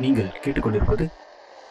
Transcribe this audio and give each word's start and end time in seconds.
நீங்கள் 0.00 0.24
கேட்டுக்கொண்டிருப்பது 0.24 1.10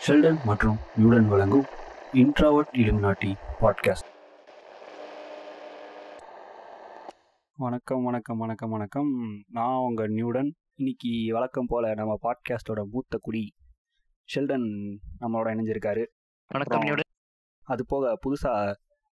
ஷெல்டன் 0.08 0.44
மற்றும் 0.46 0.76
நியூடன் 0.96 1.28
வழங்கும் 1.28 1.66
இன்ட்ராவர்ட் 2.14 2.74
இலுமினாட்டி 2.74 3.34
பாட்காஸ்ட் 3.62 4.10
வணக்கம் 7.58 8.04
வணக்கம் 8.04 8.38
வணக்கம் 8.38 8.70
வணக்கம். 8.70 9.44
நான் 9.48 9.76
உங்கள் 9.76 10.08
நியூடன் 10.08 10.56
இன்னைக்கு 10.76 11.10
வழக்கம் 11.32 11.66
போல் 11.66 11.94
நம்ம 11.94 12.20
பாட்காஸ்டோட 12.22 12.84
மூத்த 12.92 13.18
குடி 13.22 13.54
ஷெல்டன் 14.36 14.98
நம்மளோட 15.20 15.48
இணைஞ்சிருக்காரு. 15.48 16.06
வணக்கம் 16.48 16.80
நியூடன் 16.80 17.10
அது 17.64 17.86
போக 17.88 18.20
புதுசாக 18.26 18.74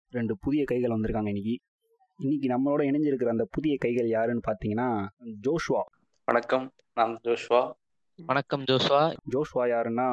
ரெண்டு 0.09 0.37
புதிய 0.37 0.63
கைகள் 0.63 0.91
வந்திருக்காங்க 0.91 1.27
இன்னைக்கு. 1.27 1.59
இன்னைக்கு 2.17 2.47
நம்மளோட 2.47 2.81
இணைஞ்சிருக்கிற 2.81 3.27
அந்த 3.27 3.47
புதிய 3.51 3.75
கைகள் 3.79 4.07
யாருன்னு 4.07 4.41
பார்த்தீங்கன்னா 4.47 5.07
ஜோஷ்வா. 5.47 5.81
வணக்கம் 6.25 6.71
நான் 6.93 7.19
ஜோஷ்வா. 7.23 7.71
வணக்கம் 8.29 8.63
ஜோஷ்வா 8.69 8.99
ஜோஷ்வா 9.33 9.63
யாருன்னா 9.71 10.05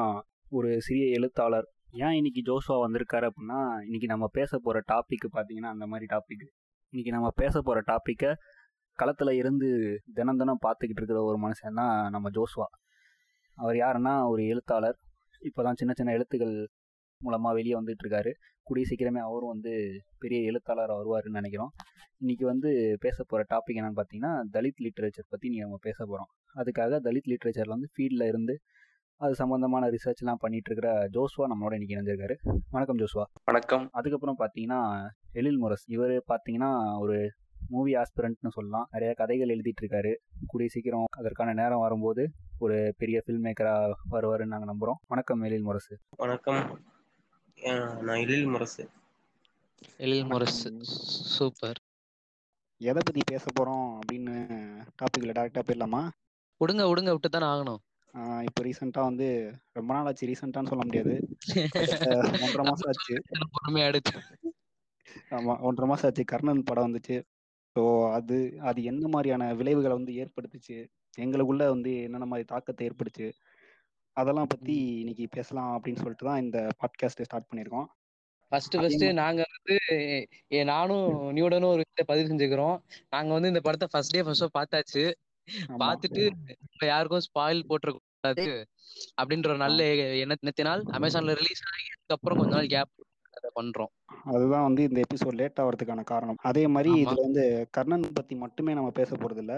ஒரு 0.49 0.69
சிறிய 0.81 1.05
எழுத்தாளர். 1.17 1.67
ஏன் 2.05 2.11
இன்னைக்கு 2.11 2.41
ஜோஷ்வா 2.49 2.75
வந்திருக்காரு 2.83 3.25
அப்படின்னா 3.29 3.59
இன்னைக்கு 3.83 4.07
நம்ம 4.07 4.27
பேச 4.27 4.51
போகிற 4.57 4.81
டாபிக் 4.91 5.25
பார்த்தீங்கன்னா 5.35 5.71
அந்த 5.75 5.85
மாதிரி 5.87 6.05
டாபிக் 6.13 6.45
இன்னைக்கு 6.89 7.11
நம்ம 7.11 7.29
பேச 7.35 7.61
போகிற 7.61 7.81
டாப்பிக்கை 7.91 8.31
களத்தில் 8.99 9.31
இருந்து 9.31 9.69
தினம் 10.13 10.37
தினம் 10.37 10.61
பார்த்துக்கிட்டு 10.67 11.01
இருக்கிற 11.01 11.21
ஒரு 11.23 11.39
மனுஷன் 11.45 11.79
தான் 11.81 12.09
நம்ம 12.09 12.29
ஜோஷ்வா 12.29 12.67
அவர் 13.57 13.75
யாருன்னா 13.75 14.13
ஒரு 14.29 14.45
எழுத்தாளர். 14.45 14.97
இப்போ 15.39 15.63
தான் 15.63 15.73
சின்ன 15.73 15.93
சின்ன 15.95 16.11
எழுத்துக்கள் 16.11 16.55
மூலமாக 17.21 17.55
வெளியே 17.55 17.75
வந்துட்டு 17.75 18.05
இருக்காரு. 18.05 18.33
கூடிய 18.69 18.85
சீக்கிரமே 18.89 19.21
அவரும் 19.27 19.53
வந்து 19.53 19.71
பெரிய 20.19 20.41
எழுத்தாளர் 20.41 20.89
வருவாருன்னு 20.89 21.37
நினைக்கிறோம். 21.39 21.71
இன்னைக்கு 22.17 22.45
வந்து 22.45 22.97
பேச 22.99 23.23
போகிற 23.23 23.45
டாபிக் 23.51 23.77
என்னன்னு 23.77 23.99
பார்த்தீங்கன்னா 23.99 24.31
தலித் 24.53 24.81
லிட்ரேச்சர் 24.83 25.29
பற்றி 25.29 25.49
நீங்கள் 25.49 25.67
நம்ம 25.67 25.77
பேச 25.81 26.05
போகிறோம் 26.05 26.29
அதுக்காக 26.55 26.99
தலித் 27.07 27.29
லிட்ரேச்சரில் 27.31 27.73
வந்து 27.75 27.87
ஃபீல்டில் 27.95 28.27
இருந்து 28.27 28.59
அது 29.17 29.35
சம்மந்தமான 29.35 29.87
ரிசர்ச்லாம் 29.87 30.39
பண்ணிட்டு 30.39 30.71
இருக்கிற 30.71 31.07
ஜோஸ்வா 31.07 31.45
நம்மளோட 31.51 31.73
இன்னைக்கு 31.73 31.95
இணைஞ்சிருக்காரு. 31.95 32.35
வணக்கம் 32.69 32.97
ஜோஸ்வா. 32.97 33.25
வணக்கம். 33.43 33.89
அதுக்கப்புறம் 33.91 34.37
பார்த்தீங்கன்னா 34.39 34.81
எழில் 35.33 35.61
முரஸ் 35.61 35.85
இவர் 35.87 36.23
பார்த்தீங்கன்னா 36.27 36.99
ஒரு 36.99 37.17
மூவி 37.69 37.93
ஆஸ்பிரண்ட்னு 37.93 38.53
சொல்லலாம். 38.53 38.87
நிறைய 38.91 39.13
கதைகள் 39.13 39.47
எழுதிட்டு 39.47 39.83
இருக்காரு. 39.83 40.13
கூடிய 40.47 40.69
சீக்கிரம் 40.69 41.09
அதற்கான 41.17 41.53
நேரம் 41.53 41.79
வரும்போது 41.79 42.31
ஒரு 42.59 42.93
பெரிய 42.97 43.21
ஃபில்ம் 43.25 43.45
மேக்கராக 43.47 43.91
வருவாருன்னு 44.11 44.53
நாங்கள் 44.53 44.71
நம்புகிறோம் 44.73 45.01
வணக்கம் 45.07 45.41
எழில் 45.41 45.63
முரசு. 45.63 45.97
வணக்கம். 46.17 46.63
நான் 47.59 48.19
எழில் 48.19 48.47
முரசு. 48.47 48.83
எழில் 49.97 50.25
முரசு. 50.25 50.69
சூப்பர். 51.37 51.79
எதை 52.81 53.01
பற்றி 53.05 53.21
பேச 53.25 53.45
போகிறோம் 53.53 53.99
அப்படின்னு 53.99 54.35
டாப்பிக்கில் 55.01 55.35
டேரெக்டாக 55.35 55.63
போயிடலாமா? 55.67 56.01
விடுங்க 56.61 56.83
விடுங்க 56.89 57.11
விட்டு 57.11 57.29
தானே 57.29 57.45
ஆகணும். 57.45 57.81
ஆஹ் 58.13 58.41
இப்போ 58.41 58.63
ரீசெண்டாக 58.63 59.03
வந்து 59.03 59.27
ரொம்ப 59.73 59.93
நாள் 59.93 60.05
ஆச்சு 60.05 60.27
ரீசெண்டான்னு 60.27 60.67
சொல்ல 60.67 60.85
முடியாது. 60.85 61.13
ஒன்றரை 62.43 62.63
மாதம் 62.65 62.87
ஆச்சு. 62.87 63.15
பொறுமையா 63.57 63.85
எடுத்து. 63.85 64.13
ஆமாம் 65.29 65.59
ஒன்றரை 65.59 65.89
மாதம் 65.89 66.09
ஆச்சு. 66.09 66.25
கர்ணன் 66.25 66.63
படம் 66.63 66.87
வந்துச்சு. 66.87 67.17
ஸோ 67.75 68.11
அது 68.11 68.57
அது 68.61 68.83
என்ன 68.83 69.07
மாதிரியான 69.07 69.53
விளைவுகளை 69.53 69.95
வந்து 69.95 70.13
ஏற்படுத்துச்சு? 70.13 70.77
எங்களுக்குள்ள 71.17 71.67
வந்து 71.67 71.93
என்னென்ன 72.01 72.25
மாதிரி 72.25 72.47
தாக்கத்தை 72.47 72.89
ஏற்படுச்சு? 72.89 73.27
அதெல்லாம் 74.19 74.51
பற்றி 74.53 74.75
இன்னைக்கு 75.01 75.25
பேசலாம் 75.31 75.71
அப்படின்னு 75.71 76.01
சொல்லிட்டு 76.01 76.27
தான் 76.27 76.41
இந்த 76.41 76.59
பாட்காஸ்ட்டை 76.81 77.27
ஸ்டார்ட் 77.27 77.49
பண்ணியிருக்கோம். 77.49 77.87
ஃபர்ஸ்ட் 78.51 78.75
ஃபர்ஸ்ட் 78.81 79.05
நாங்க 79.19 79.41
வந்து 79.55 79.75
நானும் 80.65 81.07
நியூடனும் 81.35 81.71
ஒரு 81.73 81.81
விஷயத்தை 81.83 82.05
பதிவு 82.11 82.29
செஞ்சுக்கிறோம். 82.29 82.77
நாங்க 83.09 83.31
வந்து 83.33 83.51
இந்த 83.53 83.61
படத்தை 83.67 83.87
ஃபர்ஸ்ட் 83.91 84.15
டே 84.15 84.23
ஃபர்ஸ்ட் 84.23 84.57
பார்த்தாச்சு. 84.59 85.03
பார்த்துட்டு 85.83 86.23
யாருக்கும் 86.91 87.25
ஸ்பாயில் 87.27 87.67
போட்டுறக்கூடாது 87.69 88.47
அப்படின்ற 89.21 89.47
ஒரு 89.47 89.61
நல்ல 89.65 89.83
எண்ணத்தினால் 90.23 90.81
அமேசான்ல 90.97 91.35
ரிலீஸ் 91.41 91.63
ஆகி 91.71 91.85
அதுக்கப்புறம் 91.93 92.39
கொஞ்ச 92.41 92.55
நாள் 92.55 92.73
கேப் 92.75 92.95
பண்றோம். 93.59 93.91
அதுதான் 94.31 94.65
வந்து 94.67 94.81
இந்த 94.83 94.99
எபிசோட் 95.05 95.37
லேட் 95.41 95.59
ஆகிறதுக்கான 95.61 96.01
காரணம். 96.03 96.39
அதே 96.49 96.63
மாதிரி. 96.67 96.91
இதுல 97.03 97.21
வந்து 97.21 97.43
கர்ணன் 97.71 98.05
பத்தி 98.13 98.35
மட்டுமே 98.35 98.71
நம்ம 98.73 98.89
பேச 98.91 99.15
போறது 99.15 99.41
இல்ல 99.43 99.55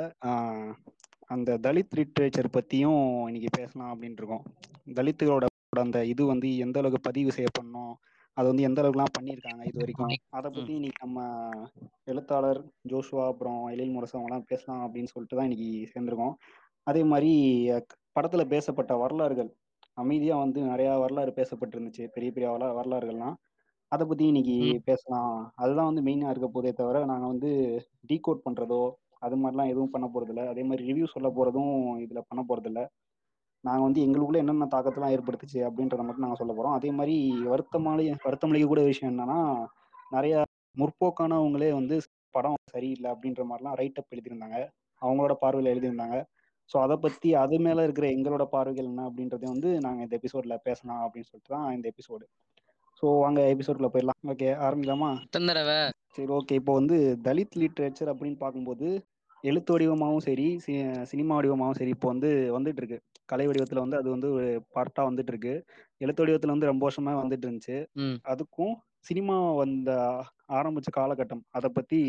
அந்த 1.32 1.58
தலித் 1.58 1.90
லிட்ரேச்சர் 1.96 2.46
பத்தியும் 2.54 3.26
இன்னைக்கு 3.26 3.48
பேசலாம் 3.52 4.02
அப்படின்னு 4.02 4.12
இருக்கோம் 4.12 4.44
தலித்துகளோட 4.88 5.46
அந்த 5.70 6.06
இது 6.06 6.26
வந்து 6.26 6.58
எந்த 6.58 6.80
அளவுக்கு 6.80 7.02
பதிவு 7.02 7.32
செய்யப்படணும் 7.36 7.94
அது 8.34 8.48
வந்து 8.48 8.64
எந்த 8.64 8.82
அளவுக்குலாம் 8.82 9.14
பண்ணியிருக்காங்க 9.20 9.66
இது 9.66 9.78
வரைக்கும் 9.78 10.16
அதை 10.30 10.52
பத்தி 10.52 10.74
இன்னைக்கு 10.74 11.08
நம்ம 11.08 11.50
எழுத்தாளர் 12.04 12.66
ஜோஷுவா 12.90 13.28
அப்புறம் 13.28 13.68
எழில் 13.68 13.92
முரசு 13.92 14.20
அவங்கலாம் 14.20 14.44
பேசலாம் 14.46 14.94
அப்படின்னு 14.94 15.04
சொல்லிட்டு 15.04 15.38
தான் 15.38 15.52
இன்னைக்கு 15.52 15.92
சேர்ந்திருக்கோம். 15.94 16.34
அதே 16.84 17.04
மாதிரி 17.04 17.70
படத்துல 18.20 18.46
பேசப்பட்ட 18.46 18.96
வரலாறுகள் 18.96 19.56
அமைதியா 19.94 20.38
வந்து 20.38 20.62
நிறைய 20.62 20.92
வரலாறு 20.92 21.32
பேசப்பட்டிருந்துச்சு 21.36 22.08
பெரிய 22.08 22.32
பெரிய 22.32 22.52
வரலா- 22.52 22.80
வரலாறுகள்லாம். 22.80 23.34
அதை 23.88 24.08
பத்தி 24.08 24.26
இன்னைக்கு. 24.26 24.82
பேசலாம். 24.86 25.52
அதுதான் 25.56 25.94
வந்து 25.94 26.12
மெயினா 26.12 26.30
இருக்க 26.30 26.48
போதே 26.48 26.74
தவிர 26.74 27.06
நாங்க 27.06 27.28
வந்து 27.28 27.82
டீகோட் 28.14 28.40
பண்றதோ 28.50 28.92
அது 29.22 29.36
மாதிரிலாம் 29.36 29.72
எதுவும் 29.74 29.94
பண்ண 29.94 30.06
போறது 30.14 30.32
இல்ல 30.34 30.44
அதே 30.52 30.64
மாதிரி 30.70 30.88
ரிவ்யூ 30.90 31.08
சொல்ல 31.14 31.30
போறதும் 31.38 31.74
இதுல 32.06 32.22
பண்ண 32.30 32.44
போறது 32.50 32.70
இல்ல 32.72 32.82
நாங்க 33.64 33.84
வந்து 33.86 34.04
எங்களுக்குள்ள 34.06 34.40
என்னென்ன 34.44 34.68
தாக்கத்தெல்லாம் 34.74 35.14
ஏற்படுத்துச்சு 35.16 35.60
அப்படின்றத 35.68 36.04
மட்டும் 36.06 36.26
நாங்க 36.26 36.38
சொல்ல 36.40 36.54
போறோம். 36.58 36.78
அதே 36.78 36.90
மாதிரி 37.00 37.16
வருத்தமான 37.54 38.06
வருத்தமளிக்க 38.26 38.68
கூட 38.70 38.84
விஷயம் 38.88 39.12
என்னன்னா 39.12 39.40
நிறைய 40.12 40.36
முற்போக்கானவங்களே 40.76 41.70
வந்து 41.80 41.96
படம் 42.36 42.58
சரியில்லை 42.74 43.10
அப்படின்ற 43.14 43.42
மாதிரிலாம் 43.50 43.78
ரைட் 43.82 44.00
அப் 44.02 44.14
எழுதியிருந்தாங்க. 44.16 44.58
அவங்களோட 45.02 45.34
பார்வையில் 45.44 45.72
எழுதியிருந்தாங்க. 45.74 46.18
ஸோ 46.72 46.78
அதை 46.86 46.96
பத்தி 46.98 47.30
அது 47.44 47.56
மேல 47.60 47.84
இருக்கிற 47.84 48.06
எங்களோட 48.16 48.44
பார்வைகள் 48.56 48.90
என்ன 48.92 49.06
அப்படின்றத 49.10 49.46
வந்து 49.54 49.70
நாங்க 49.86 50.02
இந்த 50.06 50.16
எபிசோட்ல 50.20 50.58
பேசலாம் 50.68 51.02
அப்படின்னு 51.06 51.30
சொல்லிட்டு 51.30 51.54
தான் 51.56 51.68
இந்த 51.78 51.86
எபிசோடு 51.94 52.26
ஸோ 53.04 53.08
வாங்க 53.24 53.42
எபிசோட்ல 53.54 53.88
போயிடலாம். 53.94 54.20
ஓகே 54.34 54.50
ஆரம்பிக்கலாமா? 54.66 55.10
சரி 56.16 56.32
ஓகே 56.40 56.58
இப்போ 56.60 56.74
வந்து 56.80 56.98
தலித் 57.28 57.58
லிட்ரேச்சர் 57.62 58.12
அப்படின்னு 58.14 58.38
பார்க்கும்போது 58.44 58.88
எழுத்து 59.44 59.74
வடிவமாகவும் 59.74 60.26
சரி 60.26 60.46
சி- 60.66 60.78
சினிமா 61.04 61.36
வடிவமாகவும் 61.36 61.80
சரி 61.80 61.90
இப்போ 61.90 62.08
வந்து 62.08 62.30
வந்துட்டு 62.52 62.78
இருக்கு 62.78 62.98
கலை 63.26 63.46
வடிவத்துல 63.48 63.80
வந்து 63.80 63.98
அது 63.98 64.10
வந்து 64.10 64.28
ஒரு 64.32 64.48
பார்ட்டா 64.76 65.02
வந்துட்டு 65.10 65.28
இருக்கு 65.28 65.54
எழுத்து 66.02 66.22
வடிவத்துல 66.24 66.48
வந்து 66.48 66.66
ரொம்ப 66.66 66.84
வருஷமா 66.88 67.12
வந்துட்டு 67.22 67.48
இருந்துச்சு. 67.48 67.78
அதுக்கும் 68.26 68.74
சினிமா 69.06 69.36
வந்த 69.60 69.92
ஆரம்பிச்ச 70.56 70.90
காலகட்டம் 70.96 71.44
அதை 71.58 71.70
பத்தி 71.70 72.00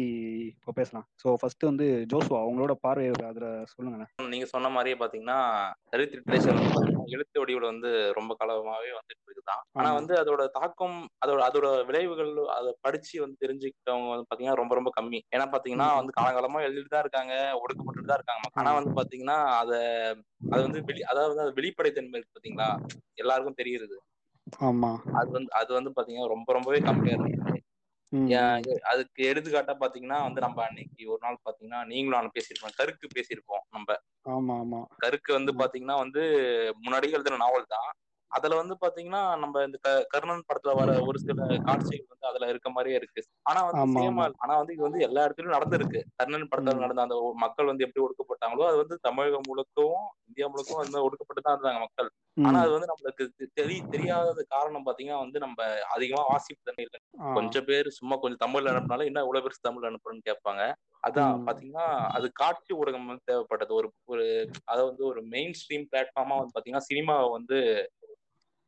இப்போ 0.53 0.73
பேசலாம். 0.79 1.07
ஸோ 1.23 1.29
ஃபர்ஸ்ட் 1.41 1.65
வந்து 1.69 1.87
ஜோசுவா 2.11 2.39
அவங்களோட 2.43 2.73
பார்வை 2.83 3.05
அதுல 3.25 3.47
சொல்லுங்க 3.73 4.07
நீங்க 4.33 4.47
சொன்ன 4.47 4.71
மாதிரியே 4.71 4.97
பாத்தீங்கன்னா 5.01 5.39
தலித் 5.93 6.17
லிட்ரேச்சர் 6.17 6.59
எழுத்து 7.15 7.41
வடிவில் 7.41 7.71
வந்து 7.71 7.91
ரொம்ப 8.19 8.33
காலமாவே 8.41 8.91
வந்துட்டு 8.99 9.23
இருக்குதான். 9.27 9.63
ஆனா. 9.79 9.89
வந்து 9.99 10.15
அதோட 10.19 10.43
தாக்கம் 10.51 10.97
அதோட 11.21 11.41
அதோட 11.49 11.69
விளைவுகள் 11.89 12.33
அதை 12.57 12.73
படிச்சு 12.81 13.17
வந்து 13.21 13.37
தெரிஞ்சுக்கிட்டவங்க 13.45 14.11
வந்து 14.13 14.29
பாத்தீங்கன்னா 14.29 14.61
ரொம்ப 14.63 14.75
ரொம்ப 14.75 14.93
கம்மி. 14.99 15.21
ஏன்னா 15.35 15.47
பாத்தீங்கன்னா. 15.55 15.89
வந்து 16.01 16.15
காலகாலமா 16.19 16.61
எழுதிட்டு 16.67 16.95
தான் 16.95 17.05
இருக்காங்க 17.07 17.35
ஒடுக்கப்பட்டு 17.63 18.09
தான் 18.11 18.21
இருக்காங்க. 18.21 18.47
ஆனா 18.61 18.73
வந்து 18.79 18.93
பாத்தீங்கன்னா 18.99 19.39
அத 19.61 19.73
அது 20.53 20.61
வந்து 20.63 20.81
வெளி 20.83 21.03
அதாவது 21.05 21.41
அது 21.41 21.53
வெளிப்படைத்தன்மை 21.55 22.19
இருக்கு 22.19 22.37
பாத்தீங்களா? 22.39 22.71
எல்லாருக்கும் 23.17 23.61
தெரியுது 23.61 23.99
அது 25.19 25.31
வந்து 25.31 25.51
அது 25.53 25.71
வந்து 25.75 25.91
பாத்தீங்கன்னா 25.91 26.33
ரொம்ப 26.35 26.49
ரொம்பவே 26.53 26.81
கம்மியா 26.83 27.17
ஏன் 28.35 28.57
அதுக்கு 28.91 29.23
எடுத்துக்காட்டா 29.31 29.75
பாத்தீங்கன்னா 29.81 30.19
வந்து 30.23 30.41
நம்ம 30.41 30.59
அன்னைக்கு 30.65 31.03
ஒரு 31.09 31.21
நாள் 31.23 31.45
பாத்தீங்கன்னா 31.47 31.81
நீங்களும் 31.85 32.17
நானும் 32.19 32.35
பேசியிருப்போம். 32.35 32.77
கருக்கு 32.77 33.07
பேசியிருப்போம் 33.15 33.65
நம்ம. 33.71 33.97
ஆமா 34.27 34.55
ஆமா. 34.63 34.81
கருக்கு 34.99 35.31
வந்து 35.33 35.53
பாத்தீங்கன்னா 35.53 35.97
வந்து 35.97 36.23
முன்னாடி 36.83 37.09
எழுதின 37.13 37.37
நாவல் 37.37 37.73
தான். 37.73 37.91
அதுல 38.33 38.57
வந்து 38.57 38.75
பாத்தீங்கன்னா 38.81 39.39
நம்ம 39.39 39.63
இந்த 39.63 39.79
கர்ணன் 40.09 40.45
படத்துல 40.49 40.75
வர 40.75 41.01
ஒரு 41.03 41.19
சில 41.19 41.35
காட்சிகள் 41.61 42.09
வந்து 42.09 42.27
அதுல 42.27 42.49
இருக்க 42.49 42.71
மாதிரியே 42.71 42.97
இருக்கு. 42.97 43.21
ஆனா 43.43 43.61
வந்து 43.63 43.83
சேமா. 43.97 44.25
ஆனா 44.39 44.57
வந்து 44.57 44.73
இது 44.73 44.83
வந்து 44.83 45.01
எல்லா 45.01 45.25
இடத்துலயும் 45.25 45.57
நடந்திருக்கு. 45.57 46.01
கர்ணன் 46.17 46.49
படத்துல. 46.49 46.75
நடந்த 46.77 47.03
அந்த 47.03 47.17
மக்கள் 47.37 47.65
வந்து 47.65 47.85
எப்படி 47.85 48.05
ஒடுக்கப்பட்டாங்களோ 48.05 48.67
அது 48.67 48.77
வந்து 48.77 48.99
தமிழகம் 49.01 49.49
முழுக்கவும் 49.49 50.07
இந்தியா 50.29 50.49
முழுக்கவும் 50.49 50.83
வந்து 50.83 51.05
ஒடுக்கப்பட்டு 51.05 51.41
தான் 51.41 51.57
இருந்தாங்க 51.57 51.81
மக்கள். 51.81 52.11
ஆனா 52.43 52.59
அது 52.61 52.71
வந்து 52.71 52.87
நம்மளுக்கு 52.87 53.25
தெ- 53.37 53.51
தெரி 53.55 53.83
தெரியாத 53.91 54.43
காரணம் 54.49 54.87
பாத்தீங்கன்னா 54.87 55.19
வந்து 55.19 55.39
நம்ம 55.39 55.59
அதிகமா 55.91 56.23
வாசிப்பு 56.29 56.63
தண்ணி 56.65 56.83
இல்லை. 56.83 57.01
கொஞ்சம் 57.35 57.65
பேர் 57.65 57.89
சும்மா 57.91 58.17
கொஞ்சம் 58.17 58.43
தமிழ்ல 58.45 58.73
அனுப்புனாலும் 58.73 59.05
என்ன 59.05 59.21
இவ்வளவு 59.21 59.45
பேர் 59.45 59.67
தமிழ்ல 59.69 59.91
அனுப்புறேன்னு 59.91 60.29
கேட்பாங்க. 60.31 60.63
அதான். 61.03 61.45
பாத்தீங்கன்னா 61.47 61.87
அது 62.13 62.33
காட்சி 62.33 62.75
ஊடகம் 62.75 63.07
வந்து 63.07 63.29
தேவைப்பட்டது. 63.31 63.73
ஒரு 63.73 63.89
ஒரு 64.05 64.25
அதை 64.65 64.85
வந்து 64.85 65.07
ஒரு 65.07 65.23
மெயின் 65.27 65.53
ஸ்ட்ரீம் 65.53 65.87
பிளாட்ஃபார்மா 65.93 66.37
வந்து 66.39 66.55
பாத்தீங்கன்னா 66.55 66.85
சினிமாவை 66.89 67.31
வந்து 67.31 67.59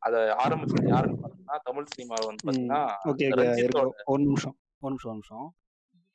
அதை 0.05 0.19
ஆரம்பிச்சது 0.43 0.87
யாருன்னு 0.87 1.21
பாத்தீங்கன்னா 1.23 1.57
தமிழ் 1.63 1.91
சினிமாவை 1.95 2.25
வந்து. 2.25 2.51
பாத்தீங்கன்னா 3.05 3.93
ஒரு 4.05 4.23
நிமிஷம். 4.23 4.55
ஒரு 4.83 4.91
நிமிஷம் 4.91 5.05
ஒரு 5.05 5.13
நிமிஷம். 5.13 5.47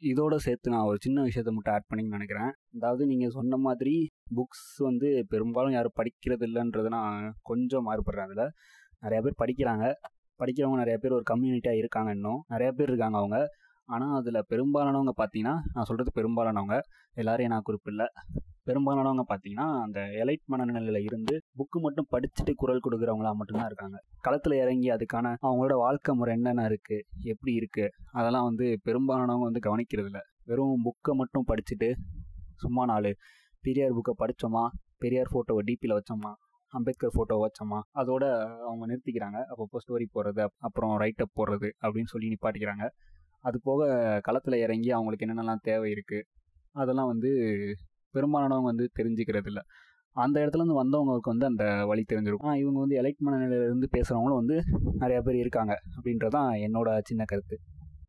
இதோட 0.02 0.34
சேர்த்து 0.37 0.69
நான் 0.70 0.87
ஒரு 0.90 0.98
சின்ன 1.00 1.22
விஷயத்தை 1.22 1.54
மட்டும் 1.54 1.75
ஆட் 1.75 1.88
பண்ணி 1.88 2.04
நினைக்கிறேன். 2.08 2.52
அதாவது 2.75 3.02
நீங்கள் 3.06 3.34
சொன்ன 3.37 3.56
மாதிரி 3.66 3.94
புக்ஸ் 4.37 4.70
வந்து 4.78 5.08
பெரும்பாலும் 5.28 5.72
யாரும் 5.72 5.96
படிக்கிறது 6.00 6.46
இல்லைன்றதை 6.48 6.90
நான் 6.96 7.34
கொஞ்சம் 7.42 7.87
மாறுபடுறேன் 7.88 8.26
அதில். 8.28 8.52
நிறைய 9.00 9.20
பேர் 9.25 9.40
படிக்கிறாங்க. 9.42 9.84
படிக்கிறவங்க 10.40 10.81
நிறைய 10.82 10.98
பேர் 10.98 11.16
ஒரு 11.19 11.26
கம்யூனிட்டியாக 11.31 11.82
இருக்காங்க 11.82 12.10
இன்னும். 12.10 12.40
நிறைய 12.48 12.70
பேர் 12.72 12.88
இருக்காங்க 12.88 13.19
அவங்க. 13.19 13.38
ஆனால் 13.94 14.14
அதில் 14.19 14.46
பெரும்பாலானவங்க 14.52 15.12
பார்த்தீங்கன்னா 15.20 15.54
நான் 15.75 15.87
சொல்கிறது 15.88 16.10
பெரும்பாலானவங்க 16.19 16.76
எல்லாரையும் 17.20 17.52
நான் 17.54 17.66
குறிப்பிடல. 17.69 18.04
பெரும்பாலானவங்க 18.69 19.25
பார்த்தீங்கன்னா 19.31 19.66
அந்த 19.84 20.00
எலைட் 20.22 20.44
மனநிலையில் 20.52 20.98
இருந்து 21.06 21.34
புக்கு 21.58 21.78
மட்டும் 21.84 22.08
படிச்சுட்டு 22.14 22.52
குரல் 22.62 22.82
கொடுக்குறவங்களா 22.84 23.32
மட்டும்தான் 23.38 23.70
இருக்காங்க. 23.70 23.96
களத்தில் 24.26 24.56
இறங்கி 24.62 24.88
அதுக்கான 24.96 25.32
அவங்களோட 25.46 25.76
வாழ்க்கை 25.84 26.14
முறை 26.20 26.34
என்னென்ன 26.38 26.66
இருக்குது 26.70 27.06
எப்படி 27.32 27.54
இருக்குது 27.60 27.94
அதெல்லாம் 28.19 28.48
வந்து 28.50 28.66
பெரும்பாலானவங்க 28.88 29.48
வந்து 29.50 29.64
கவனிக்கிறதில்ல. 29.69 30.20
வெறும் 30.50 30.84
புக்கை 30.87 31.14
மட்டும் 31.22 31.48
படிச்சுட்டு 31.50 31.90
சும்மா 32.64 32.84
நாலு 32.92 33.12
பெரியார் 33.64 33.96
புக்கை 33.98 34.14
படித்தோமா 34.22 34.64
பெரியார் 35.04 35.32
ஃபோட்டோவை 35.32 35.62
டிபியில் 35.69 35.96
வச்சோமா 35.98 36.32
அம்பேத்கர் 36.72 37.14
ஃபோட்டோ 37.14 37.37
வச்சோமா 37.42 37.78
அதோட 38.00 38.25
அவங்க 38.66 38.84
நிறுத்திக்கிறாங்க. 38.90 39.38
அப்பப்போ 39.52 39.78
ஸ்டோரி 39.84 40.06
போடுறது 40.16 40.42
அப்புறம் 40.66 40.92
ரைட்டப் 41.02 41.37
போடுறது 41.38 41.69
அப்படின்னு 41.84 42.12
சொல்லி 42.12 42.28
நிப்பாட்டிக்கிறாங்க. 42.34 42.84
அது 43.44 43.56
போக 43.60 43.82
களத்தில் 44.26 44.62
இறங்கி 44.64 44.90
அவங்களுக்கு 44.90 45.26
என்னென்னலாம் 45.26 45.64
தேவை 45.69 45.88
இருக்குது 45.90 46.26
அதெல்லாம் 46.75 47.10
வந்து 47.12 47.31
பெரும்பாலானவங்க 48.14 48.70
வந்து 48.72 48.87
தெரிஞ்சுக்கிறது 48.98 49.48
இல்லை 49.52 49.62
அந்த 50.16 50.37
இடத்துலேருந்து 50.42 50.81
வந்தவங்களுக்கு 50.81 51.32
வந்து 51.32 51.46
அந்த 51.46 51.64
வழி 51.87 52.02
தெரிஞ்சிருக்கும். 52.02 52.54
இவங்க 52.54 52.78
வந்து 52.81 52.96
எலைட் 53.00 53.25
மனநிலையிலேருந்து 53.26 53.88
பேசுகிறவங்களும் 53.92 54.40
வந்து 54.42 54.56
நிறையா 55.00 55.20
பேர் 55.20 55.42
இருக்காங்க 55.42 55.75
அப்படின்றதான் 55.96 56.50
என்னோட 56.66 56.98
சின்ன 57.10 57.25
கருத்து. 57.25 57.56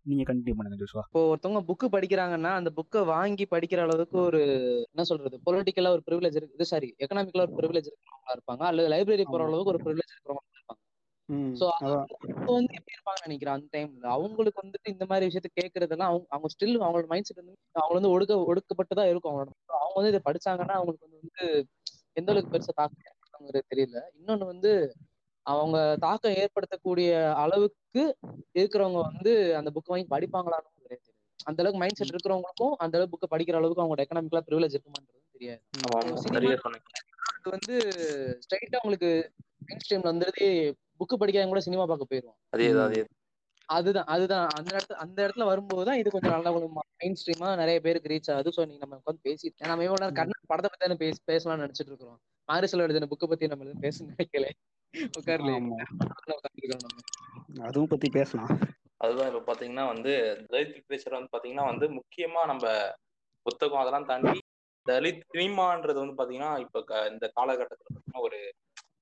நீங்கள் 0.06 0.28
கண்டினியூ 0.30 0.56
பண்ணுங்க 0.58 0.78
ஜோஷுவா 0.82 1.04
இப்போ 1.08 1.22
ஒருத்தவங்க 1.32 1.62
புக்கு 1.68 1.88
படிக்கிறாங்கன்னா 1.96 2.52
அந்த 2.60 2.70
புக்கை 2.78 3.02
வாங்கி 3.06 3.46
படிக்கிற 3.52 3.80
அளவுக்கு 3.82 4.18
ஒரு 4.20 4.40
என்ன 4.88 5.04
சொல்றது 5.04 5.38
பொலிட்டிக்கலா 5.48 5.92
ஒரு 5.98 6.04
ப்ரிவிலேஜ் 6.08 6.38
இருக்கு. 6.40 6.72
சாரி 6.72 6.90
எக்கனாமிக்கலா 7.04 7.46
ஒரு 7.48 7.56
ப்ரிவிலேஜ் 7.60 7.90
இருக்கிறவங்களா 7.90 8.36
இருப்பாங்க 8.38 8.66
அல்லது 8.70 8.90
லைப்ரரி 8.94 9.26
போற. 9.34 9.44
அளவுக்கு 9.50 9.74
ஒரு 9.74 9.82
ப்ரிவிலேஜ் 9.86 10.14
இருக்கிறவங்க 10.16 10.48
இருப்பாங்க. 10.60 10.82
சோ 11.60 11.66
அவங்க 11.76 11.96
வந்து 12.52 12.74
எப்படி 12.74 12.96
இருப்பாங்கன்னு 12.96 13.28
நினைக்கிறேன் 13.28 13.56
அந்த 13.56 13.68
டைம்ல 13.76 14.08
அவங்களுக்கு 14.08 14.62
வந்துட்டு 14.64 14.88
இந்த 14.88 15.06
மாதிரி 15.06 15.28
விஷயத்த 15.30 15.50
கேட்கறதெல்லாம் 15.60 16.12
அவங்க 16.12 16.28
அவங்க 16.30 16.50
ஸ்டில் 16.54 16.76
அவங்களோட 16.78 17.08
மைண்ட் 17.08 17.28
செட் 17.28 17.42
வந்து 17.42 17.56
அவங்க 17.76 17.96
வந்து 18.00 18.12
ஒடுக்க 18.16 18.38
ஒடுக்கப்பட்டு 18.46 18.94
தான் 18.94 19.10
இருக்கும் 19.10 19.32
அவங்களோட 19.32 19.52
அவங்க 19.80 19.96
வந்து 19.96 20.12
இதை 20.14 20.22
படிச்சாங்கன்னா 20.28 20.78
அவங்களுக்கு 20.80 21.08
வந்து 21.10 21.46
எந்த 22.14 22.32
அளவுக்கு 22.32 22.54
பெருசா 22.54 22.76
தாக்கம் 22.76 23.70
தெரியல. 23.70 24.00
இன்னொன்னு 24.20 24.46
வந்து 24.46 24.72
அவங்க 25.46 25.78
தாக்கம் 26.00 26.36
ஏற்படுத்தக்கூடிய 26.36 27.12
அளவுக்கு 27.36 28.04
இருக்கிறவங்க 28.56 29.00
வந்து 29.10 29.32
அந்த 29.56 29.70
புக் 29.76 29.88
வாங்கி 29.88 30.08
படிப்பாங்களான்னு 30.10 30.70
தெரியாது 30.80 31.08
அந்த 31.40 31.60
அளவுக்கு 31.62 31.80
மைண்ட் 31.80 31.98
செட் 31.98 32.14
இருக்கிறவங்களுக்கும் 32.14 32.76
அந்த 32.78 32.98
அளவுக்கு 32.98 33.14
புக்கை 33.16 33.30
படிக்கிற 33.34 33.56
அளவுக்கு 33.56 33.82
அவங்களோட 33.84 34.04
எக்கனாமிக்கலா 34.06 34.44
ப்ரிவிலேஜ் 34.48 34.76
இருக்குமான்றது 34.76 35.20
தெரியாது. 35.36 35.62
வந்து 37.52 37.76
ஸ்ட்ரைட்டா 38.44 38.82
உங்களுக்கு 38.84 39.12
மெயின் 39.62 39.82
ஸ்ட்ரீம்ல 39.84 40.12
வந்துட்டு 40.12 40.46
புக்கு 41.02 41.16
படிக்காதவங்க 41.18 41.54
கூட 41.54 41.64
சினிமா 41.66 41.86
பார்க்க 41.86 42.12
போயிருவோம். 42.12 42.38
அதேதான் 42.54 43.10
அதுதான் 43.70 44.08
அதுதான். 44.14 44.48
அந்த 44.58 44.70
இடத்துல 44.76 44.96
அந்த 45.04 45.18
இடத்துல 45.26 45.46
வரும்போது 45.46 45.86
தான் 45.90 46.00
இது 46.00 46.10
கொஞ்சம் 46.14 46.34
நல்லா 46.36 46.52
கொஞ்சம் 46.52 46.74
மெயின் 47.02 47.18
ஸ்ட்ரீமா 47.20 47.50
நிறைய 47.56 47.78
பேருக்கு 47.86 48.12
ரீச் 48.12 48.32
ஆகுது. 48.34 48.52
ஸோ 48.56 48.62
நீங்க 48.66 48.82
நம்ம 48.84 48.98
உட்காந்து 49.00 49.26
பேசிட்டு 49.28 49.70
நம்ம 49.70 49.86
எவ்வளவு 49.88 50.02
நேரம் 50.02 50.18
கர்ணன் 50.18 50.50
படத்தை 50.52 50.70
பத்தி 50.70 50.86
தானே 50.86 50.98
பேசி 50.98 51.22
பேசலாம்னு 51.32 51.66
நினைச்சிட்டு 51.66 51.92
இருக்கிறோம். 51.92 52.20
மாரிசல் 52.50 52.84
எழுதின 52.86 53.08
புக்கை 53.12 53.28
பத்தி 53.30 53.52
நம்ம 53.52 53.66
எதுவும் 53.66 53.86
பேச 53.86 53.98
நினைக்கல. 54.06 54.48
அதுவும் 57.66 57.92
பத்தி 57.94 58.08
பேசலாம். 58.12 58.52
அதுதான் 58.98 59.30
இப்ப 59.30 59.44
பாத்தீங்கன்னா 59.48 59.86
வந்து 59.88 60.12
தலித் 60.50 60.74
லிட்ரேச்சர் 60.76 61.18
வந்து 61.18 61.34
பாத்தீங்கன்னா 61.36 61.66
வந்து 61.72 61.86
முக்கியமா 61.98 62.42
நம்ம 62.46 62.66
புத்தகம் 63.46 63.82
அதெல்லாம் 63.82 64.10
தாண்டி 64.12 64.40
தலித் 64.86 65.24
சினிமான்றது 65.32 66.00
வந்து 66.00 66.18
பாத்தீங்கன்னா 66.20 66.52
இப்ப 66.66 66.82
இந்த 67.12 67.26
காலகட்டத்துல 67.38 67.88
பாத்தீங்கன்னா 67.88 68.26
ஒரு 68.28 68.40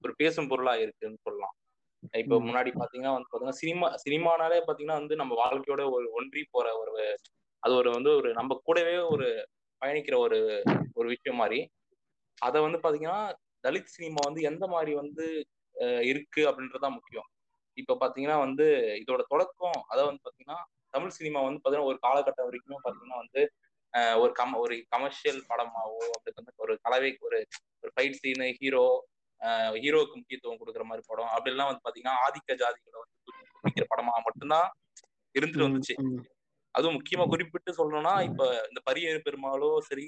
ஒரு 0.04 0.14
பேசும் 0.16 0.50
பொருளா 0.52 0.74
இருக்குன்னு 0.76 1.20
சொல்லலாம். 1.24 1.56
இப்ப 2.14 2.38
முன்னாடி 2.40 2.72
பாத்தீங்கன்னா 2.74 3.14
வந்து 3.16 3.30
பாத்தீங்கன்னா 3.30 3.60
சினிமா 3.62 3.88
சினிமானாலே 4.04 4.60
பாத்தீங்கன்னா 4.62 5.00
வந்து 5.02 5.16
நம்ம 5.16 5.34
வாழ்க்கையோட 5.42 5.84
ஒரு 5.96 6.08
ஒன்றி 6.20 6.42
போற 6.52 6.68
ஒரு 6.82 6.94
அது 7.64 7.74
ஒரு 7.76 7.90
வந்து 7.92 8.12
ஒரு 8.20 8.30
நம்ம 8.34 8.58
கூடவே 8.68 8.96
ஒரு 9.14 9.28
பயணிக்கிற 9.82 10.16
ஒரு 10.26 10.38
ஒரு 10.96 11.08
விஷயம் 11.10 11.40
மாதிரி. 11.42 11.60
அதை 12.42 12.58
வந்து 12.66 12.80
பாத்தீங்கன்னா 12.84 13.20
தலித் 13.64 13.94
சினிமா 13.96 14.22
வந்து 14.28 14.42
எந்த 14.42 14.66
மாதிரி 14.68 14.92
வந்து 14.96 15.26
இருக்கு 16.04 16.42
அப்படின்றதுதான் 16.50 16.98
முக்கியம். 16.98 17.28
இப்ப 17.78 17.98
பாத்தீங்கன்னா 18.02 18.38
வந்து 18.40 18.66
இதோட 19.02 19.22
தொடக்கம் 19.34 19.80
அதாவது 19.90 20.10
வந்து 20.12 20.26
பாத்தீங்கன்னா 20.26 20.60
தமிழ் 20.94 21.16
சினிமா 21.18 21.40
வந்து 21.42 21.60
பாத்தீங்கன்னா 21.60 21.90
ஒரு 21.92 22.00
காலகட்டம் 22.06 22.48
வரைக்கும் 22.50 22.84
பாத்தீங்கன்னா 22.86 23.20
வந்து 23.24 23.42
ஒரு 24.22 24.32
கம் 24.32 24.56
ஒரு 24.64 24.76
கமர்ஷியல் 24.90 25.40
படமாவோ 25.50 26.02
அப்படி 26.16 26.34
வந்து 26.40 26.54
ஒரு 26.58 26.74
கலவை 26.86 27.12
ஒரு 27.28 27.40
ஒரு 27.84 27.92
ஃபைட் 27.96 28.20
சீனு 28.20 28.48
ஹீரோ 28.60 28.86
ஹீரோவுக்கு 29.82 30.20
முக்கியத்துவம் 30.20 30.60
கொடுக்குற 30.62 30.86
மாதிரி 30.90 31.04
படம். 31.10 31.32
அப்படிலாம் 31.36 31.70
வந்து 31.72 31.86
பாத்தீங்கன்னா 31.86 32.18
ஆதிக்க 32.26 32.58
ஜாதிகளை 32.62 32.98
வந்து 33.04 33.18
குறிக்கிற 33.62 33.86
படமா 33.94 34.14
மட்டும்தான் 34.28 34.68
இருந்துட்டு 35.36 35.68
வந்துச்சு. 35.68 35.96
அதுவும் 36.76 36.96
முக்கியமா 36.98 37.26
குறிப்பிட்டு 37.30 37.72
சொல்லணும்னா 37.78 38.12
இப்ப 38.28 38.42
இந்த 38.70 38.80
பரியேறு 38.88 39.20
பெருமாளோ 39.28 39.70
சரி 39.88 40.06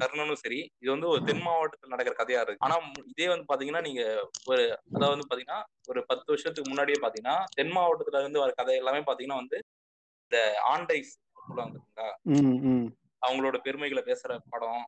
கர்ணனும் 0.00 0.40
சரி 0.42 0.58
இது 0.82 0.90
வந்து 0.92 1.08
ஒரு 1.12 1.20
தென் 1.28 1.42
மாவட்டத்தில் 1.46 1.92
நடக்கிற 1.94 2.14
கதையா 2.18 2.42
இருக்கு. 2.44 2.64
ஆனா 2.66 2.76
இதே 3.12 3.26
வந்து 3.32 3.46
பாத்தீங்கன்னா 3.50 3.82
நீங்க 3.88 4.02
ஒரு 4.50 4.62
அதாவது 4.94 5.14
வந்து 5.14 5.28
பாத்தீங்கன்னா 5.30 5.60
ஒரு 5.88 6.02
பத்து 6.10 6.28
வருஷத்துக்கு 6.32 6.72
முன்னாடியே 6.72 6.98
பாத்தீங்கன்னா 7.04 7.36
தென் 7.58 7.74
மாவட்டத்துல 7.76 8.22
இருந்து 8.22 8.42
வர 8.44 8.52
கதை 8.60 8.76
எல்லாமே 8.82 9.02
பாத்தீங்கன்னா 9.08 9.40
வந்து 9.42 9.58
இந்த 10.24 10.38
ஆண்டைஸ் 10.72 11.12
சொல்லுவாங்க 11.48 11.76
அவங்களோட 13.22 13.56
பெருமைகளை 13.66 14.02
பேசுற 14.02 14.32
படம் 14.50 14.84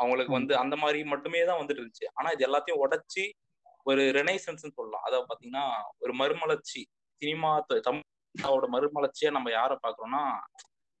அவங்களுக்கு 0.00 0.32
வந்து 0.38 0.52
அந்த 0.62 0.74
மாதிரி 0.82 1.00
மட்டுமே 1.12 1.40
தான் 1.48 1.60
வந்துட்டு 1.60 1.80
இருந்துச்சு. 1.82 2.06
ஆனா 2.18 2.28
இது 2.34 2.46
எல்லாத்தையும் 2.48 2.82
உடைச்சி 2.84 3.24
ஒரு 3.86 4.02
ரெனைசன்ஸ் 4.18 4.64
சொல்லலாம். 4.78 5.04
அதாவது 5.06 5.28
பாத்தீங்கன்னா 5.30 5.66
ஒரு 6.04 6.12
மறுமலர்ச்சி 6.20 6.80
சினிமா 7.22 7.50
தமிழோட 7.88 8.66
மறுமலர்ச்சியா 8.74 9.30
நம்ம 9.36 9.48
யாரை 9.58 9.76
பாக்குறோம்னா 9.84 10.22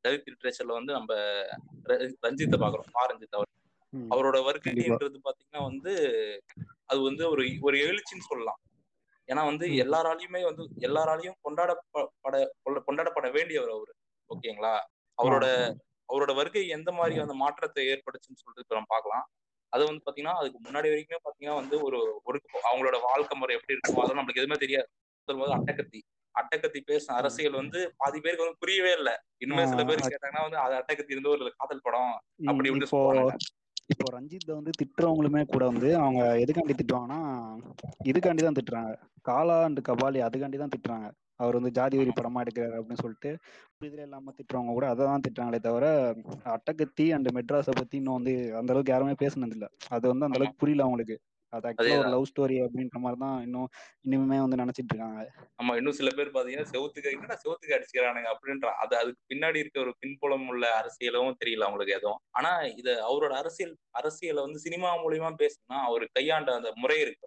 தலித் 0.04 0.30
லிட்ரேச்சர்ல 0.32 0.76
வந்து 0.78 0.92
நம்ம 0.98 1.12
ரஞ்சித்தை 2.26 2.58
பாக்குறோம். 2.62 2.90
பா 2.96 3.02
ரஞ்சித் 3.10 3.36
அவர் 3.38 3.48
அவரோட 4.14 4.38
வருகைன்றது 4.46 5.18
பாத்தீங்கன்னா 5.26 5.62
வந்து 5.70 5.92
அது 6.90 7.00
வந்து 7.08 7.22
ஒரு 7.32 7.42
ஒரு 7.68 7.76
எழுச்சின்னு 7.86 8.28
சொல்லலாம். 8.30 8.60
ஏன்னா 9.28 9.42
வந்து 9.50 9.66
எல்லாராலையுமே 9.82 10.40
வந்து 10.48 10.62
எல்லாராலையும் 10.86 11.36
கொண்டாடப்பட 11.46 12.36
கொண்டாடப்பட 12.88 13.28
வேண்டியவர் 13.36 13.72
அவரு. 13.76 13.92
ஓகேங்களா? 14.30 14.72
ஆ 14.74 15.18
அவரோட 15.18 15.46
அவரோட 16.10 16.32
வருகை 16.40 16.62
எந்த 16.76 16.90
மாதிரி 16.92 17.22
அந்த 17.24 17.34
மாற்றத்தை 17.42 17.82
ஏற்படுச்சுன்னு 17.92 18.42
சொல்லிட்டு 18.44 18.78
நம்ம 18.78 18.90
பார்க்கலாம். 18.94 19.26
அது 19.72 19.82
வந்து 19.88 20.04
பாத்தீங்கன்னா 20.06 20.38
அதுக்கு 20.40 20.58
முன்னாடி 20.66 20.88
வரைக்குமே 20.92 21.20
பாத்தீங்கன்னா 21.26 21.58
வந்து 21.60 21.76
ஒரு 21.86 21.98
ஒரு 22.28 22.38
அவங்களோட 22.68 22.96
வாழ்க்கை 23.08 23.34
முறை 23.40 23.56
எப்படி 23.58 23.74
இருக்கும் 23.74 24.02
அதெல்லாம் 24.02 24.20
நம்மளுக்கு 24.20 24.42
எதுவுமே 24.42 24.58
தெரியாது. 24.64 24.88
சொல்லும்போது 25.28 25.54
அட்டகத்தி. 25.58 26.00
அட்டகத்தி 26.34 26.80
பேசின 26.88 27.12
ம் 27.12 27.18
அரசியல் 27.20 27.60
வந்து 27.60 27.78
பாதி 28.00 28.18
பேருக்கு 28.24 28.44
வந்து 28.44 28.60
புரியவே 28.64 28.92
இல்லை. 28.98 29.14
இன்னுமே 29.44 29.64
சில 29.70 29.84
பேர் 29.88 30.02
கேட்டாங்கன்னா 30.04 30.44
வந்து 30.46 30.60
அது 30.64 30.74
அட்டகத்தி 30.80 31.14
இருந்து 31.14 31.32
ஒரு 31.36 31.54
காதல் 31.60 31.86
படம் 31.86 32.12
அப்படி 32.50 32.70
இப்படி 32.70 32.88
இப்போ 33.92 34.08
ரஞ்சித்தை 34.16 34.52
வந்து 34.58 34.72
திட்டுறவங்களுமே 34.80 35.40
கூட 35.52 35.62
வந்து 35.70 35.88
அவங்க 36.02 36.20
எதுக்காண்டி 36.42 36.74
திட்டுவாங்கன்னா 36.80 37.20
இதுக்காண்டி 38.10 38.42
தான் 38.46 38.58
திட்டுறாங்க. 38.58 38.92
காலா 39.28 39.56
அண்ட் 39.68 39.80
கபாலி 39.88 40.20
அதுக்காண்டி 40.26 40.58
தான் 40.62 40.74
திட்டுறாங்க. 40.74 41.08
அவர் 41.40 41.58
வந்து 41.58 41.72
ஜாதி 41.76 41.98
வெறி 41.98 42.12
படமா 42.12 42.42
எடுக்கிறாரு 42.44 42.76
அப்படின்னு 42.78 43.04
சொல்லிட்டு 43.04 43.30
இதுல 43.82 44.04
இல்லாம 44.06 44.32
திட்டுறவங்க 44.38 44.72
கூட 44.72 44.86
அதை 44.90 45.02
தான் 45.06 45.24
திட்டுறாங்களே 45.26 45.60
தவிர 45.60 45.86
அட்டகத்தி 46.54 47.06
அண்ட் 47.16 47.30
மெட்ராஸை 47.38 47.74
பத்தி 47.74 47.98
இன்னும் 48.00 48.18
வந்து 48.18 48.32
அந்த 48.58 48.72
அளவுக்கு 48.72 48.94
யாருமே 48.94 49.16
பேசுனது 49.22 49.56
இல்ல. 49.58 49.66
அது 49.90 50.06
வந்து 50.08 50.26
அந்த 50.26 50.38
அளவுக்கு 50.38 50.62
புரியல 50.62 50.86
அவங்களுக்கு. 50.86 51.16
அது 51.52 51.66
ஆக்சுவலா 51.68 52.00
ஒரு 52.00 52.10
லவ் 52.10 52.28
ஸ்டோரி 52.28 52.56
அப்படின்ற 52.64 52.98
மாதிரி 52.98 53.18
தான் 53.22 53.38
இன்னும் 53.42 53.68
இன்னுமே 54.04 54.36
வந்து 54.42 54.60
நினைச்சிட்டு 54.60 54.92
இருக்காங்க. 54.92 55.22
ஆமா 55.58 55.72
இன்னும் 55.76 55.96
சில 55.98 56.10
பேர் 56.10 56.34
பாத்தீங்கன்னா 56.34 56.68
செவுத்துக்கு 56.70 57.14
என்னடா 57.16 57.36
செவுத்துக்கு 57.42 57.76
அடிச்சுக்கிறானுங்க 57.76 58.28
அப்படின்ற 58.34 58.68
அது 58.82 58.94
அதுக்கு 58.96 59.20
பின்னாடி 59.28 59.58
இருக்க 59.58 59.78
ஒரு 59.80 59.92
பின்புலம் 59.98 60.46
உள்ள 60.48 60.64
அரசியலும் 60.78 61.38
தெரியல 61.40 61.66
அவங்களுக்கு 61.66 61.96
எதுவும். 61.98 62.20
ஆனா 62.32 62.52
இது 62.76 62.92
அவரோட 63.08 63.34
அரசியல் 63.40 63.74
அரசியலை 63.94 64.42
வந்து 64.42 64.60
சினிமா 64.60 64.90
மூலியமா 65.02 65.30
பேசணும்னா 65.42 65.80
அவர் 65.88 66.06
கையாண்ட 66.12 66.54
அந்த 66.54 66.72
முறை 66.76 66.98
இருக்கு 67.00 67.26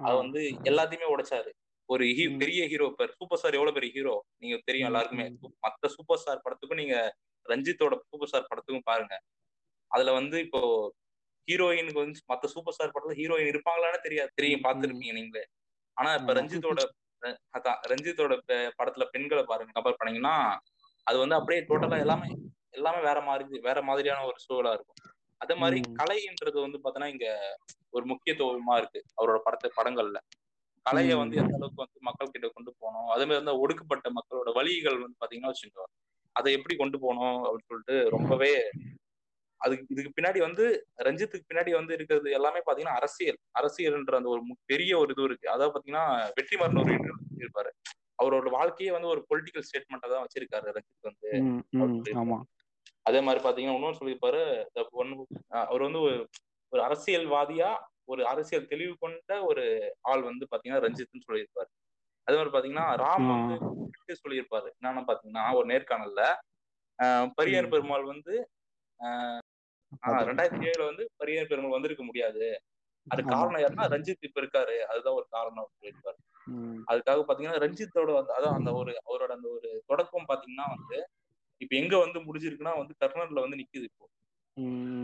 அது 0.00 0.16
வந்து 0.16 0.40
எல்லாத்தையுமே 0.68 1.08
உடைச்சாரு. 1.12 1.50
ஒரு 1.88 2.04
பெரிய 2.42 2.62
ஹீரோ 2.72 2.86
பேர் 2.98 3.14
சூப்பர் 3.18 3.38
ஸ்டார் 3.40 3.56
எவ்வளவு 3.58 3.76
பெரிய 3.76 3.90
ஹீரோ 3.96 4.14
நீங்க 4.42 4.56
தெரியும் 4.68 4.88
எல்லாருக்குமே. 4.88 5.26
மத்த 5.66 5.90
சூப்பர் 5.96 6.20
ஸ்டார் 6.22 6.42
படத்துக்கும் 6.44 6.80
நீங்க 6.82 6.96
ரஞ்சித்தோட 7.46 7.94
சூப்பர் 8.10 8.30
ஸ்டார் 8.30 8.48
படத்துக்கும் 8.50 8.88
பாருங்க. 8.90 9.14
அதுல 9.90 10.12
வந்து 10.18 10.38
இப்போ 10.46 10.60
ஹீரோயினுக்கு 11.48 12.00
வந்து 12.04 12.20
மத்த 12.32 12.50
சூப்பர் 12.54 12.74
ஸ்டார் 12.76 12.92
படத்துல 12.94 13.16
ஹீரோயின் 13.20 13.50
இருப்பாங்களான்னு 13.52 14.04
தெரியாது. 14.06 14.30
தெரியும் 14.38 14.64
பார்த்திருப்பீங்க 14.66 15.14
நீங்களே. 15.18 15.44
ஆனா 15.96 16.10
இப்ப 16.20 16.32
ரஞ்சித்தோட 16.38 16.80
அதான் 17.56 17.78
ரஞ்சித்தோட 17.92 18.32
படத்துல 18.78 19.04
பெண்களை 19.14 19.44
பாருங்க. 19.44 19.72
கம்பேர் 19.76 19.98
பண்ணீங்கன்னா 20.00 20.34
அது 21.06 21.16
வந்து 21.18 21.36
அப்படியே 21.38 21.60
டோட்டலா 21.68 21.98
எல்லாமே 22.04 22.28
எல்லாமே 22.78 23.00
வேற 23.06 23.18
மாதிரி 23.28 23.58
வேற 23.68 23.78
மாதிரியான 23.82 24.24
ஒரு 24.30 24.38
சூழலா 24.46 24.72
இருக்கும். 24.76 25.00
அதே 25.40 25.54
மாதிரி 25.54 25.78
கலைன்றது 26.00 26.58
வந்து 26.64 26.78
பாத்தீங்கன்னா 26.84 27.12
இங்க 27.14 27.28
ஒரு 27.96 28.04
முக்கியத்துவமா 28.06 28.76
இருக்கு 28.80 29.00
அவரோட 29.18 29.38
படத்தை 29.46 29.68
படங்கள்ல. 29.78 30.18
கலையை 30.88 31.14
வந்து 31.20 31.38
எந்த 31.42 31.56
அளவுக்கு 31.58 31.82
வந்து 31.84 32.06
மக்கள் 32.08 32.34
கிட்ட 32.34 32.48
கொண்டு 32.48 32.70
போகணும் 32.80 33.10
அதே 33.14 33.24
மாதிரி 33.24 33.40
வந்து 33.40 33.56
ஒடுக்கப்பட்ட 33.62 34.08
மக்களோட 34.18 34.52
வழிகள் 34.58 35.02
வந்து 35.04 35.20
பாத்தீங்கன்னா 35.22 35.52
வச்சுக்கோ 35.52 35.86
அதை 36.36 36.50
எப்படி 36.58 36.74
கொண்டு 36.76 36.96
போகணும் 37.04 37.38
அப்படின்னு 37.46 37.70
சொல்லிட்டு 37.72 37.96
ரொம்பவே 38.16 38.52
அதுக்கு 39.60 39.92
இதுக்கு 39.92 40.10
பின்னாடி 40.16 40.40
வந்து 40.46 40.64
ரஞ்சித்துக்கு 41.06 41.48
பின்னாடி 41.50 41.70
வந்து 41.78 41.92
இருக்கிறது 41.96 42.28
எல்லாமே 42.36 42.60
பாத்தீங்கன்னா 42.66 42.98
அரசியல். 43.00 43.38
அரசியல்ன்ற 43.60 44.18
அந்த 44.18 44.28
ஒரு 44.34 44.42
பெரிய 44.70 44.92
ஒரு 45.00 45.10
இது 45.14 45.24
இருக்கு. 45.28 45.46
அதாவது 45.54 45.72
பாத்தீங்கன்னா 45.74 46.04
வெற்றிமாறன் 46.36 46.80
ஒரு 46.82 46.92
interview 46.96 47.40
இருப்பாரு 47.44 47.70
அவரோட 48.20 48.50
வாழ்க்கையே 48.56 48.92
வந்து 48.96 49.10
ஒரு 49.14 49.20
பொலிட்டிக்கல் 49.30 49.66
ஸ்டேட்மெண்ட்டா 49.68 50.08
தான் 50.12 50.24
வச்சிருக்காரு 50.26 50.74
ரஞ்சித் 50.76 51.08
வந்து. 51.10 51.30
அதே 53.06 53.20
மாதிரி 53.26 53.42
பாத்தீங்கன்னா 53.44 53.76
இன்னொன்று 53.78 54.00
சொல்லியிருப்பாரு 54.00 54.42
அவர் 55.64 55.86
வந்து 55.88 56.00
ஒரு 56.72 56.80
அரசியல்வாதியா 56.88 57.70
ஒரு 58.08 58.22
அரசியல் 58.26 58.70
தெளிவு 58.70 58.94
கொண்ட 58.98 59.32
ஒரு 59.44 59.64
ஆள் 60.08 60.22
வந்து 60.22 60.44
பாத்தீங்கன்னா 60.50 60.84
ரஞ்சித்னு 60.86 61.26
சொல்லியிருப்பாரு. 61.26 61.70
அதே 62.26 62.36
மாதிரி 62.36 62.54
பாத்தீங்கன்னா 62.54 62.86
ராம். 63.02 63.26
வந்து 63.32 63.56
சொல்லியிருப்பாரு. 64.20 64.68
என்னன்னு 64.76 65.08
பாத்தீங்கன்னா 65.10 65.44
ஒரு 65.58 65.66
நேர்காணல்ல 65.68 66.22
பரியார். 67.38 67.70
பெருமாள் 67.72 68.06
வந்து 68.06 68.34
ஆஹ் 69.00 69.40
ரெண்டாயிரத்தி 70.28 70.66
ஏழுல 70.68 70.86
வந்து 70.90 71.04
பரியார் 71.20 71.50
பெருமாள் 71.50 71.76
வந்திருக்க 71.76 72.04
முடியாது. 72.04 72.46
அது. 73.06 73.22
காரணம் 73.32 73.62
யாருன்னா 73.62 73.86
ரஞ்சித் 73.94 74.26
இப்ப 74.28 74.40
இருக்காரு. 74.42 74.76
அதுதான் 74.90 75.18
ஒரு 75.20 75.26
காரணம் 75.30 75.70
சொல்லியிருப்பாரு. 75.72 76.18
அதுக்காக 76.88 77.22
பாத்தீங்கன்னா 77.28 77.62
ரஞ்சித்தோட 77.64 78.10
வந்து 78.18 78.34
அதான் 78.36 78.56
அந்த 78.58 78.70
ஒரு 78.80 78.92
அவரோட 79.06 79.32
அந்த 79.38 79.48
ஒரு 79.56 79.70
தொடக்கம் 79.90 80.28
பாத்தீங்கன்னா 80.30 80.66
வந்து 80.76 80.98
இப்ப 81.60 81.74
எங்க 81.76 81.94
வந்து 82.04 82.20
முடிஞ்சிருக்குன்னா 82.26 82.74
வந்து 82.80 82.94
கர்னல்ல 83.02 83.44
வந்து 83.46 83.60
நிக்குது 83.60 83.86
இப்போ. 83.90 84.06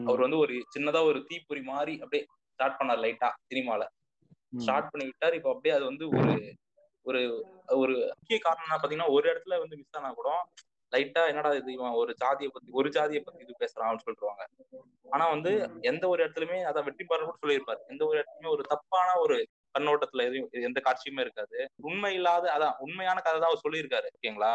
அவர் 0.07 0.21
வந்து 0.21 0.39
ஒரு 0.39 0.55
சின்னதா 0.75 1.01
ஒரு 1.11 1.21
தீப்பொறி 1.31 1.63
மாதிரி 1.71 1.95
அப்படியே 2.03 2.25
ஸ்டார்ட் 2.55 2.79
பண்ணார் 2.81 3.03
லைட்டா 3.05 3.31
சினிமால. 3.53 3.83
ஸ்டார்ட் 4.65 4.91
பண்ணி 4.93 5.07
விட்டார். 5.09 5.37
இப்போ 5.39 5.51
அப்படியே 5.55 5.75
அது 5.77 5.85
வந்து 5.91 6.05
ஒரு 6.13 6.35
ஒரு 7.07 7.21
ஒரு 7.77 7.95
முக்கிய 8.19 8.37
காரணம் 8.39 8.67
என்ன 8.67 8.77
பாத்தீங்கன்னா 8.77 9.15
ஒரு 9.17 9.27
இடத்துல 9.33 9.59
வந்து 9.63 9.79
மிஸ் 9.81 9.99
ஆனா 9.99 10.11
கூட 10.21 10.29
லைட்டா 10.93 11.23
என்னடா 11.31 11.51
இது 11.59 11.71
இவன் 11.77 11.99
ஒரு 12.01 12.13
ஜாதியை 12.21 12.51
பத்தி 12.51 12.69
ஒரு 12.81 12.89
ஜாதியை 12.97 13.21
பத்தி 13.23 13.45
இது 13.45 13.55
பேசுறான்னு 13.63 14.03
சொல்லிடுவாங்க 14.05 14.43
ஆனா 15.15 15.25
வந்து 15.33 15.51
எந்த 15.91 16.05
ஒரு 16.13 16.21
இடத்துலயுமே 16.25 16.59
அதான் 16.69 16.87
வெற்றி 16.87 17.05
பாரு 17.05 17.27
கூட 17.27 17.37
சொல்லியிருப்பாரு. 17.43 17.81
எந்த 17.93 18.03
ஒரு 18.09 18.17
இடத்துலயுமே 18.19 18.53
ஒரு 18.55 18.63
தப்பான 18.73 19.09
ஒரு 19.25 19.37
கண்ணோட்டத்துல 19.75 20.25
எதுவும் 20.29 20.67
எந்த 20.69 20.81
காட்சியுமே 20.87 21.25
இருக்காது. 21.27 21.59
உண்மை 21.89 22.13
இல்லாத 22.19 22.47
அதான் 22.57 22.79
உண்மையான 22.87 23.19
கதை 23.21 23.37
தான் 23.39 23.51
அவர் 23.51 23.65
சொல்லியிருக்காரு 23.67 24.09
ஓகேங்களா. 24.17 24.53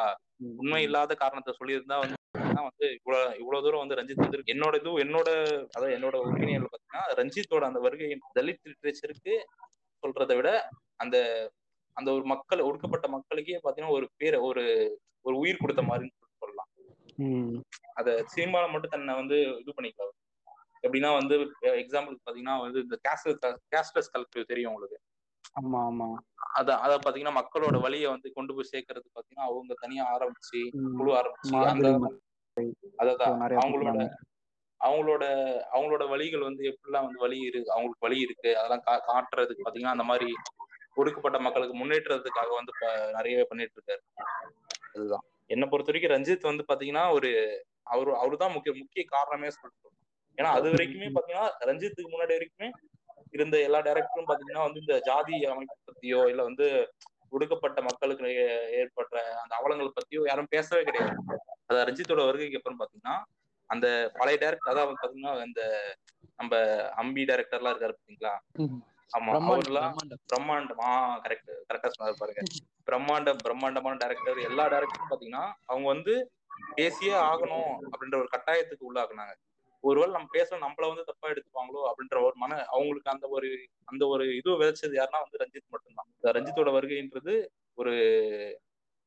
உண்மை 0.61 0.81
இல்லாத 0.87 1.15
காரணத்தை 1.23 1.53
சொல்லியிருந்தா 1.59 1.97
வந்து 2.03 2.18
வந்து 2.35 2.87
இவ்வளவு 2.97 3.37
இவ்வளவு 3.39 3.63
தூரம் 3.65 3.83
வந்து 3.83 3.97
ரஞ்சித் 3.99 4.23
வந்து 4.25 4.51
என்னோட 4.53 4.75
இது 4.81 4.91
என்னோட 4.99 5.29
அதாவது 5.75 5.93
என்னோட 5.97 6.15
ஒப்பீனியன்ல 6.23 6.69
பாத்தீங்கன்னா 6.71 7.03
ரஞ்சித்தோட 7.19 7.63
அந்த 7.65 7.79
வருகை 7.79 8.09
தலித் 8.33 8.69
லிட்ரேச்சருக்கு 8.69 9.35
சொல்றதை 10.03 10.35
விட 10.35 10.49
அந்த 10.99 11.17
அந்த 11.97 12.09
ஒரு 12.13 12.25
மக்கள் 12.25 12.67
ஒடுக்கப்பட்ட 12.67 13.07
மக்களுக்கே 13.07 13.59
பாத்தீங்கன்னா 13.63 13.95
ஒரு 13.97 14.07
பேரை 14.17 14.39
ஒரு 14.39 14.63
ஒரு 15.25 15.35
உயிர் 15.37 15.61
கொடுத்த 15.61 15.81
மாதிரின்னு 15.81 16.15
சொல்லலாம். 16.41 16.69
அத 17.93 18.09
சினிமால 18.35 18.65
மட்டும் 18.71 18.93
தன்னை 18.95 19.13
வந்து 19.15 19.37
இது 19.61 19.71
பண்ணிக்கலாம் 19.77 20.15
எப்படின்னா 20.83 21.09
வந்து 21.19 21.35
எக்ஸாம்பிளுக்கு 21.83 22.25
பாத்தீங்கன்னா 22.27 22.57
வந்து 22.65 22.79
இந்த 22.79 22.97
கேஸ்ட் 23.07 23.45
கேஸ்ட்லெஸ் 23.73 24.11
கலெக்டிவ் 24.13 24.51
தெரியும் 24.51 24.73
உங்களுக்கு? 24.73 24.97
ஆமா 25.59 25.79
ஆமா 25.87 26.07
அத 26.59 26.69
அத 26.77 26.93
பாத்தீங்கன்னா 26.97 27.37
மக்களோட 27.37 27.77
வழியை 27.81 28.07
வந்து 28.09 28.27
கொண்டு 28.33 28.51
போய் 28.55 28.71
சேர்க்கறது 28.71 29.07
பாத்தீங்கன்னா 29.09 29.47
அவங்க 29.49 29.73
தனியா 29.81 30.03
ஆரம்பிச்சு. 30.13 30.61
குழு 30.97 31.11
ஆரம்பிச்சு 31.19 31.53
அதான் 32.99 33.25
அவங்களோட. 33.61 33.99
அவங்களோட 34.81 35.23
அவங்களோட 35.71 36.03
வழிகள் 36.09 36.45
வந்து 36.45 36.63
எப்படிலாம் 36.69 37.05
வந்து 37.05 37.23
வழி 37.23 37.37
இருக்கு 37.47 37.73
அவங்களுக்கு 37.73 38.05
வழி 38.05 38.17
இருக்கு 38.19 38.49
அதெல்லாம் 38.59 38.83
காட்டுறதுக்கு 39.07 39.65
பாத்தீங்கன்னா 39.65 39.95
அந்த 39.95 40.05
மாதிரி 40.09 40.29
ஒடுக்கப்பட்ட 40.97 41.37
மக்களுக்கு 41.45 41.75
முன்னேற்றத்துக்காக 41.77 42.53
வந்து 42.55 42.73
நிறையவே 43.17 43.45
பண்ணிட்டு 43.49 43.75
இருக்காரு 43.77 44.01
அதுதான் 44.93 45.25
என்னை 45.49 45.65
பொறுத்த 45.67 45.91
வரைக்கும் 45.91 46.13
ரஞ்சித் 46.15 46.49
வந்து 46.49 46.63
பாத்தீங்கன்னா 46.69 47.05
ஒரு 47.17 47.29
அவரு 47.87 48.11
அவருதான் 48.21 48.55
முக்கிய 48.55 48.73
முக்கிய 48.79 49.03
காரணமே 49.13 49.49
சொல்லலாம். 49.51 49.95
ஏன்னா 50.37 50.49
அது 50.57 50.67
வரைக்குமே 50.73 51.07
பாத்தீங்கன்னா 51.15 51.47
ரஞ்சித்துக்கு 51.69 52.11
முன்னாடி 52.11 52.35
வரைக்குமே 52.37 52.69
இருந்த 53.33 53.59
எல்லா 53.59 53.79
டைரக்டரும் 53.79 54.27
பாத்தீங்கன்னா 54.27 54.63
வந்து 54.63 54.79
இந்த 54.79 54.99
ஜாதி 54.99 55.45
அமைப்பு 55.45 55.75
பத்தியோ 55.89 56.29
இல்ல 56.29 56.43
வந்து 56.43 56.65
ஒடுக்கப்பட்ட 57.31 57.81
மக்களுக்கு 57.81 58.27
ஏ- 58.35 58.69
ஏற்பட்ட 58.71 59.15
அந்த 59.41 59.55
அவலங்கள் 59.55 59.95
பத்தியோ 59.97 60.27
யாரும் 60.27 60.47
பேசவே 60.49 60.83
கிடையாது. 60.83 61.15
அதான் 61.67 61.87
ரஞ்சித்தோட 61.87 62.25
வருகைக்கு 62.25 62.57
அப்புறம் 62.57 62.79
பாத்தீங்கன்னா 62.79 63.15
அந்த 63.69 63.87
பழைய 64.13 64.37
டைரக்டர் 64.37 64.73
அதாவது 64.73 64.97
பாத்தீங்கன்னா 65.01 65.45
இந்த 65.45 65.61
நம்ம 66.37 66.53
அம்பி 66.95 67.25
டைரக்டர்லாம் 67.25 67.73
இருக்காரு 67.73 67.97
பாத்தீங்களா. 67.97 68.33
ஆமா 69.11 69.31
பிரம்மாண்டம் 69.31 69.51
அவர்லாம் 69.51 69.91
பிரம்மாண்டம். 69.91 70.21
பிரம்மாண்டம் 70.29 70.81
ஆ 70.83 70.91
கரெக்ட் 71.19 71.51
கரெக்டா 71.69 71.89
சொன்னாரு 71.89 72.15
பாருங்க. 72.17 72.41
பிரம்மாண்டம் 72.87 73.37
பிரம்மாண்டமான 73.43 73.97
டைரக்டர் 73.97 74.39
எல்லா 74.39 74.67
டைரக்டரும் 74.67 75.11
பாத்தீங்கன்னா 75.11 75.43
அவங்க 75.65 75.87
வந்து 75.87 76.13
பேசியே 76.75 77.13
ஆகணும் 77.23 77.69
அப்படின்ற 77.85 78.15
ஒரு 78.17 78.29
கட்டாயத்துக்கு 78.31 78.89
உள்ளாக்குனாங்க. 78.89 79.33
ஒருவேளை 79.83 80.11
நம்ம 80.11 80.29
பேச 80.31 80.57
நம்மள 80.57 80.87
வந்து 80.87 81.05
தப்பா 81.05 81.27
எடுத்துப்பாங்களோ 81.29 81.81
அப்படின்ற 81.89 82.17
ஒரு 82.25 82.35
மன 82.35 82.53
அவங்களுக்கு 82.69 83.13
அந்த 83.13 83.25
ஒரு 83.29 83.49
அந்த 83.85 84.03
ஒரு 84.07 84.23
இது 84.35 84.57
விதைச்சது 84.57 84.97
யாருன்னா 84.97 85.21
வந்து 85.23 85.41
ரஞ்சித் 85.43 85.73
மட்டும்தான். 85.75 86.09
இந்த 86.13 86.33
ரஞ்சித்தோட 86.35 86.71
வருகைன்றது 86.77 87.35
ஒரு 87.77 87.93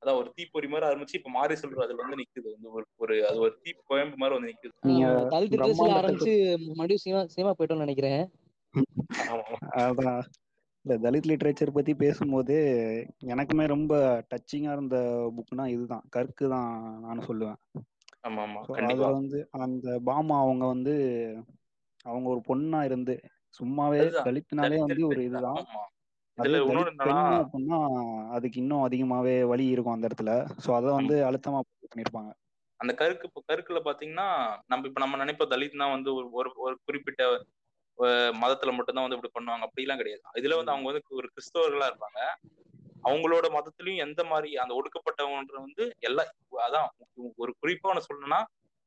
அதான் 0.03 0.19
ஒரு 0.21 0.29
தீப்பொறி 0.35 0.69
மாதிரி 0.69 0.87
ஆரம்பிச்சு 0.89 1.19
இப்ப 1.19 1.31
மாறி 1.31 1.55
சொல்ற 1.55 1.83
அதுல 1.83 2.03
வந்து 2.03 2.21
நிக்குது. 2.21 2.49
வந்து 2.55 2.71
ஒரு 2.73 2.87
ஒரு 2.99 3.17
அது 3.29 3.39
ஒரு 3.41 3.53
தீ 3.63 3.73
கோயம்பு 3.91 4.17
மாதிரி 4.17 4.37
வந்து 4.37 4.51
நிக்குது. 4.51 4.73
ஆரம்பிச்சு 5.99 6.33
மறுபடியும் 6.71 7.03
சினிமா 7.05 7.21
சினிமா 7.35 7.53
போயிட்டோம்னு 7.53 7.87
நினைக்கிறேன். 7.87 8.23
ஆமா. 9.29 9.45
அதான். 9.83 10.23
இந்த 10.85 10.95
தலித் 11.03 11.29
லிட்ரேச்சர் 11.31 11.75
பத்தி 11.75 11.93
பேசும்போது 11.95 12.55
எனக்குமே 13.27 13.67
ரொம்ப 13.67 13.93
டச்சிங்கா 14.31 14.73
இருந்த 14.73 14.97
புக்னா 15.37 15.67
இதுதான். 15.69 16.05
கற்கு 16.11 16.47
தான் 16.49 16.71
நான் 17.03 17.27
சொல்லுவேன். 17.29 17.59
அதுல 18.83 19.07
வந்து 19.13 19.39
அந்த 19.59 19.87
பாமா 20.05 20.37
அவங்க 20.41 20.65
வந்து 20.67 20.95
அவங்க 22.05 22.27
ஒரு 22.29 22.41
பொண்ணா 22.49 22.81
இருந்து 22.83 23.15
சும்மாவே 23.61 24.03
அதுதான் 24.03 24.27
தலித்னாலே 24.27 24.79
தலித் 24.83 24.87
வந்து 24.87 25.03
ஒரு 25.09 25.21
இதுதான். 25.23 25.63
அப்படின்னா 27.43 27.79
அதுக்கு 28.37 28.59
இன்னும் 28.59 28.85
அதிகமாவே 28.85 29.35
வலி 29.45 29.67
இருக்கும் 29.67 29.95
அந்த 29.95 30.09
இடத்துல. 30.09 30.33
ஸோ 30.65 30.71
அதை 30.77 30.89
வந்து 30.93 31.17
அழுத்தமா 31.29 31.61
பண்ணியிருப்பாங்க. 31.85 32.31
அந்த 32.81 32.93
கருக்கு 32.95 33.43
கருக்குல 33.43 33.81
பாத்தீங்கன்னா 33.85 34.29
நம்ம 34.67 34.87
இப்ப 34.87 35.01
நம்ம 35.01 35.19
நினைப்போம் 35.25 35.53
தலித்னா 35.53 35.87
வந்து 35.93 36.11
ஒரு 36.15 36.51
ஒரு 36.63 36.77
குறிப்பிட்ட 36.85 37.23
மதத்துல 38.35 38.73
மட்டும்தான் 38.73 39.05
வந்து 39.05 39.19
இப்படி 39.19 39.35
பண்ணுவாங்க. 39.35 39.67
அப்படிலாம் 39.69 40.01
கிடையாது. 40.01 40.23
இதுல 40.41 40.57
வந்து 40.57 40.73
அவங்க 40.73 40.89
வந்து 40.91 41.19
ஒரு 41.21 41.29
கிறிஸ்தவர்களா 41.35 41.89
இருப்பாங்க. 41.91 42.21
அவங்களோட 43.03 43.47
மதத்திலயும் 43.55 44.03
எந்த 44.05 44.23
மாதிரி 44.25 44.51
அந்த 44.63 44.73
ஒடுக்கப்பட்டவங்க 44.79 45.61
வந்து 45.61 45.85
எல்லா 46.01 46.25
அதான் 46.63 46.89
ஒரு 47.39 47.53
குறிப்பா 47.63 47.91
ஒண்ணு 47.91 48.09
சொல்லணும்னா 48.09 48.41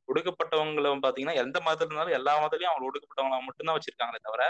ஒடுக்கப்பட்டவங்களை 0.08 0.90
பாத்தீங்கன்னா 1.00 1.42
எந்த 1.44 1.58
மதத்துல 1.66 1.88
இருந்தாலும் 1.88 2.18
எல்லா 2.18 2.34
மதத்திலயும் 2.38 2.72
அவங்க 2.72 2.90
ஒடுக்கப்பட்டவங்கள 2.90 3.48
மட்டும்தான் 3.48 3.78
வச்சிருக்காங்களே 3.78 4.26
தவிர 4.28 4.44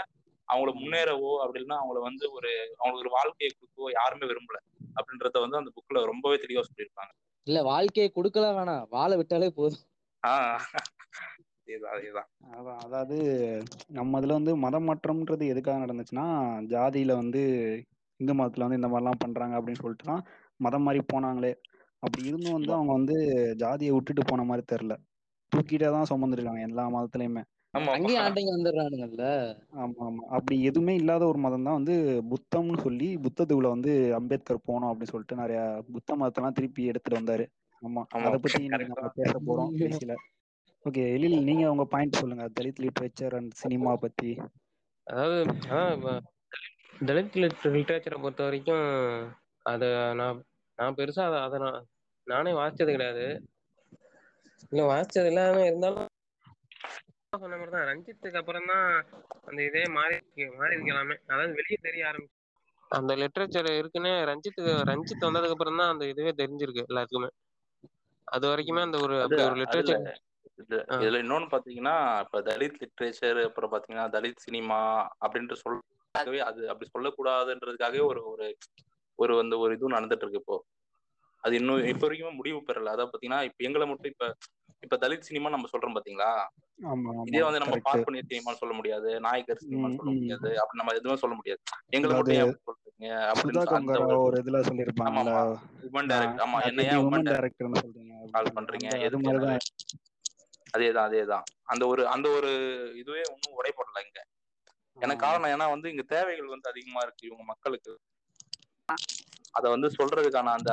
அவங்கள 0.48 0.72
முன்னேறவோ 0.76 1.30
அப்படி 1.42 1.58
இல்லைன்னா 1.58 1.78
அவங்கள 1.80 2.00
வந்து 2.08 2.24
ஒரு 2.36 2.50
அவங்களுக்கு 2.78 3.04
ஒரு 3.04 3.16
வாழ்க்கையை 3.16 3.50
கொடுக்கவோ 3.52 3.88
யாருமே 3.94 4.28
விரும்பல. 4.30 4.58
அப்படின்றத 4.96 5.40
வந்து 5.40 5.56
அந்த 5.56 5.70
புக்ல 5.76 6.04
ரொம்பவே 6.04 6.36
தெளிவா 6.36 6.62
சொல்லியிருப்பாங்க 6.66 7.12
இல்ல 7.46 7.58
வாழ்க்கையை 7.64 8.08
கொடுக்கல 8.10 8.46
வேணாம் 8.56 8.86
வாழ 8.90 9.10
விட்டாலே 9.16 9.48
போதும். 9.58 9.82
ஆஹ் 10.22 10.62
அதேதான் 11.58 11.92
அதேதான். 11.94 12.28
அதான் 12.52 12.80
அதாவது 12.84 13.16
நம்ம 13.90 14.20
இதுல 14.20 14.38
வந்து 14.38 14.52
மதம் 14.64 14.86
மாற்றம்ன்றது 14.88 15.44
எதுக்காக 15.46 15.84
நடந்துச்சுன்னா 15.84 16.26
ஜாதியில 16.72 17.14
வந்து 17.14 17.42
இந்து 18.20 18.32
மதத்துல 18.34 18.66
வந்து 18.66 18.80
இந்த 18.80 18.88
மாதிரிலாம் 18.88 19.22
பண்றாங்க 19.24 19.54
அப்படின்னு 19.58 19.82
சொல்லிட்டு 19.82 20.04
தான் 20.04 20.22
மதம் 20.60 20.82
மாதிரி 20.82 21.00
போனாங்களே. 21.12 21.52
அப்படி 22.02 22.28
இருந்தும் 22.28 22.52
வந்து 22.52 22.72
அவங்க 22.72 22.92
வந்து 22.92 23.16
ஜாதியை 23.56 23.92
விட்டுட்டு 23.94 24.22
போன 24.24 24.44
மாதிரி 24.44 24.64
தெரியல. 24.72 24.94
தூக்கிட்டே 25.52 25.90
தான் 25.90 26.08
சுமந்துருக்காங்க 26.10 26.60
எல்லா 26.60 26.84
மதத்துலயுமே. 26.94 27.42
அங்கேயும் 27.74 28.22
வந்துடுறானுங்கல்ல? 28.50 29.24
ஆமா 29.76 30.02
ஆமா. 30.06 30.22
அப்படி 30.28 30.56
எதுவுமே 30.62 30.94
இல்லாத 30.94 31.26
ஒரு 31.26 31.38
மதம் 31.38 31.62
தான் 31.62 31.78
வந்து 31.80 31.94
புத்தம்னு 32.30 32.78
சொல்லி 32.82 33.08
புத்தத்துக்குள்ள 33.16 33.68
வந்து 33.68 33.92
அம்பேத்கர் 34.14 34.66
போனோம் 34.68 34.90
அப்படின்னு 34.90 35.14
சொல்லிட்டு 35.14 35.42
நிறைய 35.42 35.60
புத்த 35.92 36.16
மதத்தெல்லாம் 36.16 36.56
திருப்பி 36.58 36.84
எடுத்துட்டு 36.84 37.20
வந்தாரு. 37.20 37.46
ஆமா. 37.82 38.02
அதை 38.18 38.38
பத்தி 38.38 38.62
நம்ம 38.68 39.10
பேச 39.18 39.34
போறோம் 39.48 39.74
கடைசியில. 39.80 40.14
ஓகே 40.84 41.04
எழில் 41.14 41.38
நீங்க 41.42 41.64
உங்க 41.70 41.84
பாயிண்ட் 41.86 42.20
சொல்லுங்க. 42.20 42.46
தலித் 42.58 42.82
லிட்ரேச்சர் 42.84 43.34
அண்ட் 43.34 43.52
சினிமா 43.54 43.92
பத்தி. 43.96 44.30
அதாவது 45.06 45.40
தலித் 47.00 47.36
லிட்ரேச்சரை 47.74 48.18
பொறுத்த 48.18 48.42
வரைக்கும் 48.44 48.84
அதை 49.66 49.88
நான் 50.20 50.40
நான் 50.78 50.96
பெருசா 50.98 51.22
அதை 51.28 51.38
அதை 51.46 51.58
நான் 51.64 51.78
நானே 52.26 52.52
வாசிச்சது 52.56 52.94
கிடையாது. 52.94 53.24
இல்ல 54.66 54.82
வாசிச்சது 54.90 55.30
இல்ல 55.30 55.42
ஆனா 55.46 55.62
இருந்தாலும் 55.68 56.08
சொன்ன 57.36 57.54
மாதிரி 57.54 57.72
தான். 57.72 57.88
ரஞ்சித்துக்கு 57.90 58.40
அப்புறம் 58.40 58.68
தான் 58.70 58.86
அந்த 59.48 59.60
இதே 59.68 59.84
மாறி 59.96 60.16
மாறி 60.56 60.74
இருக்கு 60.76 60.94
எல்லாமே. 60.94 61.16
அதாவது 61.26 61.58
வெளியே 61.58 61.78
தெரிய 61.80 62.08
ஆரம்பிச்சு 62.10 62.34
அந்த 62.90 63.12
லிட்ரேச்சர் 63.20 63.68
இருக்குன்னு 63.72 64.12
ரஞ்சித்துக்கு 64.30 64.74
ரஞ்சித் 64.90 65.26
வந்ததுக்கு 65.26 65.56
அப்புறம் 65.56 65.80
தான் 65.80 65.92
அந்த 65.92 66.04
இதுவே 66.12 66.32
தெரிஞ்சிருக்கு 66.40 66.86
எல்லாத்துக்குமே. 66.86 67.30
அது 68.28 68.44
வரைக்குமே 68.50 68.82
அந்த 68.86 68.98
ஒரு 69.00 69.16
அது 69.18 69.26
அப்படி 69.26 69.42
ஒரு 69.44 69.56
லிட்ரேச்சர் 69.60 70.04
இது 70.62 70.76
இதுல 70.96 71.20
இன்னொன்னு 71.22 71.48
பாத்தீங்கன்னா 71.52 71.94
இப்ப 72.24 72.40
தலித் 72.46 72.80
லிட்ரேச்சர் 72.82 73.40
அப்புறம் 73.46 73.72
பாத்தீங்கன்னா 73.72 74.06
தலித் 74.14 74.44
சினிமா 74.44 74.78
அப்படின்ட்டு 75.24 75.56
சொல்லவே 76.18 76.40
அது 76.42 76.70
அப்படி 76.70 76.88
சொல்லக்கூடாதுன்றதுக்காகவே 76.90 78.02
ஒரு 78.06 78.22
ஒரு 78.32 78.46
ஒரு 79.18 79.34
அந்த 79.38 79.54
ஒரு 79.58 79.74
இது 79.74 79.94
நடந்துட்டு 79.94 80.24
இருக்கு 80.24 80.42
இப்போ. 80.42 80.56
அது 81.44 81.54
இன்னும் 81.56 81.86
இப்ப 81.86 82.04
வரைக்குமே 82.06 82.32
முடிவு 82.34 82.58
பெறல. 82.62 82.92
அதான் 82.94 83.10
பாத்தீங்கன்னா 83.10 83.40
இப்ப 83.44 83.64
எங்களை 83.64 83.86
மட்டும் 83.86 84.12
இப்ப 84.12 84.26
இப்ப 84.82 84.96
தலித் 85.02 85.26
சினிமா 85.28 85.48
நம்ம 85.48 85.68
சொல்றோம் 85.72 85.94
பாத்தீங்களா? 85.96 86.30
இதே 87.28 87.42
வந்து 87.42 87.60
நம்ம 87.60 87.72
கரெக்ட் 87.72 87.86
பார்ப்பனிய 87.86 88.22
சினிமான்னு 88.26 88.60
சொல்ல 88.60 88.74
முடியாது. 88.74 89.10
நாயக்கர் 89.20 89.62
சினிமான்னு 89.62 89.98
சொல்ல 89.98 90.12
முடியாது. 90.16 90.48
அப்படி 90.60 90.80
நம்ம 90.80 90.94
எதுவுமே 90.94 91.16
சொல்ல 91.16 91.34
முடியாது. 91.34 91.60
எங்களை 91.90 92.12
அதாவது 92.12 92.34
மட்டும் 93.38 93.54
சுதா 93.56 93.64
அப்படின்னு 93.70 94.18
ஒரு 94.24 94.36
இதுல 94.42 94.60
சொல்லியிருப்பாங்கல்ல. 94.62 95.32
ஆமாமா 95.32 95.40
உமன் 95.88 96.10
டைரக்ட் 96.12 96.42
ஆமா 96.44 96.58
என்ன 96.68 96.84
ஏன் 96.90 97.02
உமன் 97.04 97.26
டைரக்டர்னு 97.28 97.82
சொல்றீங்க. 97.82 98.14
கால் 98.34 98.54
பண்றீங்க? 98.56 98.88
எதுக்கு 99.06 99.26
மாதிரிதான் 99.26 99.64
அதேதான் 100.74 101.06
அதேதான் 101.08 101.44
அந்த 101.64 101.82
ஒரு 101.86 102.02
அந்த 102.08 102.26
ஒரு 102.30 102.50
இதுவே 102.96 103.22
ஒன்றும் 103.32 103.56
உடைப்படல 103.58 104.02
இங்க. 104.06 104.20
எனக்கு 104.96 105.24
காரணம் 105.24 105.52
ஏன்னா 105.54 105.66
வந்து 105.72 105.88
இங்க 105.92 106.04
தேவைகள் 106.12 106.52
வந்து 106.54 106.70
அதிகமா 106.72 107.00
இருக்கு 107.02 107.28
இவங்க 107.28 107.44
மக்களுக்கு. 107.44 107.92
அதை 109.54 109.66
வந்து 109.70 109.88
சொல்றதுக்கான 109.96 110.52
அந்த 110.56 110.70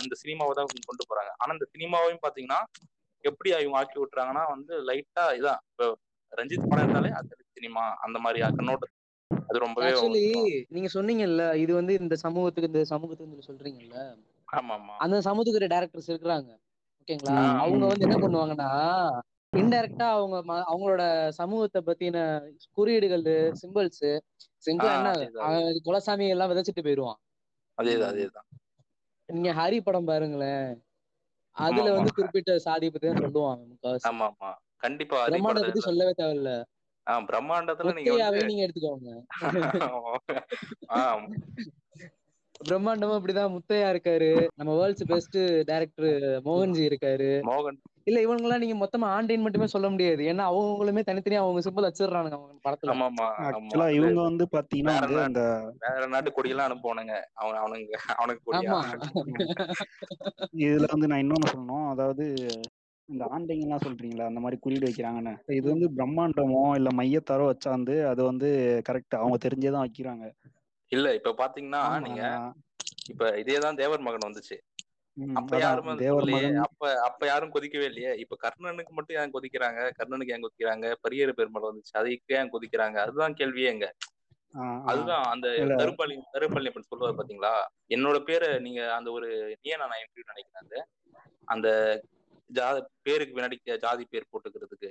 இந்த 0.00 0.14
சினிமாவை 0.22 0.52
தான் 0.54 0.70
கொண்டு 0.88 1.04
போறாங்க. 1.10 1.32
ஆனா 1.40 1.50
இந்த 1.56 1.66
சினிமாவையும் 1.74 2.24
பாத்தீங்கன்னா 2.24 2.60
எப்படி 3.24 3.50
இவங்க 3.56 3.78
ஆக்கி 3.78 3.98
விட்டுறாங்கன்னா 4.00 4.44
வந்து 4.54 4.74
லைட்டா 4.88 5.24
இதான் 5.38 5.60
இப்போ 5.70 5.86
ரஞ்சித் 6.32 6.68
படம் 6.68 6.84
இருந்தாலே 6.84 7.10
அது 7.18 7.42
சினிமா 7.56 7.82
அந்த 8.04 8.18
மாதிரி 8.18 8.40
கண்ணோட்ட 8.50 8.86
அது 9.30 9.58
ரொம்பவே 9.58 9.86
ஆக்சுவலி 9.88 10.24
நீங்க 10.74 10.88
சொன்னீங்கல்ல 10.94 11.44
இது 11.56 11.72
வந்து 11.74 11.92
இந்த 12.00 12.14
சமூகத்துக்கு 12.24 12.70
இந்த 12.72 12.82
சமூகத்துக்கு 12.92 13.30
சொல்லி 13.30 13.48
சொல்றீங்கல்ல? 13.50 13.96
ஆமா 14.48 14.74
ஆமா 14.78 14.94
அந்த 15.04 15.16
சமூகத்துக்கு 15.26 15.72
டேரக்டர்ஸ் 15.74 16.10
இருக்கிறாங்க. 16.12 16.50
ஓகேங்களா? 17.00 17.34
அவங்க. 17.62 17.84
வந்து 17.86 18.06
என்ன 18.08 18.18
பண்ணுவாங்கன்னா 18.22 18.70
இன்டைரக்டா 19.60 20.06
அவங்க 20.16 20.36
அவங்களோட 20.70 21.02
சமூகத்தை 21.38 21.80
பத்தின 21.86 22.18
குறியீடுகள் 22.78 23.24
சிம்பிள்ஸ் 23.62 24.04
சிம்பிளா 24.66 24.92
என்ன? 24.98 25.10
குலசாமி 25.86 26.26
எல்லாம் 26.34 26.50
விதைச்சிட்டு 26.52 26.84
போயிருவான். 26.86 27.18
அதேதான் 27.78 28.12
அதேதான். 28.12 28.46
நீங்க 29.28 29.50
ஹரி 29.60 29.78
படம் 29.80 30.08
பாருங்களேன். 30.10 30.68
அதுல 31.56 31.92
வந்து. 31.96 32.14
குறிப்பிட்ட 32.16 32.58
சாதியை 32.66 32.90
பத்தி 32.92 33.06
தான் 33.08 33.24
சொல்லுவாங்க 33.24 33.98
ஆமா 34.10 34.26
ஆமா. 34.30 34.50
கண்டிப்பா 34.84 35.18
அதே 35.22 35.32
பிரம்மாண்ட 35.34 35.62
பத்தி 35.68 35.82
சொல்லவே 35.88 36.12
தேவையில்ல. 36.20 36.50
ஆ 37.06 37.12
பிரம்மாண்டத்துல 37.30 37.92
நீங்க 37.96 38.44
நீங்க 38.50 38.62
எடுத்துக்கோங்க. 38.66 39.10
பிரம்மாண்டமும் 42.60 43.18
அப்படிதான். 43.18 43.54
முத்தையா 43.56 43.88
இருக்காரு. 43.94 44.30
நம்ம 44.58 44.70
வேர்ல்ட்ஸ் 44.78 45.10
பெஸ்ட் 45.12 45.38
டைரக்டர் 45.70 46.10
மோகன்ஜி 46.48 46.82
இருக்காரு. 46.90 47.30
மோகன் 47.50 47.78
இல்ல 48.06 48.18
இவங்க 48.22 48.44
எல்லாம் 48.46 48.62
நீங்க 48.62 48.76
மொத்தமா 48.76 49.06
ஆண்டின் 49.14 49.44
மட்டுமே 49.44 49.66
சொல்ல 49.66 49.86
முடியாது. 49.92 50.22
ஏன்னா 50.30 50.44
அவங்களுமே 50.50 51.02
தனித்தனியா 51.08 51.40
அவங்க 51.42 51.62
சிம்பிள் 51.66 51.86
வச்சிடுறானுங்க 51.86 52.36
அவங்க 52.38 52.60
படத்துல. 52.66 52.92
ஆமா 52.92 53.06
ஆமா 53.06 53.26
ஆமா. 53.26 53.46
ஆக்சுவலா 53.48 53.88
இவங்க 53.96 54.20
வந்து 54.22 54.44
பாத்தீங்கன்னா 54.52 54.94
அந்த 55.24 55.40
வேற 55.84 56.06
நாட்டு 56.06 56.30
கொடியெல்லாம் 56.36 56.68
அனுப்புவானுங்க. 56.68 57.14
அவன் 57.34 57.58
அவனுங்க 57.62 57.98
அவனுக்கு 58.16 58.42
கொடியா. 58.44 58.76
இதுல 60.64 60.88
வந்து 60.94 61.10
நான் 61.10 61.22
இன்னொன்னு 61.24 61.52
சொல்லணும். 61.52 61.86
அதாவது 61.94 62.26
இந்த 63.08 63.24
ஆண்டைங்கெல்லாம் 63.30 63.84
சொல்றீங்களா 63.84 64.28
அந்த 64.28 64.40
மாதிரி 64.40 64.56
குறியீடு 64.60 64.88
வைக்கிறாங்கன்னு. 64.88 65.34
இது 65.58 65.66
வந்து 65.74 65.88
பிரம்மாண்டமோ 65.96 66.62
இல்ல 66.76 66.90
மையத்தாரோ 66.98 67.44
வச்சா 67.46 67.70
வந்து 67.74 67.96
அது 68.08 68.22
வந்து 68.24 68.48
கரெக்ட் 68.88 69.20
அவங்க 69.20 69.38
தெரிஞ்சே 69.44 69.70
தான் 69.70 69.86
வைக்கிறாங்க. 69.86 70.24
இல்ல 70.92 71.06
இப்ப 71.14 71.34
பாத்தீங்கன்னா. 71.38 71.82
நீங்க 72.06 72.22
இப்ப 73.10 73.24
இதேதான் 73.42 73.78
தேவர் 73.80 74.06
மகன் 74.06 74.26
வந்துச்சு. 74.26 74.56
அப்ப 75.38 75.52
யாருமே 75.58 75.92
அப்ப 76.64 76.82
அப்ப 77.08 77.26
யாரும் 77.26 77.52
கொதிக்கவே 77.54 77.86
இல்லையே. 77.90 78.12
இப்ப 78.22 78.36
கர்ணனுக்கு 78.42 78.92
மட்டும் 78.92 79.16
ஏன் 79.16 79.34
கொதிக்கிறாங்க? 79.34 79.80
கர்ணனுக்கு 79.98 80.34
ஏன் 80.34 80.44
கொதிக்கிறாங்க? 80.44 80.88
பரியேறு 81.04 81.32
பெருமாள் 81.34 81.68
வந்துச்சு 81.68 81.94
அதுக்கு 81.94 82.36
ஏன் 82.38 82.52
கொதிக்கிறாங்க? 82.52 82.96
அதுதான் 83.04 83.38
கேள்வியே 83.40 83.70
எங்க. 83.74 83.88
அதுதான் 84.86 85.24
அந்த. 85.32 85.46
கருப்பாளி 85.80 86.14
கருப்பள்ளி 86.34 86.70
அப்படி 86.70 86.86
சொல்லுவாரு 86.86 87.18
பாத்தீங்களா? 87.18 87.54
என்னோட 87.94 88.18
பேரை 88.24 88.48
நீங்க 88.66 88.82
அந்த 88.98 89.08
ஒரு 89.10 89.28
நீயே 89.56 89.76
நான் 89.82 90.00
இன்டர்வியூ 90.02 90.30
நினைக்கிறேன் 90.32 90.62
அந்த. 90.64 90.76
அந்த 91.48 91.68
ஜா 92.50 92.66
பேருக்கு 93.02 93.36
பின்னாடி 93.36 93.56
ஜாதி 93.84 94.04
பேர் 94.06 94.30
போட்டுக்கிறதுக்கு. 94.32 94.90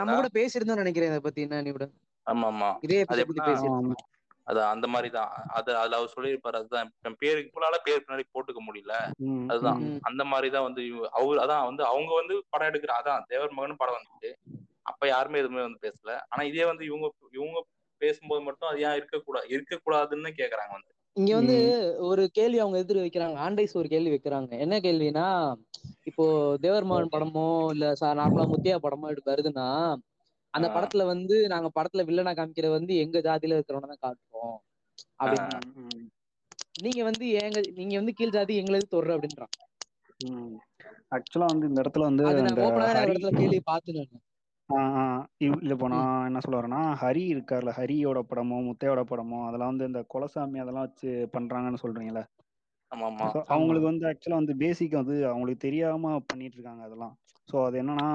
நம்ம 0.00 0.14
கூட 0.14 0.28
பேசியிருந்தோம் 0.36 0.82
நினைக்கிறேன் 0.82 1.10
இதை 1.10 1.22
பத்தி 1.22 1.44
என்ன 1.46 1.62
நீ 1.62 1.72
கூட. 1.72 1.86
ஆமா 2.26 2.46
ஆமா 2.52 2.70
இதே 2.86 2.98
அது 3.04 3.22
அது 4.48 4.60
அந்த 4.66 4.86
மாதிரி 4.86 5.08
தான் 5.10 5.30
அது 5.50 5.70
அதுல 5.76 5.98
அவர் 5.98 6.14
சொல்லியிருப்பாரு 6.14 6.58
அதுதான். 6.60 6.90
என் 7.06 7.18
பேருக்கு 7.18 7.50
போலால 7.54 7.78
பேர் 7.84 8.04
பின்னாடி 8.04 8.24
போட்டுக்க 8.28 8.60
முடியல. 8.68 8.94
அதுதான். 9.48 9.80
அந்த 10.02 10.24
மாதிரி 10.24 10.50
தான் 10.50 10.66
வந்து 10.68 10.82
அவர் 11.18 11.42
அதான் 11.44 11.66
வந்து 11.66 11.84
அவங்க 11.84 12.12
வந்து 12.14 12.36
படம் 12.50 12.70
எடுக்கிற 12.70 12.94
அதான் 13.00 13.26
தேவர் 13.28 13.56
மகன் 13.58 13.80
படம் 13.80 13.98
வந்துச்சு. 13.98 14.30
அப்ப 14.82 15.08
யாருமே 15.08 15.40
எதுவுமே 15.40 15.62
வந்து 15.62 15.84
பேசல. 15.86 16.12
ஆனா 16.28 16.42
இதே 16.42 16.64
வந்து 16.64 16.84
இவங்க 16.84 17.06
இவங்க 17.32 17.58
பேசும்போது 18.00 18.42
மட்டும் 18.42 18.70
அது 18.70 18.80
ஏன் 18.80 18.98
இருக்கக்கூடாது 18.98 19.46
இருக்கக்கூடாதுன்னு 19.54 20.32
கேக்குறாங்க 20.40 20.72
வந்து. 20.74 20.92
இங்க 21.16 21.32
வந்து 21.34 21.56
ஒரு 22.08 22.22
கேள்வி 22.32 22.58
அவங்க 22.58 22.78
எதிர் 22.78 23.04
வைக்கிறாங்க. 23.04 23.36
ஆண்டைஸ் 23.44 23.72
ஒரு 23.74 23.88
கேள்வி 23.88 24.10
வைக்கிறாங்க. 24.14 24.50
என்ன 24.64 24.74
கேள்வினா 24.80 25.26
இப்போ 26.10 26.24
தேவர்மகன் 26.62 27.14
படமோ 27.14 27.46
இல்ல 27.70 27.86
நார்மலா 28.20 28.46
முத்தியா 28.52 28.76
படமோ 28.84 29.10
எடுத்து 29.12 29.32
வருதுன்னா 29.32 29.66
அந்த. 30.54 30.68
படத்துல 30.74 31.04
வந்து 31.06 31.34
நாங்க 31.48 31.68
படத்துல 31.74 32.04
வில்லனா 32.06 32.32
காமிக்கிறது 32.36 32.72
வந்து 32.72 32.92
எங்க 32.96 33.18
ஜாதியில 33.20 33.56
இருக்கிறவன 33.56 33.90
தான் 33.92 34.04
காட்டுறோம். 34.04 34.56
அப்படின்னு 35.20 35.76
நீங்க 36.84 37.00
வந்து 37.04 37.26
எங்க 37.40 37.58
நீங்க 37.76 37.94
வந்து 37.96 38.14
கீழ் 38.14 38.30
ஜாதி 38.30 38.54
எங்களுக்கு 38.56 38.88
தொடுற? 38.90 39.12
அப்படின்றான். 39.16 39.52
ஆக்சுவலா 41.12 41.48
வந்து 41.52 41.68
இந்த 41.68 41.80
இடத்துல 41.82 42.08
வந்து 42.08 42.24
இடத்துல 43.08 43.32
கேள்வி. 43.38 43.60
இவ்- 45.40 45.60
இல்ல 45.62 45.74
இப்போ 45.74 45.88
நான் 45.88 46.26
என்ன 46.26 46.40
சொல்ல 46.40 46.56
வரேன்னா 46.58 46.80
ஹரி 47.02 47.22
இருக்கார்ல 47.28 47.70
ஹரியோட 47.76 48.20
படமோ 48.30 48.56
முத்தையோட 48.66 49.02
படமோ 49.10 49.38
அதெல்லாம் 49.46 49.72
வந்து 49.72 49.86
இந்த 49.86 50.00
குலசாமி 50.10 50.58
அதெல்லாம் 50.58 50.86
வச்சு 50.86 51.10
பண்றாங்கன்னு 51.32 51.80
ஸோ 51.82 51.88
அவங்களுக்கு 53.52 53.86
வந்து 53.90 54.04
ஆக்சுவலாக 54.10 54.40
வந்து 54.40 54.54
பேசிக் 54.56 54.94
வந்து 54.94 55.16
அவங்களுக்கு 55.28 55.64
தெரியாம 55.64 56.12
பண்ணிட்டு 56.28 56.56
இருக்காங்க 56.58 56.82
அதெல்லாம். 56.84 57.14
ஸோ 57.48 57.56
அது 57.64 57.76
என்னன்னா 57.82 58.08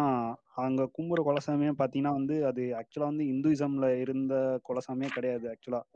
அங்க 0.57 0.81
கும்புற 0.95 1.19
குலசாமியே 1.27 1.73
பார்த்தீங்கன்னா 1.77 2.13
வந்து 2.13 2.35
அது 2.49 2.63
ஆக்சுவலாக 2.79 3.11
வந்து 3.11 3.25
இந்துயிசம்ல 3.31 3.87
இருந்த 4.03 4.33
குலசாமியே 4.65 5.09
கிடையாது 5.11 5.45
ஆக்சுவலாக 5.53 5.87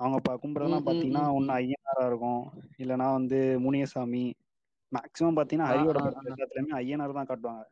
அவங்க 0.00 0.18
பா 0.20 0.32
கும்புறதெல்லாம் 0.36 0.86
ம், 0.86 1.36
ஒன்று 1.38 1.52
ஐயனாரா 1.58 2.04
இருக்கும். 2.06 2.42
இல்லைன்னா 2.78 3.08
வந்து 3.12 3.38
முனியசாமி. 3.64 4.24
மேக்ஸிமம் 4.92 5.36
பார்த்தீங்கன்னா 5.36 5.68
ஆ, 5.68 5.72
ஹரியோட. 5.72 5.98
எல்லாத்துலயுமே 6.30 6.74
ஐயனார் 6.80 7.18
தான் 7.18 7.30
காட்டுவாங்க. 7.30 7.64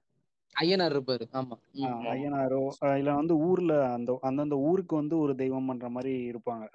ஐயனார் 0.56 0.94
இருப்பாரு. 0.94 1.26
ஆமா. 1.32 1.56
ஐயனாரோ 2.10 2.60
இல்ல 2.96 3.10
வந்து 3.14 3.34
ஊர்ல 3.46 3.72
அந்த 3.92 4.18
அந்தந்த 4.22 4.56
ஊருக்கு 4.64 4.94
வந்து 4.96 5.16
ஒரு 5.18 5.34
தெய்வம் 5.36 5.68
பண்ற 5.68 5.88
மாதிரி 5.90 6.12
இருப்பாங்க. 6.30 6.66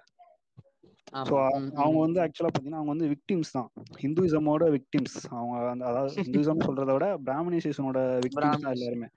ஸோ 1.22 1.34
அவங்க. 1.78 2.00
வந்து 2.04 2.20
ஆக்சுவலா 2.24 2.52
பாத்தீங்கன்னா 2.52 2.82
அவங்க 2.82 2.94
வந்து 2.96 3.10
விக்டிம்ஸ் 3.14 3.54
தான். 3.58 3.70
ஹிந்துயிசமோட 4.04 4.64
விக்டிம்ஸ் 4.76 5.18
அவங்க 5.34 5.56
அந்த 5.74 5.86
அதாவது 5.92 6.16
ஹிந்துயிசம் 6.28 6.66
சொல்றத 6.68 6.92
விட 6.94 7.08
பிராமணிசேஷனோட 7.28 8.00
விக்டிம்ஸ் 8.26 8.66
தான். 8.66 8.76
எல்லாருமே. 8.78 9.10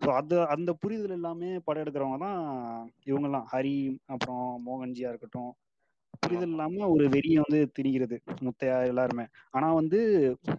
ஸோ 0.00 0.10
அது 0.18 0.36
அந்த 0.52 0.70
புரிதல் 0.82 1.16
எல்லாமே 1.16 1.48
படம் 1.66 1.82
எடுக்கிறவங்க 1.84 2.18
தான் 2.18 2.38
இவங்கெல்லாம். 3.06 3.48
ஹரி 3.52 3.74
அப்புறம் 4.06 4.46
மோகன்ஜியா 4.66 5.10
இருக்கட்டும். 5.12 5.50
புரிதல் 6.22 6.52
இல்லாம 6.54 6.86
ஒரு 6.94 7.04
வெறியை 7.12 7.38
வந்து 7.38 7.60
திணிக்கிறது 7.76 8.16
முத்தையா 8.46 8.76
எல்லாருமே. 8.88 9.24
ஆனா 9.54 9.68
வந்து 9.72 9.98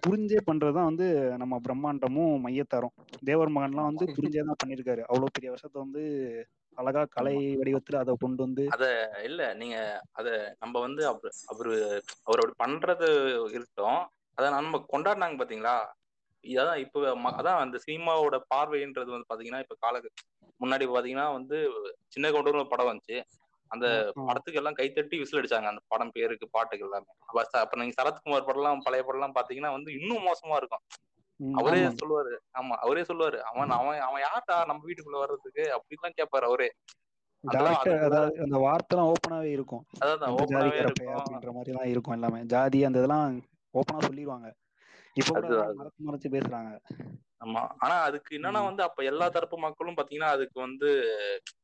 புரிஞ்சே 0.05 0.39
பண்றதுதான் 0.47 0.89
வந்து 0.91 1.07
நம்ம 1.37 1.59
பிரம்மாண்டமும் 1.65 2.35
மையத்தாரும். 2.45 2.95
தேவர் 3.23 3.53
மகன்லாம் 3.55 3.89
வந்து 3.91 4.05
புரிஞ்சே 4.15 4.43
தான் 4.43 4.61
பண்ணியிருக்காரு 4.61 5.03
அவ்வளவு 5.09 5.35
பெரிய 5.35 5.51
வருஷத்தை 5.51 5.79
வந்து 5.85 6.03
அழகா 6.77 7.03
கலை 7.13 7.35
வடிவத்துல 7.59 8.01
அதை 8.01 8.13
கொண்டு 8.17 8.41
வந்து 8.45 8.65
இல்ல 9.27 9.41
நீங்க 9.53 9.77
அத 10.19 10.27
நம்ம 10.59 10.75
வந்து 10.85 11.01
அவரு 11.07 11.73
அவரு 12.25 12.41
அப்படி 12.41 12.53
பண்றது 12.63 13.07
இருக்கட்டும். 13.47 13.99
அத 14.37 14.49
நம்ம 14.55 14.79
கொண்டாடினாங்க 14.93 15.37
பாத்தீங்களா? 15.39 15.75
அதான் 16.43 16.81
இப்ப 16.83 17.01
அதான் 17.39 17.61
அந்த 17.63 17.77
சினிமாவோட 17.85 18.37
பார்வைன்றது 18.53 19.09
வந்து 19.09 19.29
பாத்தீங்கன்னா 19.31 19.63
இப்ப 19.65 19.75
கால 19.81 19.95
முன்னாடி 20.61 20.85
பாத்தீங்கன்னா 20.89 21.27
வந்து 21.33 21.57
சின்ன 22.13 22.29
கவுண்டர்னு 22.31 22.61
ஒரு 22.61 22.71
படம் 22.73 22.89
வந்துச்சு. 22.91 23.17
அந்த. 23.71 23.85
படத்துக்கு 24.21 24.59
எல்லாம் 24.61 24.77
கைத்தட்டி 24.79 25.15
விசில் 25.19 25.39
அடிச்சாங்க. 25.41 25.69
அந்த 25.71 25.81
படம் 25.87 26.13
பேருக்கு 26.17 26.47
பாட்டுக்கு 26.49 26.85
எல்லாமே. 26.87 27.11
அப்ப 27.61 27.79
நீங்க 27.81 27.95
சரத்குமார் 27.99 28.47
படம்லாம் 28.49 28.85
பழைய 28.87 29.03
படம்லாம் 29.07 29.37
பாத்தீங்கன்னா 29.37 29.71
வந்து 29.77 29.91
இன்னும் 29.99 30.27
மோசமா 30.29 30.57
இருக்கும். 30.61 30.83
அவரே. 31.57 31.79
சொல்லுவாரு. 31.99 32.31
ஆமா 32.59 32.75
அவரே 32.83 33.03
சொல்லுவாரு. 33.03 33.37
அவன் 33.49 33.73
அவன் 33.77 33.99
அவன் 34.01 34.23
யார்டா 34.23 34.57
நம்ம 34.69 34.83
வீட்டுக்குள்ள 34.87 35.19
வர்றதுக்கு? 35.19 35.65
அப்படின்லாம் 35.75 36.17
கேட்பாரு 36.19 36.47
அவரே. 36.49 36.69
அந்த 37.43 38.57
வார்த்தைலாம் 38.63 39.09
ஓப்பனாவே 39.11 39.51
இருக்கும். 39.57 39.83
அதான் 40.03 40.35
ஓப்பனாவே 40.35 40.77
இருக்கும். 40.81 41.13
அப்படின்ற 41.15 41.51
மாதிரி 41.51 41.73
எல்லாம் 41.73 41.91
இருக்கும் 41.93 42.17
எல்லாமே. 42.17 42.41
ஜாதி 42.53 42.81
அந்த 42.83 43.01
இதெல்லாம் 43.01 43.27
ஓப்பனா 43.73 44.01
சொல்லிடுவாங்க 44.01 44.47
இப்ப 45.17 45.31
மறைச்சு 45.77 46.01
மறைச்சு 46.05 46.29
பேசுறாங்க. 46.35 46.69
ஆமா. 47.41 47.61
ஆனா 47.83 47.95
அதுக்கு 48.07 48.31
என்னன்னா. 48.37 48.61
வந்து 48.65 48.83
அப்ப 48.83 49.03
எல்லா 49.03 49.27
தரப்பு 49.29 49.57
மக்களும் 49.59 49.97
பாத்தீங்கன்னா 49.97 50.31
அதுக்கு 50.31 50.57
வந்து 50.59 50.89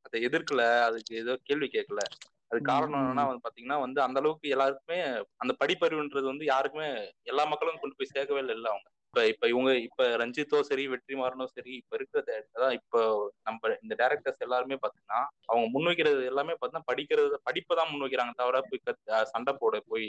அதை 0.06 0.18
எதிர்க்கல. 0.24 0.62
அதுக்கு 0.88 1.14
ஏதோ 1.16 1.34
கேள்வி 1.44 1.70
கேட்கல. 1.74 2.04
அது 2.52 2.60
காரணம் 2.64 3.02
என்னன்னா. 3.02 3.26
வந்து 3.30 3.46
பாத்தீங்கன்னா 3.46 3.80
வந்து 3.82 4.00
அந்த 4.02 4.18
அளவுக்கு 4.20 4.48
எல்லாருக்குமே 4.50 5.00
அந்த 5.38 5.54
படிப்பறிவுன்றது 5.62 6.26
வந்து 6.26 6.46
யாருக்குமே 6.46 6.90
எல்லா 7.24 7.46
மக்களும் 7.46 7.82
கொண்டு 7.82 7.98
போய் 7.98 8.14
சேர்க்கவே 8.16 8.42
இல்ல 8.50 8.68
அவங்க. 8.68 8.88
இப்ப 9.18 9.30
இப்ப 9.32 9.48
இவங்க 9.50 9.70
இப்ப 9.84 10.08
ரஞ்சித்தோ 10.18 10.58
சரி 10.66 10.84
வெற்றிமாறனோ 10.88 11.46
சரி 11.50 11.72
இப்ப 11.76 11.96
இருக்கிற 11.96 12.20
டே- 12.26 12.44
அதான் 12.56 12.76
இப்போ 12.78 13.00
நம்ம 13.44 13.72
இந்த 13.82 13.94
டேரக்டர்ஸ் 14.00 14.44
எல்லாருமே 14.46 14.78
பாத்தீங்கன்னா 14.82 15.20
அவங்க 15.48 15.66
முன்வைக்கிறது 15.74 16.22
எல்லாமே 16.26 16.54
பாத்தீங்கன்னா 16.54 16.90
படிக்கிறது 16.90 17.40
படிப்பை 17.44 17.76
தான் 17.76 17.92
முன்வைக்கிறாங்க 17.92 18.34
தவிர 18.38 18.62
போய் 18.68 18.84
சண்டை 19.32 19.54
போட 19.58 19.80
போய் 19.88 20.08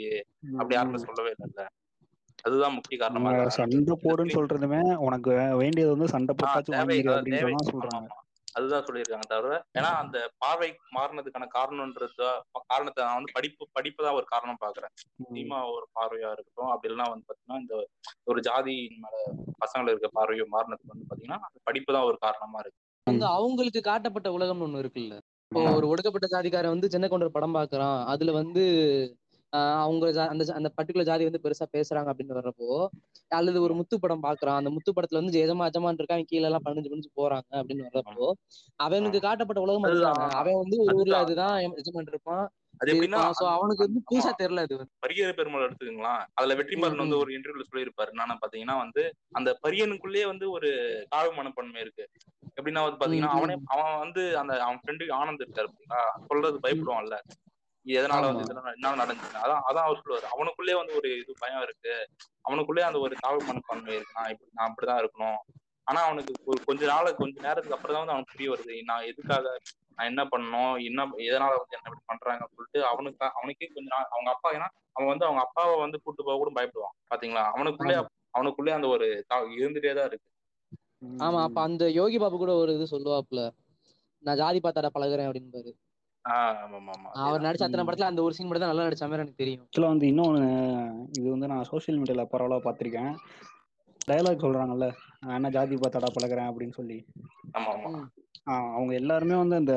அப்படி 0.53 0.75
யாருமே. 0.75 0.99
சொல்லவே 1.05 1.31
இல்லைல்ல 1.35 1.65
அதுதான் 2.39 2.75
முக்கிய 2.75 2.97
காரணமா. 2.99 3.31
சண்டை 3.55 3.95
போடுன்னு 4.03 4.35
சொல்றதுமே 4.35 4.81
உனக்கு 5.05 5.31
வேண்டியது 5.61 5.93
வந்து 5.93 6.13
சண்டை 6.13 6.33
போட்டாச்சும் 6.35 6.75
தேவை 6.75 6.85
வாங்கிடு 6.85 7.09
அதாவது 7.09 7.33
தேவை 7.33 7.53
அப்படின்றதான் 7.53 7.65
ஆமா 7.65 7.73
சொல்றாங்க 7.73 8.09
அதுதான் 8.55 8.85
சொல்லியிருக்காங்க 8.87 9.27
தவிர 9.31 9.53
ஏன்னா 9.77 9.91
அந்த 10.01 10.17
பார்வை 10.43 10.69
மாறினதுக்கான 10.97 11.47
காரணம்ன்றது 11.55 12.27
காரணத்தை 12.71 12.99
நான் 13.05 13.17
வந்து 13.19 13.35
படிப்பு 13.37 13.63
படிப்பு 13.77 14.01
தான் 14.05 14.17
ஒரு 14.19 14.27
காரணம் 14.33 14.61
பாக்குறேன். 14.63 14.93
சினிமா 15.27 15.59
ஒரு 15.75 15.85
பார்வையா 15.97 16.29
இருக்கட்டும் 16.35 16.71
அப்படி 16.73 16.89
இல்லைன்னா 16.89 17.09
வந்து 17.13 17.27
பாத்தீங்கன்னா 17.29 17.59
இந்த 17.63 17.75
ஒரு 18.31 18.41
ஜாதி 18.49 18.75
மேல 19.03 19.15
பசங்களை 19.63 19.91
இருக்க 19.93 20.09
பார்வையோ 20.19 20.47
மாறினதுக்கு 20.55 20.93
வந்து 20.93 21.09
பாத்தீங்கன்னா 21.09 21.39
அந்த 21.47 21.59
படிப்பு 21.69 21.95
தான் 21.97 22.07
ஒரு 22.11 22.19
காரணமா 22.25 22.59
இருக்கு. 22.63 22.79
வந்து 23.07 23.27
அவங்களுக்கு 23.37 23.81
காட்டப்பட்ட 23.89 24.29
உலகம்னு 24.37 24.67
ஒண்ணு 24.67 24.83
இருக்குல்ல. 24.83 25.15
இப்போ 25.51 25.61
ஒரு 25.77 25.85
ஒடுக்கப்பட்ட 25.91 26.27
ஜாதிக்காரன் 26.33 26.73
வந்து 26.73 26.91
சின்ன 26.93 27.05
கொண்டர் 27.11 27.35
படம் 27.37 27.57
பாக்குறான். 27.57 27.97
அதுல 28.13 28.31
வந்து 28.41 28.63
அவங்க 29.79 30.05
அந்த 30.25 30.43
அந்த 30.57 30.69
பர்டிகுலர் 30.75 31.07
ஜாதி 31.07 31.23
வந்து 31.25 31.41
பெருசா 31.43 31.65
பேசுறாங்க 31.75 32.09
அப்படின்னு 32.11 32.37
வர்றப்போ 32.37 32.67
அல்லது 33.31 33.57
ஒரு 33.61 33.73
முத்து 33.79 33.95
படம் 33.99 34.23
பாக்குறான். 34.23 34.59
அந்த 34.59 34.71
முத்து 34.75 34.91
படத்துல 34.93 35.21
வந்து 35.21 35.41
எஜமா 35.43 35.67
எஜமான் 35.69 35.99
இருக்கான் 35.99 36.27
கீழ 36.29 36.43
எல்லாம் 36.49 36.65
பணிஞ்சு 36.65 36.91
பணிஞ்சு 36.91 37.11
போறாங்க 37.19 37.49
அப்படின்னு 37.59 37.87
வர்றப்போ 37.89 38.27
அவனுக்கு 38.79 39.19
காட்டப்பட்ட 39.21 39.65
உலகம் 39.65 39.87
அதுதானே. 39.89 40.27
அவன் 40.39 40.61
வந்து 40.61 40.77
ஒரு 40.85 40.95
ஊர்ல 41.01 41.17
அதுதான். 41.23 41.55
எஜமான் 41.81 42.11
இருப்பான். 42.13 42.45
அது 42.81 42.91
எப்படின்னா 42.93 43.21
சோ 43.37 43.45
அவனுக்கு 43.55 43.85
வந்து. 43.85 44.01
புதுசா 44.07 44.31
தெரியல 44.39 44.61
அது 44.67 44.75
பரியர் 45.03 45.37
பெருமாள் 45.37 45.65
எடுத்துக்கங்களா. 45.65 46.13
அதுல 46.37 46.55
வெற்றிமாறன் 46.59 47.03
வந்து. 47.03 47.17
ஒரு 47.19 47.31
இன்டர்வியூல 47.37 47.65
சொல்லியிருப்பாரு. 47.69 48.11
என்னன்னா 48.13 48.37
பாத்தீங்கன்னா 48.43 48.77
வந்து 48.83 49.03
அந்த 49.35 49.49
பரியனுக்குள்ளேயே 49.65 50.25
வந்து 50.27 50.47
ஒரு 50.57 50.69
தாழ்வு 51.09 51.33
மனப்பான்மை 51.39 51.81
இருக்கு. 51.81 52.05
எப்படின்னா 52.57 52.83
வந்து 52.85 53.01
பாத்தீங்கன்னா 53.01 53.33
அவனே 53.35 53.55
அவன் 53.73 53.99
வந்து 53.99 54.23
அந்த 54.41 54.53
அவன் 54.65 54.81
ஃப்ரெண்டு 54.81 55.05
ஆனந்த் 55.19 55.45
இருக்காரு 55.45 55.69
சொல்றது 56.29 56.57
பயப்படுவான்ல. 56.65 57.17
எதனால 57.85 58.21
வந்து. 58.21 58.43
இதெல்லாம் 58.43 58.65
என்ன 58.65 59.05
நடந்துச்சு? 59.05 59.37
அதான் 59.43 59.61
அதான் 59.69 59.87
அவர் 59.87 60.01
சொல்லுவாரு. 60.05 60.25
அவனுக்குள்ளே 60.25 60.75
வந்து 60.75 60.95
ஒரு 60.95 61.19
இது 61.19 61.33
பயம் 61.39 61.61
இருக்கு. 61.61 62.09
அவனுக்குள்ளே 62.41 62.81
அந்த 62.81 62.99
ஒரு 62.99 63.15
தாழ்வு 63.19 63.45
மனப்பான்மை 63.45 63.95
இருக்கு. 63.95 64.13
நான் 64.15 64.29
இப்படி 64.29 64.51
நான் 64.53 64.75
அப்படிதான் 64.75 65.01
இருக்கணும். 65.01 65.37
ஆனா 65.83 66.01
அவனுக்கு 66.01 66.33
ஒரு 66.45 66.63
கொஞ்ச 66.63 66.85
நாள் 66.85 67.15
கொஞ்ச 67.15 67.41
நேரத்துக்கு 67.41 67.73
அப்புறம் 67.73 67.95
தான் 67.95 68.05
வந்து 68.05 68.11
அவனுக்கு 68.11 68.31
புரிய 68.31 68.49
வருது. 68.55 68.83
நான் 68.83 69.03
எதுக்காக 69.03 69.59
நான் 69.95 70.07
என்ன 70.07 70.25
பண்ணணும்? 70.25 70.85
என்ன 70.85 71.05
எதனால 71.05 71.55
வந்து 71.55 71.77
என்ன 71.77 71.87
இப்படி 71.87 72.03
பண்றாங்கன்னு 72.07 72.53
சொல்லிட்டு 72.55 72.85
அவனுக்கு 72.85 73.31
அவனுக்கே 73.33 73.67
கொஞ்ச 73.67 73.95
நாள் 73.95 74.07
அவங்க 74.09 74.31
அப்பா 74.31 74.53
ஏன்னா 74.53 74.67
அவன் 74.91 75.07
வந்து 75.07 75.25
அவங்க 75.25 75.41
அப்பாவை 75.41 75.79
வந்து 75.79 76.01
கூட்டு 76.01 76.23
போக 76.23 76.37
கூட 76.37 76.51
பயப்படுவான். 76.55 77.15
பாத்தீங்களா? 77.15 77.43
அவனுக்குள்ளே 77.51 77.95
அவனுக்குள்ளே 78.31 78.71
அந்த 78.71 78.87
ஒரு 78.87 79.25
தா- 79.29 79.59
இருந்துட்டே 79.59 79.95
தான் 79.95 80.05
இருக்கு. 80.05 80.29
ஆமா 81.17 81.41
அப்ப 81.41 81.61
அந்த 81.61 81.89
யோகி 81.91 82.19
பாபு 82.19 82.37
கூட 82.37 82.53
ஒரு 82.53 82.79
இது 82.79 82.97
சொல்லுவாப்ல 82.97 83.51
நான் 84.23 84.35
ஜாதி 84.35 84.59
பார்த்தாடா 84.59 84.89
பழகுறேன் 84.93 85.29
அப்படின்னு 85.29 85.88
அவர் 87.23 87.45
நடிச்ச 87.45 87.63
அத்தனை. 87.65 87.85
படத்துல 87.87 88.09
அந்த 88.11 88.21
ஒரு 88.25 88.35
சீன் 88.37 88.47
மட்டும் 88.47 88.63
தான் 88.65 88.71
நல்லா 88.73 88.87
நடிச்ச 88.87 89.03
மாதிரி 89.09 89.23
எனக்கு 89.25 89.41
தெரியும். 89.43 89.63
ஆக்சுவலாக 89.65 89.93
வந்து 89.93 90.09
இன்னொன்று 90.11 90.43
இது 91.19 91.27
வந்து 91.35 91.51
நான் 91.53 91.69
சோஷியல் 91.71 91.99
மீடியாவில் 92.01 92.31
பரவலாக 92.33 92.63
பார்த்துருக்கேன். 92.65 93.13
டயலாக் 94.09 94.43
சொல்கிறாங்கல்ல 94.45 94.87
நான் 95.23 95.37
என்ன 95.39 95.49
ஜாதி 95.57 95.75
பார்த்தாடா 95.81 96.09
பழகுறேன் 96.15 96.49
அப்படின்னு 96.51 96.77
சொல்லி. 96.79 96.99
அவங்க 98.75 98.91
எல்லாருமே 98.99 99.35
வந்து 99.41 99.55
அந்த 99.61 99.73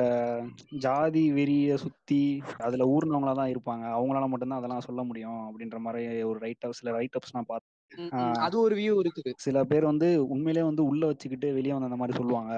ஜாதி 0.85 1.23
வெறியை 1.37 1.75
சுற்றி 1.83 2.21
அதில் 2.67 2.91
ஊர்னவங்களா 2.93 3.33
தான் 3.39 3.51
இருப்பாங்க. 3.53 3.85
அவங்களால 3.97 4.27
மட்டும்தான் 4.31 4.61
அதெல்லாம் 4.61 4.85
சொல்ல 4.87 5.01
முடியும் 5.09 5.41
அப்படின்ற 5.47 5.79
மாதிரி 5.85 6.23
ஒரு 6.29 6.39
ரைட் 6.45 6.67
சில 6.79 6.93
ரைட் 6.97 7.17
அப்ஸ் 7.19 7.35
நான் 7.37 7.49
பார்த்தேன். 7.51 7.71
அது 8.45 8.55
ஒரு 8.65 8.75
வியூ 8.79 8.93
இருக்குது. 9.03 9.33
சில 9.45 9.57
பேர் 9.71 9.91
வந்து 9.91 10.07
உண்மையிலே 10.35 10.63
வந்து 10.69 10.83
உள்ள 10.91 11.03
வச்சுக்கிட்டு 11.11 11.49
வெளியே 11.57 11.75
வந்து 11.75 11.89
அந்த 11.89 11.99
மாதிரி 12.01 12.17
சொல்லுவாங்க. 12.19 12.53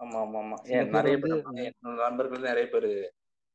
ஆமா 0.00 0.18
ஆமா 0.20 0.38
ஆமா 0.38 0.56
ஏன் 0.68 0.90
நிறைய 0.96 1.16
நண்பர்கள் 2.02 2.48
நிறைய 2.48 2.66
பேர். 2.68 2.90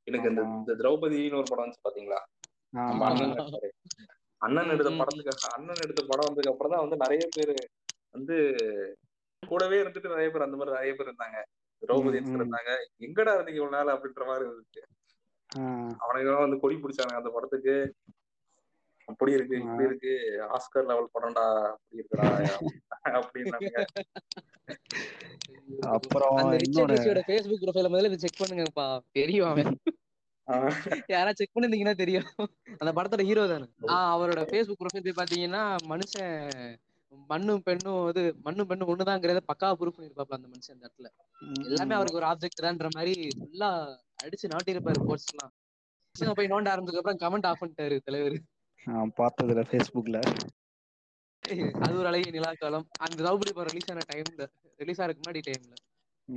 எனக்கு 0.08 0.30
இந்த 0.32 0.42
திரௌபதினு 0.76 1.38
ஒரு 1.38 1.48
படம் 1.50 1.66
வந்து 1.66 1.86
பாத்தீங்களா. 1.86 2.20
அண்ணன் 4.42 4.72
எடுத்த 4.74 4.90
படத்துக்கு 5.02 5.34
அண்ணன் 5.50 5.84
எடுத்த 5.84 6.02
படம் 6.04 6.28
வந்ததுக்கு 6.28 6.52
அப்புறம் 6.52 6.74
தான் 6.74 6.84
வந்து 6.84 6.98
நிறைய 6.98 7.24
பேர் 7.36 7.54
வந்து 8.12 8.36
கூடவே 9.44 9.78
இருந்துட்டு 9.82 10.14
நிறைய 10.14 10.30
பேர் 10.30 10.42
அந்த 10.42 10.58
மாதிரி 10.58 10.76
நிறைய 10.76 10.94
பேர் 10.94 11.10
இருந்தாங்க. 11.10 11.40
திரௌபதி. 11.82 12.18
இருந்தாங்க. 12.36 12.72
எங்கடா 13.00 13.34
இருந்தீங்க 13.36 13.60
இவ்வளவு 13.60 13.78
நாள் 13.78 13.96
அப்படின்ற 13.96 14.24
மாதிரி 14.26 14.46
இருந்துச்சு. 14.46 14.84
ஆ, 15.50 15.62
அவனுங்க 16.04 16.36
வந்து 16.40 16.60
கொடி 16.60 16.76
பிடிச்சாங்க 16.76 17.16
அந்த 17.16 17.30
படத்துக்கு. 17.30 17.76
அப்படி 19.08 19.32
இருக்கு 19.32 19.56
இப்படி 19.60 19.84
இருக்கு 19.84 20.12
ஆஸ்கர் 20.56 20.88
லெவல் 20.88 21.14
படம்டா 21.16 21.46
அப்படி 21.72 22.00
இருக்குடா 22.00 22.28
அப்படின்னாங்க 23.18 23.74
அப்புறம் 25.94 26.38
அந்த 26.42 26.56
ரிச்சர்ட் 26.64 26.94
ஃபேஸ்புக் 27.28 27.64
ப்ரொஃபைல 27.64 27.92
முதல்ல 27.94 28.20
செக் 28.24 28.42
பண்ணுங்கப்பா. 28.42 28.88
தெரியும் 29.12 29.50
அவன். 29.50 29.72
யாராவது 31.10 31.38
செக் 31.38 31.54
பண்ணிருந்தீங்கன்னா 31.54 31.96
தெரியும். 31.96 32.28
அந்த 32.82 32.92
படத்தோட 32.92 33.24
ஹீரோ 33.24 33.44
தானே. 33.48 33.68
ஆஹ் 33.94 34.12
அவரோட 34.16 34.42
ஃபேஸ்புக் 34.50 34.82
ப்ரொஃபைல் 34.82 35.06
போய் 35.08 35.20
பாத்தீங்கன்னா 35.20 35.62
மனுஷன் 35.92 36.36
மண்ணும் 37.30 37.62
பெண்ணும் 37.62 38.10
இது 38.10 38.22
மண்ணும் 38.44 38.68
பெண்ணும் 38.68 38.90
ஒண்ணுதாங்கிறத 38.92 39.42
பக்கா 39.52 39.68
ப்ரூஃப் 39.80 39.98
பண்ணிருப்பாப்ல 39.98 40.38
அந்த 40.38 40.48
மனுஷன் 40.48 40.76
அந்த 40.76 40.86
இடத்துல. 40.86 41.10
எல்லாமே. 41.68 41.94
அவருக்கு 41.96 42.20
ஒரு 42.22 42.30
ஆப்ஜெக்ட் 42.32 42.66
தான்ற 42.66 42.90
மாதிரி 42.94 43.14
ஃபுல்லா 43.40 43.70
அடிச்சு 44.24 44.54
நாட்டிருப்பாரு 44.54 45.02
போஸ்ட் 45.04 45.34
எல்லாம் 46.16 46.38
போய் 46.38 46.48
நோண்ட 46.48 46.68
ஆரம்பிச்சதுக்கு 46.74 47.04
அப்புறம் 47.04 47.24
கமெண்ட் 47.24 47.48
ஆஃப் 47.48 47.62
பண்ணிட்டாரு 47.62 47.98
தலைவர். 48.04 48.38
பார்த்ததுல 49.18 49.64
ஃபேஸ்புக்கில் 49.68 50.20
அது 51.84 51.98
ஒரு 52.00 52.08
அழகிய 52.10 52.32
நிலாக்காலம் 52.32 52.86
அந்த 52.98 53.18
திரௌபதி 53.20 53.52
படம் 53.52 53.72
ரிலீஸ் 53.72 53.90
ஆன 53.92 54.06
டைம்ல 54.12 54.46
ரிலீஸ் 54.80 55.02
ஆகிறதுக்கு 55.02 55.24
முன்னாடி 55.24 55.42
டைம்ல 55.46 55.76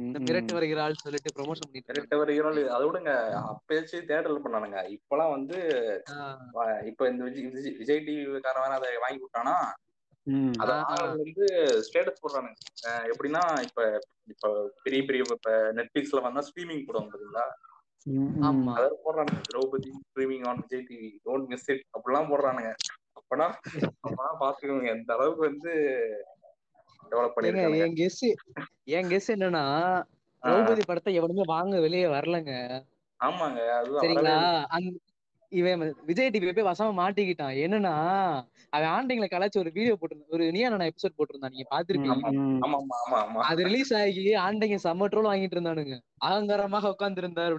இந்த 0.03 0.19
மிரட்டு 0.27 0.53
வருகிறாள் 0.57 1.03
சொல்லிட்டு 1.03 1.31
ப்ரொமோஷன் 1.37 1.69
பண்ணிட்டு. 1.69 1.97
ரெண்டு 1.99 2.19
வரைக்கும் 2.19 2.47
அதை 2.71 2.85
விடுங்க. 2.89 3.13
அப்பயாச்சு 3.51 3.99
தேட்டர்ல 4.11 4.41
பண்ணானுங்க. 4.45 4.79
இப்பெல்லாம் 4.97 5.35
வந்து 5.37 5.59
இப்ப 6.91 7.09
இந்த 7.11 7.23
விஜய் 7.79 8.05
டிவி 8.07 8.41
காரன் 8.47 8.77
அதை 8.79 8.91
வாங்கி 9.05 9.21
விட்டானா? 9.25 9.57
வந்து 11.23 11.45
ஸ்டேட்டஸ் 11.89 12.23
போடுறானுங்க. 12.23 12.59
எப்படின்னா 13.13 13.43
இப்ப 13.67 13.81
இப்ப 14.33 14.47
பெரிய 14.85 15.01
பெரிய 15.05 15.27
இப்ப 15.37 15.51
நெட்ஃபிளிக்ஸ்ல 15.79 16.23
வந்தா 16.27 16.43
ஸ்ட்ரீமிங் 16.49 16.87
போடுவாங்க 16.87 17.13
பாத்தீங்களா? 17.13 17.47
அதாவது 18.73 18.97
போடுறானுங்க. 19.05 19.41
Draupadi 19.49 19.91
streaming 20.01 20.47
on 20.47 20.57
Vijay 20.57 20.87
TV 20.91 21.11
don't 21.25 21.47
miss 21.47 21.71
it 21.71 21.85
அப்படிலாம் 21.97 22.31
போடுறானுங்க. 22.33 22.71
அப்பனா 23.15 23.47
அப்பனா 24.07 24.31
பாத்துக்கோங்க. 24.41 24.89
எந்த 24.89 25.15
அளவுக்கு 25.15 25.43
வந்து 25.51 25.73
டெவலப் 27.11 27.25
ஏங்க 27.25 27.35
பண்ணிருக்கானுங்க 27.37 27.85
என் 27.87 27.95
கெஸ் 27.95 28.23
என் 28.85 29.09
கெஸ் 29.09 29.29
என்னன்னா 29.29 29.65
திரௌபதி 30.43 30.83
படத்தை 30.87 31.15
எவனுமே 31.15 31.43
வாங்க 31.47 31.81
வெளியே 31.81 32.07
வரலங்க. 32.07 32.53
ஆமாங்க 33.21 33.61
சரிங்களா? 34.03 34.35
இவன் 35.53 35.95
விஜய் 36.05 36.31
டிவி 36.31 36.53
போய் 36.53 36.71
வசமா 36.71 36.91
மாட்டிக்கிட்டான். 37.03 37.55
என்னன்னா 37.57 37.93
அவன் 38.71 38.91
ஆண்டிங்களை 38.91 39.29
கலாச்சி 39.29 39.59
ஒரு 39.59 39.71
வீடியோ 39.73 39.95
போட்டிருந்தான். 39.95 40.29
ஒரு 40.29 40.45
நியான 40.53 40.89
எபிசோட் 40.91 41.17
போட்டிருந்தான். 41.19 41.51
நீங்க 41.51 41.69
பாத்திருப்பீங்க. 41.71 42.31
ம், 42.31 42.41
ம். 42.49 42.61
ஆமா 42.63 42.79
ஆமா 42.79 42.97
ஆமா 43.05 43.19
ஆமா 43.25 43.41
அது 43.41 43.65
ரிலீஸ் 43.65 43.95
ஆகி 43.95 44.35
ஆண்டைங்க 44.37 44.79
செம்ம 44.83 45.09
ட்ரோல் 45.09 45.31
வாங்கிட்டு 45.31 45.57
இருந்தானுங்க. 45.57 45.97
அகங்காரமாக 46.19 46.91
உட்கார்ந்து 46.91 47.23
இருந்தாரு 47.23 47.57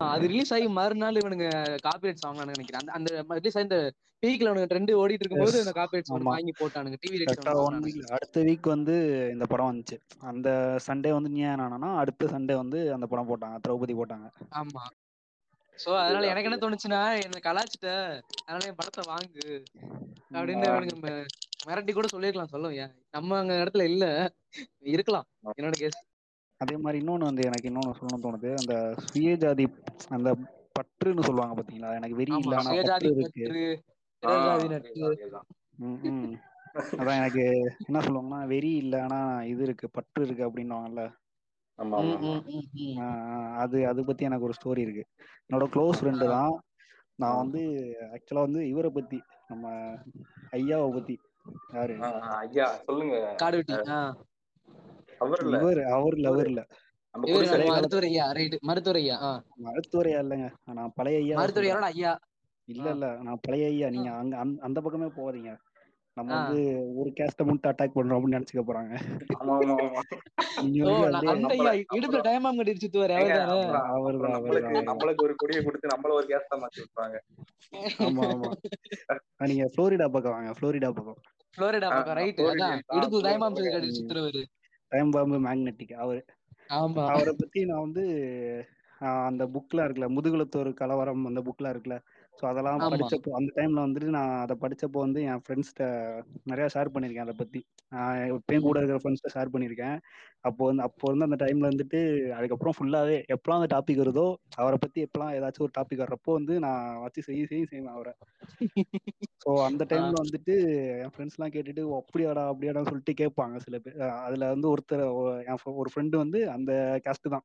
அது 0.00 0.26
ரிலீஸ் 0.26 0.52
ஆகி 0.54 0.68
மறுநாள் 0.68 1.14
இவனுங்க 1.14 1.76
காப்பிரைட் 1.84 2.14
சாங் 2.14 2.34
நினைக்கிறேன். 2.34 2.88
அந்த 2.88 3.16
அந்த 3.16 3.34
ரிலீஸ் 3.34 3.58
ஆகி 3.58 3.66
இந்த 3.68 3.92
பீக்ல 4.26 4.48
அவனுக்கு 4.48 4.74
ட்ரெண்ட் 4.74 4.98
ஓடிட்டு 4.98 5.12
இருக்கும்போது. 5.12 5.58
இந்த 5.58 5.70
காப்பிரைட் 5.70 6.02
சாங். 6.02 6.22
வாங்கி 6.22 6.52
போட்டானுங்க. 6.60 6.94
டிவி 7.06 8.02
அடுத்த 8.06 8.40
வீக் 8.40 8.62
வந்து 8.62 9.28
இந்த 9.32 9.46
படம் 9.46 9.76
வந்துச்சு. 9.76 9.98
அந்த 10.18 10.76
சண்டே 10.86 11.10
வந்து 11.10 11.30
நீ 11.30 11.42
ஆனா 11.42 11.96
அடுத்த 11.96 12.26
சண்டே 12.26 12.54
வந்து 12.54 12.92
அந்த 12.92 13.06
படம் 13.06 13.28
போட்டாங்க. 13.28 13.58
திரௌபதி 13.68 13.94
போட்டாங்க. 13.94 14.30
ஆமா. 14.50 14.84
சோ 15.84 15.96
அதனால 15.96 16.26
எனக்கு 16.26 16.50
என்ன 16.50 16.66
தோணுச்சுன்னா 16.66 17.22
என்ன 17.22 17.38
கலாச்சிட்ட 17.42 18.20
அதனால 18.44 18.66
என் 18.66 18.74
படத்தை 18.74 19.04
வாங்கு. 19.06 19.64
அப்படின்னு 20.32 20.90
ம- 21.00 21.26
மிரட்டி 21.66 21.92
கூட 21.92 22.06
சொல்லிருக்கலாம் 22.16 22.44
சொல்லும் 22.44 22.72
ஏன் 22.72 22.92
நம்ம 23.10 23.38
அங்க 23.38 23.54
இடத்துல 23.54 23.82
இல்ல. 23.82 24.32
இருக்கலாம். 24.78 25.24
என்னோட 25.56 25.70
கேஸ் 25.70 26.09
அதே 26.60 26.74
மாதிரி 26.76 26.98
இன்னொன்று 26.98 27.24
வந்து 27.24 27.42
எனக்கு 27.44 27.68
இன்னொன்று 27.68 27.96
சொல்லணும்னு 27.98 28.24
தோணுது. 28.26 28.50
அந்த 28.60 28.74
சுயஜாதி 29.06 29.64
அந்த 30.08 30.30
பற்றுன்னு 30.76 31.22
சொல்லுவாங்க 31.22 31.54
பாத்தீங்களா? 31.56 31.90
எனக்கு 31.94 32.16
வெறி 32.16 32.32
ஆமா 32.32 32.42
இல்ல 32.42 32.54
ஆனா 32.54 32.70
சுயஜாதி 32.70 33.08
பற்று 33.12 33.14
இருக்கு. 33.14 33.44
பற்று 33.44 33.62
ஆ, 34.22 34.32
பிறஜாதி 34.32 34.66
நட்பு. 34.68 34.90
அதேதான், 34.90 35.12
அதேதான். 35.12 35.46
ம், 35.78 35.98
ம். 36.10 36.34
அதான் 36.98 37.18
எனக்கு 37.20 37.44
என்ன 37.86 37.98
சொல்லுவாங்கன்னா 38.00 38.46
வெறி 38.46 38.72
இல்ல 38.74 39.02
ஆனா 39.02 39.18
இது 39.44 39.62
இருக்கு 39.62 39.86
பற்று 39.90 40.20
இருக்கு 40.26 40.46
அப்படின்னுவாங்கல்ல? 40.48 41.04
அது 43.58 43.78
அது 43.88 44.00
பத்தி 44.04 44.24
எனக்கு 44.24 44.46
ஒரு 44.46 44.56
ஸ்டோரி 44.58 44.78
இருக்கு. 44.78 45.04
என்னோட 45.46 45.66
க்ளோஸ் 45.74 46.00
ஃப்ரெண்டு. 46.00 46.26
தான். 46.28 46.54
நான். 47.18 47.40
வந்து 47.42 47.62
ஆக்சுவலா 48.10 48.42
வந்து 48.42 48.62
இவரை 48.68 48.90
பத்தி 48.90 49.18
நம்ம 49.48 49.64
ஐயாவை 50.52 50.90
பத்தி. 50.92 51.16
யாரு? 51.74 51.94
ஐயா 52.40 52.66
சொல்லுங்க. 52.86 53.16
அவர் 55.20 55.42
இல்ல 55.44 55.56
இவர் 55.62 55.80
அவர் 55.94 56.14
இல்ல 56.14 56.28
அவர் 56.28 56.48
இல்ல 56.48 56.62
நம்ம 57.14 57.24
இவரு 57.24 57.36
குடிசை 57.36 57.54
பழைய 57.54 57.70
மருத்துவர் 57.72 58.04
ஐயா 58.04 58.26
ரைட் 58.32 58.56
மருத்துவர் 58.62 58.98
ஐயா 58.98 59.16
ஆ. 59.22 59.30
மருத்துவர் 59.64 60.06
ஐயா 60.06 60.20
இல்லைங்க. 60.20 60.48
நான் 60.72 60.92
பழைய 60.94 61.18
ஐயா 61.18 61.36
மருத்துவர் 61.36 61.66
சொல்றேன். 61.66 61.88
ஐயாவோட 61.88 61.94
ஐயா. 61.94 62.12
இல்ல 62.68 62.86
இல்ல. 62.90 63.06
நான் 63.22 63.42
பழைய 63.42 63.66
ஐயா. 63.66 63.88
நீங்க 63.88 64.10
அங்க 64.16 64.34
அந்த- 64.38 64.82
பக்கமே 64.82 65.08
போகாதீங்க. 65.16 65.52
நம்ம. 66.16 66.30
வந்து 66.36 66.62
ஒரு 66.96 67.10
கேஸ்ட 67.16 67.44
மட்டும் 67.44 67.70
அட்டாக் 67.70 67.94
பண்றோம் 67.94 68.16
அப்படின்னு 68.16 68.36
நினைச்சுக்க 68.36 68.62
போறாங்க. 68.62 68.94
இடுப்புல 71.90 72.20
டைமாம் 72.22 72.58
கட்டி 72.58 72.72
சுத்துவாரு 72.76 73.14
அவர்தான், 73.92 74.36
நம்மளுக்கு 74.88 75.22
ஒரு 75.22 75.34
கொடியை 75.36 75.62
கொடுத்து 75.64 75.92
நம்மள 75.94 76.12
ஒரு 76.12 76.26
கேஸ் 76.26 76.48
தான் 76.48 76.62
மாத்தி 76.62 76.80
விட்டுறாங்க 76.80 77.18
ஆமா 78.04 78.24
ஆமா 78.30 78.50
ஆ, 79.40 79.46
நீங்க 79.46 79.66
புளோரிடா 79.76 80.08
பக்கம் 80.08 80.32
வாங்க. 80.32 80.52
புளோரிடா 80.60 80.90
பக்கம். 80.90 81.20
புளோரிடா 81.58 81.88
பக்கம் 81.90 82.16
ரைட் 82.16 82.40
அதான். 82.46 82.80
இடுப்பு. 82.96 83.20
கட்டி 83.68 83.90
சுத்துறவரு 83.90 84.42
டைம் 84.92 85.10
பாம்பு 85.10 85.38
மேக்னெட்டிக். 85.46 85.94
அவர். 86.00 86.22
ஆமா. 86.70 87.06
அவரை 87.10 87.32
பத்தி 87.34 87.60
நான் 87.66 87.84
வந்து 87.86 88.04
அந்த 89.26 89.44
புக்லாம் 89.54 89.86
இருக்குல்ல 89.86 90.08
முதுகுலத்தோர் 90.16 90.70
கலவரம் 90.74 91.24
அந்த 91.30 91.40
புக்லாம் 91.42 91.72
இருக்குல்ல 91.74 91.98
ஸோ 92.40 92.44
அதெல்லாம் 92.50 92.82
ஆமா. 92.82 92.88
படிச்சப்போ 92.88 93.30
அந்த 93.38 93.50
டைம்ல 93.56 93.80
வந்துட்டு 93.84 94.10
நான் 94.14 94.34
அதை 94.42 94.54
படிச்சப்போ 94.62 94.98
வந்து 94.98 95.20
என் 95.26 95.42
ஃப்ரெண்ட்ஸ்கிட்ட 95.42 95.86
நிறைய 96.44 96.66
ஷேர் 96.74 96.92
பண்ணியிருக்கேன் 96.92 97.26
அதை 97.26 97.34
பத்தி. 97.36 97.60
ஆஹ் 97.92 98.20
எப்பயும் 98.32 98.66
கூட 98.66 98.76
இருக்கிற 98.80 99.00
ஃப்ரெண்ட்ஸ்கிட்ட 99.02 99.34
ஷேர் 99.36 99.52
பண்ணியிருக்கேன். 99.54 99.96
அப்போ 100.44 100.62
வந்து 100.66 100.84
அப்போ 100.88 101.06
வந்து 101.10 101.28
அந்த 101.28 101.38
டைம்ல 101.42 101.70
வந்துட்டு 101.72 102.00
அதுக்கப்புறம் 102.38 102.76
ஃபுல்லாவே 102.78 103.18
எப்பலாம் 103.36 103.60
அந்த 103.60 103.70
டாபிக் 103.74 104.02
வருதோ 104.04 104.26
அவரை 104.58 104.78
பத்தி 104.78 105.00
எப்பலாம் 105.06 105.34
ஏதாச்சும் 105.38 105.66
ஒரு 105.68 105.76
டாபிக் 105.78 106.04
வர்றப்போ 106.04 106.32
வந்து 106.38 106.56
நான் 106.60 106.82
வச்சு 107.04 107.28
செய்ய 107.28 107.44
செய்ய 107.46 107.64
செய்வேன் 107.72 107.96
அவரை. 107.96 108.14
ஸோ 109.40 109.50
அந்த 109.66 109.82
டைம்ல 109.90 110.16
வந்துட்டு 110.20 110.54
என் 110.96 111.12
ஃப்ரெண்ட்ஸ்லாம் 111.12 111.52
கேட்டுட்டு 111.52 111.82
"ஓ, 111.88 111.94
அப்படியாடா 112.02 112.42
அப்படியாடா 112.50 112.82
சொல்லிட்டு 112.88 113.12
கேட்பாங்க 113.20 113.56
சில 113.64 113.76
பேர். 113.78 113.96
அதுல 114.20 114.48
வந்து 114.52 114.66
ஒருத்தர் 114.72 115.04
என் 115.46 115.60
ஒரு 115.74 115.90
ஃப்ரெண்டு 115.92 116.16
வந்து 116.18 116.40
அந்த 116.50 116.72
கேஸ்ட் 117.06 117.32
தான். 117.34 117.44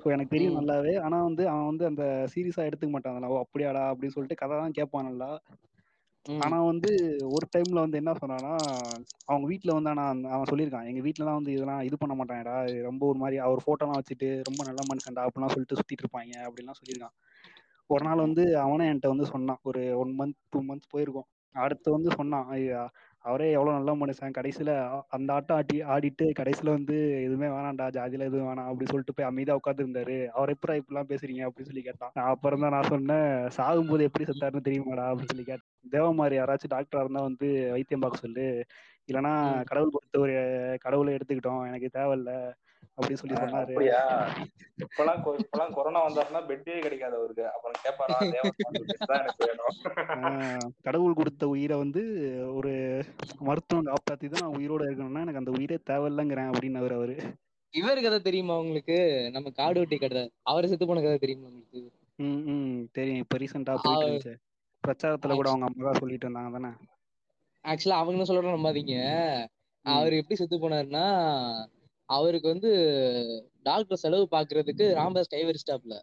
ஸோ 0.00 0.06
எனக்கு 0.14 0.32
தெரியும் 0.32 0.58
நல்லாவே. 0.58 0.94
ஆனா 1.04 1.18
வந்து 1.28 1.42
அவன் 1.50 1.68
வந்து 1.70 1.84
அந்த 1.90 2.02
சீரியஸா 2.32 2.66
எடுத்துக்க 2.68 2.92
மாட்டான் 2.94 3.28
ஓ 3.28 3.38
அப்படியாடா 3.44 3.84
அப்படின்னு 3.92 4.16
சொல்லிட்டு 4.16 4.40
கதை 4.42 4.56
தான் 4.58 4.76
கேட்பான் 4.78 5.08
நல்லா 5.08 5.30
ஆனா 6.26 6.56
வந்து 6.70 6.90
ஒரு 7.34 7.46
டைம்ல 7.52 7.82
வந்து 7.84 8.00
என்ன 8.00 8.12
சொன்னான்னா 8.16 8.54
அவங்க 9.28 9.46
வீட்ல 9.50 9.70
வந்து 9.76 9.90
ஆனா 9.92 10.04
அவன் 10.34 10.50
சொல்லியிருக்கான் 10.50 10.88
எங்க 10.90 11.02
வீட்லலாம் 11.06 11.38
வந்து 11.38 11.54
இதெல்லாம் 11.54 11.82
இது 11.88 11.96
பண்ண 11.96 12.14
மாட்டாங்கடா. 12.16 12.56
இது 12.68 12.80
ரொம்ப 12.82 13.02
ஒரு 13.06 13.18
மாதிரி 13.18 13.36
அவர் 13.46 13.66
போட்டோலாம் 13.66 13.98
வச்சுட்டு 14.00 14.28
ரொம்ப 14.48 14.60
நல்ல 14.64 14.82
மனுஷன்டா 14.90 15.24
அப்படிலாம் 15.26 15.54
சொல்லிட்டு 15.54 15.78
சுத்திட்டு 15.80 16.04
இருப்பாங்க 16.04 16.34
அப்படிலாம் 16.46 16.78
சொல்லியிருக்கான். 16.80 17.14
ஒரு 17.90 18.02
நாள் 18.04 18.24
வந்து 18.24 18.44
அவனே 18.64 18.86
என்கிட்ட 18.88 19.12
வந்து 19.12 19.26
சொன்னான். 19.32 19.60
ஒரு 19.64 19.82
ஒன் 19.98 20.12
மந்த் 20.18 20.38
டூ 20.52 20.60
மந்த்ஸ் 20.68 20.92
போயிருக்கும். 20.92 21.28
அடுத்து 21.54 21.88
வந்து 21.92 22.10
சொன்னான் 22.16 22.48
ஐயா, 22.54 22.80
அவரே 23.26 23.46
எவ்வளவு 23.54 23.76
நல்ல 23.76 23.92
மனுஷன். 24.00 24.34
கடைசியில 24.36 24.70
அந்த 25.16 25.30
ஆட்டம் 25.36 25.56
ஆட்டி 25.56 25.76
ஆடிட்டு 25.94 26.26
கடைசியில 26.40 26.74
வந்து 26.76 26.96
எதுவுமே 27.20 27.48
வேணாம்டா 27.54 27.86
ஜாதியில 27.96 28.28
எதுவும் 28.28 28.48
வேணாம் 28.50 28.68
அப்படி 28.70 28.86
சொல்லிட்டு 28.90 29.14
போய் 29.16 29.28
அமைதியா 29.30 29.56
உட்கார்ந்து 29.60 29.84
இருந்தாரு 29.86 30.16
அவர் 30.36 30.52
எப்படா 30.54 30.76
இப்படிலாம் 30.80 31.10
பேசுறீங்க 31.12 31.42
அப்படின்னு 31.48 31.70
சொல்லி 31.70 31.84
கேட்டான். 31.88 32.12
நான் 32.18 32.32
அப்புறம் 32.34 32.64
தான் 32.64 32.74
நான் 32.76 32.90
சொன்னேன் 32.92 33.28
சாகும்போது 33.58 34.06
எப்படி 34.08 34.26
செத்தாருன்னு 34.30 34.66
தெரியுமாடா 34.68 35.06
அப்படின்னு 35.10 35.32
சொல்லி 35.34 35.46
கேட்டேன். 35.46 35.66
தேவமாரி 35.96 36.36
யாராச்சும் 36.38 36.74
டாக்டரா 36.74 37.02
இருந்தா 37.04 37.22
வந்து 37.28 37.48
வைத்தியம் 37.74 38.04
பார்க்க 38.04 38.24
சொல்லு. 38.26 38.46
இல்லைன்னா 39.08 39.34
கடவுள் 39.70 39.94
கொடுத்த 39.96 40.16
ஒரு 40.24 40.36
கடவுளை 40.84 41.10
எடுத்துக்கிட்டோம் 41.16 41.62
எனக்கு 41.70 41.88
தேவையில்ல. 41.98 42.30
அப்படின்னு 42.96 43.20
சொல்லி 43.20 43.36
சொன்னாரு. 43.36 43.64
அப்படியா? 43.66 44.00
இப்பெல்லாம் 44.78 45.18
இப்பெல்லாம் 45.40 45.74
கொரோனா 45.76 46.00
வந்தாருன்னா 46.06 46.42
பெட்டே 46.48 46.76
கிடைக்காது 46.80 47.16
அவருக்கு. 47.16 47.44
அப்புறம் 47.48 47.74
ஆஹ் 50.18 50.66
கடவுள் 50.86 51.18
கொடுத்த 51.18 51.48
உயிரை 51.54 51.76
வந்து 51.78 52.02
ஒரு 52.54 52.72
மருத்துவம் 53.40 53.88
காப்பாத்தி 53.90 54.28
தான் 54.28 54.44
நான் 54.44 54.56
உயிரோட 54.58 54.82
இருக்கணும்னா 54.88 55.24
எனக்கு 55.24 55.42
அந்த 55.42 55.54
உயிரே 55.58 55.78
தேவையில்லைங்கிறேன் 55.90 56.50
அப்படின்னு 56.50 56.80
அவரு. 56.82 56.96
அவரு 56.96 57.16
இவர் 57.74 58.04
கதை 58.04 58.18
தெரியுமா 58.20 58.54
உங்களுக்கு? 58.56 58.98
நம்ம 59.32 59.50
காடு 59.52 59.78
வெட்டி 59.80 59.96
கதை. 59.98 60.22
அவர் 60.44 60.68
செத்து 60.68 60.86
போன 60.86 61.02
கதை 61.02 61.18
தெரியுமா 61.18 61.48
உங்களுக்கு? 61.48 61.80
ம் 62.18 62.42
ம் 62.50 62.76
தெரியும். 62.92 63.22
இப்ப 63.24 63.38
ரீசெண்டா 63.38 63.74
போயிட்டு 63.84 64.34
பிரச்சாரத்துல 64.84 65.36
கூட 65.36 65.48
அவங்க 65.52 65.66
அம்மா 65.68 65.84
தான் 65.88 66.00
சொல்லிட்டு 66.00 66.26
இருந்தாங்க 66.26 66.52
தானே 66.56 66.70
ஆக்சுவலா 67.64 67.98
அவங்க 67.98 68.16
என்ன 68.16 68.26
சொல்றோம் 68.28 68.56
நம்பாதீங்க 68.56 68.96
அவர் 69.84 70.18
எப்படி 70.18 70.36
செத்து 70.36 70.56
போனாருன்னா 70.58 71.04
அவருக்கு 72.08 72.48
வந்து 72.52 72.70
டாக்டர் 73.68 74.02
செலவு 74.02 74.24
பாக்குறதுக்கு 74.34 74.84
ராமதாஸ் 75.00 75.32
டைவர் 75.34 75.60
ஸ்டாப்ல. 75.62 75.94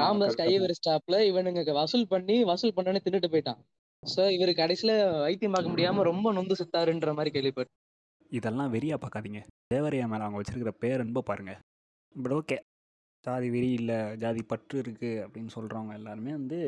ராமதாஸ் 0.00 0.38
டைவர் 0.40 0.74
ஸ்டாப்ல 0.78 1.18
இவனுங்க 1.30 1.72
வசூல் 1.80 2.10
பண்ணி 2.12 2.36
வசூல் 2.50 2.76
பண்ணனே 2.76 3.00
தின்னுட்டு 3.04 3.32
போயிட்டான். 3.34 3.60
சோ 4.02 4.22
இவரு 4.36 4.52
கடைசியில 4.60 4.92
வைத்தியம் 5.20 5.54
பார்க்க 5.54 5.72
முடியாம 5.74 6.02
ரொம்ப 6.10 6.32
நொந்து 6.38 6.56
செத்தாருன்ற 6.60 7.12
மாதிரி 7.18 7.32
கேள்விப்பட்டேன். 7.36 7.76
இதெல்லாம் 8.38 8.72
வெறியா 8.74 8.96
பார்க்காதீங்க. 9.02 9.40
தேவரையா 9.74 10.06
மேலே 10.12 10.24
அவங்க 10.24 10.40
வச்சிருக்கிற 10.40 10.72
பேரன்பை 10.84 11.22
பாருங்க. 11.30 11.52
பட் 12.14 12.34
ஓகே 12.38 12.58
ஜாதி 13.24 13.48
வெறி 13.54 13.70
இல்லை 13.78 13.98
ஜாதி 14.22 14.42
பற்று 14.50 14.76
இருக்குது 14.82 15.22
அப்படின்னு 15.24 15.50
சொல்கிறவங்க 15.54 15.94
எல்லாருமே 16.00 16.32
வந்து 16.38 16.58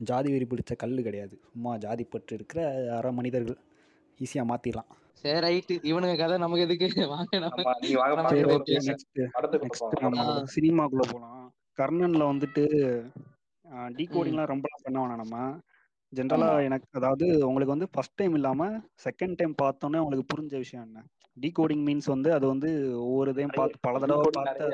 ஜாதி 0.00 0.28
வெறி 0.34 0.46
பிடிச்ச 0.50 0.72
கல் 0.82 1.06
கிடையாது. 1.08 1.34
சும்மா 1.52 1.72
ஜாதி 1.84 2.04
பற்று 2.14 2.32
இருக்கிற 2.38 2.60
அற 2.98 3.12
மனிதர்கள். 3.18 3.58
ஈஸியாக 4.20 4.50
மாற்றிடலாம் 4.50 4.90
சரி 5.20 5.40
ரைட்டு 5.44 5.74
இவனுங்க 5.90 6.14
கதை 6.16 6.36
நமக்கு 6.38 6.66
எதுக்கு? 6.66 6.88
வாங்க 9.76 10.22
சினிமாக்குள்ள 10.54 11.04
போலாம். 11.08 11.42
கர்ணன்ல 11.78 12.22
வந்துட்டு 12.30 12.62
டீகோடிங்லாம் 13.98 14.50
ரொம்பலாம் 14.52 14.84
பண்ண 14.84 14.96
வேணாம் 15.02 15.22
நம்ம? 15.22 15.36
ஜென்ரலா 16.12 16.48
எனக்கு 16.66 16.86
அதாவது 16.92 17.26
உங்களுக்கு 17.48 17.74
வந்து 17.74 17.88
ஃபர்ஸ்ட் 17.92 18.18
டைம் 18.18 18.34
இல்லாம 18.38 18.62
செகண்ட் 19.04 19.38
டைம் 19.40 19.54
பார்த்தோன்னே 19.62 20.02
உங்களுக்கு 20.04 20.30
புரிஞ்ச 20.32 20.54
விஷயம் 20.62 20.86
என்ன? 20.86 21.00
டீகோடிங் 21.36 21.84
மீன்ஸ் 21.86 22.08
வந்து 22.12 22.30
அது 22.36 22.46
வந்து 22.52 22.70
ஒவ்வொரு 23.04 23.30
இதையும் 23.34 23.54
பார்த்து 23.58 23.84
பல 23.86 24.00
தடவை 24.02 24.24
பார்த்து 24.38 24.64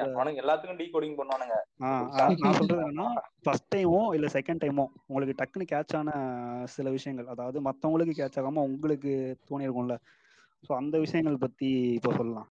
எல்லாத்துக்கும் 0.43 0.81
டீகோடிங் 0.81 1.17
பண்ணுவானுங்க. 1.19 1.57
நான் 2.41 2.59
சொல்றது 2.59 2.83
என்னன்னா 2.83 3.09
ஃபர்ஸ்ட் 3.45 3.69
டைமோ 3.75 4.03
இல்ல 4.17 4.29
செகண்ட் 4.35 4.63
டைமோ 4.65 4.85
உங்களுக்கு 5.07 5.35
டக்குன்னு 5.41 5.73
கேட்ச் 5.73 5.97
ஆன 5.99 6.11
சில 6.75 6.91
விஷயங்கள். 6.97 7.29
அதாவது 7.35 7.61
மத்தவங்களுக்கு 7.69 8.15
கேட்ச் 8.21 8.39
ஆகாம 8.43 8.65
உங்களுக்கு 8.69 9.13
தோணியிருக்கும்ல. 9.51 9.97
ஸோ 10.63 10.71
அந்த 10.73 10.97
விஷயங்கள் 10.99 11.43
பத்தி 11.45 11.69
இப்போ 11.99 12.11
சொல்லலாம். 12.17 12.49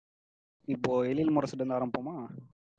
இப்போ 0.68 0.90
எழில் 1.04 1.34
முரசிட்டு 1.36 1.62
இருந்து 1.62 1.78
ஆரம்பிப்போமா? 1.78 2.16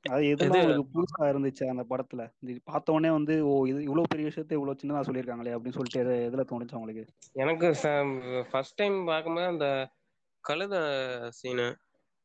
அது 0.04 0.22
எதெல்லாம் 0.32 0.60
உங்களுக்கு 0.60 0.92
புதுசா 0.94 1.24
இருந்துச்சு 1.30 1.64
அந்த 1.72 1.82
படத்துல? 1.92 2.22
இது 2.44 2.58
பார்த்த 2.64 2.92
உடனே 2.92 3.10
வந்து 3.10 3.34
ஓ 3.48 3.52
இது 3.66 3.78
இவ்வளவு 3.82 4.10
பெரிய 4.12 4.26
விஷயத்த 4.28 4.56
இவ்வளவு 4.56 4.80
சின்னதா 4.82 5.06
சொல்லியிருக்காங்களே 5.08 5.54
அப்படின்னு 5.56 5.78
சொல்லிட்டு 5.78 6.02
எது 6.04 6.14
எதுல 6.28 6.44
தோணுச்சு 6.50 6.78
உங்களுக்கு? 6.78 7.04
எனக்கு 7.36 7.68
ஃபர்ஸ்ட் 8.50 8.78
டைம் 8.78 8.98
பார்க்கும்போது 9.04 9.52
அந்த 9.54 9.68
கழுத 10.44 10.76
சீனு 11.38 11.66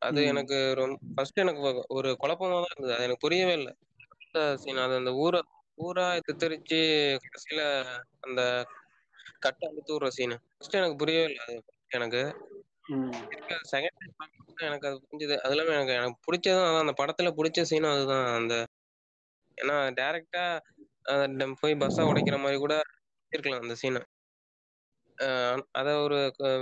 அது 0.02 0.20
எனக்கு 0.32 0.58
ரொம்ப 0.74 0.98
ஃபர்ஸ்ட் 1.16 1.44
எனக்கு 1.44 1.62
ஒரு 1.96 2.10
குழப்பமா 2.22 2.56
தான் 2.56 2.72
இருந்தது. 2.72 2.96
அது 2.96 3.08
எனக்கு 3.08 3.26
புரியவே 3.26 3.56
இல்லை. 3.60 3.74
கழுத 4.14 4.44
சீன் 4.64 4.86
அது 4.86 4.96
அந்த 5.02 5.14
ஊரை 5.24 5.42
ஊரா 5.78 6.06
தித்தரிச்சு 6.28 6.80
கடைசியில 7.24 7.62
அந்த 8.22 8.42
கட்டை 9.40 9.66
அழுத்து 9.70 9.94
விடுற 9.94 10.10
சீனு 10.18 10.36
ஃபர்ஸ்ட் 10.52 10.80
எனக்கு 10.82 11.02
புரியவே 11.02 11.28
இல்லை 11.30 11.44
அது 11.46 11.58
எனக்கு. 11.92 12.24
செகண்ட் 13.72 14.00
எனக்கு 14.68 14.88
அது 14.88 14.98
புரிஞ்சுது. 15.04 15.36
அது 15.44 15.54
இல்லாம 15.56 15.74
எனக்கு 15.74 15.94
எனக்கு 15.94 16.24
பிடிச்சதும் 16.28 16.66
அதான் 16.66 16.84
அந்த 16.86 16.96
படத்துல 17.02 17.30
பிடிச்ச 17.38 17.66
சீனும் 17.72 17.94
அதுதான். 17.94 18.28
அந்த 18.40 18.56
ஏன்னா 19.58 19.76
டைரக்டா 20.00 20.44
போய் 21.62 21.80
பஸ்ஸை 21.82 22.04
உடைக்கிற 22.06 22.38
மாதிரி 22.40 22.58
கூட 22.60 22.76
இருக்கலாம் 23.32 23.64
அந்த 23.64 23.76
சீனை 23.82 24.02
அத 25.72 25.88
ஒரு 25.98 26.20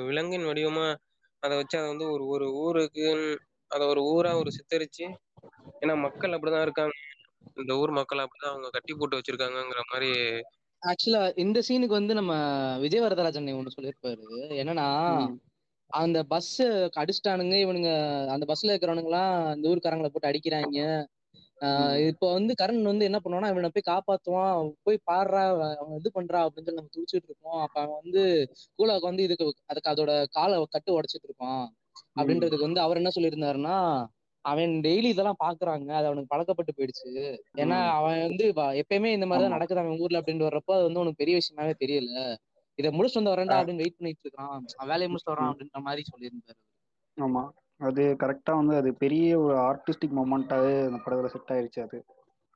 விலங்கின் 0.07 0.47
வடிவமா 0.47 0.87
அதை 1.43 1.53
வச்சு 1.57 1.75
அதை 1.77 1.87
வந்து 1.89 2.05
ஒரு 2.11 2.23
ஒரு 2.27 2.45
ஊருக்கு 2.63 3.05
அதை 3.71 3.83
ஒரு 3.87 4.01
ஊரா 4.13 4.31
ஒரு 4.35 4.51
சித்தரிச்சு 4.51 5.05
ஏன்னா 5.81 5.93
மக்கள் 5.97 6.33
அப்படிதான் 6.35 6.65
இருக்காங்க. 6.67 6.95
இந்த 7.57 7.73
ஊர் 7.75 7.91
மக்கள் 7.91 8.21
அப்படிதான் 8.23 8.53
அவங்க 8.53 8.69
கட்டி 8.69 8.93
போட்டு 8.93 9.17
வச்சிருக்காங்கங்கிற 9.17 9.81
மாதிரி 9.91 10.11
ஆக்சுவலா 10.81 11.21
இந்த 11.35 11.59
சீனுக்கு 11.67 11.99
வந்து 11.99 12.13
நம்ம 12.13 12.33
விஜய் 12.77 13.03
வரதராஜன் 13.03 13.47
ஒண்ணு 13.59 13.75
சொல்லியிருப்பாரு. 13.75 14.27
என்னன்னா 14.61 14.87
அந்த 15.93 16.17
பஸ் 16.33 16.55
அடிச்சிட்டானுங்க. 17.01 17.55
இவனுங்க 17.65 17.91
அந்த 18.33 18.45
பஸ்ல 18.51 18.71
இருக்கிறவனுங்க 18.71 19.09
எல்லாம் 19.11 19.33
இந்த 19.55 19.65
ஊர்க்காரங்களை 19.71 20.09
போட்டு 20.11 20.31
அடிக்கிறாங்க. 20.31 20.79
இப்போ 22.09 22.27
வந்து 22.33 22.53
கரண் 22.61 22.89
வந்து 22.89 23.07
என்ன 23.07 23.19
பண்ணுவான்னா 23.23 23.49
இவனை 23.53 23.69
போய் 23.75 23.89
காப்பாத்துவான். 23.89 24.53
போய் 24.85 24.99
பாடுறா 25.11 25.41
அவன் 25.81 25.97
இது 25.99 26.09
பண்றா 26.17 26.39
அப்படின்னு 26.45 26.67
சொல்லி 26.67 26.81
நம்ம 26.81 26.93
துடிச்சிட்டு 26.97 27.27
இருப்போம். 27.29 27.59
அப்ப 27.65 27.75
அவன் 27.81 27.99
வந்து 28.03 28.21
கூலாக்கு 28.79 29.09
வந்து 29.11 29.25
இதுக்கு 29.27 29.47
அதுக்கு 29.71 29.91
அதோட 29.93 30.11
காலை 30.37 30.57
கட்டு 30.75 30.95
உடைச்சிட்டு 30.97 31.27
இருப்பான். 31.29 31.65
அப்படின்றதுக்கு 32.19 32.67
வந்து 32.67 32.81
அவர் 32.85 32.99
என்ன 33.01 33.11
சொல்லியிருந்தாருன்னா 33.17 33.77
அவன் 34.45 34.73
டெய்லி 34.85 35.07
இதெல்லாம் 35.13 35.41
பாக்குறாங்க. 35.43 35.89
அது 35.97 36.07
அவனுக்கு 36.09 36.31
பழக்கப்பட்டு 36.33 36.73
போயிடுச்சு. 36.77 37.09
ஏன்னா 37.61 37.79
அவன் 37.97 38.19
வந்து 38.27 38.45
எப்பயுமே 38.81 39.09
இந்த 39.17 39.27
மாதிரிதான் 39.29 39.55
நடக்குது. 39.55 39.81
அவன் 39.83 39.99
ஊர்ல 40.03 40.21
அப்படின்னு 40.21 40.47
வர்றப்போ 40.47 40.73
அது 40.77 40.87
வந்து 40.87 41.01
உனக்கு 41.03 41.21
பெரிய 41.23 41.35
விஷயமாவே 41.41 41.73
தெரியல. 41.83 42.21
இதை 42.79 42.89
முடிச்சுட்டு 42.91 43.19
வந்து 43.19 43.33
வரேன்டா 43.33 43.55
அப்படின்னு 43.57 43.83
வெயிட் 43.83 43.97
பண்ணிட்டு 43.97 44.25
இருக்கான். 44.25 44.65
வேலையை 44.91 45.07
முடிச்சுட்டு 45.11 45.33
வரான் 45.33 45.51
அப்படின்ற 45.51 45.79
மாதிரி 45.87 46.03
சொல்லியிருந்தாரு. 46.11 46.59
ஆமா. 47.17 47.41
அது 47.79 48.03
கரெக்டா 48.21 48.53
வந்து 48.59 48.75
அது 48.75 48.89
பெரிய 49.03 49.39
ஒரு 49.39 49.55
ஆர்டிஸ்டிக் 49.59 50.15
மொமெண்டாவே 50.19 50.73
அந்த 50.87 50.99
படத்துல 51.05 51.29
செட் 51.33 51.51
ஆயிருச்சு 51.55 51.81
அது. 51.85 51.97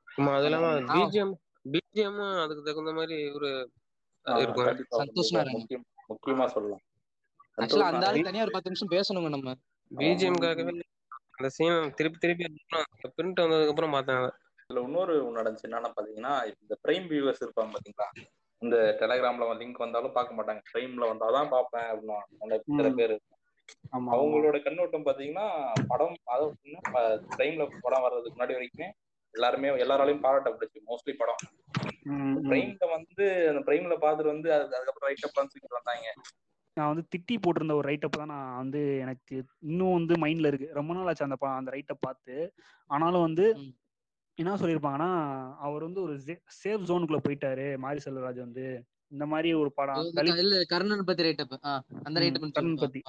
ஆமா 0.08 0.32
அது 0.36 0.44
இல்லாம 0.44 0.66
பிஜிஎம் 0.92 1.34
பிஜிஎம்மும் 1.72 2.34
அதுக்கு 2.42 2.62
தகுந்த 2.62 2.92
மாதிரி 2.92 3.16
ஒரு 3.30 3.50
இருக்கும். 4.26 5.84
முக்கியம் 6.08 6.50
சொல்லலாம். 6.54 6.82
ஆக்சுவலா 7.58 7.88
அந்த 7.90 7.98
நாராயணன் 7.98 8.28
தனியா 8.28 8.44
ஒரு 8.46 8.54
பத்து 8.56 8.70
நிமிஷம் 8.70 8.92
பேசணுங்க 8.94 9.28
நம்ம. 9.28 9.54
பிஜிஎம்காகவே 9.90 10.72
அந்த 11.36 11.48
சீன் 11.48 11.92
திருப்பி 11.94 12.18
திருப்பி 12.18 12.44
பிரிண்ட் 13.16 13.42
வந்ததுக்கு 13.42 13.72
அப்புறம் 13.72 13.94
பார்த்தேன். 13.96 14.24
இதுல 14.66 14.82
இன்னொரு 14.82 15.14
நடந்துச்சு. 15.38 15.68
என்னன்னா 15.68 15.90
பாத்தீங்கன்னா 15.96 16.34
இந்த 16.54 16.74
பிரைம் 16.84 17.08
வியூவர்ஸ் 17.12 17.42
இருப்பாங்க 17.44 17.72
பாத்தீங்களா 17.74 18.08
இந்த 18.64 18.76
டெலகிராம்ல 19.00 19.46
லிங்க் 19.54 19.84
வந்தாலும் 19.84 20.12
பார்க்க 20.12 20.36
மாட்டாங்க. 20.36 20.62
பிரைம்ல 20.70 21.08
வந்தாதான் 21.12 21.48
பார்ப்பேன் 21.48 21.88
அப்படின்னா 21.90 22.18
சில 22.70 22.88
பேர். 22.94 23.16
அவங்களோட 24.12 24.56
கண்ணோட்டம் 24.62 25.06
பாத்தீங்கன்னா 25.06 25.46
படம் 25.88 26.16
அதாவது 26.24 26.52
பிரைம்ல 27.34 27.64
படம் 27.80 28.02
வர்றதுக்கு 28.02 28.36
முன்னாடி 28.36 28.56
வரைக்குமே 28.56 28.88
எல்லாருமே 29.34 29.68
எல்லாராலையும் 29.84 30.24
பாராட்டப்பட்டுச்சு 30.24 30.80
மோஸ்ட்லி 30.90 31.14
படம். 31.14 31.40
பிரைம்ல 32.44 32.86
வந்து 32.90 33.24
அந்த 33.48 33.60
பிரைம்ல 33.60 33.94
பார்த்துட்டு 34.02 34.34
வந்து 34.34 34.48
அது 34.54 34.76
அதுக்கப்புறம் 34.76 35.08
ரைட் 35.08 35.26
அப் 35.26 35.36
தூக்கிட்டு 35.38 35.78
வந்தாங்க. 35.78 36.08
நான் 36.76 36.90
வந்து 36.90 37.04
திட்டி 37.12 37.34
போட்டிருந்த 37.38 37.74
ஒரு 37.74 37.88
ரைட்டப் 37.90 38.18
தான் 38.18 38.32
நான் 38.32 38.56
வந்து 38.56 38.80
எனக்கு 38.98 39.34
இன்னும் 39.62 39.92
வந்து 39.92 40.14
மைண்ட்ல 40.14 40.46
இருக்கு. 40.46 40.68
ரொம்ப 40.72 40.94
நாள் 40.94 41.06
ஆச்சு 41.06 41.24
அந்த 41.24 41.36
அந்த 41.52 41.70
ரைட்டை 41.70 41.96
பார்த்து. 42.00 42.36
ஆனாலும் 42.90 43.22
வந்து. 43.22 43.46
என்ன 44.38 44.52
சொல்லியிருப்பாங்கன்னா 44.60 45.10
அவர் 45.66 45.82
வந்து 45.82 46.00
ஒரு 46.04 46.14
சேஃப் 46.58 46.86
ஜோனுக்குள்ள 46.88 47.18
போயிட்டாரு 47.26 47.66
மாரி 47.84 48.00
செல்வராஜ் 48.04 48.40
வந்து. 48.46 48.64
இந்த 49.12 49.24
மாதிரி 49.32 49.48
ஒரு 49.60 49.70
படம் 49.72 50.08
கர்ணன் 50.72 51.06
பத்தி 51.08 51.24
ரைட்டப் 51.26 51.54
அந்த 52.06 52.16
ரைட்டப் 52.22 52.46
கர்ணன் 52.56 52.80
பத்தி. 52.82 53.00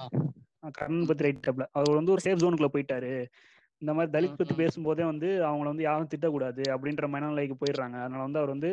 கர்ணன் 0.78 1.08
பத்தி 1.08 1.24
ரைட்டப்ல 1.26 1.64
அவர் 1.78 1.98
வந்து 1.98 2.12
ஒரு 2.14 2.22
சேஃப் 2.26 2.42
ஜோனுக்குள்ள 2.42 2.70
போயிட்டாரு. 2.74 3.12
இந்த 3.82 3.92
மாதிரி 3.96 4.12
தலித் 4.16 4.38
பத்தி 4.40 4.54
பேசும்போதே 4.60 5.04
வந்து 5.04 5.28
அவங்கள 5.48 5.68
வந்து 5.72 5.86
யாரும் 5.88 6.12
திட்டக்கூடாது 6.12 6.62
அப்படின்ற 6.74 7.06
மனநிலைக்கு 7.14 7.56
போயிடுறாங்க. 7.62 7.96
அதனால 8.04 8.22
வந்து 8.26 8.40
அவர் 8.42 8.54
வந்து 8.54 8.70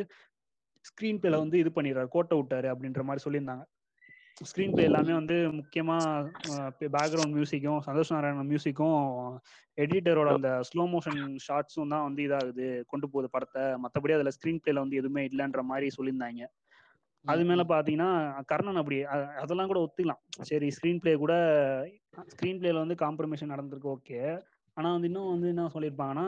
ஸ்க்ரீன் 0.86 1.20
பிளேல 1.22 1.38
வந்து 1.44 1.58
இது 1.64 1.72
பண்ணிடுறாரு 1.76 2.10
கோட்டை 2.16 2.36
விட்டாரு 2.40 2.68
அப்படின்ற 2.74 3.04
மாதிரி 3.10 3.24
சொல்லியிருந்தாங்க. 3.26 3.64
ஸ்க்ரீன் 4.42 4.72
பிளே 4.74 4.86
எல்லாமே 4.90 5.14
வந்து 5.20 5.36
முக்கியமா 5.58 5.96
பேக்ரவுண்ட் 6.96 7.36
மியூசிக்கும் 7.38 7.82
சந்தோஷ் 7.88 8.14
நாராயணன் 8.16 8.50
மியூசிக்கும் 8.52 9.02
எடிட்டரோட 9.78 10.30
அந்த 10.38 10.50
ஸ்லோ 10.70 10.84
மோஷன் 10.94 11.20
ஷார்ட்ஸும் 11.46 11.94
தான் 11.94 12.06
வந்து 12.08 12.22
இதாகுது. 12.28 12.68
கொண்டு 12.92 13.08
போகுது 13.12 13.28
படத்தை. 13.36 13.64
மற்றபடி 13.84 14.16
அதுல 14.18 14.32
ஸ்க்ரீன் 14.38 14.62
பிளேல 14.64 14.84
வந்து 14.84 15.00
எதுவுமே 15.02 15.24
இல்லைன்ற 15.30 15.64
மாதிரி 15.72 15.90
சொல்லியிருந்தாங்க. 15.98 16.44
அது 17.26 17.44
மேல 17.50 17.64
பாத்தீங்கன்னா 17.74 18.10
கர்ணன் 18.52 18.80
அப்படி 18.82 18.98
அதெல்லாம் 19.44 19.70
கூட 19.72 19.82
ஒத்துக்கலாம். 19.86 20.22
சரி 20.50 20.70
ஸ்க்ரீன் 20.78 21.02
பிளே 21.04 21.14
கூட 21.24 21.34
ஸ்க்ரீன் 22.34 22.60
பிளேல 22.62 22.84
வந்து 22.84 22.98
காம்ப்ரமைஷன் 23.04 23.54
நடந்திருக்கு 23.54 23.94
ஓகே 23.96 24.20
ஆனா 24.78 24.90
வந்து 24.96 25.10
இன்னும் 25.10 25.32
வந்து 25.34 25.48
என்ன 25.54 25.70
சொல்லியிருப்பாங்கன்னா 25.74 26.26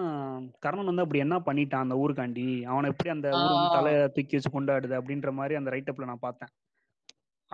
கர்ணன் 0.63 0.89
வந்து 0.91 1.03
அப்படி 1.05 1.23
என்ன 1.25 1.35
பண்ணிட்டான் 1.47 1.85
அந்த 1.85 1.95
ஊருக்காண்டி? 2.01 2.47
அவனை 2.71 2.89
எப்படி 2.93 3.09
அந்த 3.15 3.27
ஊர் 3.39 3.55
வந்து. 3.55 3.75
தலையை 3.77 4.01
தூக்கி 4.15 4.37
வச்சு 4.37 4.51
கொண்டாடுது 4.55 4.95
அப்படின்ற 4.99 5.31
மாதிரி 5.39 5.55
அந்த 5.59 5.69
ரைட்டப்ல 5.75 6.09
நான் 6.11 6.25
பார்த்தேன். 6.27 6.51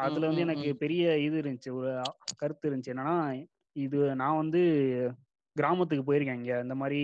அதுல 0.02 0.28
வந்து 0.28 0.42
எனக்கு. 0.42 0.76
பெரிய 0.76 1.18
இது 1.20 1.42
இருந்துச்சு. 1.42 1.72
ஒரு 1.72 1.92
கருத்து 2.38 2.70
இருந்துச்சு. 2.70 2.94
என்னன்னா 2.94 3.16
இது 3.76 4.16
நான் 4.16 4.36
வந்து 4.36 4.62
கிராமத்துக்கு 5.56 6.04
போயிருக்கேன் 6.08 6.40
இங்க. 6.42 6.62
இந்த 6.62 6.76
மாதிரி 6.76 7.02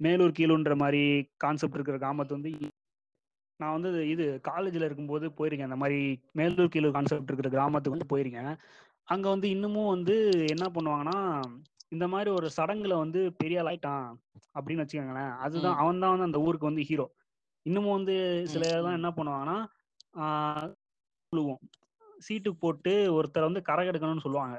மேலூர் 0.00 0.36
கீழூன்ற 0.38 0.76
மாதிரி 0.76 1.02
கான்செப்ட் 1.36 1.74
இருக்கிற 1.74 1.98
கிராமத்து 1.98 2.36
வந்து 2.36 2.50
நான் 3.60 3.80
வந்து 3.80 4.08
இது 4.08 4.40
காலேஜில் 4.40 4.82
இருக்கும்போது 4.82 5.26
போயிருக்கேன். 5.28 5.70
இந்த 5.70 5.76
மாதிரி 5.76 6.00
மேலூர் 6.38 6.72
கீழூர் 6.74 6.90
கான்செப்ட் 6.90 7.30
இருக்கிற 7.30 7.50
கிராமத்துக்கு 7.50 7.96
வந்து 7.96 8.12
போயிருக்கேன். 8.12 8.52
அங்கே 9.08 9.28
வந்து 9.28 9.48
இன்னமும் 9.50 9.88
வந்து 9.88 10.14
என்ன 10.48 10.64
பண்ணுவாங்கன்னா 10.74 11.18
இந்த 11.88 12.06
மாதிரி 12.08 12.30
ஒரு 12.30 12.48
சடங்குல 12.56 12.94
வந்து 12.96 13.20
பெரிய 13.32 13.60
ஆள் 13.60 13.70
ஆயிட்டான் 13.70 14.06
அப்படின்னு 14.54 14.84
வச்சுக்கோங்களேன். 14.84 15.32
அதுதான். 15.36 15.76
அவன் 15.76 15.98
தான் 15.98 16.10
வந்து 16.10 16.24
அந்த 16.24 16.40
ஊருக்கு 16.40 16.70
வந்து 16.70 16.82
ஹீரோ 16.82 17.06
இன்னமும் 17.66 17.96
வந்து 17.96 18.16
சில 18.46 18.64
இதெல்லாம். 18.66 18.92
என்ன 18.92 19.10
பண்ணுவாங்கன்னா 19.16 19.58
ஆஹ் 20.20 20.68
விழுவோம் 21.32 21.62
சீட்டு 22.18 22.50
போட்டு 22.56 22.92
ஒருத்தரை 23.16 23.44
வந்து 23.48 23.62
கரகம் 23.68 23.90
எடுக்கணும்னு 23.92 24.24
சொல்லுவாங்க. 24.26 24.56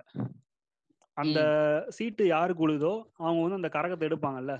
அந்த 1.18 1.40
சீட்டு 1.98 2.24
யாருக்கு 2.28 2.66
உழுதோ 2.66 2.94
அவங்க 3.20 3.40
வந்து 3.42 3.60
அந்த 3.60 3.70
கரகத்தை 3.70 4.06
எடுப்பாங்கல்ல. 4.10 4.54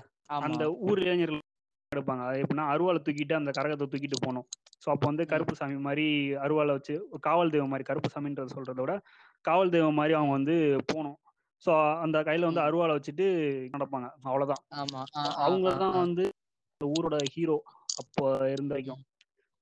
அந்த 0.46 0.64
ஊர் 0.86 1.00
இளைஞர்கள் 1.00 1.46
எடுப்பாங்க. 1.92 2.22
அது 2.26 2.42
எப்படின்னா 2.42 2.66
அருவாளை 2.72 3.00
தூக்கிட்டு 3.00 3.34
அந்த 3.34 3.50
கரகத்தை 3.50 3.86
தூக்கிட்டு 3.86 4.18
போகணும். 4.20 4.46
ஸோ 4.82 4.88
அப்போ 4.90 5.06
வந்து. 5.06 5.24
கருப்பு 5.26 5.54
சாமி 5.56 5.78
மாதிரி 5.86 6.06
அருவாளை 6.44 6.74
வச்சு 6.76 6.94
காவல் 7.20 7.52
தெய்வம் 7.54 7.72
மாதிரி 7.72 7.84
கருப்பு 7.84 8.10
சாமின்றத 8.14 8.54
சொல்றத 8.54 8.80
விட 8.80 8.94
காவல் 9.44 9.74
தெய்வம் 9.74 9.98
மாதிரி 10.00 10.14
அவங்க 10.14 10.34
வந்து 10.38 10.56
போகணும். 10.90 11.18
ஸோ 11.64 11.72
அந்த 12.04 12.18
கையில 12.26 12.48
வந்து 12.48 12.62
ம். 12.62 12.66
அருவாளை 12.66 12.92
வச்சுட்டு 12.96 13.26
நடப்பாங்க. 13.74 14.08
ஆ, 15.14 15.22
அவங்க 15.44 15.68
தான். 15.82 15.96
வந்து 15.98 16.26
ஊரோட 16.80 17.16
ஹீரோ 17.34 17.56
அப்போ 17.94 18.24
இருந்த 18.52 18.72
வரைக்கும். 18.74 19.02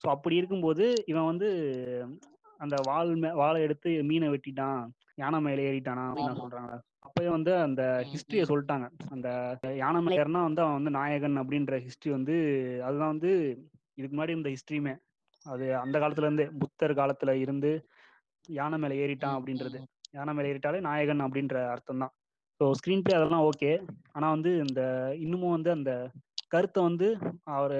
ஸோ 0.02 0.06
அப்படி 0.06 0.34
இருக்கும்போது 0.36 0.84
இவன் 1.06 1.30
வந்து 1.30 1.48
அந்த 2.60 2.76
வாள் 2.86 3.10
மே 3.16 3.30
வாளை 3.40 3.58
எடுத்து 3.66 3.90
மீனை 4.08 4.28
வெட்டிட்டான் 4.32 4.80
யானை 5.18 5.38
மேலே 5.44 5.66
ஏறிட்டானா 5.68 6.04
அப்படின்னு. 6.08 6.40
சொல்றாங்க 6.40 6.72
அப்பயே 7.06 7.28
வந்து 7.34 7.52
அந்த 7.66 7.82
ஹிஸ்டரியை. 8.10 8.44
சொல்லிட்டாங்க 8.50 8.86
அந்த 9.14 9.28
யானை 9.80 10.00
மேலே 10.02 10.18
ஏறினா 10.22 10.42
வந்து 10.46 10.62
அவன் 10.64 10.78
வந்து 10.78 10.92
நாயகன் 10.96 11.40
அப்படின்ற 11.42 11.76
ஹிஸ்டரி 11.86 12.10
வந்து 12.16 12.36
அதுதான் 12.86 13.12
வந்து 13.14 13.30
இதுக்கு 13.98 14.14
முன்னாடி 14.14 14.36
இந்த 14.36 14.50
ஹிஸ்டரியுமே 14.54 14.94
அது 15.46 15.66
அந்த 15.82 15.96
காலத்துல 15.98 16.28
இருந்தே 16.28 16.46
புத்தர் 16.60 16.98
காலத்துல 16.98 17.32
இருந்து 17.42 17.70
யானை 18.48 18.76
மேலே 18.78 18.98
ஏறிட்டான் 19.02 19.36
அப்படின்றது. 19.38 19.78
யானை 20.14 20.32
மேலே 20.34 20.50
ஏறிட்டாலே 20.50 20.78
நாயகன் 20.86 21.24
அப்படின்ற 21.24 21.56
அர்த்தம் 21.72 22.02
தான் 22.02 22.12
ஸோ 22.60 22.66
ஸ்க்ரீன் 22.78 23.02
பிளே 23.04 23.16
அதெல்லாம் 23.16 23.46
ஓகே 23.48 23.72
ஆனா 24.14 24.26
வந்து 24.34 24.50
இந்த 24.64 24.80
இன்னமும் 25.18 25.54
வந்து 25.56 25.70
அந்த 25.74 25.92
கருத்தை 26.48 26.80
வந்து 26.86 27.08
அவர் 27.56 27.74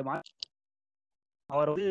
அவர் 1.51 1.71
வந்து 1.73 1.89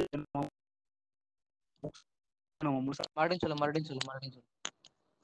நம்ம 2.61 2.77
முழுசா 2.83 3.03
மறுபடியும் 3.09 3.43
சொல்லு 3.43 3.57
மறுபடியும் 3.57 3.89
சொல்லு 3.89 4.05
மறுபடியும் 4.07 4.35
சொல்லு. 4.35 4.47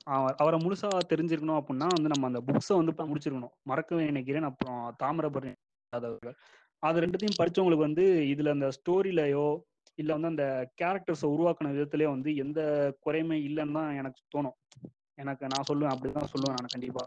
அவர் 0.08 0.40
அவரை 0.42 0.58
முழுசா 0.64 0.90
தெரிஞ்சிருக்கணும் 1.12 1.60
அப்படின்னா 1.60 1.88
வந்து 1.94 2.12
நம்ம 2.14 2.30
அந்த 2.32 2.40
புக்ஸை 2.48 2.76
வந்து 2.80 2.94
முடிச்சிருக்கணும். 3.12 3.54
மறக்கவே 3.64 4.10
நினைக்கிறேன். 4.12 4.48
அப்புறம் 4.50 4.82
தாமிரபரணி 5.02 5.54
அது 6.84 7.02
ரெண்டுத்தையும் 7.04 7.40
படிச்சவங்களுக்கு 7.40 7.88
வந்து 7.88 8.04
இதுல 8.32 8.54
அந்த 8.56 8.68
ஸ்டோரியிலயோ 8.78 9.46
இல்ல 9.98 10.10
வந்து 10.16 10.32
அந்த 10.34 10.46
கேரக்டர்ஸை 10.82 11.28
உருவாக்குன 11.34 11.72
விதத்திலயோ 11.76 12.10
வந்து 12.10 12.32
எந்த 12.36 12.60
குறையுமே 13.06 13.38
இல்லைன்னு 13.48 13.78
தான் 13.80 13.92
எனக்கு 14.00 14.20
தோணும். 14.34 14.56
எனக்கு 15.18 15.44
நான் 15.54 15.68
சொல்லுவேன். 15.70 15.94
அப்படிதான் 15.94 16.32
சொல்லுவேன் 16.34 16.58
நான் 16.58 16.74
கண்டிப்பா. 16.74 17.04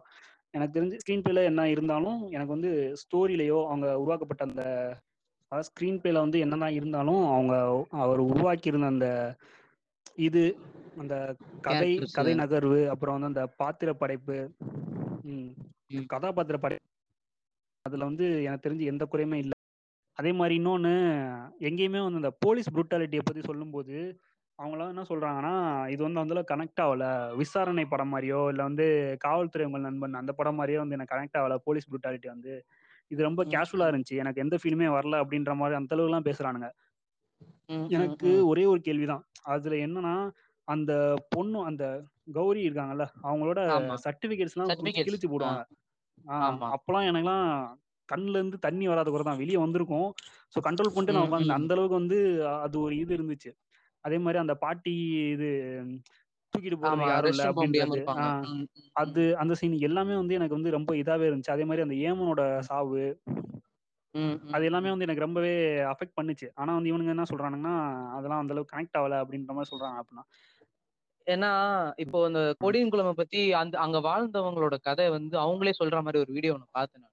எனக்கு 0.55 0.77
தெரிஞ்சு 0.77 1.01
ஸ்க்ரீன் 1.03 1.25
பிளேல 1.25 1.43
என்ன 1.45 1.63
இருந்தாலும் 1.69 2.19
எனக்கு 2.31 2.53
வந்து 2.53 2.71
ஸ்டோரியிலயோ 3.03 3.59
அவங்க 3.69 3.87
உருவாக்கப்பட்ட 4.03 4.43
அந்த 4.49 4.63
அதாவது 5.53 5.69
ஸ்க்ரீன் 5.71 6.01
பிளேல 6.03 6.23
வந்து 6.25 6.39
என்னதான் 6.39 6.77
இருந்தாலும் 6.79 7.23
அவங்க 7.33 7.55
அவர் 8.01 8.21
உருவாக்கியிருந்த 8.29 8.89
அந்த 8.95 9.09
இது 10.27 10.43
அந்த 10.97 11.15
கதை. 11.61 11.89
கதை 12.13 12.33
நகர்வு 12.35 12.81
அப்புறம் 12.93 13.17
வந்து 13.17 13.31
அந்த 13.33 13.43
பாத்திர 13.61 13.91
படைப்பு. 13.95 14.39
கதாபாத்திர 16.07 16.57
படை 16.59 16.77
அதுல 17.85 18.05
வந்து 18.05 18.27
எனக்கு 18.43 18.65
தெரிஞ்சு 18.65 18.91
எந்த 18.93 19.05
குறையுமே 19.05 19.39
இல்லை 19.39 19.55
அதே 20.19 20.31
மாதிரி 20.33 20.55
இன்னொன்னு 20.59 20.93
எங்கேயுமே 21.61 22.01
வந்து 22.03 22.21
இந்த 22.23 22.31
போலீஸ் 22.41 22.73
புரூட்டாலிட்டியை 22.75 23.23
பத்தி 23.25 23.43
சொல்லும்போது 23.43 23.97
அவங்களாம் 24.59 24.93
என்ன 24.93 25.03
சொல்றாங்கன்னா 25.09 25.55
இது 25.91 26.01
வந்து 26.03 26.21
வந்து 26.23 26.45
கனெக்ட் 26.51 26.83
ஆகல 26.85 27.05
விசாரணை 27.37 27.85
படம் 27.87 28.13
மாதிரியோ 28.15 28.41
இல்ல 28.51 28.63
வந்து 28.63 28.87
காவல்துறை 29.21 29.67
உங்கள் 29.67 29.87
நண்பன் 29.87 30.21
அந்த 30.21 30.33
படம் 30.33 30.59
மாதிரியோ 30.61 30.81
வந்து 30.83 30.97
எனக்கு 30.99 31.15
கனெக்ட் 31.15 31.39
ஆகல 31.41 31.57
போலீஸ் 31.67 31.89
புரூட்டாலிட்டி 31.91 32.29
வந்து 32.29 32.53
இது 33.11 33.21
ரொம்ப 33.23 33.43
கேஷுவலா. 33.47 33.89
இருந்துச்சு 33.91 34.21
எனக்கு 34.23 34.43
எந்த 34.45 34.57
ஃபீலுமே 34.57 34.89
வரல 34.95 35.21
அப்படின்ற 35.23 35.55
மாதிரி 35.55 35.79
அந்த 35.81 35.95
அளவுக்குலாம் 35.97 36.29
பேசுறானுங்க 36.29 36.69
எனக்கு. 37.97 38.31
ஒரே 38.51 38.65
ஒரு 38.65 38.81
கேள்விதான் 38.81 39.23
அதுல 39.47 39.77
என்னன்னா 39.87 40.15
அந்த 40.69 40.93
பொண்ணு 41.35 41.59
அந்த 41.71 41.85
கௌரி 42.37 42.63
இருக்காங்கல்ல 42.69 43.05
அவங்களோட 43.27 43.61
சர்டிபிகேட்ஸ் 44.05 44.57
எல்லாம். 44.57 44.71
கிழிச்சு 45.07 45.29
போடுவாங்க. 45.33 45.63
அப்பெல்லாம் 46.77 47.09
எனக்குலாம் 47.11 47.47
கண்ணுல 48.09 48.41
இருந்து 48.41 48.59
தண்ணி 48.65 48.85
வராத 48.91 49.09
கூட 49.11 49.23
தான். 49.25 49.41
வெளியே 49.43 49.59
வந்திருக்கும். 49.63 50.09
ஸோ 50.55 50.59
கண்ட்ரோல் 50.67 50.93
பண்ணிட்டு 50.93 51.17
நான் 51.17 51.29
உட்காந்து. 51.29 51.53
அந்த 51.59 51.73
அளவுக்கு 51.77 52.01
வந்து 52.01 52.19
அது 52.65 52.77
ஒரு 52.85 52.95
இது 53.03 53.13
இருந்துச்சு. 53.19 53.51
அதே 54.05 54.19
மாதிரி 54.25 54.39
அந்த 54.45 54.55
பாட்டி 54.65 54.95
இது 55.35 55.49
தூக்கிட்டு 56.53 56.79
போறது 56.79 57.05
யாரும் 57.07 57.33
இல்ல 57.35 57.45
அப்படின்றது. 57.51 58.01
அது 58.97 59.23
அந்த 59.43 59.55
சீன் 59.61 59.77
எல்லாமே 59.89 60.15
வந்து 60.21 60.37
எனக்கு 60.39 60.59
வந்து 60.59 60.77
ரொம்ப 60.77 60.91
இதாவே 61.03 61.29
இருந்துச்சு. 61.31 61.55
அதே 61.57 61.65
மாதிரி 61.71 61.87
அந்த 61.87 61.97
ஏமனோட 62.09 62.41
சாவு 62.69 63.03
ம், 64.17 64.41
ம், 64.43 64.53
அது 64.53 64.65
எல்லாமே 64.65 64.87
ம். 64.87 64.89
வந்து 64.89 65.05
எனக்கு 65.05 65.21
ரொம்பவே 65.21 65.55
அஃபெக்ட் 65.85 66.17
பண்ணுச்சு. 66.21 66.49
ஆனா 66.55 66.75
வந்து 66.75 66.91
இவனுங்க 66.91 67.09
என்ன 67.09 67.23
சொல்றானுங்கன்னா 67.23 67.75
அதெல்லாம் 68.11 68.41
அந்த 68.41 68.53
அளவுக்கு 68.53 68.77
கனெக்ட் 68.77 68.99
ஆகல 68.99 69.17
அப்படின்ற 69.17 69.47
மாதிரி 69.47 69.77
சொல்றாங்க 69.77 70.01
அப்படின்னா. 70.01 70.25
ஏன்னா 71.27 71.51
இப்போ 71.97 72.25
அந்த 72.27 72.55
கொடியின் 72.59 72.89
குளமை 72.89 73.13
பத்தி 73.13 73.53
அந்த 73.53 73.79
அங்க 73.79 73.99
வாழ்ந்தவங்களோட 73.99 74.81
கதை 74.81 75.11
வந்து 75.11 75.39
அவங்களே 75.39 75.73
சொல்ற 75.79 75.95
மாதிரி 75.95 76.19
ஒரு 76.19 76.33
வீடியோ 76.33 76.55
ஒண்ணு 76.55 76.67
பார்த்தேன் 76.71 77.03
நான். 77.03 77.11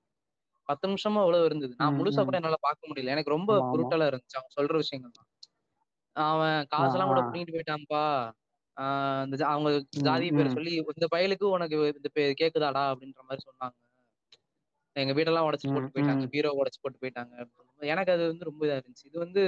பத்து 0.63 0.87
நிமிஷமா 0.87 1.19
அவ்வளவு 1.19 1.45
இருந்தது. 1.45 1.73
நான் 1.77 1.93
ம், 1.93 1.99
முழுசா 1.99 2.21
ம். 2.21 2.23
கூட 2.23 2.35
என்னால 2.37 2.55
பார்க்க 2.59 2.87
முடியல. 2.87 3.05
எனக்கு 3.05 3.29
ரொம்ப 3.29 3.57
ஆமா 3.57 3.61
ஆமா. 3.61 3.69
புருட்டலா 3.69 4.05
இருந்துச்சு. 4.05 4.35
அவங்க 4.35 4.53
சொல்ற 4.55 4.75
விஷயங்கள் 4.75 5.11
தான். 5.13 5.29
அவன் 6.31 6.65
காசெல்லாம் 6.69 7.07
கூட 7.07 7.21
ஆ, 7.21 7.25
ஆ. 7.25 7.29
புடிங்கிட்டு 7.29 7.55
போயிட்டான்ப்பா. 7.55 8.05
ஜா- 9.31 9.51
அவங்க 9.53 9.69
ம், 9.69 9.85
ஜாதி 10.01 10.29
பேரை 10.31 10.45
ம். 10.45 10.53
சொல்லி 10.53 10.71
இந்த 10.95 11.07
பயலுக்கு 11.11 11.43
உனக்கு 11.43 11.77
இந்த 11.95 12.09
பேர் 12.13 12.33
கேக்குதாடா? 12.39 12.83
அப்படின்ற 12.85 13.19
மாதிரி 13.21 13.41
சொன்னாங்க. 13.49 13.77
எங்க 14.95 15.13
வீடெல்லாம் 15.13 15.47
உடைச்சு 15.47 15.67
போட்டு 15.67 15.93
போயிட்டாங்க. 15.93 16.25
பீரோ 16.33 16.49
உடைச்சு 16.59 16.81
போட்டு 16.81 17.01
போயிட்டாங்க. 17.01 17.33
எனக்கு 17.81 18.11
அது 18.11 18.23
வந்து 18.27 18.45
ரொம்ப 18.45 18.61
இதா 18.67 18.77
இருந்துச்சு. 18.79 19.05
இது 19.05 19.17
வந்து 19.19 19.41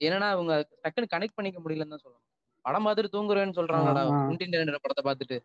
என்னன்னா 0.00 0.28
இவங்க 0.32 0.52
டக்குன்னு 0.84 1.12
கனெக்ட் 1.12 1.36
பண்ணிக்க 1.36 1.58
முடியலன்னு 1.60 1.94
தான் 1.94 2.04
சொல்லணும். 2.04 2.26
படம் 2.64 2.86
பார்த்துட்டு 2.86 3.14
தூங்குறேன்னு 3.14 3.56
சொல்றாங்கடா 3.58 4.02
ஆ. 4.08 4.20
உண்டின்ற 4.30 4.80
படத்தை 4.84 5.04
பார்த்துட்டு. 5.06 5.38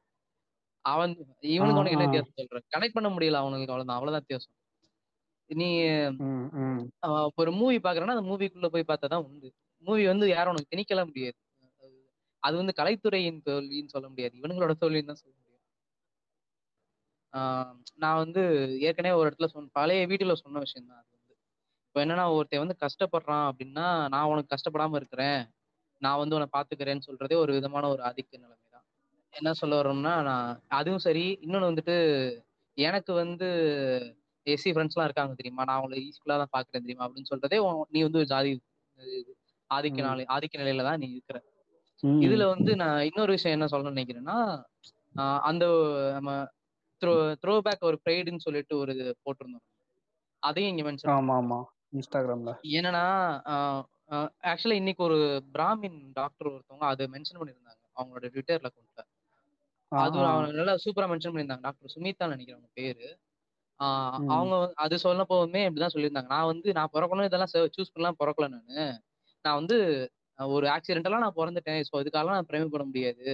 அவன் 0.85 1.11
இவனுக்கு 1.49 1.77
அவனுக்கு 1.77 1.97
என்ன. 1.97 2.07
வித்தியாசம் 2.07 2.37
சொல்றேன். 2.39 2.65
கனெக்ட் 2.75 2.97
பண்ண 2.97 3.09
முடியல 3.09 3.39
அவனுக்கு 3.41 3.65
அவ்வளவுதான். 3.65 3.97
அவ்வளவுதான் 3.97 4.23
வித்தியாசம். 4.23 4.53
நீ 5.49 5.67
ஒரு 7.37 7.51
மூவி 7.51 7.77
பாக்குறேன்னா 7.79 8.15
அந்த 8.15 8.27
மூவிக்குள்ள 8.29 8.67
போய் 8.67 8.89
பார்த்தா 8.89 9.07
தான் 9.07 9.25
உண்டு. 9.27 9.49
மூவி 9.83 10.03
வந்து 10.07 10.25
யாரும் 10.29 10.53
உனக்கு 10.53 10.71
திணிக்கலாம் 10.73 11.09
முடியாது. 11.11 11.37
அது 12.43 12.55
வந்து 12.57 12.73
கலைத்துறையின் 12.77 13.41
தோல்வின்னு 13.45 13.93
சொல்ல 13.93 14.07
முடியாது. 14.09 14.33
இவனுங்களோட 14.39 14.73
தோல்வின்னு 14.81 15.11
தான் 15.11 15.21
சொல்ல 15.21 15.33
முடியும் 15.33 15.43
ஆஹ் 15.43 15.44
நான் 17.95 18.19
வந்து 18.19 18.41
ஏற்கனவே 18.81 19.17
ஒரு 19.19 19.27
இடத்துல 19.29 19.47
சொன்ன 19.47 19.71
பழைய 19.73 20.07
வீடியோல 20.07 20.35
சொன்ன 20.35 20.59
விஷயம் 20.59 20.87
தான் 20.87 20.99
அது 20.99 21.09
வந்து. 21.11 21.33
இப்போ 21.85 21.99
என்னன்னா 22.03 22.25
ஒருத்தன் 22.35 22.63
வந்து 22.63 22.77
கஷ்டப்படுறான் 22.81 23.45
அப்படின்னா 23.49 23.85
நான் 24.13 24.29
உனக்கு 24.31 24.53
கஷ்டப்படாம 24.53 24.95
இருக்கிறேன். 24.95 25.39
நான் 26.01 26.17
வந்து 26.17 26.35
உன்னை 26.35 26.49
பாத்துக்கிறேன்னு 26.51 27.07
சொல்றதே 27.07 27.35
ஒரு 27.37 27.51
விதமான 27.53 27.89
ஒரு 27.89 28.01
ஆதிக்க 28.03 28.31
நிலைமை 28.35 28.57
தான் 28.67 28.85
என்ன 29.33 29.53
சொல்ல 29.53 29.79
வரோம்னா 29.81 30.13
நான் 30.23 30.49
அதுவும் 30.71 30.99
சரி 30.99 31.25
இன்னொன்னு 31.41 31.69
வந்துட்டு 31.69 31.95
எனக்கு 32.77 33.11
வந்து 33.13 33.47
எஸ்சி 34.47 34.71
ஃப்ரெண்ட்ஸ்லாம் 34.71 35.07
இருக்காங்க 35.07 35.33
தெரியுமா? 35.33 35.63
நான் 35.63 35.77
அவங்களை 35.77 35.99
ஈஸ்வலாக 36.03 36.39
தான் 36.41 36.53
பார்க்குறேன் 36.53 36.83
தெரியுமா? 36.83 37.05
அப்படின்னு 37.05 37.31
சொல்றதே 37.31 37.57
உன்- 37.65 37.87
நீ 37.89 38.01
வந்து 38.01 38.17
ஒரு 38.17 38.27
ஜாதி 38.27 38.51
ஆதிக்க. 39.69 39.99
நாளை 40.01 40.25
ஆதிக்க 40.29 40.55
நிலையில 40.55 40.83
தான் 40.83 40.99
நீ 40.99 41.07
இருக்கிற. 41.11 41.37
இதுல 42.25 42.43
வந்து 42.47 42.71
நான் 42.75 42.99
இன்னொரு 43.03 43.31
விஷயம் 43.31 43.55
என்ன 43.57 43.67
சொல்லணும்னு 43.71 43.95
நினைக்கிறேன்னா 43.95 44.37
ஆஹ் 45.15 45.39
அந்த 45.41 45.65
நம்ம 46.13 46.29
த்ரோ 47.01 47.13
த்ரோ 47.41 47.53
பேக் 47.61 47.83
ஒரு 47.83 47.97
ப்ரைடுன்னு 48.05 48.45
சொல்லிட்டு 48.45 48.73
ஒரு 48.77 48.91
இது 48.95 49.11
போட்டிருந்தோம். 49.25 49.65
அதையும் 50.43 50.71
இங்க 50.73 50.83
மென்ஷன் 50.87 51.13
ஆமா 51.13 51.35
ஆமா. 51.39 51.59
இன்ஸ்டாகிராம்ல. 51.93 52.51
என்னன்னா 52.75 53.05
ஆக்சுவலா 54.49 54.75
இன்னைக்கு 54.75 55.01
ஒரு 55.03 55.17
பிராமின் 55.53 55.99
டாக்டர் 56.13 56.49
ஒருத்தவங்க 56.49 56.85
அதை 56.89 57.05
மென்ஷன் 57.13 57.39
பண்ணியிருந்தாங்க. 57.39 57.81
அவங்களோட 57.97 58.27
ட்விட்டர்ல 58.33 58.69
ஆ, 59.91 59.99
அது. 59.99 60.17
அவங்க 60.25 60.47
நல்லா 60.59 60.73
சூப்பரா 60.83 61.07
மென்ஷன் 61.11 61.31
பண்ணியிருந்தாங்க. 61.31 61.65
டாக்டர் 61.67 61.93
சுமிதா 61.93 62.27
நினைக்கிறேன் 62.27 62.59
அவங்க 62.59 62.71
பேரு. 62.79 63.07
அவங்க 64.33 64.55
அது 64.83 64.95
சொல்ல 64.99 65.21
போதுமே 65.25 65.61
இப்படிதான் 65.67 65.93
சொல்லியிருந்தாங்க. 65.95 66.31
நான் 66.35 66.49
வந்து 66.51 66.69
நான் 66.77 66.93
பிறக்கணும் 66.93 67.27
இதெல்லாம் 67.29 67.51
சூஸ் 67.75 67.93
பண்ணலாம் 67.93 68.19
பிறக்கல 68.21 68.47
நானு. 68.55 68.85
நான் 69.45 69.59
வந்து 69.61 69.77
ஒரு 70.39 70.67
ஆக்சிடென்டெல்லாம் 70.75 71.25
நான் 71.25 71.37
பிறந்துட்டேன். 71.37 71.81
ஸோ 71.89 71.95
இதுக்காக 72.03 72.29
நான் 72.31 72.49
பெருமைப்பட 72.49 72.85
முடியாது. 72.89 73.27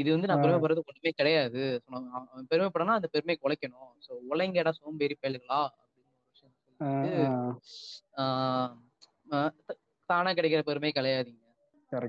இது 0.00 0.10
வந்து 0.10 0.26
நான். 0.26 0.40
பெருமைப்படுறது 0.42 0.80
ஒன்றுமே 0.82 1.10
கிடையாது. 1.14 1.62
பெருமைப்படனா 2.50 2.94
அந்த 2.96 3.08
பெருமை 3.12 3.36
குலைக்கணும். 3.42 3.90
ஸோ 4.04 4.12
உலங்கடா 4.30 4.70
சோம்பேறி 4.70 5.16
த- 9.66 9.76
தானா 10.08 10.30
கிடைக்கிற 10.30 10.60
பெருமை 10.60 10.90
கிடையாதுங்க 10.94 11.38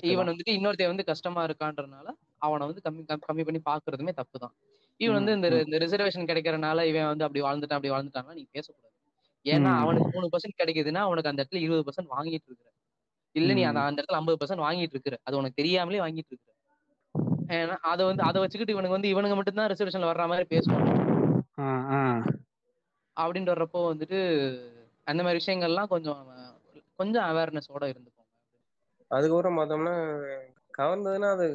ஈவன். 0.08 0.30
வந்துட்டு 0.30 0.52
இன்னொருத்தன் 0.52 0.92
வந்து 0.92 1.06
கஷ்டமா 1.06 1.46
இருக்கான்றனால 1.46 2.08
அவனை 2.38 2.68
வந்து 2.68 2.82
கம்மி 2.86 3.04
கம்- 3.04 3.26
கம்மி 3.28 3.44
பண்ணி 3.48 3.62
பாக்குறதுமே 3.70 4.14
தப்பு 4.14 4.40
தான். 4.40 4.54
ஈவன் 5.00 5.14
வந்து 5.14 5.32
இந்த 5.34 5.50
ரிசர்வேஷன் 5.78 6.30
கிடைக்கிறனால 6.32 6.86
இவன் 6.86 7.06
வந்து 7.06 7.26
அப்படி 7.26 7.42
வாழ்ந்துட்டான் 7.42 7.80
அப்படி 7.80 7.90
வாழ்ந்துட்டான்னா 7.90 8.34
நீ 8.34 8.46
பேசக்கூடாது. 8.52 8.96
ஏன்னா. 9.46 9.80
அவனுக்கு 9.80 10.10
மூணு 10.14 10.30
பர்சன்ட் 10.32 10.60
கிடைக்குதுன்னா 10.62 11.02
அவனுக்கு 11.08 11.30
அந்த 11.30 11.42
இடத்துல 11.44 11.56
இருபது 11.58 11.84
பர்சன்ட் 11.86 12.12
வாங்கிட்டு 12.18 12.46
இருக்கிற 12.46 12.70
இல்ல 13.36 13.54
நீ 13.54 13.62
அந்த. 13.64 13.80
அந்த 13.80 14.02
இடத்துல 14.02 14.14
ஐம்பது 14.14 14.38
பர்சன்ட் 14.42 14.66
வாங்கிட்டு 14.66 14.94
இருக்கிற 14.94 15.18
அது 15.24 15.38
உனக்கு 15.38 15.56
தெரியாமலே 15.56 16.00
வாங்கிட்டு 16.00 16.30
இருக்கிற 16.30 16.50
ஏன்னா 17.52 17.76
அதை 17.92 18.02
வந்து 18.06 18.24
அதை 18.24 18.38
வச்சுக்கிட்டு 18.42 18.74
இவனுக்கு 18.74 18.98
வந்து 18.98 19.12
இவனுங்க 19.14 19.36
மட்டும்தான் 19.38 19.70
ரிசர்வேஷன்ல 19.72 20.12
வர்ற 20.12 20.26
மாதிரி 20.28 20.62
ஆ. 21.92 22.00
அப்படின்ட்டு 23.18 23.54
வர்றப்போ 23.54 23.80
வந்துட்டு 23.88 24.20
அந்த 25.08 25.22
மாதிரி 25.24 25.40
விஷயங்கள்லாம் 25.40 25.90
கொஞ்சம் 25.90 26.20
கொஞ்சம் 27.00 27.26
அவேர்னஸோட 27.30 27.84
இருந்துக்கோங்க. 27.92 28.30
அதுக்கப்புறம் 29.12 29.58
பார்த்தோம்னா 29.58 29.96
கவர்ந்ததுன்னா 30.74 31.30
அது 31.32 31.46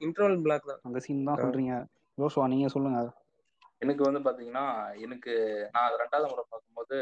இன்டர்வல் 0.00 0.42
பிளாக் 0.42 0.68
தான். 0.70 0.80
அந்த 0.84 0.98
சீன் 1.00 1.28
தான் 1.28 1.40
சொல்றீங்க. 1.42 1.74
யோசுவா 2.18 2.46
நீங்க 2.46 2.68
சொல்லுங்க. 2.68 3.00
எனக்கு 3.82 4.02
வந்து 4.04 4.20
பாத்தீங்கன்னா 4.26 4.64
எனக்கு 5.04 5.32
நான் 5.72 5.86
அது 5.86 6.00
ரெண்டாவது 6.02 6.30
முறை 6.30 6.44
பார்க்கும்போது 6.44 6.96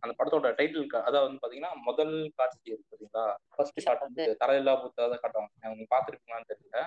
அந்த 0.00 0.12
படத்தோட 0.18 0.50
டைட்டில் 0.58 0.84
அதாவது 1.00 1.26
வந்து 1.26 1.42
பாத்தீங்கன்னா 1.42 1.72
முதல் 1.88 2.14
காட்சி 2.36 2.60
இருக்கு 2.66 2.90
பாத்தீங்களா 2.92 3.24
ஃபர்ஸ்ட் 3.54 3.80
ஷாட் 3.80 4.04
வந்து 4.06 4.24
தரையில்லா 4.42 4.74
புத்தா 4.82 5.08
காட்டுவாங்க 5.16 5.72
நீங்க 5.72 5.88
பாத்துருக்கீங்களான்னு 5.94 6.50
தெரியல. 6.52 6.80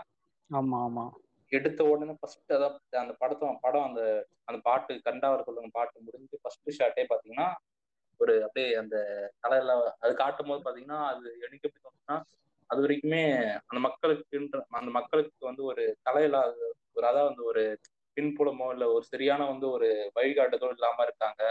ஆமா 0.49 0.77
ஆமா. 0.79 1.05
எடுத்த 1.51 1.81
உடனே 1.83 2.13
ஃபர்ஸ்ட் 2.19 2.53
அதான் 2.53 2.75
அந்த 2.95 3.13
படத்தை 3.19 3.49
படம் 3.61 3.87
அந்த 3.87 4.01
அந்த 4.47 4.57
பாட்டு 4.63 4.93
கண்டாவர் 5.01 5.47
சொல்லுங்க 5.47 5.69
பாட்டு 5.73 6.05
முடிஞ்சு 6.05 6.37
ஃபர்ஸ்ட் 6.43 6.69
ஷாட்டே 6.77 7.05
பாத்தீங்கன்னா 7.09 7.47
ஒரு 8.19 8.33
அப்படியே 8.43 8.69
அந்த 8.81 8.95
தலையில 9.39 9.71
அது 10.03 10.11
காட்டும் 10.15 10.49
போது 10.49 10.61
பாத்தீங்கன்னா 10.65 10.99
அது 11.11 11.27
எனக்கு 11.45 11.67
எப்படி 11.67 11.81
தோணுச்சுன்னா 11.81 12.17
அது 12.69 12.79
வரைக்குமே 12.83 13.23
அந்த 13.61 13.79
மக்களுக்குன்ற 13.87 14.59
அந்த 14.79 14.91
மக்களுக்கு 14.91 15.49
வந்து 15.49 15.63
ஒரு 15.63 15.83
தலையில்லாத 16.03 16.53
ஒரு 16.95 17.05
அதாவது 17.05 17.29
வந்து 17.29 17.43
ஒரு 17.43 17.63
பின்புலமோ 18.17 18.67
இல்ல 18.73 18.85
ஒரு 18.91 19.05
சரியான 19.05 19.45
வந்து 19.49 19.67
ஒரு 19.69 19.87
வழிகாட்டுதோ 20.15 20.69
இல்லாம 20.75 21.03
இருக்காங்க 21.03 21.41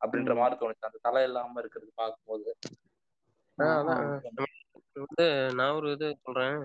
அப்படின்ற. 0.00 0.32
மாதிரி 0.34 0.56
தோணுச்சு. 0.60 0.88
அந்த 0.88 0.98
தலை 1.02 1.22
இல்லாம 1.24 1.60
இருக்கிறது 1.60 1.92
பார்க்கும்போது. 1.94 2.50
வந்து 4.96 5.26
நான் 5.58 5.76
ஒரு 5.76 5.88
இது 5.92 6.08
சொல்றேன். 6.24 6.58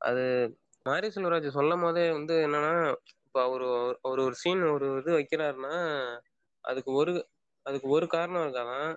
அது 0.00 0.22
மாரி 0.86 1.08
செல்வராஜ் 1.14 1.48
சொல்லும் 1.56 1.84
போதே 1.84 2.04
வந்து 2.12 2.34
என்னன்னா 2.46 2.72
இப்ப 3.24 3.38
அவரு 3.46 3.66
ஒரு 4.06 4.22
ஒரு 4.22 4.36
சீன் 4.42 4.62
ஒரு 4.74 4.88
இது 5.00 5.10
வைக்கிறாருன்னா 5.16 5.74
அதுக்கு 6.64 6.90
ஒரு 7.00 7.12
அதுக்கு 7.66 7.88
ஒரு 7.96 8.06
காரணம் 8.14 8.44
இருக்காதான் 8.46 8.90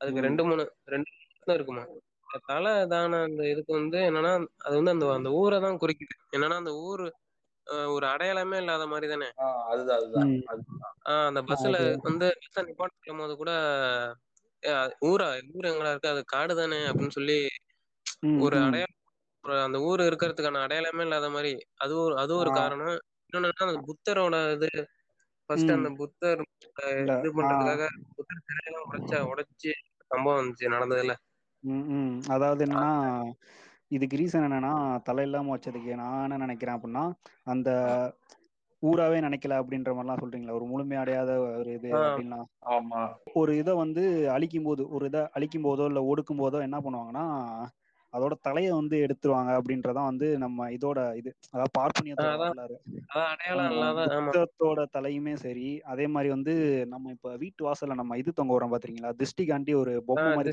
அதுக்கு. 0.00 0.20
ரெண்டு 0.26 0.42
மூணு 0.46 0.64
ரெண்டு 0.88 1.10
காரணம் 1.10 1.24
இருக்குமா? 1.58 1.84
தலை 2.48 2.72
தான 2.92 3.20
அந்த 3.26 3.42
இதுக்கு 3.52 3.72
வந்து 3.74 3.98
என்னன்னா 4.08 4.32
அது 4.64 4.74
வந்து 4.78 4.94
அந்த 4.94 5.06
அந்த 5.16 5.30
ஊரை 5.40 5.58
தான் 5.60 5.80
குறிக்குது. 5.82 6.14
என்னன்னா 6.36 6.56
அந்த 6.62 6.72
ஊர் 6.86 7.04
ஒரு 7.94 8.06
அடையாளமே 8.12 8.58
இல்லாத 8.62 8.84
மாதிரி 8.88 9.08
தானே? 9.12 9.28
ஆஹ் 11.06 11.26
அந்த 11.28 11.40
பஸ்ல 11.48 11.76
வந்து 12.04 12.26
பஸ்ஸை 12.44 12.62
நிப்பாட்டும் 12.68 13.20
போது 13.22 13.34
கூட 13.36 13.52
"ஏய், 14.62 14.76
ஊரா 15.08 15.26
ஊர் 15.54 15.70
எங்கடா 15.70 15.92
இருக்கு? 15.94 16.14
அது 16.14 16.22
காடு 16.34 16.54
தானே 16.56 16.80
அப்படின்னு 16.90 17.16
சொல்லி 17.18 17.38
ஒரு 18.44 18.58
ம். 18.60 18.74
அந்த 19.62 19.78
ஊர் 19.82 20.00
இருக்கிறதுக்கான 20.02 20.62
அடையாளமே 20.62 21.04
இல்லாத 21.04 21.28
மாதிரி 21.30 21.52
அது 21.78 21.94
ஒரு 21.98 22.14
அது 22.16 22.32
ஒரு. 22.36 22.50
காரணம் 22.52 22.94
இன்னொன்னு 23.26 23.48
என்னன்னா, 23.48 23.68
அந்த 23.68 23.82
புத்தரோட 23.88 24.36
இது 24.52 24.68
ஃபர்ஸ்ட். 25.48 25.72
அந்த 25.74 25.90
புத்தர் 25.98 26.40
இது. 26.42 27.30
பண்றதுக்காக 27.36 27.84
புத்தர் 28.16 28.44
சிலையெல்லாம் 28.46 28.86
உடைச்ச 28.88 29.20
உடைச்சு 29.30 29.72
சம்பவம் 30.10 30.40
வந்துச்சு 30.40 30.72
நடந்ததுல 30.74 31.14
ம், 31.64 31.86
ம். 31.96 32.16
அதாவது 32.28 32.60
என்னன்னா 32.66 32.90
இதுக்கு 33.90 34.18
ரீசன் 34.20 34.46
என்னன்னா 34.46 34.72
தலை 35.02 35.24
இல்லாம 35.24 35.52
வச்சதுக்கு 35.52 35.92
நான் 35.94 36.22
என்ன 36.24 36.38
நினைக்கிறேன் 36.44 36.76
அப்படின்னா 36.76 37.04
அந்த 37.46 37.70
ஊராவே 38.82 39.18
நினைக்கல 39.20 39.58
அப்படின்ற 39.60 39.90
மாதிரிலாம் 39.90 40.20
சொல்றீங்களா 40.22 40.56
ஒரு 40.56 40.66
முழுமை 40.66 40.96
அடையாத 40.96 41.30
ஒரு 41.52 41.70
இது 41.72 41.90
ஆமா 42.72 43.00
ஒரு 43.34 43.52
இதை 43.58 43.74
வந்து 43.74 44.02
அழிக்கும் 44.34 44.62
போது 44.62 44.82
ஒரு 44.90 45.06
இதை 45.06 45.22
அழிக்கும் 45.32 45.66
போதோ 45.66 45.86
இல்லை 45.86 46.02
ஒடுக்கும் 46.10 46.42
போதோ 46.42 46.60
என்ன 46.62 46.78
பண்ணுவாங்கன்னா 46.78 47.26
அதோட 48.16 48.34
தலையை 48.40 48.72
வந்து 48.72 48.96
எடுத்துருவாங்க 48.98 49.52
அப்படின்றதான் 49.58 50.10
வந்து 50.10 50.38
நம்ம 50.38 50.68
இதோட 50.70 50.98
இது 51.16 51.30
அதாவது 51.50 51.72
பார்ப்பனியத்தோட 51.78 52.28
தலையுமே 54.96 55.34
சரி 55.36 55.68
அதே 55.84 56.06
மாதிரி 56.06 56.30
வந்து 56.30 56.54
நம்ம 56.86 57.10
இப்ப 57.10 57.36
வீட்டு 57.36 57.62
வாசல்ல 57.66 57.94
நம்ம 57.94 58.18
இது 58.18 58.32
தொங்க 58.32 58.52
விடுறோம் 58.52 58.74
பாத்தீங்களா? 58.74 59.10
திருஷ்டிகாண்டி 59.16 59.74
ஒரு 59.76 59.94
பொம்மை 60.06 60.30
மாதிரி 60.32 60.52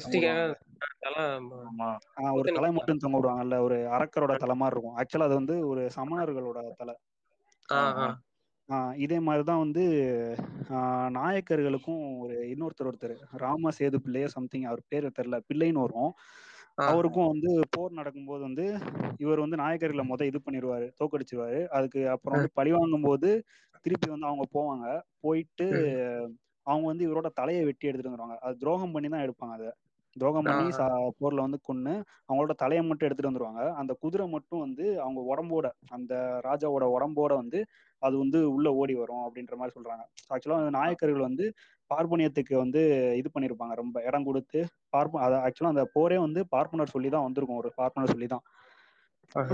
ஒரு 2.36 2.50
தலை 2.54 2.72
மட்டும் 2.72 2.98
தொங்க 2.98 3.18
விடுவாங்கல்ல 3.18 3.60
ஒரு 3.60 3.78
அரக்கரோட 3.92 4.34
தலை 4.38 4.56
மாதிரி 4.56 4.76
இருக்கும். 4.76 4.98
ஆக்சுவலா 4.98 5.28
அது 5.30 5.36
வந்து 5.36 5.68
ஒரு 5.68 5.84
சமணர்களோட 5.96 6.60
தலை. 6.76 6.96
இதே 8.98 9.20
மாதிரிதான் 9.20 9.60
வந்து 9.60 9.84
ஆஹ் 10.70 11.10
நாயக்கர்களுக்கும் 11.14 12.04
ஒரு 12.20 12.36
இன்னொருத்தர் 12.50 12.90
ஒருத்தர் 12.90 13.16
ராம 13.36 13.70
சேது 13.80 13.98
பிள்ளையோ 13.98 14.28
சம்திங் 14.28 14.64
அவர் 14.64 14.82
பேர் 14.88 15.08
தெரியல 15.12 15.40
பிள்ளைன்னு 15.50 15.84
வரும். 15.86 16.12
அவருக்கும் 16.78 17.32
வந்து 17.32 17.50
போர் 17.74 17.98
நடக்கும்போது 18.00 18.44
வந்து 18.48 18.66
இவர் 19.20 19.44
வந்து 19.46 19.58
நாயக்கர்களை 19.58 20.04
முத 20.06 20.26
இது 20.32 20.40
பண்ணிடுவாரு 20.46 20.88
தோக்கடிச்சிருவாரு 21.00 21.60
அதுக்கு 21.78 22.02
அப்புறம் 22.14 22.38
வந்து 22.38 22.52
பழி 22.60 22.72
வாங்கும் 22.76 23.08
போது 23.08 23.30
திருப்பி 23.86 24.08
வந்து 24.14 24.30
அவங்க 24.30 24.46
போவாங்க. 24.56 24.86
போயிட்டு 25.24 25.68
அவங்க 26.68 26.86
வந்து 26.92 27.06
இவரோட 27.08 27.30
தலையை 27.40 27.64
வெட்டி 27.66 27.88
எடுத்துட்டு 27.88 28.12
வந்துருவாங்க. 28.12 28.38
அது 28.46 28.56
துரோகம் 28.62 28.94
பண்ணி 28.96 29.10
தான் 29.10 29.26
எடுப்பாங்க 29.26 29.56
அதை. 29.58 29.72
துரோகம் 30.16 30.48
பண்ணி 30.48 30.66
போர்ல 31.20 31.46
வந்து 31.46 31.60
கொன்னு 31.68 31.94
அவங்களோட 32.28 32.54
தலையை 32.56 32.82
மட்டும் 32.84 33.08
எடுத்துட்டு 33.08 33.32
வந்துருவாங்க. 33.32 33.62
அந்த 33.82 33.92
குதிரை 34.04 34.26
மட்டும் 34.36 34.64
வந்து 34.66 34.86
அவங்க 35.04 35.22
உடம்போட 35.32 35.68
அந்த 35.98 36.14
ராஜாவோட 36.48 36.88
உடம்போட 36.96 37.34
வந்து 37.42 37.60
அது 38.02 38.16
வந்து 38.22 38.40
உள்ள 38.56 38.68
ஓடி 38.82 38.96
வரும் 38.96 39.24
அப்படின்ற 39.26 39.56
மாதிரி 39.60 39.76
சொல்றாங்க. 39.78 40.04
ஆக்சுவலா 40.34 40.60
நாயக்கர்கள் 40.78 41.28
வந்து 41.30 41.46
பார்ப்பனியத்துக்கு 41.94 42.56
வந்து 42.64 42.82
இது 43.22 43.30
பண்ணியிருப்பாங்க 43.36 43.76
ரொம்ப 43.84 43.98
இடம் 44.10 44.28
கொடுத்து 44.30 44.60
பார்ப்ப 44.96 45.24
அது 45.28 45.38
ஆக்சுவலா 45.46 45.74
அந்த 45.76 45.86
போரே 45.98 46.20
வந்து 46.28 46.44
பார்ப்பனர் 46.56 46.94
சொல்லி 46.96 47.12
தான் 47.16 47.28
வந்திருக்கும். 47.28 47.62
ஒரு 47.64 47.72
பார்ப்பனர் 47.82 48.14
சொல்லி 48.16 48.30
தான் 48.36 48.46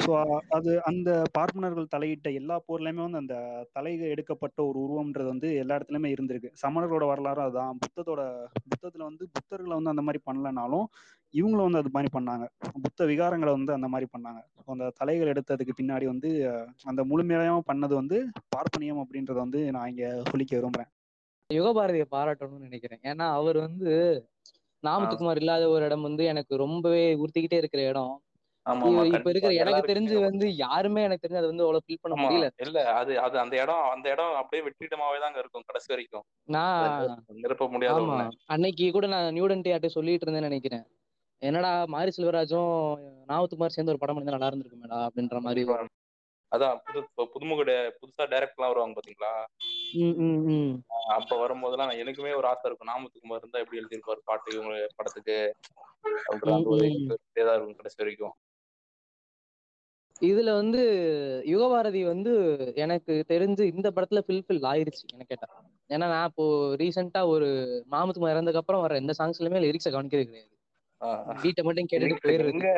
ஸோ 0.06 0.14
அது 0.56 0.72
அந்த 0.90 1.10
பார்ப்பனர்கள் 1.36 1.92
தலையிட்ட 1.94 2.30
எல்லா 2.40 2.56
போர்லயுமே 2.68 3.02
வந்து 3.06 3.20
அந்த 3.22 3.36
தலை 3.76 3.92
எடுக்கப்பட்ட 4.14 4.60
ஒரு 4.70 4.78
உருவம்ன்றது 4.86 5.30
வந்து 5.34 5.50
எல்லா 5.62 5.76
இடத்துலயுமே 5.78 6.10
இருந்திருக்கு. 6.16 6.50
சமணர்களோட 6.64 7.06
வரலாறும் 7.12 7.46
அதுதான். 7.46 7.78
புத்தத்தோட 7.84 8.22
புத்தத்துல 8.66 9.08
வந்து 9.10 9.26
புத்தர்களை 9.36 9.74
வந்து 9.78 9.94
அந்த 9.94 10.04
மாதிரி 10.08 10.22
பண்ணலனாலும் 10.28 10.86
இவங்களும் 11.34 11.68
வந்து 11.68 11.82
அது 11.84 11.94
மாதிரி 11.96 12.12
பண்ணாங்க. 12.18 12.46
புத்த 12.86 13.06
விகாரங்களை 13.12 13.54
வந்து 13.58 13.74
அந்த 13.78 13.90
மாதிரி 13.94 14.10
பண்ணாங்க. 14.16 14.42
அந்த 14.76 14.92
தலைகள் 15.02 15.32
எடுத்ததுக்கு 15.34 15.80
பின்னாடி 15.80 16.08
வந்து 16.14 16.32
அந்த 16.92 17.04
முழுமையாக 17.12 17.62
பண்ணது 17.72 17.96
வந்து 18.02 18.20
பார்ப்பனியம் 18.56 19.04
அப்படின்றத 19.06 19.40
வந்து 19.46 19.62
நான் 19.78 19.92
இங்க 19.94 20.06
சொல்லிக்க 20.32 20.54
விரும்புறேன். 20.60 20.92
யுகபாரதியை 21.50 22.06
பாராட்டணும்னு 22.12 22.66
நினைக்கிறேன். 22.66 23.02
ஏன்னா 23.04 23.26
அவர் 23.32 23.58
வந்து 23.58 23.92
நாமத்துக்குமார் 24.84 25.36
இல்லாத 25.36 25.70
ஒரு 25.70 25.86
இடம் 25.86 26.02
வந்து 26.02 26.26
எனக்கு 26.26 26.56
ரொம்பவே 26.58 27.16
உறுத்திக்கிட்டே 27.16 27.54
இருக்கிற 27.54 27.82
இடம். 27.84 28.14
இப்ப 29.10 29.30
இருக்கிற 29.30 29.52
எனக்கு 29.62 29.90
தெரிஞ்சு 29.90 30.16
வந்து 30.22 30.46
யாருமே 30.58 31.04
எனக்கு 31.04 31.24
தெரிஞ்சு 31.24 31.38
அதை 31.38 31.50
வந்து 31.50 31.64
அவ்வளவு 31.64 31.86
ஃபீல் 31.86 32.02
பண்ண 32.02 32.16
முடியல. 32.18 32.48
இல்ல 32.58 32.80
அது 32.94 33.20
அது 33.20 33.40
அந்த 33.40 33.56
இடம் 33.62 33.90
அந்த 33.90 34.10
இடம் 34.10 34.36
அப்படியே 34.36 34.64
வெற்றிடமாவே 34.66 35.20
தாங்க 35.20 35.40
இருக்கும் 35.40 35.64
கடைசி 35.66 35.94
வரைக்கும். 35.94 36.26
நான் 36.48 36.84
நிர- 37.02 37.40
நிரப்ப 37.40 37.68
முடியாத 37.70 38.00
அன்னைக்கு 38.48 38.92
கூட 38.92 39.08
நான் 39.08 39.34
நியூடன் 39.34 39.66
யார்ட்ட 39.66 39.88
சொல்லிட்டு 39.88 40.26
இருந்தேன்னு 40.26 40.50
நினைக்கிறேன். 40.50 40.86
என்னடா 41.42 41.86
மாரி 41.88 42.12
செல்வராஜும் 42.18 42.72
நாவத்துக்குமார் 43.30 43.68
சேர்ந்து 43.68 43.92
ஒரு 43.92 44.00
படம் 44.00 44.16
பண்ணி 44.16 44.32
நல்லா 44.32 44.50
இருந்திருக்குமேடா 44.50 45.00
அப்படின்ற 45.08 45.40
மாதிரி 45.40 45.64
அதான் 46.52 46.78
புது 46.86 47.00
புதுமுக 47.34 47.64
புதுசா 47.98 48.24
டைரக்டர்லாம் 48.26 48.72
வருவாங்க 48.72 48.96
பாத்தீங்களா? 48.96 49.32
அப்ப 51.14 51.32
வரும்போதெல்லாம் 51.40 51.94
எனக்குமே 52.02 52.32
ஒரு 52.36 52.48
ஆசை 52.48 52.66
இருக்கும். 52.66 52.90
நாமத்துக்குமார் 52.90 53.42
இருந்தா 53.42 53.62
எப்படி 53.64 53.80
எழுதியிருப்பாரு 53.80 54.22
பாட்டு 54.26 54.54
இவங்க 54.56 54.74
படத்துக்கு 54.98 55.38
அப்படின்ற 56.26 56.54
அந்த 56.58 56.70
ஒரு 56.74 56.86
ம், 56.90 57.00
ம். 57.06 57.18
இதே 57.30 57.44
தான் 57.44 57.56
இருக்கும் 57.56 57.80
கடைசி 57.80 58.00
வரைக்கும். 58.02 58.36
இதுல 60.22 60.54
வந்து 60.56 60.80
யுகபாரதி 61.52 62.02
வந்து 62.06 62.32
எனக்கு 62.78 63.14
தெரிஞ்சு 63.30 63.64
இந்த 63.72 63.88
படத்துல 63.92 64.22
ஃபில்ஃபில் 64.26 64.68
ஆயிருச்சு 64.72 65.04
எனக்கு 65.10 65.32
கேட்டா. 65.34 65.48
ஏன்னா 65.90 66.08
நான் 66.08 66.30
இப்போ 66.30 66.46
ரீசெண்டா 66.82 67.22
ஒரு 67.34 67.48
மாமுத்துமா 67.92 68.32
இறந்ததுக்கு 68.34 68.62
அப்புறம் 68.64 68.84
வர 68.84 68.98
எந்த 69.02 69.14
சாங்ஸ்லயுமே 69.20 69.62
லிரிக்ஸை 69.66 69.92
கவனிக்கிறது 69.92 70.28
கிடையாது. 70.28 70.56
பீட்டை 71.42 71.62
மட்டும் 71.64 71.90
கேட்டுட்டு 71.90 72.34
எங்க 72.48 72.70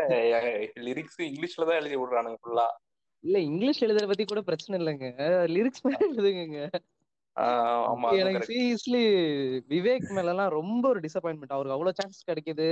லிரிக்ஸ் 0.87 1.19
இங்கிலீஷ்ல 1.27 1.67
தான் 1.69 1.79
எழுதி 1.79 1.97
விடுறானுங்க 2.01 2.39
ஃபுல்லா 2.41 2.67
இல்ல 3.23 3.37
இங்கிலீஷ் 3.47 3.83
எழுதுற 3.85 4.05
பத்தி 4.07 4.23
கூட 4.25 4.41
பிரச்சனை 4.45 4.75
இல்லைங்க. 4.79 5.07
லிரிக்ஸ் 5.51 5.83
மட்டும் 5.85 6.11
எழுதுங்க 6.11 6.61
எனக்கு. 8.15 8.47
சீரியஸ்லி 8.49 9.01
விவேக் 9.69 10.07
மேல 10.09 10.31
எல்லாம் 10.33 10.55
ரொம்ப 10.57 10.83
ஒரு 10.89 10.99
டிசப்பாயின்மெண்ட் 10.99 11.55
அவருக்கு 11.55 11.77
அவ்வளவு 11.77 11.97
சான்ஸ் 11.99 12.27
கிடைக்குது. 12.29 12.67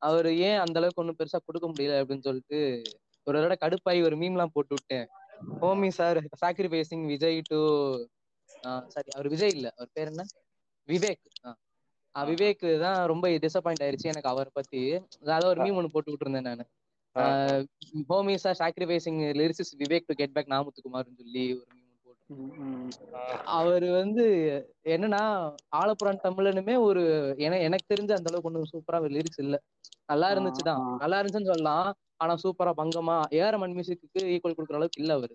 அவர் 0.00 0.28
ஏன் 0.42 0.58
அந்த 0.58 0.76
அளவுக்கு 0.78 1.02
ஒன்றும் 1.02 1.18
பெருசா 1.18 1.38
கொடுக்க 1.42 1.66
முடியல 1.68 2.00
அப்படின்னு 2.02 2.26
சொல்லிட்டு 2.28 2.58
ஒரு 3.26 3.36
தடவை 3.36 3.56
கடுப்பாயி 3.60 4.00
ஒரு 4.02 4.16
மீம்லாம் 4.16 4.54
போட்டு 4.54 4.74
விட்டேன். 4.74 5.06
Homie 5.60 5.88
sir 5.98 6.18
sacrificing 6.42 7.04
Vijay 7.06 7.40
to 7.50 7.60
sorry 8.92 9.10
அவர் 9.14 9.28
விஜய் 9.28 9.54
இல்ல. 9.56 9.68
அவர் 9.76 9.92
பேர் 9.92 10.10
என்ன? 10.10 10.24
விவேக். 10.88 11.22
விவேக் 12.14 12.64
தான் 12.78 12.98
ரொம்ப 13.06 13.26
டிசப்பாயிண்ட் 13.44 13.84
ஆயிருச்சு 13.84 14.10
எனக்கு 14.10 14.32
அவர் 14.32 14.50
பத்தி. 14.52 14.80
அதாவது 15.20 15.46
ஒரு 15.48 15.60
மீம் 15.62 15.78
ஒன்று 15.78 15.94
போட்டு 15.94 16.12
விட்டுருந்தேன் 16.12 16.48
நான். 16.50 16.64
Homie 18.10 18.34
sir 18.36 18.60
sacrificing 18.60 19.20
lyricist 19.40 19.72
Vivek 19.80 20.08
to 20.08 20.14
get 20.14 20.34
back 20.34 20.52
நாமுத்துக்குமார்னு 20.54 21.18
சொல்லி 21.20 21.44
ஒரு 21.54 21.70
மீம். 21.70 21.81
அவர் 23.54 23.86
வந்து 23.96 24.24
என்னன்னா 24.86 25.22
ஆலப்புறான் 25.76 26.22
தமிழனுமே 26.24 26.74
ஒரு 26.80 27.02
என 27.38 27.58
எனக்கு 27.66 27.86
தெரிஞ்ச 27.88 28.12
அந்த 28.16 28.30
அளவுக்கு 28.30 28.50
ஒன்றும் 28.50 28.70
சூப்பரா 28.72 28.98
லிரிக்ஸ் 29.14 29.42
இல்ல. 29.44 29.56
நல்லா 30.08 30.28
இருந்துச்சுதான். 30.32 30.82
நல்லா 31.02 31.18
இருந்துச்சுன்னு 31.18 31.52
சொல்லலாம். 31.52 31.88
ஆனா 32.16 32.34
சூப்பரா 32.42 32.72
பங்கமா 32.76 33.16
ஏஆர்எமன் 33.38 33.74
மியூசிக்கு 33.76 34.00
ஈக்குவல் 34.34 34.56
கொடுக்குற 34.56 34.78
அளவுக்கு 34.78 35.02
இல்ல 35.02 35.12
அவரு. 35.14 35.34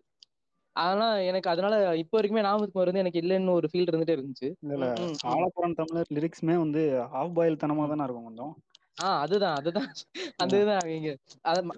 ஆனா 0.76 1.06
எனக்கு 1.30 1.50
அதனால 1.50 1.74
இப்போ 2.02 2.16
வரைக்குமே 2.18 2.44
நாமத்துக்கு 2.46 2.82
வந்து 2.82 3.04
எனக்கு 3.04 3.22
இல்லைன்னு 3.22 3.56
ஒரு 3.56 3.70
ஃபீல் 3.72 3.90
இருந்துட்டே 3.90 4.16
இருந்துச்சு. 4.18 4.50
இல்ல. 4.66 4.86
ஆலப்புறம் 5.32 5.78
தமிழர் 5.80 6.14
லிரிக்ஸ்மே 6.16 6.56
வந்து 6.58 6.84
ஆஃப் 7.16 7.36
பாயில் 7.38 7.62
தனமா 7.64 7.86
தானே 7.90 8.06
இருக்கும் 8.06 8.30
கொஞ்சம். 8.30 8.54
ஆஹ் 8.98 9.20
அதுதான் 9.24 9.56
அதுதான். 9.60 9.90
அந்த 10.38 10.54
இதுதான் 10.58 10.82
அவங்க 10.82 11.10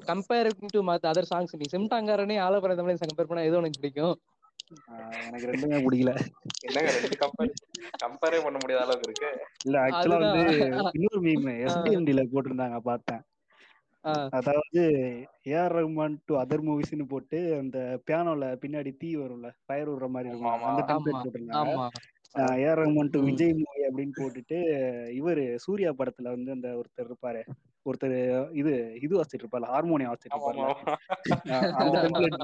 கம்பேர் 0.10 0.48
டு 0.68 0.82
மத்த 0.88 1.12
அதர் 1.12 1.30
சாங்ஸ் 1.32 1.60
நீ 1.62 1.68
சிம்டாங்காரனே 1.74 2.38
ஆலப்புறம் 2.46 2.80
தமிழ் 2.80 3.02
கம்பேர் 3.04 3.30
பண்ணா 3.30 3.48
எது 3.48 3.60
உனக்கு 3.60 3.80
பிடிக்கும். 3.80 4.16
எனக்கு 5.28 5.50
ரெண்டுமே 5.52 5.78
பிடிக்கல. 5.86 6.12
என்னங்க 6.68 6.90
ரெண்டு 6.98 7.18
கம்பேர் 7.18 7.52
கம்பேரே 8.04 8.40
பண்ண 8.46 8.58
முடியாத 8.62 8.86
அளவுக்கு 8.86 9.08
இருக்கு. 9.10 9.30
இல்ல 9.66 9.78
ஆக்சுவலா 9.86 10.20
வந்து 10.26 10.44
இன்னொரு 10.98 11.22
மீம் 11.28 11.50
எஸ்டிஎம்டில 11.66 12.24
போட்டிருந்தாங்க 12.34 12.80
பார்த்தேன். 12.90 13.24
அதாவது 14.38 14.82
A R 15.50 15.76
Rahman 15.78 16.16
to 16.28 16.34
other 16.42 16.64
மூவிஸ்னு 16.68 17.06
போட்டு 17.08 17.40
அந்த 17.58 17.78
பியானோல 18.08 18.52
பின்னாடி 18.62 18.92
தீ 18.98 19.10
வரும்ல 19.22 19.50
ஃபயர் 19.60 19.92
விடுற 19.92 20.08
மாதிரி 20.10 20.30
இருக்கும். 20.32 20.68
அந்த 20.70 20.84
டெம்ப்ளேட் 20.90 21.24
போட்டிருந்தாங்க. 21.26 21.74
ஆமா. 21.74 21.88
A R 22.60 22.82
Rahman 22.82 23.12
to. 23.14 23.20
Vijay 23.28 23.58
movie 23.60 23.82
அப்படின்னு 23.88 24.16
போட்டுட்டு 24.18 24.58
இவரு 25.20 25.44
சூர்யா 25.66 25.92
படத்துல 26.00 26.34
வந்து 26.36 26.52
அந்த 26.52 26.70
ஒருத்தர் 26.80 27.10
இருப்பாரு. 27.10 27.42
ஒருத்தர் 27.90 28.16
இது 28.62 28.72
இது 29.06 29.14
வச்சிட்டு 29.20 29.44
இருப்பாரு 29.44 29.72
ஹார்மோனியம் 29.74 30.14
அந்த 31.80 31.98
டெம்ப்ளேட் 32.04 32.38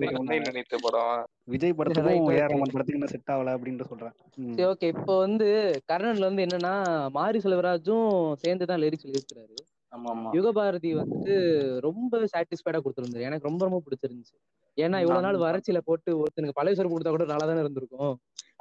நினைத்த 0.49 0.77
படம். 0.85 1.11
விஜய் 1.53 1.77
படத்துக்கும் 1.79 2.31
ஏஆர். 2.35 2.51
ரஹ்மான் 2.53 2.73
படத்துக்கு 2.73 2.99
இன்னும் 2.99 3.13
செட் 3.13 3.31
ஆகல 3.35 3.53
அப்படின்னு 3.57 3.89
சொல்றேன். 3.91 4.15
சரி 4.57 4.67
ஓகே 4.71 4.89
இப்போ 4.95 5.13
வந்து 5.25 5.47
கர்ணன்ல 5.91 6.29
வந்து 6.29 6.45
என்னன்னா 6.47 6.73
மாரி 7.19 7.41
செல்வராஜும் 7.45 8.11
சேர்ந்து 8.43 8.69
தான் 8.71 8.83
லிரிக்ஸ் 8.83 9.07
ஆமா 9.93 10.29
யுகபாரதி 10.35 10.89
வந்துட்டு 10.99 11.33
ரொம்ப 11.85 12.17
சாட்டிஸ்ஃபைடா 12.31 12.79
கொடுத்துருந்தாரு. 12.83 13.27
எனக்கு 13.27 13.47
ரொம்ப 13.49 13.61
ரொம்ப 13.67 13.79
பிடிச்சிருந்துச்சு. 13.85 14.35
ஏன்னா 14.77 14.97
இவ்வளவு 15.03 15.25
நாள் 15.25 15.43
வறட்சியில 15.43 15.79
போட்டு 15.89 16.09
ஒருத்தனுக்கு 16.21 16.57
பழைய 16.57 16.75
சோறு 16.77 16.89
கொடுத்தா 16.93 17.11
கூட 17.13 17.25
நல்லா 17.29 17.45
தானே 17.49 17.61
இருந்திருக்கும். 17.63 18.15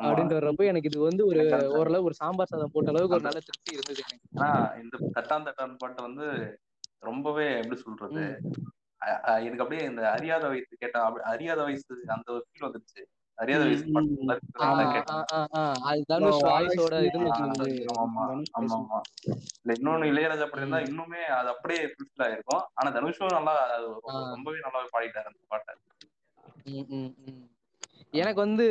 அப்படின்ட்டு 0.04 0.36
வர்றப்போ 0.38 0.64
எனக்கு 0.70 0.88
இது 0.90 0.98
வந்து 1.08 1.22
ஒரு 1.30 1.42
ஓரளவு 1.78 2.06
ஒரு 2.08 2.16
சாம்பார் 2.20 2.50
சாதம் 2.52 2.72
போட்ட 2.74 2.92
அளவுக்கு 2.92 3.16
ஒரு 3.18 3.26
நல்ல 3.28 3.40
திருப்தி 3.48 3.74
இருந்தது 3.76 4.00
எனக்கு. 4.04 4.26
ஆனா 4.36 4.50
இந்த 4.82 4.94
தட்டான் 5.16 5.46
தட்டான் 5.48 5.74
பாட்டு 5.82 6.06
வந்து 6.08 6.26
ரொம்பவே 7.04 7.46
எப்படி 7.58 7.76
சொல்றது? 7.80 8.24
எனக்கு 9.40 9.62
அப்படியே 9.62 9.82
இந்த 9.84 10.02
அறியாத 10.10 10.44
வயசு 10.48 10.72
கேட்டா 10.76 11.00
அறியாத 11.24 11.60
வயசு 11.62 11.94
அந்த 12.08 12.26
ஒரு 12.32 12.44
ஃபீல் 12.46 12.66
வந்துருச்சு. 12.66 13.02
அறியாத 13.38 13.62
வயசு 13.64 13.84
இன்னொன்னு 19.72 20.08
இளையராஜா 20.08 20.46
படம் 20.46 20.72
ம். 20.72 20.86
இன்னுமே 20.88 21.22
அது 21.32 21.48
அப்படியே 21.48 21.82
ஃபுல்ஃபில் 21.86 22.24
ஆயிருக்கும். 22.26 22.64
ஆனா 22.74 22.88
தனுஷும் 22.90 23.36
நல்லா. 23.36 23.54
ரொம்பவே 24.30 24.58
நல்லாவே 24.58 24.88
பாடிட்டாரு 24.92 25.30
அந்த 25.30 25.40
பாட்டை. 25.48 25.74
எனக்கு 28.14 28.40
வந்து 28.40 28.66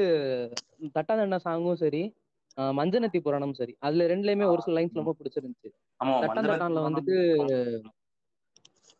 தட்டாதண்ணா 0.95 1.39
சாங்கும் 1.45 1.81
சரி 1.81 2.03
மஞ்சனத்தி 2.77 3.19
புராணமும் 3.19 3.53
சரி 3.53 3.73
அதுல 3.79 4.07
ரெண்டுலயுமே 4.07 4.45
ஒரு 4.47 4.61
சில 4.61 4.75
லைன்ஸ் 4.77 4.99
ரொம்ப 5.01 5.13
பிடிச்சிருந்துச்சு. 5.19 5.69
ஆமா 5.99 6.13
தட்டான் 6.15 6.29
மஞ்சள் 6.29 6.51
தட்டான்ல 6.51 6.83
வந்துட்டு 6.87 7.15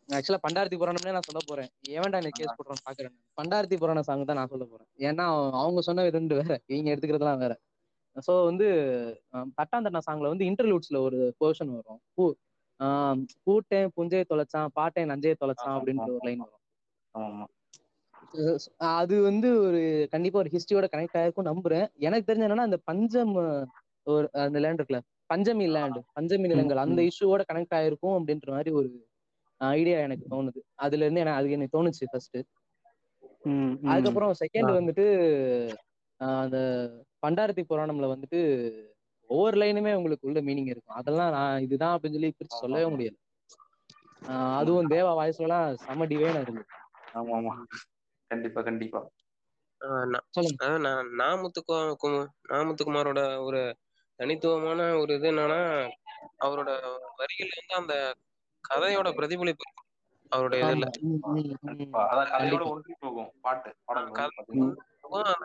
ஆக்சுவலா 0.08 0.40
பண்டாரத்தி 0.46 0.76
புராணம்னே 0.80 1.12
நான் 1.16 1.28
சொல்ல 1.28 1.40
போறேன். 1.48 1.68
ஏன்டா 1.96 2.18
இந்த 2.22 2.30
கேஸ் 2.38 2.56
போடுறோம் 2.58 2.82
பாக்குறேன் 2.86 3.14
பண்டாரத்தி 3.38 3.76
புராண 3.82 4.00
சாங் 4.08 4.24
தான் 4.30 4.38
நான் 4.40 4.52
சொல்ல 4.52 4.64
போறேன். 4.72 4.88
ஏன்னா 5.08 5.24
அவங்க 5.62 5.80
சொன்ன 5.88 6.08
ரெண்டு 6.18 6.34
வேற. 6.40 6.58
இவங்க 6.72 6.88
எடுத்துக்கிறதுலாம் 6.92 7.42
வேற. 7.44 7.54
சோ 8.26 8.32
வந்து 8.48 8.66
தட்டா 9.58 10.00
சாங்ல 10.08 10.32
வந்து 10.32 10.48
இன்டர்லூட்ஸ்ல 10.50 10.98
ஒரு 11.06 11.18
போர்ஷன் 11.40 11.72
வரும். 11.76 12.00
பூ 12.16 12.24
பூட்டேன் 13.46 13.90
புஞ்சையை 13.96 14.24
தொலைச்சான் 14.32 14.72
பாட்டேன் 14.78 15.10
நஞ்சையை 15.12 15.36
தொலைச்சான் 15.42 15.76
அப்படின்ற 15.78 16.08
ஒரு 16.16 16.26
லைன் 16.28 16.44
வரும். 16.44 17.50
அது 18.98 19.16
வந்து 19.28 19.48
ஒரு 19.66 19.80
கண்டிப்பா 20.14 20.38
ஒரு 20.42 20.52
ஹிஸ்டரியோட 20.54 20.86
கனெக்ட் 20.94 21.18
ஆயிருக்கும் 21.20 21.50
நம்புறேன். 21.50 21.86
எனக்கு 22.06 22.28
தெரிஞ்ச 22.30 22.46
என்னன்னா 22.48 22.68
அந்த 22.68 22.78
பஞ்சம் 22.90 23.34
ஒரு 24.12 24.26
அந்த 24.46 24.58
லேண்ட் 24.64 24.80
இருக்குல்ல. 24.80 25.02
பஞ்சமி 25.32 25.66
லேண்ட் 25.76 25.98
பஞ்சமி 26.16 26.46
நிலங்கள் 26.52 26.84
அந்த 26.84 27.00
இஷ்யூவோட 27.10 27.42
கனெக்ட் 27.50 27.76
ஆயிருக்கும் 27.78 28.16
அப்படின்ற 28.18 28.50
மாதிரி 28.56 28.72
ஒரு 28.80 28.88
ஐடியா 29.68 29.98
எனக்கு 29.98 30.26
தோணுது. 30.30 30.60
அதுல 30.74 31.02
இருந்து 31.02 31.20
எனக்கு 31.20 31.38
அது 31.38 31.50
எனக்கு 31.50 31.76
தோணுச்சு 31.76 32.04
ஃபர்ஸ்ட். 32.10 32.38
அதுக்கப்புறம் 33.88 34.34
செகண்ட் 34.40 34.70
வந்துட்டு 34.72 35.04
ஆஹ் 36.20 36.40
அந்த 36.40 36.58
பண்டாரத்தி 37.26 37.64
புராணம்ல 37.68 38.16
வந்துட்டு 38.16 38.40
ஒவ்வொரு 39.30 39.60
லைனுமே 39.60 39.94
உங்களுக்கு 39.94 40.28
உள்ள 40.28 40.42
மீனிங் 40.42 40.66
இருக்கும். 40.66 40.96
அதெல்லாம் 40.96 41.30
நான் 41.30 41.60
இதுதான் 41.60 41.98
அப்படின்னு 41.98 42.12
சொல்லி 42.12 42.34
பிரிச்சு 42.38 42.60
சொல்லவே 42.60 42.86
முடியாது 42.86 43.16
ஆஹ் 44.22 44.56
அதுவும் 44.56 44.90
தேவா 44.90 45.12
வாய்ஸ்ல 45.14 45.40
எல்லாம் 45.40 45.76
செம 45.76 46.06
டிவைனா 46.06 46.40
இருந்தது 46.40 46.64
ஆமா 47.14 47.34
ஆமா. 47.36 47.54
கண்டிப்பா 48.26 48.62
கண்டிப்பா. 48.62 49.10
ஆஹ் 49.80 50.06
நா- 50.06 50.20
சொல்லுங்க. 50.30 50.64
அதாவது 50.64 50.80
நான் 50.80 51.06
நாமுத்துக்கு 51.18 51.96
கு- 52.02 52.26
நாமுத்துக்குமாரோட 52.48 53.42
ஒரு 53.42 53.76
தனித்துவமான 54.14 54.96
ஒரு 54.96 55.14
இது 55.14 55.30
என்னன்னா 55.32 55.60
அவரோட 56.38 56.70
வரிகள் 57.16 57.50
வந்து 57.56 57.74
அந்த 57.74 57.94
கதையோட 58.64 59.14
பிரதிபலிப்பு 59.14 59.64
இருக்கும். 59.66 59.80
அவரோட 60.32 60.54
இதுல. 60.62 60.86
கதையோட 62.32 62.62
ஒன்றி 62.68 62.94
போகும் 62.98 63.30
பாட்டு 63.40 63.70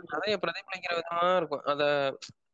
கதையை 0.07 0.37
பிரதிபலிக்கிற 0.39 0.93
விதமா 0.93 1.35
இருக்கும். 1.37 1.63
அத 1.65 1.83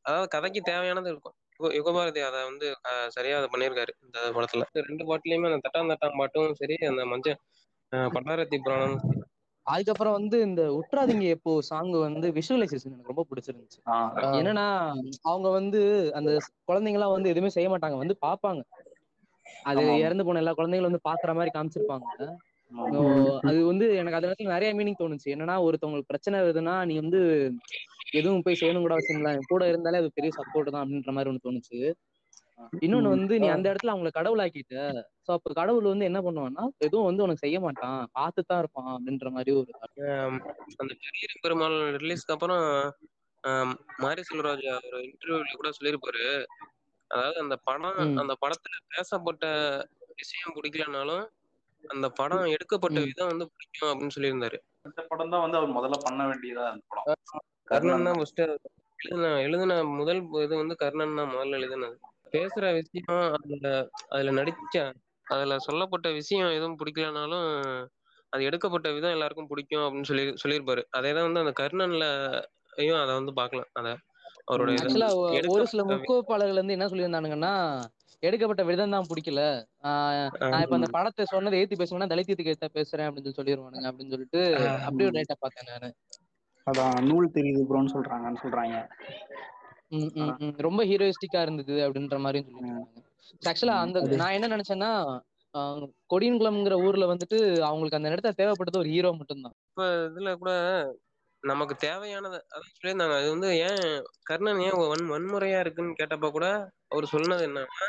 அதாவது 0.06 0.28
கதைக்கு 0.28 0.62
தேவையானது 0.62 1.10
இருக்கும். 1.10 1.36
யுக- 1.60 1.74
யுகபாரதி 1.76 2.22
அதை 2.26 2.44
வந்து 2.44 2.68
சரியா 3.08 3.38
அதை 3.38 3.50
பண்ணியிருக்காரு 3.52 3.92
இந்த 4.04 4.20
படத்துல. 4.36 4.64
ரெண்டு 4.82 5.04
பாட்டுலயுமே 5.04 5.50
அந்த 5.50 5.62
தட்டான் 5.66 5.92
தட்டான் 5.92 6.18
பாட்டும் 6.18 6.54
சரி 6.54 6.76
அந்த 6.86 7.06
மஞ்ச 7.06 7.28
அஹ், 7.92 8.10
பண்டாரத்தி 8.12 8.58
புராணமும் 8.64 9.04
சரி. 9.04 9.22
அதுக்கப்புறம் 9.66 10.14
வந்து 10.14 10.42
இந்த 10.42 10.62
உற்றாதீங்க 10.72 11.24
எப்போ 11.28 11.62
சாங் 11.62 11.92
வந்து 12.00 12.32
விஷுவலைசேஷன் 12.32 12.92
எனக்கு 12.92 13.14
ரொம்ப 13.14 13.26
பிடிச்சிருந்துச்சு. 13.30 13.80
என்னன்னா 14.34 14.66
அவங்க 15.22 15.50
வந்து 15.50 15.82
அந்த 16.14 16.32
குழந்தைங்க 16.68 16.94
எல்லாம் 16.94 17.12
வந்து 17.12 17.30
எதுவுமே 17.30 17.50
செய்ய 17.50 17.70
மாட்டாங்க. 17.70 17.98
வந்து 17.98 18.18
பாப்பாங்க 18.26 18.62
அது. 19.70 19.84
இறந்து 20.04 20.26
போன 20.26 20.42
எல்லா 20.42 20.54
குழந்தைங்களும் 20.58 20.92
வந்து 20.92 21.08
பாக்குற 21.10 21.34
மாதிரி 21.38 21.54
காமிச்சிருப்பாங்க. 21.56 22.08
அது 23.46 23.60
வந்து 23.68 23.86
எனக்கு 24.00 24.18
அது 24.18 24.28
இடத்துல 24.28 24.54
நிறைய 24.54 24.70
மீனிங் 24.78 25.02
தோணுச்சு. 25.02 25.28
என்னன்னா 25.36 25.56
ஒருத்தவங்களுக்கு 25.66 26.12
பிரச்சனை 26.12 26.40
வருதுன்னா 26.42 26.76
நீ 26.90 26.96
வந்து 27.02 27.20
எதுவும் 28.14 28.44
போய் 28.46 28.60
செய்யணும் 28.60 28.86
கூட 28.86 28.96
அவசியம் 28.96 29.20
இல்லை. 29.20 29.34
கூட 29.52 29.64
இருந்தாலே 29.72 30.02
அது 30.02 30.18
பெரிய 30.18 30.32
சப்போர்ட் 30.40 30.74
தான் 30.74 30.84
அப்படின்ற 30.84 31.14
மாதிரி 31.16 31.32
ஒண்ணு 31.32 31.46
தோணுச்சு. 31.46 31.80
இன்னொன்னு 32.82 33.14
வந்து 33.14 33.36
நீ 33.42 33.48
அந்த 33.54 33.66
இடத்துல 33.72 33.94
அவங்கள 33.94 34.10
கடவுளாக்கிட்ட 34.18 34.76
சோ 35.26 35.32
அப்ப 35.36 35.54
கடவுள் 35.54 35.92
வந்து 35.92 36.08
என்ன 36.10 36.20
பண்ணுவான்னா 36.22 36.64
எதுவும் 36.86 37.08
வந்து 37.10 37.24
உனக்கு 37.26 37.44
செய்ய 37.44 37.58
மாட்டான். 37.66 38.00
பார்த்துதான் 38.18 38.62
இருப்பான் 38.62 38.92
அப்படின்ற 38.94 39.30
மாதிரி 39.36 39.52
ஒரு 39.58 39.72
அந்த 40.76 40.94
பெரிய 41.04 41.28
பெருமாள் 41.44 41.78
ரிலீஸ்க்கு 41.98 42.36
அப்புறம் 42.36 42.64
மாரி 44.00 44.22
செல்வராஜ் 44.30 44.66
ஒரு 44.90 45.00
இன்டர்வியூல 45.08 45.56
கூட 45.56 45.72
சொல்லியிருப்பாரு. 45.78 46.24
அதாவது 47.12 47.38
அந்த 47.44 47.56
படம். 47.68 48.00
அந்த 48.22 48.34
படத்துல 48.42 48.78
பேசப்பட்ட 48.94 49.46
விஷயம் 50.22 50.56
பிடிக்கலனாலும் 50.58 51.24
அந்த 51.84 52.08
படம் 52.20 52.52
எடுக்கப்பட்ட. 52.54 53.00
விதம் 53.08 53.32
வந்து 53.32 53.46
பிடிக்கும் 53.52 53.90
அப்படின்னு 53.90 54.16
சொல்லியிருந்தாரு. 54.16 54.58
இந்த 54.88 55.02
படம் 55.10 55.34
தான் 55.34 55.44
வந்து 55.44 55.60
அவர் 55.60 55.76
முதல்ல 55.78 55.98
பண்ண 56.06 56.22
வேண்டியதா 56.30 56.66
அந்த 56.72 56.84
படம். 56.92 57.20
கர்ணன் 57.68 58.08
தான் 58.08 58.18
ஃபர்ஸ்ட் 58.18 58.42
எழுதின 59.00 59.30
எழுதின 59.46 59.74
முதல் 59.96 60.22
இது 60.44 60.54
வந்து 60.62 60.76
கர்ணன் 60.84 61.18
தான் 61.20 61.32
முதல்ல 61.34 61.60
எழுதினது. 61.60 61.96
பேசுற 62.34 62.66
விஷயம் 62.78 63.12
அதுல 63.38 63.68
அதுல 64.10 64.32
நடிச்ச 64.40 64.78
அதுல 65.28 65.58
சொல்லப்பட்ட 65.68 66.08
விஷயம் 66.18 66.56
எதுவும் 66.58 66.80
பிடிக்கலனாலும் 66.80 67.48
அது 68.34 68.44
எடுக்கப்பட்ட 68.44 68.88
விதம் 68.96 69.16
எல்லாருக்கும் 69.16 69.50
பிடிக்கும் 69.52 69.86
அப்படின்னு 69.86 70.10
சொல்லி 70.10 70.26
சொல்லியிருப்பாரு. 70.44 70.82
அதே 70.98 71.12
தான் 71.14 71.28
வந்து 71.28 71.44
அந்த 71.44 71.54
கர்ணன்லயும் 71.60 73.02
அதை 73.04 73.12
வந்து 73.20 73.34
பார்க்கலாம். 73.40 73.70
அத 73.74 73.88
ஆக்சுவலா 74.76 75.10
ஒரு 75.50 75.64
சில 75.66 75.82
முக்கோப்பாளர்கள் 75.90 76.62
வந்து 76.62 76.76
என்ன 76.78 76.88
சொல்லியிருந்தானுங்கன்னா 76.88 77.54
எடுக்கப்பட்ட 78.24 78.64
விதம் 78.64 78.94
தான் 78.94 79.08
பிடிக்கல. 79.10 79.42
ஆஹ் 79.84 80.14
நான் 80.44 80.64
இப்ப 80.66 80.78
அந்த 80.78 80.90
படத்தை 80.92 81.24
சொன்னதை 81.26 81.60
ஏத்தி 81.62 81.76
பேசுவேன்னா 81.76 82.12
தலித்தியத்துக்கு 82.14 82.54
ஏத்த 82.54 82.70
பேசுறேன் 82.78 83.08
அப்படின்னு 83.08 83.28
சொல்லி 83.28 83.40
சொல்லிடுவானுங்க 83.40 83.90
அப்படின்னு 83.90 84.14
சொல்லிட்டு 84.16 84.42
அப்படியே 84.86 85.10
ஒரு 85.10 85.18
ரைட்டா 85.20 85.38
பார்த்தேன் 85.38 85.70
நானு. 85.72 85.90
அதான் 86.68 86.96
நூல் 87.08 87.36
தெரியுது 87.36 87.64
ப்ரோன்னு 87.70 87.94
சொல்றாங்கன்னு 87.96 88.44
சொல்றாங்க. 88.44 88.78
ரொம்ப 90.66 90.82
ஹீரோயிஸ்டிக்கா 90.86 91.42
இருந்தது 91.42 91.76
அப்படின்ற 91.86 92.18
மாதிரியும் 92.20 92.50
சொல்லிட்டு 92.50 93.02
ஆக்சுவலா 93.44 93.76
அந்த 93.84 94.00
நான் 94.22 94.36
என்ன 94.38 94.48
நினைச்சேன்னா 94.48 94.92
கொடியன்குளம்ங்கிற 96.10 96.76
ஊர்ல 96.86 97.06
வந்துட்டு 97.12 97.38
அவங்களுக்கு 97.68 98.00
அந்த 98.00 98.10
இடத்துல 98.10 98.34
தேவைப்பட்டது 98.40 98.82
ஒரு 98.82 98.90
ஹீரோ 98.90 99.12
மட்டும்தான். 99.20 99.56
இப்ப 99.68 99.84
இதுல 100.08 100.32
கூட 100.38 100.52
நமக்கு 101.46 101.76
தேவையானது 101.78 102.38
அதான் 102.50 102.74
சொல்லியிருந்தாங்க. 102.76 103.16
அது 103.16 103.30
வந்து 103.30 103.50
ஏன் 103.60 103.84
கர்ணன் 104.24 104.60
ஏன் 104.60 104.78
வன் 104.84 105.12
வன்முறையா 105.12 105.60
இருக்குன்னு 105.60 106.00
கேட்டப்ப 106.00 106.32
கூட 106.32 106.48
அவர் 106.88 107.06
சொன்னது 107.06 107.44
என்னன்னா 107.48 107.88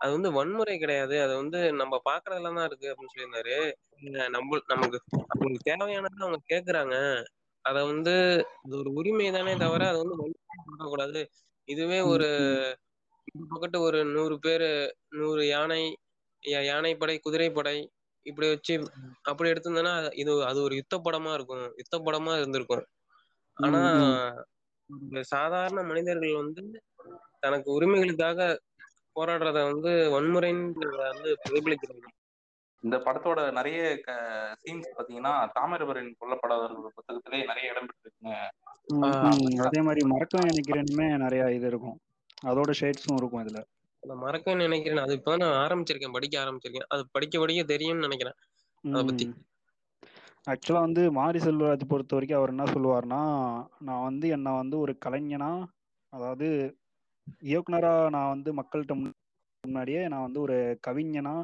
அது 0.00 0.12
வந்து 0.12 0.30
வன்முறை 0.32 0.78
கிடையாது. 0.78 1.20
அது 1.20 1.34
வந்து 1.36 1.58
நம்ம 1.72 2.00
பாக்குறதுல 2.04 2.54
தான் 2.54 2.66
இருக்கு 2.66 2.90
அப்படின்னு 2.90 3.12
சொல்லியிருந்தாரு. 3.12 3.56
அஹ் 4.16 4.30
நம்ம 4.30 4.58
நமக்கு 4.66 4.98
அவங்களுக்கு 5.24 5.68
தேவையானது 5.70 6.24
அவங்க 6.24 6.40
கேக்குறாங்க. 6.48 6.96
அத 7.64 7.84
வந்து 7.84 8.14
அது 8.64 8.78
ஒரு 8.78 8.92
உரிமை 8.92 9.30
தானே 9.30 9.56
தவிர 9.56 9.88
அது 9.88 9.98
வந்து 9.98 10.16
வன்முறை 10.16 10.88
கூடாது 10.88 11.20
இதுவே 11.68 12.00
ஒரு 12.06 12.28
பக்கத்து 13.50 13.80
ஒரு 13.80 14.04
நூறு 14.06 14.38
பேரு 14.38 14.68
நூறு 15.08 15.46
யானை 15.46 15.82
யா- 16.42 16.64
யானைப்படை 16.64 17.18
குதிரைப்படை 17.18 17.76
இப்படி 18.26 18.48
வச்சு 18.48 18.74
அப்படி 19.22 19.50
எடுத்திருந்தேன்னா 19.50 19.94
இது 20.14 20.44
அது 20.44 20.62
ஒரு 20.62 20.74
யுத்த 20.76 20.98
படமா 20.98 21.34
இருக்கும். 21.34 21.64
யுத்த 21.76 21.98
படமா 21.98 22.36
இருந்திருக்கும். 22.36 22.84
ஆனா 23.56 23.80
சாதாரண 25.24 25.82
மனிதர்கள் 25.82 26.34
வந்து 26.34 26.62
தனக்கு 27.38 27.68
உரிமைகளுக்காக 27.76 28.40
போராடுறத 29.16 29.58
வந்து 29.70 29.92
வன்முறைன்னு 30.14 30.88
வந்து 31.08 31.30
பிரதிபலிக்கிறாங்க 31.42 32.06
இந்த 32.82 32.96
படத்தோட 32.96 33.40
நிறைய 33.52 33.80
சீன்ஸ் 34.62 34.90
பாத்தீங்கன்னா 34.96 35.32
தாமிரபரணி 35.56 36.10
கொல்லப்படாதவர்கள் 36.20 36.96
புத்தகத்திலே 36.98 37.38
நிறைய 37.46 37.70
இடம் 37.70 37.88
பெற்றிருக்குங்க. 37.88 38.34
அதே 39.66 39.80
மாதிரி 39.80 40.02
மறக்க 40.06 40.42
நினைக்கிறேனுமே 40.42 41.06
நிறைய 41.24 41.44
இது 41.54 41.66
இருக்கும். 41.66 41.96
அதோட 42.46 42.70
ஷேட்ஸும் 42.80 43.18
இருக்கும் 43.20 43.42
இதுல. 43.44 43.60
மறக்க 44.24 44.54
நினைக்கிறேன். 44.54 45.02
அது 45.04 45.14
இப்பதான் 45.16 45.44
நான் 45.44 45.60
ஆரம்பிச்சிருக்கேன். 45.64 46.12
படிக்க 46.12 46.34
ஆரம்பிச்சிருக்கேன். 46.44 46.88
அது 46.88 47.04
படிக்க 47.10 47.38
படிக்க 47.38 47.62
தெரியும்னு 47.72 48.06
நினைக்கிறேன். 48.06 48.36
அதை 48.84 49.02
பத்தி. 49.04 49.26
ஆக்சுவலா 50.46 50.80
வந்து 50.82 51.02
மாரி 51.16 51.38
செல்வராஜ் 51.40 51.84
பொறுத்த 51.90 52.14
வரைக்கும் 52.16 52.38
அவர் 52.38 52.52
என்ன 52.52 52.64
சொல்லுவார்னா 52.68 53.20
நான் 53.86 54.04
வந்து 54.04 54.26
என்னை 54.36 54.52
வந்து 54.58 54.76
ஒரு 54.84 54.92
கலைஞனா 55.04 55.50
அதாவது 56.12 56.48
இயக்குனரா 57.46 57.94
நான் 58.14 58.32
வந்து 58.34 58.50
மக்கள்கிட்ட 58.58 58.94
முன்~ 58.96 59.14
முன்னாடியே 59.64 60.02
நான் 60.12 60.26
வந்து 60.26 60.40
ஒரு 60.44 60.56
கவிஞனா 60.84 61.34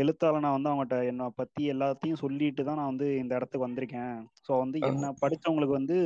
எழுத்தாளனா 0.00 0.50
வந்து 0.54 0.70
அவங்ககிட்ட 0.70 0.98
என்னை 1.10 1.26
பத்தி 1.38 1.62
எல்லாத்தையும் 1.74 2.20
சொல்லிட்டு 2.22 2.62
தான் 2.64 2.78
நான் 2.80 2.92
வந்து 2.92 3.08
இந்த 3.22 3.32
இடத்துக்கு 3.38 3.66
வந்திருக்கேன். 3.66 4.14
ஸோ 4.46 4.52
வந்து 4.62 4.78
என்ன 4.90 5.12
படிச்சவங்களுக்கு 5.22 5.78
வந்து 5.78 5.96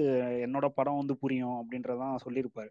என்னோட 0.47 0.69
படம் 0.79 1.01
வந்து 1.01 1.17
புரியும் 1.23 1.57
அப்படின்றதான் 1.61 2.23
சொல்லியிருப்பாரு. 2.25 2.71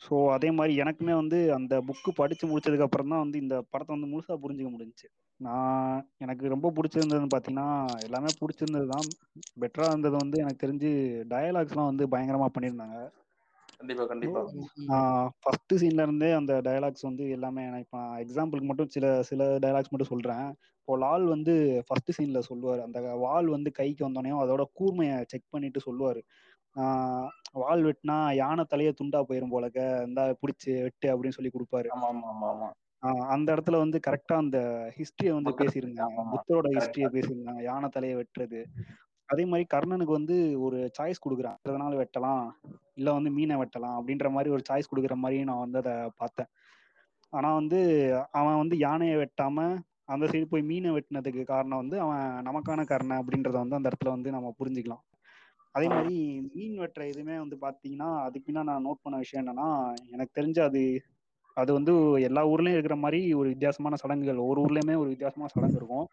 ஸோ 0.00 0.14
அதே 0.34 0.50
மாதிரி 0.56 0.74
எனக்குமே 0.82 1.14
வந்து 1.16 1.38
அந்த 1.56 1.74
புக்கு 1.88 2.12
படிச்சு 2.20 2.44
முடிச்சதுக்கு 2.46 2.86
அப்புறம் 2.86 3.12
தான் 3.12 3.24
வந்து 3.24 3.38
இந்த 3.44 3.56
படத்தை 3.72 3.92
வந்து 3.96 4.12
முழுசா 4.12 4.36
புரிஞ்சுக்க 4.42 4.70
முடிஞ்சுச்சு. 4.74 5.08
நான் 5.40 5.98
எனக்கு 6.24 6.44
ரொம்ப 6.52 6.68
பிடிச்சிருந்ததுன்னு 6.76 7.32
பார்த்தீங்கன்னா 7.34 7.68
எல்லாமே 8.06 8.30
பிடிச்சிருந்தது 8.40 8.86
தான் 8.94 9.08
பெட்டராக 9.62 9.92
இருந்தது 9.92 10.16
வந்து 10.22 10.36
எனக்கு 10.44 10.62
தெரிஞ்சு 10.64 10.90
டயலாக்ஸ்லாம் 11.32 11.90
வந்து 11.90 12.06
பயங்கரமாக 12.14 12.52
பண்ணியிருந்தாங்க. 12.54 12.96
கண்டிப்பா 13.80 14.04
கண்டிப்பா. 14.10 14.40
ஃபர்ஸ்ட் 15.42 15.74
சீன்ல 15.82 16.04
இருந்தே 16.06 16.30
அந்த 16.32 16.52
டயலாக்ஸ் 16.68 17.06
வந்து 17.08 17.24
எல்லாமே 17.36 17.64
எனக்கு 17.66 17.86
இப்போ 17.86 18.00
எக்ஸாம்பிளுக்கு 18.24 18.70
மட்டும் 18.70 18.90
சில 18.94 19.06
சில 19.22 19.42
டயலாக்ஸ் 19.64 19.92
மட்டும் 19.92 20.12
சொல்றேன். 20.14 20.48
இப்போ 20.80 20.96
லால் 21.04 21.26
வந்து 21.34 21.54
ஃபர்ஸ்ட் 21.88 22.12
சீன்ல 22.18 22.40
சொல்லுவார். 22.50 22.80
அந்த 22.86 23.00
வால் 23.24 23.48
வந்து 23.56 23.72
கைக்கு 23.78 24.06
வந்தோடனே 24.06 24.34
அதோட 24.44 24.64
கூர்மையை 24.80 25.16
செக் 25.32 25.52
பண்ணிட்டு 25.54 25.80
சொல்லுவார். 25.88 26.20
வால் 27.62 27.84
வெட்டினா 27.88 28.16
யானை 28.42 28.64
தலையே 28.72 28.92
துண்டா 29.00 29.20
போயிரும் 29.30 29.54
போலக்க. 29.54 29.78
இந்தா 30.08 30.24
பிடிச்சி 30.42 30.70
வெட்டு 30.86 31.08
அப்படின்னு 31.14 31.38
சொல்லி 31.38 31.52
கொடுப்பாரு. 31.56 31.88
அந்த 33.32 33.48
இடத்துல 33.54 33.76
வந்து 33.76 33.98
கரெக்டா 34.06 34.36
அந்த 34.36 34.58
ஹிஸ்டரியை 34.96 35.32
வந்து 35.34 35.52
பேசியிருந்தாங்க. 35.60 36.22
புத்தரோட 36.32 36.68
ஹிஸ்டரியை 36.76 37.08
பேசியிருந்தாங்க 37.08 37.62
யானை 37.62 37.88
தலையை 37.88 38.16
வெட்டுறது. 38.16 38.60
அதே 39.28 39.44
மாதிரி 39.44 39.64
கர்ணனுக்கு 39.74 40.12
வந்து 40.12 40.36
ஒரு 40.60 40.78
சாய்ஸ் 40.98 41.24
கொடுக்குறான். 41.24 41.58
அதனால 41.66 41.92
வெட்டலாம்? 41.96 42.44
இல்ல 42.96 43.08
வந்து 43.12 43.30
மீனை 43.30 43.56
வெட்டலாம் 43.56 43.96
அப்படின்ற 43.98 44.28
மாதிரி 44.30 44.50
ஒரு 44.50 44.62
சாய்ஸ் 44.68 44.90
கொடுக்குற 44.92 45.16
மாதிரி 45.16 45.44
நான் 45.44 45.58
வந்து 45.58 45.78
அதை 45.78 45.94
பார்த்தேன். 46.16 46.50
ஆனா 47.32 47.48
வந்து 47.54 47.78
அவன் 48.30 48.56
வந்து 48.56 48.76
யானையை 48.78 49.16
வெட்டாம 49.16 49.66
அந்த 50.06 50.26
சைடு 50.26 50.44
போய் 50.44 50.62
மீனை 50.62 50.90
வெட்டினதுக்கு 50.90 51.42
காரணம் 51.44 51.80
வந்து 51.82 51.96
அவன் 52.00 52.22
நமக்கான 52.46 52.84
கர்ணன் 52.84 53.20
அப்படின்றத 53.22 53.56
வந்து 53.58 53.76
அந்த 53.76 53.90
இடத்துல 53.90 54.08
வந்து 54.08 54.30
நம்ம 54.30 54.52
புரிஞ்சுக்கலாம். 54.60 55.02
அதே 55.74 55.88
மாதிரி 55.88 56.14
மீன் 56.54 56.78
வெட்டுற 56.80 57.02
இதுவுமே 57.04 57.36
வந்து 57.38 57.56
பாத்தீங்கன்னா 57.56 58.08
அதுக்கு 58.24 58.46
பின்னா 58.46 58.62
நான் 58.62 58.86
நோட் 58.86 59.02
பண்ண 59.02 59.16
விஷயம் 59.18 59.42
என்னன்னா 59.42 59.68
எனக்கு 60.12 60.32
தெரிஞ்சு 60.40 60.60
அது 60.60 60.82
அது 61.58 61.70
வந்து 61.76 61.92
எல்லா 62.28 62.42
ஊர்லயும் 62.50 62.76
இருக்கிற 62.76 62.96
மாதிரி 63.04 63.20
ஒரு 63.40 63.48
வித்தியாசமான 63.48 63.96
சடங்குகள். 64.02 64.40
ஒரு 64.50 64.58
ஊர்லயுமே 64.64 64.94
ஒரு 65.02 65.08
வித்தியாசமான 65.12 65.50
சடங்கு 65.54 65.78
இருக்கும். 65.80 66.06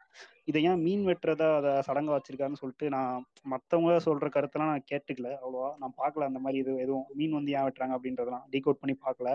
இதை 0.50 0.62
ஏன் 0.70 0.82
மீன் 0.86 1.04
வெட்டுறதா 1.10 1.48
அதை 1.60 1.72
சடங்கா 1.88 2.16
வச்சிருக்காருன்னு 2.16 2.62
சொல்லிட்டு 2.62 2.88
நான் 2.96 3.24
மத்தவங்க 3.54 3.98
சொல்ற 4.08 4.30
கருத்தெல்லாம் 4.36 4.72
நான் 4.74 4.90
கேட்டுக்கல 4.92 5.30
அவ்வளோவா. 5.42 5.72
நான் 5.82 5.98
பார்க்கல 6.02 6.30
அந்த 6.30 6.42
மாதிரி 6.46 6.60
இது 6.64 6.74
எதுவும் 6.86 7.08
மீன் 7.20 7.38
வந்து 7.40 7.54
ஏன் 7.58 7.66
வெட்டுறாங்க 7.68 7.96
அப்படின்றதெல்லாம் 7.98 8.46
டீகோட் 8.56 8.82
பண்ணி 8.84 8.96
பார்க்கல. 9.06 9.30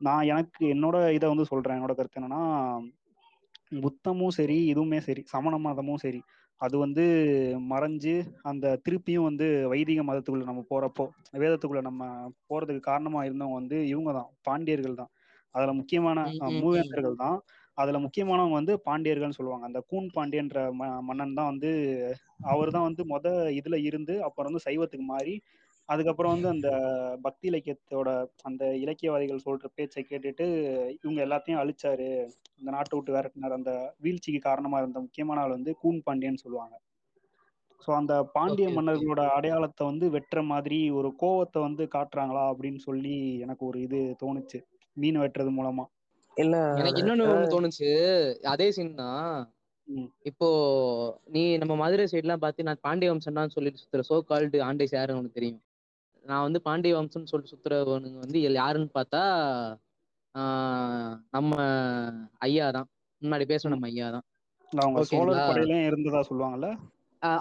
நான் 0.00 0.28
எனக்கு 0.32 0.62
என்னோட 0.74 0.96
இதை 1.16 1.26
வந்து 1.32 1.46
சொல்றேன். 1.52 1.78
என்னோட 1.78 1.94
கருத்து 1.96 2.20
என்னன்னா 2.20 2.42
புத்தமும் 3.84 4.36
சரி 4.38 4.56
இதுவுமே 4.72 4.98
சரி 5.06 5.22
சமண 5.34 5.54
மதமும் 5.66 6.02
சரி. 6.04 6.20
அது 6.60 6.76
வந்து 6.78 7.04
மறைஞ்சு 7.70 8.12
அந்த 8.50 8.66
திருப்பியும் 8.84 9.26
வந்து 9.28 9.46
வைதிக 9.72 10.00
மதத்துக்குள்ள 10.08 10.44
நம்ம 10.50 10.62
போறப்போ 10.70 11.04
வேதத்துக்குள்ள 11.42 11.82
நம்ம 11.88 12.02
போறதுக்கு 12.50 12.82
காரணமா 12.90 13.20
இருந்தவங்க 13.26 13.58
வந்து 13.60 13.78
இவங்க 13.92 14.12
தான் 14.18 14.30
பாண்டியர்கள் 14.48 15.00
தான் 15.00 15.11
அதுல 15.54 15.72
முக்கியமான. 15.78 16.18
மூவேந்தர்கள் 16.58 17.16
தான். 17.22 17.38
அதுல 17.78 17.98
முக்கியமானவங்க 18.04 18.56
வந்து 18.60 18.74
பாண்டியர்கள்னு 18.86 19.38
சொல்லுவாங்க. 19.38 19.66
அந்த 19.68 19.80
கூன் 19.90 20.08
பாண்டியன்ற 20.16 20.58
ம 20.78 20.90
மன்னன் 21.08 21.36
தான் 21.38 21.50
வந்து 21.52 21.70
அவர் 22.50 22.74
தான் 22.74 22.88
வந்து 22.88 23.02
மொத 23.12 23.26
இதுல 23.58 23.76
இருந்து 23.88 24.14
அப்புறம் 24.26 24.48
வந்து 24.50 24.66
சைவத்துக்கு 24.66 25.06
மாறி 25.12 25.34
அதுக்கப்புறம் 25.88 26.34
வந்து 26.34 26.48
அந்த 26.52 26.68
பக்தி 27.24 27.46
இலக்கியத்தோட 27.50 28.10
அந்த 28.48 28.64
இலக்கியவாதிகள் 28.82 29.44
சொல்ற 29.44 29.68
பேச்சை 29.74 30.02
கேட்டுட்டு 30.04 30.46
இவங்க 30.98 31.20
எல்லாத்தையும் 31.26 31.62
அழிச்சாரு. 31.62 32.08
இந்த 32.60 32.70
நாட்டை 32.76 32.94
விட்டு 32.96 33.14
விரட்டினார். 33.14 33.58
அந்த 33.58 33.72
வீழ்ச்சிக்கு 34.04 34.40
காரணமா 34.48 34.80
இருந்த 34.82 35.00
முக்கியமான 35.06 35.42
ஆள் 35.44 35.56
வந்து 35.56 35.72
கூன் 35.82 36.00
பாண்டியன்னு 36.06 36.44
சொல்லுவாங்க. 36.44 36.74
ஸோ 37.82 37.90
அந்த 37.98 38.14
பாண்டிய. 38.34 38.66
மன்னர்களோட 38.76 39.22
அடையாளத்தை 39.36 39.84
வந்து 39.88 40.06
வெட்டுற 40.14 40.40
மாதிரி 40.50 40.80
ஒரு 40.98 41.10
கோவத்தை 41.20 41.60
வந்து 41.66 41.84
காட்டுறாங்களா 41.94 42.44
அப்படின்னு 42.52 42.80
சொல்லி 42.86 43.14
எனக்கு 43.44 43.64
ஒரு 43.70 43.80
இது 43.86 44.00
தோணுச்சு. 44.22 44.60
மீன் 44.96 45.20
வெட்டுறது 45.22 45.50
மூலமா. 45.50 45.84
இல்ல 46.36 46.56
எனக்கு 46.80 47.00
இன்னொன்னு 47.02 47.24
தோணுச்சு. 47.54 47.88
அதே 48.52 48.68
சீன் 48.76 48.94
தான். 49.02 49.26
இப்போ 50.24 50.48
நீ 51.26 51.42
நம்ம 51.56 51.74
மதுரை 51.76 52.04
சைட்லாம் 52.12 52.42
பார்த்து 52.44 52.66
நான் 52.68 52.84
பாண்டிய 52.86 53.10
வம்சம்தான் 53.12 53.54
சொல்லிட்டு 53.56 53.82
சுத்துற. 53.82 54.02
சோ 54.10 54.16
கால்டு 54.28 54.58
ஆண்டேஸ் 54.68 54.96
யாருன்னு 54.96 55.20
உனக்கு 55.22 55.38
தெரியும். 55.38 55.60
நான் 56.24 56.44
வந்து 56.46 56.60
பாண்டிய 56.66 56.92
வம்சம்னு 56.98 57.30
சொல்லிட்டு 57.30 57.54
சுத்துறவனுங்க 57.54 58.18
வந்து 58.24 58.40
யாருன்னு 58.56 58.90
பார்த்தா 58.94 59.22
ஆஹ் 60.34 61.14
நம்ம 61.30 61.54
ஐயா 62.46 62.66
தான். 62.76 62.88
முன்னாடி 63.22 63.44
பேசுன 63.50 63.72
நம்ம 63.74 63.88
ஐயா 63.90 64.06
தான். 64.14 64.24
அவங்க 64.72 65.00
சோழர் 65.10 65.40
படையிலயும் 65.48 65.88
இருந்ததா 65.88 66.20
சொல்லுவாங்கல்ல? 66.28 66.68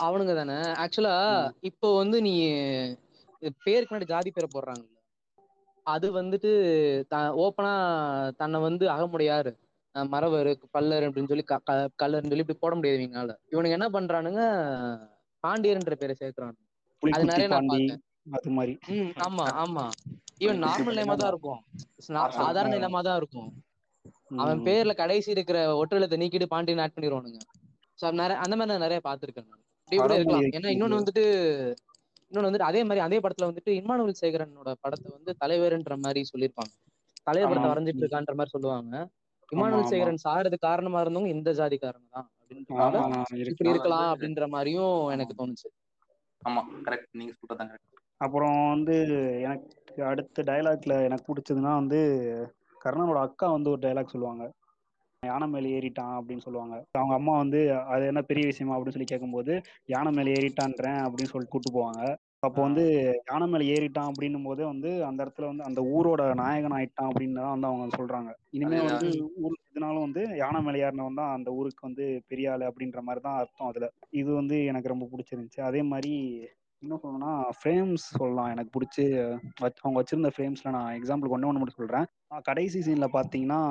அவனுங்க 0.06 0.34
தானே. 0.40 0.58
ஆக்சுவலா. 0.84 1.14
இப்போ 1.70 1.88
வந்து 2.00 2.18
நீ 2.28 2.34
பேருக்கு 3.62 3.92
முன்னாடி 3.92 4.12
ஜாதி 4.12 4.32
பேரை 4.32 4.50
போடுறாங்கல்ல 4.50 4.91
அது 5.86 6.22
வந்துட்டு 6.22 6.52
த 7.08 7.18
ஓப்பனா 7.36 7.72
தன்னை 8.36 8.60
வந்து 8.60 8.90
அகமுடையார் 8.90 9.52
மறவர் 9.96 10.50
பல்லர் 10.72 11.04
அப்படின்னு 11.04 11.28
சொல்லி 11.28 11.44
க- 11.44 11.62
க- 11.64 11.90
கல்லர்னு 12.00 12.28
சொல்லி 12.28 12.38
இப்படி 12.38 12.58
போட 12.60 12.76
முடியாது 12.76 13.00
இவங்களால. 13.00 13.32
இவனுங்க 13.52 13.72
என்ன 13.72 13.90
பண்றானுங்க? 13.90 14.42
பாண்டியர்ன்ற 15.44 15.96
பேரை 15.96 16.16
சேர்க்கிறானுங்க 16.20 16.62
அது 17.02 17.26
நிறைய 17.26 17.48
நான் 17.48 17.66
பார்த்தேன். 17.66 18.02
அது 18.32 18.50
மாதிரி. 18.50 18.74
ம் 18.88 19.12
ஆமா 19.20 19.46
ஆமா. 19.64 19.84
ஈவன் 20.40 20.58
புலிக்குச்சி 20.58 20.64
நார்மல் 20.66 21.00
நேமா 21.00 21.16
தான் 21.16 21.28
இருக்கும். 21.28 21.62
சாதாரண 22.36 22.76
நிலமா 22.76 23.02
தான் 23.02 23.18
இருக்கும். 23.18 23.50
அவன். 24.38 24.62
பேர்ல 24.62 24.96
கடைசி 24.96 25.32
இருக்கிற 25.32 25.58
ஒற்றெழுத்தை 25.76 26.18
நீக்கிட்டு 26.18 26.46
பாண்டியன் 26.46 26.80
ஆட் 26.80 26.96
பண்ணிடுவானுங்க 26.96 27.40
அந்த 28.36 28.56
மாதிரி 28.56 28.72
நான் 28.72 28.80
நிறைய 28.80 29.02
பார்த்திருக்கேன் 29.04 29.50
இப்படி 29.90 29.98
கூட 29.98 30.14
இருக்கலாம். 30.16 30.44
ஏன்னா. 30.44 30.70
இன்னொன்னு 30.76 31.00
வந்துட்டு 31.00 31.24
இன்னொன்னு 32.32 32.50
வந்துட்டு 32.50 32.70
அதே 32.70 32.82
மாதிரி 32.84 33.02
அதே 33.02 33.18
படத்துல 33.20 33.50
வந்துட்டு 33.50 33.72
இம்மானுவல் 33.80 34.20
சேகரனோட 34.22 34.72
படத்தை 34.82 35.10
வந்து 35.12 35.32
தலைவர்ன்ற 35.42 35.96
மாதிரி 36.04 36.22
சொல்லியிருப்பாங்க. 36.32 36.74
தலைவர் 37.28 37.50
படத்தை. 37.52 37.72
வரைஞ்சிட்டு 37.72 38.04
இருக்கான்ற 38.04 38.34
மாதிரி 38.34 38.54
சொல்லுவாங்க. 38.54 38.94
ஆமா. 39.52 39.80
சேகரன் 39.90 40.22
சாகிறது 40.24 40.58
காரணமா 40.60 41.00
இருந்தவங்க 41.02 41.30
இந்த 41.30 41.50
ஜாதிக்காரங்க 41.52 42.08
தான் 42.10 42.28
அப்படின்றனால 42.40 42.96
ஆமா, 43.02 43.20
இப்படி 43.46 43.72
இருக்கலாம். 43.72 44.12
அப்படின்ற 44.14 44.46
மாதிரியும் 44.54 44.96
எனக்கு 45.16 45.34
தோணுச்சு. 45.40 45.68
ஆமா 46.42 46.62
கரெக்ட் 46.86 47.12
நீங்க 47.14 47.34
சொல்றதான் 47.40 47.72
கரெக்ட் 47.72 47.88
அப்புறம் 48.22 48.58
வந்து 48.72 48.96
எனக்கு 49.46 49.70
அடுத்த 50.06 50.44
டயலாக்ல 50.48 50.96
எனக்கு 51.08 51.28
பிடிச்சதுன்னா 51.28 51.74
வந்து 51.80 52.00
கர்ணனோட 52.82 53.20
அக்கா 53.28 53.48
வந்து 53.52 53.70
ஒரு 53.70 53.82
டயலாக் 53.82 54.14
சொல்லுவாங்க. 54.14 54.44
யானை 55.30 55.48
மேலே 55.48 55.72
ஏறிட்டான் 55.78 56.14
அப்படின்னு 56.20 56.44
சொல்லுவாங்க. 56.46 56.76
அவங்க 57.00 57.14
அம்மா 57.18 57.34
வந்து 57.42 57.60
அது 57.94 58.04
என்ன 58.12 58.22
பெரிய 58.30 58.44
விஷயமா? 58.50 58.76
அப்படின்னு 58.76 58.96
சொல்லி 58.96 59.10
கேட்கும்போது 59.12 59.54
யானை 59.94 60.12
மேலே 60.18 60.32
ஏறிட்டான்றேன் 60.38 61.02
அப்படின்னு 61.08 61.32
சொல்லி 61.34 61.48
கூட்டு 61.50 61.70
போவாங்க. 61.76 62.02
அப்போ 62.46 62.60
வந்து 62.66 62.84
யானை 63.30 63.46
மேலே 63.52 63.66
ஏறிட்டான் 63.74 64.10
அப்படின்னும் 64.12 64.48
போதே 64.50 64.64
வந்து 64.72 64.92
அந்த 65.08 65.20
இடத்துல 65.24 65.50
வந்து 65.50 65.66
அந்த 65.68 65.82
ஊரோட 65.96 66.22
நாயகன் 66.42 66.76
ஆயிட்டான் 66.78 67.10
அப்படின்னு 67.10 67.38
தான் 67.40 67.54
வந்து 67.56 67.70
அவங்க 67.70 67.98
சொல்றாங்க. 68.00 68.32
இனிமே 68.58 68.80
வந்து 68.88 69.10
ஊர் 69.44 69.58
இதனாலும் 69.72 70.06
வந்து 70.08 70.24
யானை 70.42 70.62
மேலே 70.68 70.82
ஏறினவன் 70.86 71.20
தான் 71.22 71.36
அந்த 71.36 71.52
ஊருக்கு 71.58 71.88
வந்து 71.90 72.08
பெரிய 72.32 72.54
ஆளு 72.54 72.66
அப்படின்ற 72.70 73.02
மாதிரி 73.10 73.24
தான் 73.28 73.38
அர்த்தம் 73.42 73.70
அதுல. 73.72 73.90
இது 74.22 74.30
வந்து 74.40 74.58
எனக்கு 74.72 74.94
ரொம்ப 74.94 75.08
பிடிச்சிருந்துச்சு. 75.12 75.62
அதே 75.70 75.84
மாதிரி 75.92 76.14
இன்னும் 76.84 77.02
சொல்லணும்னா 77.04 77.36
ஃப்ரேம்ஸ் 77.60 78.08
சொல்லலாம். 78.20 78.52
எனக்கு 78.56 78.74
பிடிச்சி 78.78 79.06
அவங்க 79.84 79.98
வச்சிருந்த 80.00 80.32
ஃப்ரேம்ஸ்ல 80.36 80.74
நான் 80.78 80.96
எக்ஸாம்பிள் 81.00 81.36
ஒன்று 81.36 81.50
ஒன்று 81.52 81.62
மட்டும் 81.64 81.82
சொல்றேன். 81.82 82.08
கடைசி 82.50 82.82
சீன்ல 82.88 83.10
பாத்தீங்கன்னா 83.18 83.62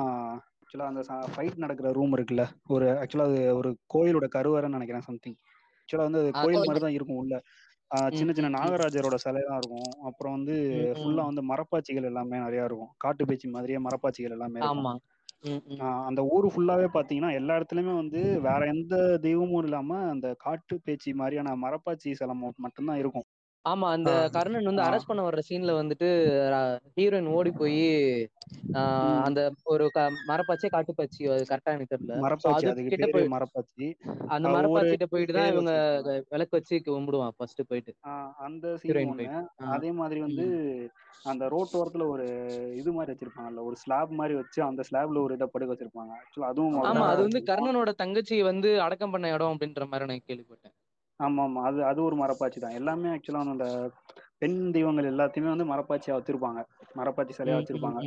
ஆக்சுவலாக 0.73 0.91
அந்த 0.91 1.01
ஃபைட் 1.31 1.57
நடக்கிற 1.57 1.87
ரூம் 1.91 2.13
இருக்குல்ல 2.15 2.43
ஒரு 2.69 2.85
ஆக்சுவலாக 2.99 3.29
அது 3.29 3.57
ஒரு 3.57 3.69
கோயிலோட 3.93 4.25
கருவறைன்னு 4.35 4.77
நினைக்கிறேன் 4.77 5.07
சம்திங் 5.07 5.37
ஆக்சுவலாக 5.79 6.07
வந்து 6.07 6.21
அது 6.21 6.31
கோயில். 6.37 6.67
மாதிரி 6.67 6.81
தான் 6.81 6.95
இருக்கும் 6.97 7.19
உள்ள. 7.21 7.35
சின்ன 8.15 8.31
சின்ன. 8.35 8.51
நாகராஜரோட 8.55 9.17
சிலை 9.23 9.41
தான் 9.43 9.59
இருக்கும். 9.61 9.89
அப்புறம் 10.09 10.35
வந்து. 10.37 10.55
ஃபுல்லா 10.99 11.23
வந்து 11.29 11.43
மரப்பாச்சிகள் 11.49 12.07
எல்லாமே 12.11 12.37
நிறைய 12.45 12.69
இருக்கும். 12.69 12.91
காட்டு 12.97 13.25
பேச்சு 13.25 13.49
மாதிரியே 13.55 13.79
மரப்பாச்சிகள் 13.87 14.35
எல்லாமே 14.37 14.61
இருக்கும். 14.63 14.89
அந்த 16.07 16.21
ஊர் 16.33 16.47
ஃபுல்லாவே 16.53 16.87
பாத்தீங்கன்னா 16.95 17.31
எல்லா 17.39 17.53
இடத்துலயுமே 17.57 17.93
வந்து 17.95 18.19
வேற 18.41 18.61
எந்த 18.73 18.95
தெய்வமும் 19.23 19.63
இல்லாம 19.63 19.99
அந்த 20.13 20.27
காட்டு 20.39 20.75
பேச்சு 20.83 21.11
மாதிரியான 21.15 21.55
மரப்பாச்சி 21.63 22.11
சிலை 22.15 22.35
மட்டும்தான் 22.59 23.01
இருக்கும். 23.03 23.27
ஆமா 23.65 23.87
அந்த 23.95 24.11
கர்ணன் 24.35 24.69
வந்து. 24.69 24.83
அரெஸ்ட் 24.85 25.09
பண்ண 25.09 25.21
வர்ற 25.25 25.41
சீன்ல 25.47 25.71
வந்துட்டு 25.79 26.07
ஹீரோயின் 26.95 27.29
ஓடி 27.35 27.51
போய். 27.59 27.81
அந்த 29.25 29.39
ஒரு 29.71 29.85
மரப்பாச்சே 30.29 30.69
காட்டுப்பாச்சி 30.75 31.21
அது 31.31 31.43
கரெக்டா 31.51 31.75
எனக்கு 31.75 31.93
தெரியல. 31.95 32.15
கிட்ட 32.89 33.07
போய் 33.13 33.25
மரப்பாச்சி. 33.33 33.87
அந்த 34.35 34.47
மரப்பாச்சி 34.49 34.93
கிட்ட 34.93 35.07
போயிட்டு 35.13 35.35
தான் 35.37 35.51
இவங்க 35.53 35.73
விளக்கு 36.33 36.57
வச்சு 36.57 36.75
கும்பிடுவான் 36.87 37.35
ஃபர்ஸ்ட் 37.37 37.61
போயிட்டு. 37.69 37.93
அந்த 38.45 38.67
சீன் 38.83 39.17
அதே 39.73 39.89
மாதிரி 39.97 40.19
வந்து 40.21 40.45
அந்த 41.25 41.43
ரோட்டோரத்துல 41.53 42.03
ஒரு 42.13 42.25
இது 42.79 42.91
மாதிரி 42.93 43.13
வச்சிருப்பாங்கல்ல 43.13 43.65
ஒரு 43.67 43.75
ஸ்லாப் 43.81 44.13
மாதிரி 44.19 44.35
வச்சு 44.39 44.59
அந்த 44.69 44.81
ஸ்லாப்ல 44.87 45.23
ஒரு 45.25 45.35
இதை 45.37 45.47
படுக்க 45.49 45.73
வச்சிருப்பாங்க. 45.73 46.13
அதுவும் 46.49 46.77
ஆமா 46.85 47.05
அது 47.11 47.21
வந்து 47.21 47.39
கர்ணனோட 47.49 47.91
தங்கச்சி 47.99 48.35
வந்து 48.43 48.69
அடக்கம் 48.85 49.13
பண்ண 49.13 49.33
இடம் 49.33 49.53
அப்படின்ற 49.53 49.85
மாதிரி 49.87 50.09
நான் 50.11 50.27
கேள்விப்பட்டேன். 50.27 50.75
ஆமா 51.21 51.41
ஆமா 51.43 51.61
அது 51.69 51.79
அது 51.85 51.99
ஒரு 52.03 52.15
மரப்பாச்சி 52.21 52.59
தான். 52.59 52.77
எல்லாமே 52.79 53.09
ஆக்சுவலா 53.13 53.43
அந்த 53.47 53.67
பெண் 54.41 54.57
தெய்வங்கள் 54.75 55.09
எல்லாத்தையுமே 55.09 55.49
வந்து 55.53 55.67
மரப்பாச்சியா 55.71 56.13
வச்சிருப்பாங்க. 56.17 56.59
மரப்பாச்சி 56.95 57.33
சிலையா 57.37 57.57
வச்சிருப்பாங்க. 57.59 57.99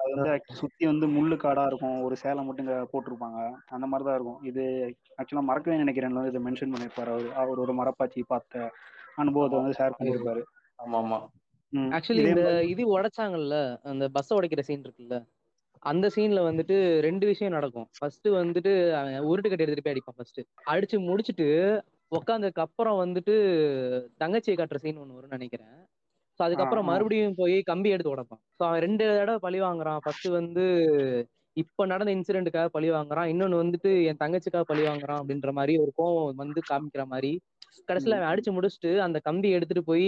அது 0.00 0.10
வந்து 0.14 0.30
சுத்தி 0.60 0.84
வந்து 0.86 1.06
முள்ளு 1.08 1.36
காடா 1.36 1.64
இருக்கும். 1.70 1.96
ஒரு 2.06 2.16
சேலை 2.22 2.42
மட்டும் 2.44 2.70
போட்டிருப்பாங்க. 2.92 3.38
அந்த 3.76 3.86
மாதிரி 3.86 4.06
தான் 4.08 4.18
இருக்கும். 4.18 4.40
இது 4.50 4.64
ஆக்சுவலா 5.18 5.44
மறக்கவே 5.50 5.82
நினைக்கிறேன். 5.84 6.18
இதை 6.32 6.42
மென்ஷன் 6.46 6.74
பண்ணிருப்பாரு 6.74 7.12
அவர். 7.14 7.30
அவர் 7.42 7.62
ஒரு 7.64 7.74
மரப்பாச்சி 7.80 8.22
பார்த்த 8.32 8.70
அனுபவத்தை 9.16 9.58
வந்து 9.60 9.78
ஷேர் 9.78 9.98
பண்ணியிருப்பாரு. 9.98 10.42
ஆமா 10.78 10.98
ஆமா. 11.02 11.20
ஆக்சுவலி 11.96 12.24
இந்த 12.26 12.42
இது 12.72 12.82
உடைச்சாங்கல்ல 12.92 13.56
அந்த 13.90 14.04
பஸ் 14.16 14.36
உடைக்கிற 14.36 14.62
சீன் 14.66 14.84
இருக்குல்ல 14.84 15.16
அந்த 15.82 16.06
சீன்ல 16.14 16.40
வந்துட்டு 16.46 16.76
ரெண்டு 17.06 17.24
விஷயம் 17.26 17.56
நடக்கும். 17.56 17.86
ஃபர்ஸ்ட் 17.96 18.28
வந்துட்டு 18.36 18.70
அவன் 18.98 19.26
உருட்டு 19.28 19.48
கட்டி 19.48 19.64
எடுத்துட்டு 19.64 19.84
போய் 19.86 19.94
அடிப்பான் 19.94 20.16
ஃபர்ஸ்ட் 20.18 20.40
அடிச்சு 20.72 20.96
முடிச்சுட்டு 21.08 21.46
உக்காந்ததுக்கு 22.12 22.58
அப்புறம் 22.58 22.98
வந்துட்டு 23.04 23.34
தங்கச்சியை 24.18 24.56
காட்டுற 24.56 24.78
சீன் 24.78 24.98
ஒண்ணு 24.98 25.16
வரும்னு 25.16 25.38
நினைக்கிறேன். 25.38 25.76
ஸோ 26.40 26.42
அதுக்கப்புறம். 26.42 26.84
மறுபடியும் 26.84 27.34
போய் 27.34 27.62
கம்பி 27.62 27.90
எடுத்து 27.90 28.14
உடைப்பான். 28.14 28.42
ஸோ 28.58 28.62
அவன் 28.64 28.80
ரெண்டு 28.80 29.04
தடவை 29.10 29.38
பழி 29.38 29.60
வாங்குறான். 29.60 30.00
ஃபர்ஸ்ட் 30.04 30.28
வந்து 30.30 30.64
இப்ப 31.56 31.86
நடந்த 31.86 32.10
இன்சிடென்ட்டுக்காக 32.12 32.68
பழி 32.68 32.88
வாங்குறான். 32.90 33.28
இன்னொன்னு 33.32 33.60
வந்துட்டு 33.62 33.90
என் 34.04 34.20
தங்கச்சிக்காக 34.24 34.64
பழி 34.64 34.82
வாங்குறான் 34.86 35.20
அப்படின்ற 35.22 35.52
மாதிரி 35.52 35.74
ஒரு 35.78 35.92
கோவம் 35.96 36.40
வந்து 36.42 36.62
காமிக்கிற 36.70 37.04
மாதிரி 37.06 37.32
கடைசியில 37.82 38.16
அவன் 38.16 38.30
அடிச்சு 38.30 38.50
முடிச்சுட்டு 38.52 38.90
அந்த 39.02 39.18
கம்பி 39.20 39.48
எடுத்துட்டு 39.50 39.82
போய் 39.84 40.06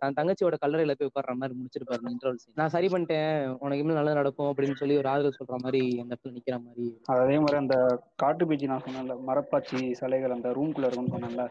தன் 0.00 0.16
தங்கச்சியோட 0.18 0.56
கல்லறையில 0.62 0.94
போய் 0.94 1.10
உட்கார்ற 1.10 1.34
மாதிரி 1.36 1.58
முடிச்சிருப்பாரு 1.58 2.12
இன்டர்வல் 2.12 2.58
நான் 2.60 2.74
சரி 2.74 2.88
பண்ணிட்டேன் 2.88 3.30
உனக்கு 3.60 3.82
இன்னும் 3.84 4.00
நல்லது 4.00 4.20
நடக்கும் 4.20 4.50
அப்படின்னு 4.50 4.80
சொல்லி 4.80 4.98
ஒரு 5.00 5.10
ஆறுதல் 5.12 5.38
சொல்ற 5.38 5.58
மாதிரி 5.64 5.82
அந்த 5.96 6.10
இடத்துல 6.10 6.36
நிக்கிற 6.36 6.58
மாதிரி. 6.62 6.86
அதே 7.16 7.36
மாதிரி 7.38 7.58
அந்த 7.60 7.76
காட்டு 8.22 8.46
பீச்சி 8.48 8.72
நான் 8.72 8.84
சொன்னேன்ல 8.86 9.16
மரப்பாச்சி 9.28 9.80
சிலைகள் 10.00 10.36
அந்த 10.36 10.50
ரூம்குள்ள 10.58 10.88
இருக்கும்னு 10.88 11.16
சொன்னேன்ல. 11.16 11.46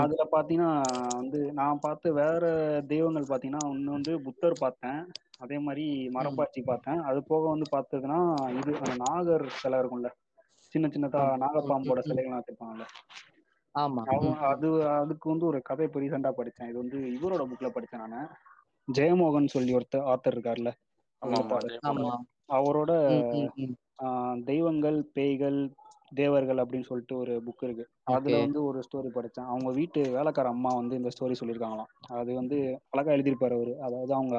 அதுல 0.00 0.24
பாத்தீங்கன்னா 0.34 0.72
வந்து 1.16 1.38
நான் 1.58 1.80
பார்த்த 1.80 2.12
வேற 2.18 2.42
தெய்வங்கள் 2.90 3.30
பாத்தீங்கன்னா 3.30 3.64
ஒண்ணு 3.70 3.96
வந்து 3.96 4.12
புத்தர் 4.26 4.62
பார்த்தேன் 4.62 5.00
அதே 5.44 5.58
மாதிரி 5.66 5.84
மரப்பாச்சி 6.16 6.60
பார்த்தேன். 6.64 7.00
அது 7.08 7.20
போக 7.24 7.44
வந்து 7.50 7.66
பார்த்ததுன்னா 7.70 8.18
இது 8.58 8.72
அந்த 8.80 8.96
நாகர் 9.04 9.46
சிலை 9.58 9.78
இருக்கும்ல 9.80 10.10
சின்ன 10.74 10.88
சின்னதா 10.94 11.22
நாகப்பாம்போட. 11.42 12.00
சிலைகள்லாம் 12.08 12.40
வச்சிருப்பாங்கல்ல. 12.40 12.86
ஆமா. 13.74 14.02
அது 14.50 14.68
அதுக்கு 14.94 15.26
வந்து 15.32 15.44
ஒரு 15.46 15.58
கதை 15.62 15.84
இப்போ 15.86 16.00
ரீசெண்டாக 16.02 16.34
படித்தேன் 16.38 16.70
இது 16.70 16.78
வந்து 16.82 16.98
இவரோட 17.16 17.42
புக்கில் 17.50 17.74
படித்தேன் 17.76 18.04
நான். 18.06 18.30
ஜெயமோகன் 18.88 19.52
சொல்லி 19.54 19.72
ஒருத்தர் 19.78 20.08
ஆத்தர் 20.12 20.36
இருக்கார்ல 20.36 20.70
அவரோட 22.56 22.90
தெய்வங்கள் 24.46 24.98
பேய்கள் 25.16 25.58
தேவர்கள் 26.12 26.60
அப்படின்னு 26.62 26.88
சொல்லிட்டு 26.88 27.14
ஒரு 27.18 27.32
புக் 27.46 27.64
இருக்கு. 27.66 27.84
அதுல 28.12 28.38
வந்து 28.44 28.60
ஒரு 28.68 28.78
ஸ்டோரி 28.86 29.10
படித்தேன் 29.10 29.50
அவங்க 29.50 29.70
வீட்டு 29.76 30.00
வேலைக்கார 30.16 30.48
அம்மா 30.54 30.70
வந்து 30.78 30.94
இந்த 31.00 31.10
ஸ்டோரி 31.14 31.34
சொல்லியிருக்காங்களாம். 31.40 31.90
அது 32.18 32.30
வந்து 32.34 32.56
அழகா 32.92 33.14
எழுதியிருப்பாரு 33.16 33.56
அவரு. 33.58 33.74
அதாவது 33.86 34.12
அவங்க 34.18 34.36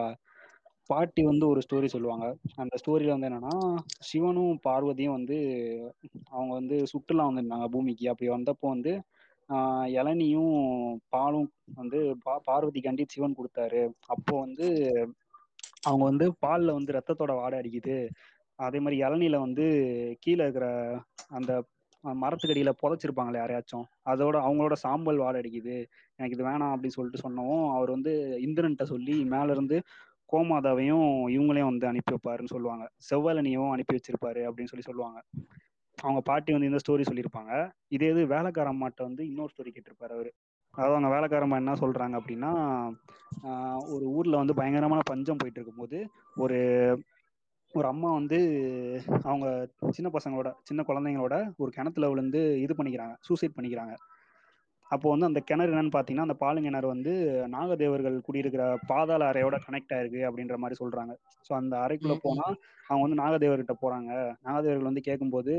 பாட்டி 0.89 1.21
வந்து 1.23 1.45
ஒரு 1.51 1.61
ஸ்டோரி 1.65 1.87
சொல்லுவாங்க. 1.93 2.25
அந்த 2.57 2.75
ஸ்டோரியில 2.81 3.15
வந்து 3.15 3.29
என்னன்னா 3.29 3.53
சிவனும் 4.09 4.57
பார்வதியும் 4.65 5.17
வந்து 5.17 5.37
அவங்க 6.31 6.51
வந்து 6.53 6.77
சுற்றுலா 6.93 7.25
வந்திருந்தாங்க 7.29 7.67
பூமிக்கு. 7.75 8.07
அப்படி 8.13 8.29
வந்தப்போ 8.31 8.67
வந்து 8.75 8.93
இளநியும் 9.95 10.55
பாலும் 11.09 11.47
வந்து 11.75 11.99
பா 12.25 12.33
பார்வதிக்காண்டி 12.47 13.03
சிவன் 13.07 13.37
கொடுத்தாரு. 13.39 13.81
அப்போ 14.07 14.33
வந்து 14.39 14.67
அவங்க 15.85 16.03
வந்து 16.05 16.25
பால்ல 16.43 16.75
வந்து 16.79 16.95
ரத்தத்தோட 16.97 17.33
வாடை 17.35 17.57
அடிக்குது. 17.61 17.97
அதே 18.59 18.79
மாதிரி 18.79 18.97
இளநில 19.03 19.37
வந்து 19.39 19.65
கீழே 20.23 20.43
இருக்கிற 20.45 20.67
அந்த 21.37 21.51
மரத்துக்கடியில 22.03 22.71
புதைச்சிருப்பாங்களே 22.81 23.39
யாரையாச்சும். 23.39 23.85
அதோட 24.11 24.35
அவங்களோட 24.45 24.75
சாம்பல் 24.85 25.21
வாடை 25.23 25.39
அடிக்குது. 25.41 25.75
எனக்கு 26.19 26.37
இது 26.37 26.47
வேணாம் 26.49 26.73
அப்படின்னு 26.75 26.97
சொல்லிட்டு 26.97 27.25
சொன்னவும் 27.25 27.65
அவர் 27.75 27.91
வந்து 27.91 28.13
இந்திரன்ட்ட 28.47 28.85
சொல்லி 28.93 29.17
மேல 29.33 29.51
இருந்து 29.51 29.77
கோமாதாவையும் 30.29 31.07
இவங்களையும் 31.35 31.71
வந்து 31.71 31.89
அனுப்பி 31.89 32.13
வைப்பாருன்னு 32.13 32.53
சொல்லுவாங்க. 32.55 32.85
செவ்வலனியும் 33.09 33.71
அனுப்பி 33.75 33.95
வச்சிருப்பாரு 33.97 34.41
அப்படின்னு 34.49 34.71
சொல்லி 34.73 34.89
சொல்லுவாங்க. 34.89 35.19
அவங்க 36.01 36.19
பாட்டி 36.21 36.51
வந்து 36.53 36.69
இந்த 36.69 36.79
ஸ்டோரி 36.83 37.03
சொல்லியிருப்பாங்க. 37.09 37.53
இதே 37.95 38.09
இது 38.09 38.21
வேலைக்கார 38.25 38.69
அம்மாட்ட 38.73 39.01
வந்து 39.01 39.23
இன்னொரு 39.27 39.51
ஸ்டோரி 39.53 39.71
கேட்டிருப்பாரு 39.73 40.13
அவரு. 40.17 40.31
அதாவது 40.73 40.95
அவங்க 40.95 41.09
வேலைக்கார 41.15 41.45
அம்மா 41.45 41.57
என்ன 41.61 41.73
சொல்றாங்க 41.73 42.15
அப்படின்னா 42.19 42.51
ஒரு 43.95 44.05
ஊர்ல 44.17 44.35
வந்து 44.37 44.53
பயங்கரமான 44.53 45.01
பஞ்சம் 45.11 45.39
போயிட்டு 45.41 45.59
இருக்கும்போது 45.59 45.97
ஒரு 46.35 46.59
ஒரு 47.73 47.87
அம்மா 47.87 48.09
வந்து 48.11 48.37
அவங்க 49.23 49.47
சின்ன 49.89 50.09
பசங்களோட 50.13 50.49
சின்ன 50.63 50.81
குழந்தைங்களோட 50.87 51.35
ஒரு 51.57 51.71
கிணத்துல 51.71 52.09
விழுந்து 52.09 52.41
இது 52.63 52.73
பண்ணிக்கிறாங்க 52.77 53.15
சூசைட் 53.27 53.55
பண்ணிக்கிறாங்க. 53.57 53.93
அப்போ 54.91 55.07
வந்து 55.11 55.27
அந்த 55.29 55.39
கிணறு 55.49 55.71
என்னன்னு 55.73 55.93
பார்த்தீங்கன்னா 55.93 56.27
அந்த 56.27 56.37
பாலுங்கிணறு 56.41 56.87
வந்து 56.93 57.11
நாகதேவர்கள் 57.53 58.15
குடியிருக்கிற 58.27 58.63
பாதாள 58.89 59.27
அறையோட 59.31 59.57
கனெக்ட் 59.65 59.93
ஆயிருக்கு 59.97 60.21
அப்படின்ற 60.29 60.55
மாதிரி 60.63 60.75
சொல்றாங்க. 60.81 61.13
ஸோ 61.47 61.51
அந்த 61.59 61.75
அறைக்குள்ள 61.85 62.15
போனா 62.25 62.45
அவங்க 62.89 63.03
வந்து 63.05 63.19
நாகதேவர்கிட்ட 63.21 63.75
போறாங்க. 63.83 64.11
நாகதேவர்கள் 64.47 64.89
வந்து 64.89 65.07
கேட்கும்போது 65.07 65.53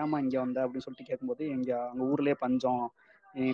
ஏம்மா 0.00 0.18
இங்க 0.24 0.36
வந்த? 0.44 0.58
அப்படின்னு 0.64 0.86
சொல்லிட்டு 0.86 1.10
கேட்கும்போது 1.10 1.44
எங்க 1.56 1.70
அங்க 1.90 2.02
ஊர்லயே 2.12 2.36
பஞ்சம். 2.44 2.84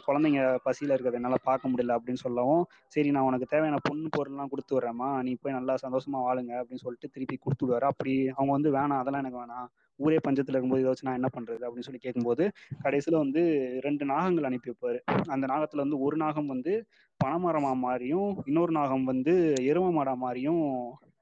குழந்தைங்க 0.06 0.40
பசியில 0.66 0.94
இருக்கிறத 0.94 1.18
என்னால 1.20 1.38
பார்க்க 1.46 1.70
முடியல. 1.70 1.94
அப்படின்னு 1.98 2.24
சொல்லவும் 2.26 2.64
சரி 2.94 3.08
நான் 3.14 3.28
உனக்கு 3.30 3.52
தேவையான 3.52 3.80
பொண்ணு 3.88 4.08
பொருள்லாம் 4.16 4.52
கொடுத்து 4.52 4.74
விட்றேம்மா. 4.76 5.08
நீ 5.26 5.32
போய் 5.42 5.58
நல்லா 5.58 5.74
சந்தோஷமா 5.84 6.18
வாழுங்க. 6.26 6.52
அப்படின்னு 6.62 6.84
சொல்லிட்டு 6.86 7.12
திருப்பி 7.14 7.38
கொடுத்து 7.38 7.64
விடுவாரு. 7.64 7.88
அப்படி 7.92 8.14
அவங்க 8.36 8.52
வந்து 8.52 8.70
வேணாம் 8.78 9.02
அதெல்லாம் 9.02 9.24
எனக்கு 9.24 9.42
வேணாம். 9.42 9.68
ஊரே 10.04 10.18
பஞ்சத்துல 10.26 10.54
இருக்கும்போது 10.54 10.84
ஏதாச்சும் 10.84 11.08
நான் 11.08 11.20
என்ன 11.20 11.30
பண்றது 11.36 11.62
அப்படின்னு 11.66 11.88
சொல்லி 11.88 12.02
கேட்கும்போது 12.04 12.44
கடைசியில 12.84 13.20
வந்து 13.24 13.42
ரெண்டு 13.86 14.04
நாகங்கள் 14.12 14.48
அனுப்பி 14.48 14.70
வைப்பாரு. 14.72 14.98
அந்த 15.34 15.44
நாகத்துல 15.52 15.84
வந்து 15.84 15.98
ஒரு 16.06 16.18
நாகம் 16.24 16.52
வந்து 16.54 16.74
பனைமரமா 17.20 17.72
மாறியும் 17.86 18.30
இன்னொரு 18.50 18.74
நாகம் 18.80 19.06
வந்து 19.12 19.34
எரும 19.72 19.92
மாடா 19.98 20.14
மாறியும் 20.24 20.64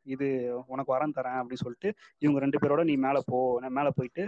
இது 0.06 0.28
உனக்கு 0.72 0.90
வரம் 0.94 1.16
தரேன் 1.16 1.38
அப்படின்னு 1.40 1.64
சொல்லிட்டு 1.64 1.88
இவங்க 2.24 2.38
ரெண்டு 2.44 2.60
பேரோட 2.62 2.82
நீ 2.90 2.94
மேலே 3.06 3.20
போ 3.30 3.38
நான் 3.64 3.76
மேலே 3.78 3.90
போயிட்டு 3.98 4.22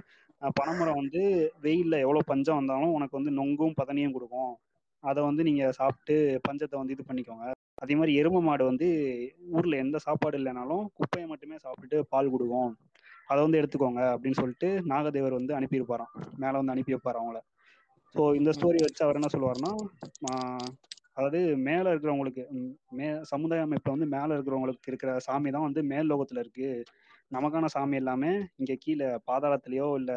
பனைமரம் 0.58 1.00
வந்து 1.00 1.22
வெயில்ல 1.64 1.96
எவ்வளோ 2.04 2.22
பஞ்சம் 2.30 2.58
வந்தாலும் 2.60 2.94
உனக்கு 2.96 3.18
வந்து 3.18 3.32
நொங்கும் 3.38 3.76
பதனியும் 3.80 4.14
கொடுக்கும். 4.16 4.52
அதை 5.04 5.20
வந்து 5.28 5.42
நீங்கள் 5.48 5.76
சாப்பிட்டு 5.78 6.14
பஞ்சத்தை 6.46 6.76
வந்து 6.80 6.94
இது 6.96 7.04
பண்ணிக்கோங்க. 7.08 7.46
அதே 7.82 7.94
மாதிரி 7.98 8.12
எருமை 8.20 8.40
மாடு 8.46 8.64
வந்து 8.70 8.88
ஊரில் 9.56 9.80
எந்த 9.84 9.96
சாப்பாடு 10.06 10.36
இல்லைனாலும் 10.40 10.84
குப்பையை 10.98 11.26
மட்டுமே 11.30 11.56
சாப்பிட்டுட்டு 11.64 11.98
பால் 12.12 12.32
கொடுக்கும். 12.34 12.70
அதை 13.32 13.40
வந்து 13.44 13.60
எடுத்துக்கோங்க 13.60 14.02
அப்படின்னு 14.14 14.40
சொல்லிட்டு 14.40 14.68
நாகதேவர் 14.92 15.38
வந்து 15.40 15.52
அனுப்பியிருப்பாராம். 15.58 16.12
மேலே 16.42 16.56
வந்து 16.60 16.74
அனுப்பி 16.74 16.94
வைப்பார் 16.94 17.20
அவங்கள. 17.20 17.40
ஸோ 18.14 18.22
இந்த 18.38 18.50
ஸ்டோரி 18.56 18.80
வச்சு 18.86 19.04
அவர் 19.04 19.18
என்ன 19.20 19.30
சொல்லுவார்னா 19.34 19.70
அதாவது 21.16 21.40
மேலே 21.66 21.88
இருக்கிறவங்களுக்கு 21.92 22.42
மே 22.98 23.06
சமுதாய 23.30 23.64
அமைப்பில் 23.66 23.94
வந்து 23.94 24.06
மேலே 24.14 24.30
இருக்கிறவங்களுக்கு 24.36 24.90
இருக்கிற 24.90 25.10
சாமி 25.26 25.48
தான் 25.54 25.66
வந்து 25.66 25.80
மேல் 25.90 26.10
லோகத்தில் 26.12 26.40
இருக்கு. 26.42 26.68
நமக்கான 27.36 27.68
சாமி 27.74 27.96
எல்லாமே 28.00 28.30
இங்கே 28.60 28.74
கீழே 28.84 29.08
பாதாளத்திலேயோ 29.28 29.88
இல்லை 30.00 30.16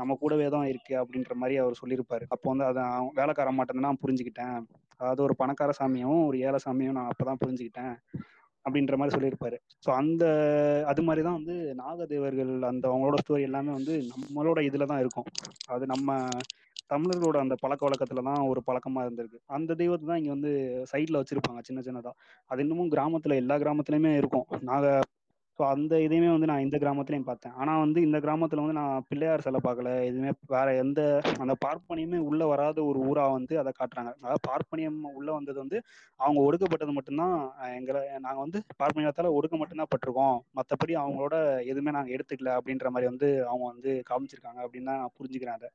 நம்ம 0.00 0.16
கூடவே 0.22 0.46
தான் 0.54 0.68
இருக்கு 0.72 0.94
அப்படின்ற 1.02 1.34
மாதிரி 1.40 1.56
அவர் 1.62 1.80
சொல்லியிருப்பாரு. 1.80 2.24
அப்போ 2.34 2.46
வந்து 2.52 2.66
அதை 2.70 2.84
வேலைக்கார 3.18 3.50
மாட்டேன்னு 3.58 3.86
நான் 3.86 4.02
புரிஞ்சுக்கிட்டேன். 4.04 4.58
அதாவது 5.00 5.22
ஒரு 5.26 5.36
பணக்கார 5.42 5.72
சாமியும் 5.80 6.20
ஒரு 6.28 6.38
ஏழை 6.48 6.60
சாமியும் 6.66 6.96
நான் 6.98 7.10
அப்பதான் 7.12 7.42
புரிஞ்சுக்கிட்டேன். 7.44 7.94
அப்படின்ற 8.66 8.94
மாதிரி 9.00 9.14
சொல்லியிருப்பாரு. 9.16 9.56
ஸோ 9.84 9.90
அந்த 10.00 10.24
அது 10.92 11.02
மாதிரி 11.08 11.22
தான் 11.26 11.38
வந்து 11.40 11.56
நாகதேவர்கள் 11.80 12.52
அந்த 12.70 12.84
அவங்களோட 12.90 13.18
ஸ்டோரி 13.22 13.42
எல்லாமே 13.48 13.72
வந்து 13.78 13.96
நம்மளோட 14.12 14.60
இதில் 14.68 14.90
தான் 14.92 15.02
இருக்கும். 15.04 15.28
அது 15.74 15.86
நம்ம 15.94 16.08
தமிழர்களோட 16.92 17.36
அந்த 17.44 17.54
பழக்க 17.62 17.82
வழக்கத்துல 17.86 18.22
தான் 18.28 18.42
ஒரு 18.50 18.60
பழக்கமா 18.66 19.00
இருந்திருக்கு. 19.04 19.38
அந்த 19.56 19.70
தெய்வத்தை 19.80 20.06
தான் 20.10 20.20
இங்க 20.22 20.30
வந்து 20.36 20.50
சைட்ல 20.92 21.20
வச்சிருப்பாங்க 21.20 21.60
சின்ன 21.68 21.80
சின்னதா. 21.86 22.12
அது 22.50 22.62
இன்னமும் 22.64 22.92
கிராமத்துல 22.94 23.38
எல்லா 23.42 23.56
கிராமத்துலயுமே 23.64 24.12
இருக்கும். 24.22 24.46
நாக 24.70 24.84
ஸோ 25.58 25.62
அந்த 25.74 25.94
இதையுமே 26.04 26.30
வந்து 26.32 26.48
நான் 26.50 26.64
இந்த 26.64 26.76
கிராமத்துலையும் 26.82 27.28
பார்த்தேன். 27.28 27.54
ஆனால் 27.60 27.82
வந்து 27.84 27.98
இந்த 28.06 28.18
கிராமத்தில் 28.24 28.62
வந்து 28.62 28.76
நான் 28.80 29.04
பிள்ளையார் 29.08 29.44
சிலை 29.46 29.60
பார்க்கல. 29.66 29.92
எதுவுமே 30.08 30.32
வேற 30.54 30.66
எந்த 30.82 31.00
அந்த 31.42 31.54
பார்ப்பனியமே 31.64 32.18
உள்ளே 32.28 32.46
வராத 32.52 32.78
ஒரு 32.90 32.98
ஊராக 33.08 33.36
வந்து 33.36 33.54
அதை 33.62 33.72
காட்டுறாங்க. 33.78 34.12
அதாவது 34.18 34.42
பார்ப்பனியம் 34.48 35.00
உள்ளே 35.18 35.32
வந்தது 35.38 35.58
வந்து 35.64 35.78
அவங்க 36.20 36.40
ஒடுக்கப்பட்டது 36.48 36.94
மட்டும்தான் 36.98 37.36
எங்களை 37.78 38.02
நாங்கள் 38.26 38.44
வந்து 38.44 38.60
பார்ப்பனியத்தால் 38.82 39.36
ஒடுக்க 39.38 39.56
மட்டும்தான் 39.62 39.92
பட்டிருக்கோம். 39.94 40.36
மற்றபடி 40.58 40.94
அவங்களோட 41.02 41.34
எதுவுமே 41.72 41.96
நாங்கள் 41.98 42.16
எடுத்துக்கல 42.16 42.52
அப்படின்ற 42.58 42.88
மாதிரி 42.94 43.10
வந்து 43.12 43.30
அவங்க 43.50 43.66
வந்து 43.74 43.92
காமிச்சிருக்காங்க 44.10 44.62
அப்படின்னு 44.66 44.90
தான் 44.92 45.02
நான் 45.02 45.16
புரிஞ்சுக்கிறேன் 45.18 45.58
அதை. 45.60 45.70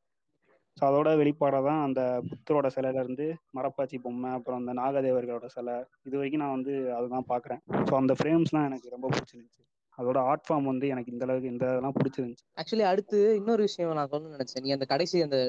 ஸோ 0.77 0.83
அதோட 0.87 1.09
வெளிப்பாடாக 1.19 1.63
தான் 1.63 1.81
அந்த 1.87 2.01
புத்தரோட 2.27 2.67
சிலையில 2.75 3.01
இருந்து 3.03 3.25
மரப்பாச்சி 3.57 3.97
பொம்மை 4.03 4.29
அப்புறம் 4.37 4.59
அந்த 4.61 4.73
நாகதேவர்களோட 4.79 5.47
சிலை 5.55 5.75
இது 6.07 6.15
வரைக்கும் 6.17 6.43
நான் 6.43 6.55
வந்து 6.57 6.73
அதுதான் 6.97 7.27
பார்க்குறேன். 7.31 7.61
ஸோ 7.87 7.93
அந்த 7.99 8.13
ஃப்ரேம்ஸ்லாம் 8.19 8.67
எனக்கு 8.69 8.93
ரொம்ப 8.95 9.07
பிடிச்சிருந்துச்சு. 9.11 9.61
அதோட 9.97 10.19
ஆர்ட் 10.29 10.45
ஃபார்ம் 10.47 10.69
வந்து 10.71 10.85
எனக்கு 10.87 11.13
இந்த 11.13 11.25
அளவுக்கு 11.27 11.51
இந்த 11.53 11.65
இதெல்லாம் 11.69 11.97
பிடிச்சிருந்துச்சு. 11.97 12.45
ஆக்சுவலி 12.57 12.85
அடுத்து 12.91 13.17
இன்னொரு 13.39 13.63
விஷயம் 13.67 13.97
நான் 13.99 14.11
சொல்லணும்னு 14.13 14.37
நினைச்சேன். 14.37 14.63
நீ 14.65 14.71
அந்த 14.77 14.85
கடைசி 14.93 15.17
அந்த 15.27 15.39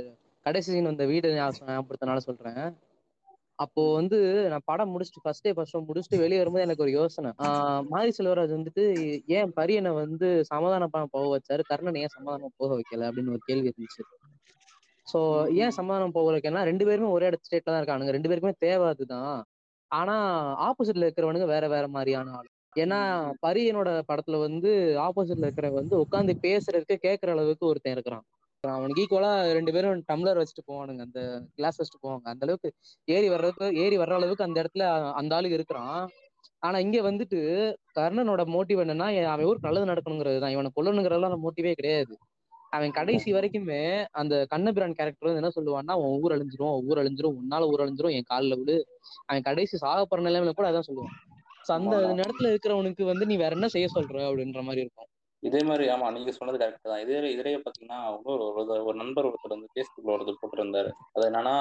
கடைசி 0.47 0.81
அந்த 0.93 1.05
வீடு 1.13 1.29
ஞாபகப்படுத்தனால 1.33 1.75
ஞாபகப்படுத்தினால 1.75 2.23
சொல்றேன். 2.29 2.63
அப்போ 3.59 3.83
வந்து 3.95 4.19
நான் 4.53 4.67
படம் 4.71 4.93
முடிச்சுட்டு 4.93 5.23
ஃபர்ஸ்ட் 5.25 5.45
டே 5.47 5.51
ஃபர்ஸ்ட் 5.57 5.77
முடிச்சுட்டு 5.89 6.23
வெளியே 6.23 6.41
வரும்போது 6.41 6.65
எனக்கு 6.67 6.85
ஒரு 6.87 6.93
யோசனை. 6.93 7.31
மாரி 7.93 8.13
செல்வராஜ் 8.19 8.57
வந்துட்டு 8.57 8.85
ஏன் 9.37 9.53
பரியனை 9.59 9.93
வந்து 9.99 10.29
சமாதானம் 10.51 10.93
பண்ண 10.95 11.07
போக 11.15 11.29
வச்சாரு? 11.35 11.65
கர்ணன் 11.71 12.01
ஏன் 12.03 12.15
சமாதானம் 12.17 12.57
போக 12.57 12.71
வைக்கல? 12.81 13.09
அப்படின்னு 13.11 13.35
ஒரு 13.37 13.43
கேள்வி 13.49 13.71
இருந்துச்சு. 13.71 14.03
சோ 15.07 15.19
ஏன் 15.63 15.71
சமாதானம் 15.71 16.17
போக 16.17 16.39
ரெண்டு 16.71 16.85
பேருமே 16.89 17.09
ஒரே 17.17 17.29
இடத்து 17.31 17.49
ஸ்டேட்ல 17.49 17.71
தான் 17.73 17.81
இருக்கானுங்க. 17.83 18.13
ரெண்டு 18.17 18.31
பேருக்குமே 18.31 18.55
தேவை 18.59 18.87
அதுதான். 18.89 19.35
ஆனா 19.91 20.15
ஆப்போசிட்ல 20.69 21.07
இருக்கிறவனுங்க 21.07 21.47
வேற 21.47 21.65
வேற 21.69 21.87
மாதிரியான 21.89 22.33
ஆள். 22.39 22.49
ஏன்னா 22.77 22.99
பரியனோட 23.47 23.91
படத்துல 24.11 24.39
வந்து 24.41 24.71
ஆப்போசிட்ல 25.07 25.47
இருக்கிறவன் 25.47 25.81
வந்து 25.81 25.97
உட்காந்து 26.05 26.35
பேசுறதுக்கு 26.47 26.97
கேட்கற 27.07 27.31
அளவுக்கு 27.31 27.65
ஒருத்தன் 27.67 27.93
இருக்கிறான். 27.93 28.25
அவனுக்கு 28.65 29.03
ஈக்குவலா 29.05 29.33
ரெண்டு 29.59 29.73
பேரும் 29.73 30.03
டம்ளர் 30.11 30.41
வச்சுட்டு 30.41 30.65
போவானுங்க. 30.71 31.03
அந்த 31.09 31.21
கிளாஸ் 31.57 31.79
வச்சுட்டு 31.81 32.05
போவாங்க. 32.07 32.27
அந்த 32.33 32.47
அளவுக்கு 32.47 32.69
ஏறி 33.09 33.29
வர்றதுக்கு 33.29 33.69
ஏறி 33.85 33.97
வர்ற 34.03 34.15
அளவுக்கு 34.21 34.47
அந்த 34.49 34.59
இடத்துல 34.63 34.85
அந்த 35.21 35.37
ஆளுக்கு 35.37 35.59
இருக்கிறான். 35.61 35.97
ஆனா 36.61 36.79
இங்க 36.79 36.99
வந்துட்டு 37.11 37.39
கர்ணனோட 37.99 38.43
மோட்டிவ் 38.55 38.83
என்னன்னா 38.85 39.09
அவன் 39.33 39.47
ஊருக்கு 39.47 39.69
நல்லது 39.69 39.91
நடக்கணுங்கிறது 39.93 40.39
தான். 40.39 40.55
இவனை 40.57 40.71
கொல்லணுங்கிறதெல்லாம் 40.77 41.45
மோட்டிவே 41.47 41.73
கிடையாது. 41.81 42.15
அவன் 42.73 42.97
கடைசி 42.99 43.29
வரைக்குமே 43.33 43.81
அந்த 44.21 44.35
கண்ணபிரான் 44.53 44.97
கேரக்டர் 44.99 45.29
வந்து 45.29 45.43
என்ன 45.43 45.53
சொல்லுவான்னா 45.57 45.95
உன் 46.03 46.17
ஊர் 46.19 46.35
அழிஞ்சிரும் 46.37 46.77
ஊர் 46.89 47.01
அழிஞ்சிரும் 47.03 47.39
உன்னால 47.41 47.69
ஊர் 47.73 47.85
அழிஞ்சிரும் 47.85 48.15
என் 48.17 48.31
காலில் 48.31 48.59
விடு. 48.61 48.77
அவன் 49.29 49.47
கடைசி 49.49 49.77
சாகப்படுற 49.83 50.27
நிலைமையில 50.29 50.55
கூட 50.55 50.69
அதான் 50.71 50.89
சொல்லுவான். 50.89 51.17
அந்த 51.77 51.97
நேரத்துல 52.19 52.51
இருக்கிறவனுக்கு 52.53 53.03
வந்து 53.05 53.25
நீ 53.27 53.37
வேற 53.37 53.53
என்ன 53.53 53.69
செய்ய 53.75 53.89
சொல்ற? 53.91 54.17
அப்படின்ற 54.29 54.63
மாதிரி 54.67 54.85
இருக்கும். 54.85 55.09
இதே 55.43 55.61
மாதிரி 55.63 55.85
ஆமா 55.93 56.09
நீங்க 56.11 56.33
சொன்னது 56.33 56.59
கரெக்ட் 56.59 56.91
தான். 56.91 57.01
இதே 57.05 57.17
இதே 57.33 57.53
பாத்தீங்கன்னா 57.59 57.99
இன்னொரு 58.11 58.45
ஒரு 58.53 58.85
ஒரு 58.87 58.97
நண்பர் 59.01 59.29
ஒருத்தர் 59.29 59.55
வந்து 59.55 59.73
பேஸ்புக்ல 59.75 60.15
ஒருத்தர் 60.15 60.41
போட்டிருந்தாரு. 60.41 60.91
அது 61.15 61.25
என்னன்னா 61.29 61.55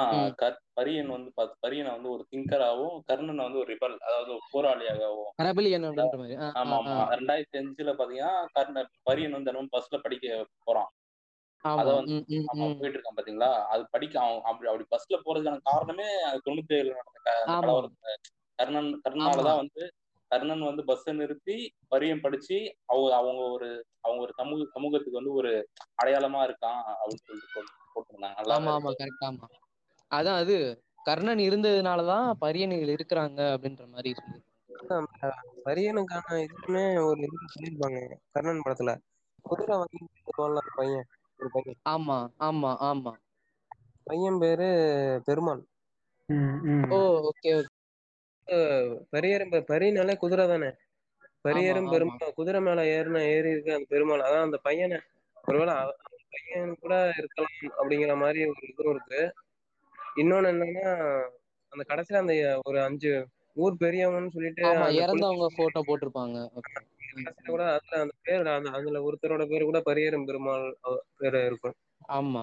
பரியன் 0.78 1.10
வந்து 1.14 1.30
பரியனை 1.64 1.90
வந்து 1.90 2.10
ஒரு 2.10 2.24
திங்கராகவும் 2.30 2.98
கர்ணனை 3.08 3.44
வந்து 3.44 3.60
ஒரு 3.62 3.70
ரிபல் 3.72 3.96
அதாவது 4.00 4.30
ஒரு 4.32 4.44
போராளியாகவும். 4.52 5.30
ஆமா 6.60 6.76
ஆமா. 6.82 7.04
ரெண்டாயிரத்தி 7.14 7.58
அஞ்சுல 7.60 7.92
பாத்தீங்கன்னா 7.98 8.32
கர்ணன் 8.54 8.90
பரியன் 9.08 9.36
வந்து 9.36 9.50
தினமும் 9.50 9.74
பஸ்ல 9.74 9.98
படிக்க 10.04 10.26
போறான். 10.66 10.90
அத 11.62 11.92
வந்து. 11.92 12.24
போயிட்டு 12.78 12.88
இருக்கான் 12.88 13.16
பாத்தீங்களா? 13.16 13.62
அது 13.64 13.86
படிக்க 13.90 14.20
அவன் 14.20 14.42
அப்படி 14.42 14.70
அப்படி 14.70 14.86
பஸ்ல 14.90 15.18
போறதுக்கான 15.18 15.58
காரணமே 15.62 16.20
அது 16.22 16.40
தொண்ணூத்தி 16.44 16.92
நடந்த 16.92 17.30
கலவரத்துல 17.62 18.14
கர்ணன் 18.58 19.00
கர்ணனாலதான் 19.08 19.56
வந்து 19.56 19.92
கர்ணன் 20.30 20.60
வந்து 20.60 20.84
பஸ்ஸை 20.84 21.14
நிறுத்தி 21.14 21.56
பரியம் 21.88 22.20
படிச்சு 22.20 22.76
அவங்க 22.86 23.16
அவங்க 23.16 23.42
ஒரு 23.42 23.68
அவங்க 24.00 24.22
ஒரு 24.22 24.32
சமூக 24.36 24.68
சமூகத்துக்கு 24.72 25.18
வந்து 25.18 25.32
ஒரு 25.32 25.68
அடையாளமா 26.02 26.40
இருக்கான் 26.42 26.80
அப்படின்னு 26.92 27.24
சொல்லிட்டு 27.24 27.52
போட்டு- 27.54 27.76
போட்டிருந்தாங்க. 27.94 28.34
ஆமா 28.50 28.72
ஆமா 28.76 28.92
கரெக்ட் 28.98 29.26
ஆமா. 29.26 29.46
அதான் 30.10 30.36
அது 30.36 30.56
கர்ணன் 31.02 31.38
இருந்ததுனாலதான் 31.38 32.32
பரியணிகள் 32.38 32.94
இருக்கிறாங்க 32.94 33.40
அப்படின்ற 33.52 33.88
மாதிரி 33.88 34.14
சொல்லி 34.14 34.40
பரியனுக்கான 35.64 36.44
இதுவுமே 36.44 37.06
ஒரு 37.06 37.20
இது 37.20 37.38
சொல்லியிருப்பாங்க 37.52 37.98
கர்ணன் 38.30 38.62
படத்துல. 38.64 38.92
குதிரை 39.42 39.76
வாங்கி 39.76 40.62
பையன். 40.74 41.06
ஒரு 41.42 41.50
பையன் 41.54 41.78
ஆமா 41.92 42.16
ஆமா 42.48 42.70
ஆமா. 42.88 43.12
பையன் 44.06 44.38
பேரு 44.38 44.68
பெருமாள். 45.26 45.62
ஓ 46.94 46.98
ஓகே 47.28 47.52
பரியரும் 49.12 49.52
பரியனாலே 49.70 50.14
குதிரை 50.16 50.44
தானே? 50.48 50.70
பரியரும். 51.44 51.90
பெருமாள் 51.92 52.36
குதிரை 52.36 52.60
மேல 52.60 52.80
ஏறின 52.96 53.22
ஏறி 53.34 53.50
இருக்கு 53.54 53.76
அந்த 53.76 53.88
பெருமாள். 53.88 54.24
அதான் 54.26 54.46
அந்த 54.48 54.58
பையனை. 54.66 54.98
ஒருவேளை 55.44 55.74
பையன் 56.34 56.74
கூட 56.82 56.94
இருக்கலாம் 57.18 57.54
அப்படிங்கிற 57.78 58.14
மாதிரி 58.16 58.40
ஒரு 58.50 58.62
இதுவும் 58.68 58.92
இருக்கு. 58.94 59.22
இன்னொன்னு 60.16 60.50
என்னன்னா 60.52 60.88
அந்த 61.72 61.82
கடைசியில 61.90 62.22
அந்த 62.22 62.34
ஒரு 62.64 62.78
அஞ்சு 62.82 63.12
ஊர் 63.56 63.74
பெரியவங்கன்னு 63.80 64.34
சொல்லிட்டு 64.36 64.62
இறந்தவங்க 65.00 65.46
போட்டோ 65.58 65.80
போட்டிருப்பாங்க. 65.88 66.36
ஓகே 66.58 66.74
கூட 67.46 67.62
அதுல 67.72 68.00
அந்த 68.02 68.14
பேர் 68.22 68.48
அதுல 68.74 69.02
ஒருத்தரோட 69.06 69.44
பேர் 69.48 69.64
கூட 69.64 69.80
பரியரும் 69.86 70.26
பெருமாள் 70.26 70.64
பேரு 71.20 71.40
இருக்கும். 71.46 71.76
ஆமா. 72.12 72.42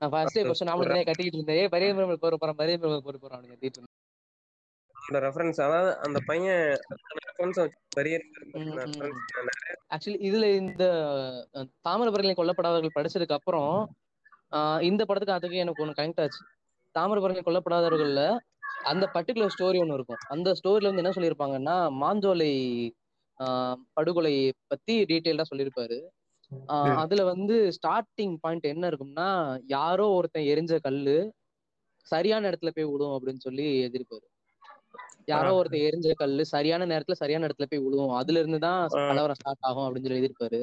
நான் 0.00 0.12
ஃபர்ஸ்ட் 0.12 0.38
ஃபர்ஸ்ட் 0.46 0.68
நாமளும் 0.68 0.90
நிறைய 0.90 1.06
கட்டிக்கிட்டு 1.06 1.38
இருந்தேன். 1.38 1.72
பெரிய 1.74 1.90
பெருமாள் 1.94 2.22
போற 2.22 2.36
போறேன் 2.36 2.58
பெரிய 2.58 2.76
பெருமாள் 2.78 3.06
போற 3.06 3.18
போறான் 3.18 3.50
கட்டிட்டு 3.52 3.90
அந்த 4.96 5.18
ரெஃபரன்ஸ் 5.20 5.58
அதாவது 5.60 5.90
அந்த 6.04 6.18
பையன் 6.28 6.60
ரெஃபரன்ஸ். 7.22 7.58
ரெஃபரன்ஸ் 7.96 8.30
ஆக்சுவலி 9.94 10.18
இதுல 10.28 10.46
இந்த 10.60 10.84
அஹ், 11.54 11.68
தாமிரபரணியில் 11.86 12.38
கொல்லப்படாதவர்கள் 12.38 12.96
படிச்சதுக்கு 12.96 13.38
அப்புறம் 13.38 13.72
இந்த 14.82 15.02
படத்துக்கு 15.04 15.36
அதுக்கு 15.36 15.56
எனக்கு 15.56 15.82
ஒன்று 15.82 15.98
கனெக்ட் 15.98 16.20
ஆச்சு. 16.20 16.40
தாமிரபரணியில் 16.94 17.46
கொல்லப்படாதவர்கள்ல 17.46 18.22
அந்த 18.84 19.04
பர்டிகுலர் 19.14 19.52
ஸ்டோரி 19.54 19.78
ஒன்று 19.80 19.94
இருக்கும். 19.94 20.22
அந்த 20.28 20.48
ஸ்டோரியில 20.54 20.90
வந்து 20.90 21.02
என்ன 21.02 21.14
சொல்லியிருப்பாங்கன்னா 21.16 21.76
மாஞ்சோலை 22.00 22.50
படுகொலை 23.96 24.34
பத்தி 24.68 24.94
டீட்டெயில்டா 25.04 25.46
சொல்லியிருப்பாரு 25.48 25.98
ஆஹ், 26.68 26.96
அதுல 27.02 27.22
வந்து 27.28 27.54
ஸ்டார்டிங் 27.76 28.34
பாயிண்ட் 28.42 28.66
என்ன 28.70 28.84
இருக்கும்னா 28.90 29.28
யாரோ 29.72 30.06
ஒருத்தன் 30.16 30.48
எரிஞ்ச 30.50 30.74
கல்லு 30.84 31.16
சரியான 32.06 32.48
இடத்துல 32.50 32.70
போய் 32.72 32.88
விடும் 32.88 33.14
அப்படின்னு 33.14 33.44
சொல்லி 33.44 33.64
எழுதியிருப்பாரு. 33.78 34.26
யாரோ 35.28 35.50
ஒருத்தன் 35.58 35.86
எரிஞ்ச 35.86 36.08
கல்லு 36.14 36.42
சரியான 36.52 36.86
நேரத்துல 36.90 37.16
சரியான 37.20 37.46
இடத்துல 37.48 37.66
போய் 37.68 37.84
விழுவும் 37.84 38.12
அதுல 38.18 38.40
இருந்து 38.40 38.60
தான் 38.64 38.78
ஆ. 38.94 39.04
கலவரம் 39.10 39.38
ஸ்டார்ட் 39.40 39.66
ஆகும் 39.68 39.86
அப்படின்னு 39.86 40.08
சொல்லி 40.08 40.62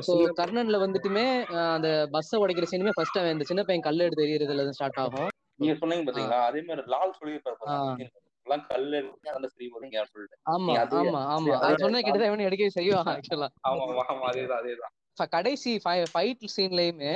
சோ 0.00 0.12
சின்ன 0.12 0.32
கர்ணன்ல 0.38 0.78
வந்துட்டுமே 0.82 1.24
அந்த 1.70 1.88
பஸ்ஸை 2.12 2.38
உடைக்கிற 2.42 2.66
சீனுமே 2.68 2.92
ஃபர்ஸ்ட் 2.96 3.18
அவன் 3.18 3.34
இந்த 3.34 3.46
சின்ன 3.48 3.62
பையன் 3.64 3.86
கல் 3.86 4.04
எடுத்து 4.04 4.26
எறியறதுல 4.26 4.60
இருந்து 4.60 4.78
ஸ்டார்ட் 4.78 5.00
ஆகும். 5.02 5.30
நீங்க 5.60 5.74
சொன்னீங்க 5.80 6.04
பாத்தீங்களா? 6.08 6.38
அதே 6.48 6.60
மாதிரி 6.68 6.92
லால் 6.92 7.16
சொல்லியிருப்பாரு? 7.18 8.08
எல்லாம் 8.46 8.64
கல்லு 8.68 8.98
அந்த 9.32 9.48
ஸ்ரீ 9.48 9.66
போறீங்க 9.68 9.96
அப்படின்னு 9.96 10.14
சொல்லிட்டு 10.14 10.38
ஆமா 10.52 10.66
நீ 10.68 10.74
அது- 10.78 10.96
ஆமா 11.02 11.20
ஆமா. 11.32 11.44
சரி, 11.46 11.56
அது 11.58 11.68
அது- 11.68 11.82
சொன்ன 11.84 12.00
கிட்டதான் 12.00 12.30
இவனு 12.30 12.46
எடுக்கவே 12.48 12.72
செய்வான் 12.76 13.10
ஆக்சுவலா 13.12 13.48
ஆமா 13.68 13.84
ஆமா 13.86 14.04
ஆமா 14.08 14.24
அதேதான் 14.30 14.60
அதேதான். 14.62 14.92
கடைசி 15.32 15.70
ஃபைட் 16.10 16.44
சீன்லயுமே 16.54 17.12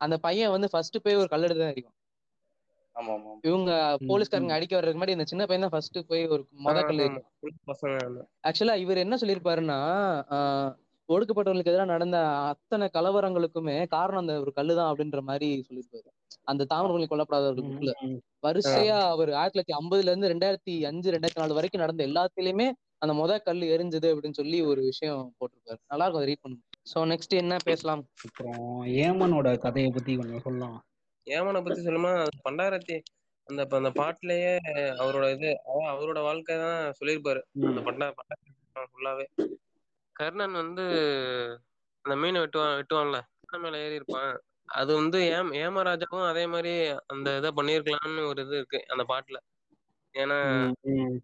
அந்த 0.00 0.16
பையன் 0.18 0.52
வந்து 0.52 0.68
ஃபர்ஸ்ட் 0.72 1.02
போய் 1.02 1.16
ஒரு 1.16 1.28
கல் 1.28 1.46
எடுத்து 1.46 1.64
தான் 1.64 1.96
ஆமா 2.96 3.12
இவங்க 3.44 3.70
போலீஸ்காரங்க. 4.08 4.52
அடிக்க 4.52 4.72
வர்றதுக்கு 4.74 4.98
முன்னாடி 4.98 5.16
இந்த 5.16 5.26
சின்ன 5.26 5.42
பையன் 5.46 5.64
தான் 5.64 5.74
ஃபர்ஸ்ட் 5.74 5.98
போய் 6.08 6.22
ஒரு 6.26 6.42
மொத 6.64 6.78
கல்லு. 6.82 7.04
ஆக்சுவலா 8.44 8.74
இவர் 8.76 8.98
என்ன 8.98 9.16
சொல்லியிருப்பாருன்னா 9.16 9.78
ஆஹ் 10.36 10.70
ஒடுக்கப்பட்டவர்களுக்கு 11.10 11.72
எதிராக 11.72 11.90
நடந்த 11.92 12.18
அத்தனை 12.50 12.86
கலவரங்களுக்குமே 12.94 13.76
காரணம் 13.88 14.22
அந்த 14.22 14.34
ஒரு 14.42 14.52
கல்லு 14.52 14.74
தான் 14.74 14.90
அப்படின்ற 14.90 15.20
மாதிரி 15.22 15.48
சொல்லியிருப்பாரு. 15.66 16.08
அந்த 16.44 16.66
தாமிரபரணி 16.70 17.06
கொல்லப்படாதவர்கள் 17.08 17.64
ம், 17.64 17.72
புக்ல 17.72 17.92
ம். 18.06 18.18
வரிசையா 18.42 18.98
அவர் 19.12 19.30
ஆயிரத்தி 19.32 19.56
தொள்ளாயிரத்தி 19.56 19.78
ஐம்பதுல 19.78 20.12
இருந்து 20.12 20.30
ரெண்டாயிரத்தி 20.32 20.74
அஞ்சு 20.90 21.14
ரெண்டாயிரத்தி 21.14 21.42
நாலு 21.42 21.56
வரைக்கும் 21.58 21.84
நடந்த 21.84 22.02
எல்லாத்துலயுமே 22.08 22.68
அந்த 23.02 23.12
முத 23.18 23.38
கல் 23.40 23.62
எரிஞ்சது 23.74 24.08
அப்படின்னு 24.12 24.38
சொல்லி 24.38 24.58
ஒரு 24.70 24.80
விஷயம் 24.88 25.22
போட்டிருப்பாரு. 25.38 25.80
நல்லா 25.90 26.04
இருக்கும் 26.04 26.22
அதை 26.22 26.28
ரீட் 26.30 26.42
பண்ணுங்க. 26.42 26.62
சோ 26.86 27.04
நெக்ஸ்ட் 27.10 27.34
என்ன 27.40 27.56
பேசலாம்? 27.66 28.02
அப்புறம் 28.26 28.64
ஏமனோட 29.00 29.48
கதையை 29.58 29.90
பத்தி 29.90 30.14
கொஞ்சம் 30.16 30.44
சொல்லலாம். 30.46 30.78
ஏமனை 31.26 31.60
பத்தி 31.62 31.80
சொல்லணும்னா 31.80 32.12
அது 32.22 32.44
பண்டாரத்தி 32.46 32.96
அந்த 33.48 33.62
அந்த 33.78 33.90
பாட்டுலயே 33.98 34.52
அவரோட 35.00 35.26
இது 35.36 35.48
அதான் 35.64 35.90
அவரோட 35.92 36.18
வாழ்க்கை 36.22 36.56
தான் 36.58 36.78
சொல்லியிருப்பாரு. 36.98 37.40
அந்த. 37.60 37.80
பண்டா 37.88 38.08
பண்டா 38.18 38.36
ஃபுல்லாவே 38.90 39.26
கர்ணன் 40.16 40.52
வந்து 40.52 40.84
அந்த 42.04 42.14
மீனை 42.16 42.40
வெட்டுவான் 42.40 42.76
வெட்டுவான்ல 42.76 43.18
யானை 43.44 43.58
மேல 43.62 43.78
ஏறி 43.78 43.94
இருப்பான். 43.94 44.32
அது 44.68 44.94
வந்து 44.94 45.18
ஏம் 45.28 45.52
ஏமராஜாவும் 45.60 46.28
அதே 46.28 46.46
மாதிரி 46.46 46.72
அந்த 47.06 47.36
இதை 47.36 47.50
பண்ணியிருக்கலாம்னு 47.50 48.26
ஒரு 48.26 48.40
இது 48.42 48.56
இருக்கு 48.56 48.84
அந்த 48.88 49.04
பாட்டுல. 49.04 49.38
ஏன்னா 50.14 50.36
ம். 50.90 51.16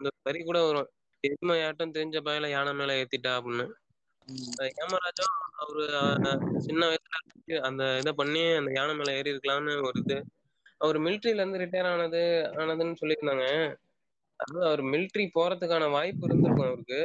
இந்த 0.00 0.10
வரி 0.22 0.40
கூட 0.44 0.58
வரும். 0.62 0.88
எருமையாட்டம் 1.24 1.94
தெரிஞ்ச 1.94 2.18
பயல 2.20 2.50
யானை 2.50 2.72
மேல 2.74 2.92
ஏத்திட்டா 2.92 3.32
அப்படின்னு. 3.38 3.66
அந்த 4.28 4.62
ஏமராஜா 4.82 5.24
அவரு 5.56 5.82
சின்ன 6.60 6.82
வயசுல 6.86 7.60
அந்த 7.62 7.98
இதை 7.98 8.12
பண்ணி 8.12 8.42
அந்த 8.52 8.70
யானை 8.74 8.94
மேல 8.96 9.12
ஏறி 9.12 9.32
இருக்கலாம்னு 9.32 9.74
ஒரு 9.82 10.00
இது. 10.00 10.18
அவர் 10.78 10.98
மிலிட்ரியில 11.00 11.42
இருந்து 11.42 11.58
ரிட்டையர் 11.58 11.90
ஆனது 11.92 12.22
ஆனதுன்னு 12.56 13.00
சொல்லியிருந்தாங்க. 13.00 13.44
அது 14.40 14.56
அவர் 14.64 14.82
மிலிட்ரி 14.84 15.24
போறதுக்கான 15.34 15.90
வாய்ப்பு 15.90 16.26
இருந்திருக்கும் 16.26 16.66
அவருக்கு. 16.66 17.00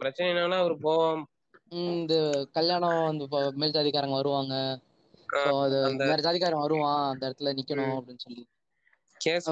பிரச்சனைனால 0.00 0.58
அவர் 0.58 0.74
போவாம 0.82 1.24
உம் 1.72 1.90
இந்த 1.92 2.14
கல்யாணம் 2.52 2.98
அந்த 3.06 3.24
மேல் 3.56 3.74
ஜாதிக்காரங்க 3.74 4.16
வருவாங்க. 4.18 4.54
சோ 5.36 5.52
அது 5.62 5.76
அந்த 5.86 6.02
வேற 6.04 6.20
ஜாதிக்காரன் 6.24 6.64
வருவான் 6.64 7.02
அந்த 7.06 7.22
இடத்துல 7.28 7.52
நிக்கணும் 7.58 7.94
அப்படின்னு 7.98 8.24
சொல்லி. 8.24 8.42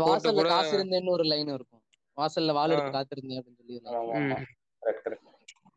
வாசல்ல 0.04 0.44
காசு 0.48 0.72
இருந்தேன்னு 0.76 1.14
ஒரு 1.16 1.24
லைன் 1.28 1.52
இருக்கும். 1.54 1.82
வாசல்ல 2.16 2.54
ஆ. 2.56 2.64
எடுத்து 2.68 2.96
காத்திருந்தேன் 2.96 3.40
அப்படின்னு 3.40 3.60
சொல்லி 3.60 3.78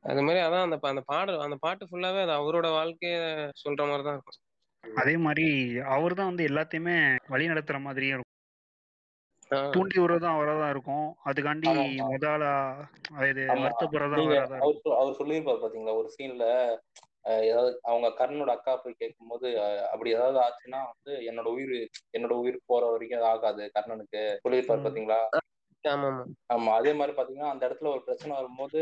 அது 0.06 0.22
மாதிரி 0.22 0.40
அதான் 0.46 0.66
அந்த 0.66 0.78
அந்த 0.90 1.02
பாடல் 1.08 1.44
அந்த 1.44 1.58
பாட்டு 1.62 1.84
ஃபுல்லாவே 1.90 2.22
அது 2.24 2.34
அவரோட 2.40 2.68
வாழ்க்கைய 2.74 3.14
சொல்ற 3.62 3.82
மாதிரி 3.90 4.04
தான் 4.04 4.18
இருக்கும் 4.18 4.40
அதே 4.84 5.14
மாதிரி 5.26 5.46
அவர் 5.94 6.14
தான் 6.14 6.30
வந்து 6.32 6.48
எல்லாத்தையுமே 6.50 6.96
வழி 7.30 7.46
நடத்துற 7.48 7.78
மாதிரியே 7.82 8.14
இருக்கும் 8.14 8.22
ஆஹ் 8.22 8.23
தூண்டி 9.74 9.98
விடுறதும் 10.00 10.34
அவராக 10.34 10.60
தான் 10.60 10.70
இருக்கும். 10.70 11.08
அதுக்காண்டி. 11.26 11.70
முதல்ல 12.08 12.46
இது 13.30 13.44
வருத்தப்படுறதும் 13.56 14.30
அவர் 14.60 14.78
அவர் 14.98 15.20
சொல்லியிருப்பாரு 15.20 15.64
பாத்தீங்களா? 15.64 15.96
ஒரு 15.96 16.10
சீன்ல 16.16 16.46
ஏதாவது 17.44 17.70
அவங்க 17.84 18.08
கர்ணனோட 18.18 18.52
அக்கா 18.54 18.72
போய் 18.76 19.02
கேட்கும்போது 19.02 19.48
அப்படி 19.92 20.10
ஏதாவது 20.12 20.38
ஆச்சுன்னா 20.40 20.80
வந்து 20.90 21.12
என்னோட 21.30 21.50
உயிர் 21.54 21.76
என்னோட 22.14 22.34
உயிர் 22.40 22.58
போற 22.66 22.90
வரைக்கும் 22.92 23.20
அது 23.20 23.30
ஆகாது 23.30 23.66
கர்ணனுக்கு. 23.76 24.24
சொல்லியிருப்பாரு. 24.44 24.86
பாத்தீங்களா? 24.86 25.20
ஆமா. 26.50 26.72
அதே 26.74 26.92
மாதிரி 26.94 27.14
பாத்தீங்கன்னா 27.16 27.54
அந்த 27.54 27.64
இடத்துல 27.68 27.92
ஒரு 27.92 28.04
பிரச்சனை 28.04 28.34
வரும்போது 28.36 28.82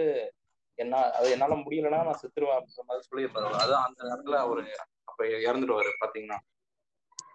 என்ன 0.78 1.00
அது 1.18 1.28
என்னால 1.32 1.56
முடியலன்னா 1.62 2.00
நான் 2.04 2.22
செத்துருவேன் 2.22 2.58
அப்படின்ற 2.58 2.84
மாதிரி 2.90 3.08
சொல்லியிருப்பாரு. 3.10 3.48
அதான் 3.64 3.86
அந்த 3.88 4.02
இடத்துல 4.08 4.38
அவரு 4.46 4.64
அப்ப 5.06 5.20
இறந்துடுவாரு 5.48 5.92
பாத்தீங்கன்னா. 6.02 6.40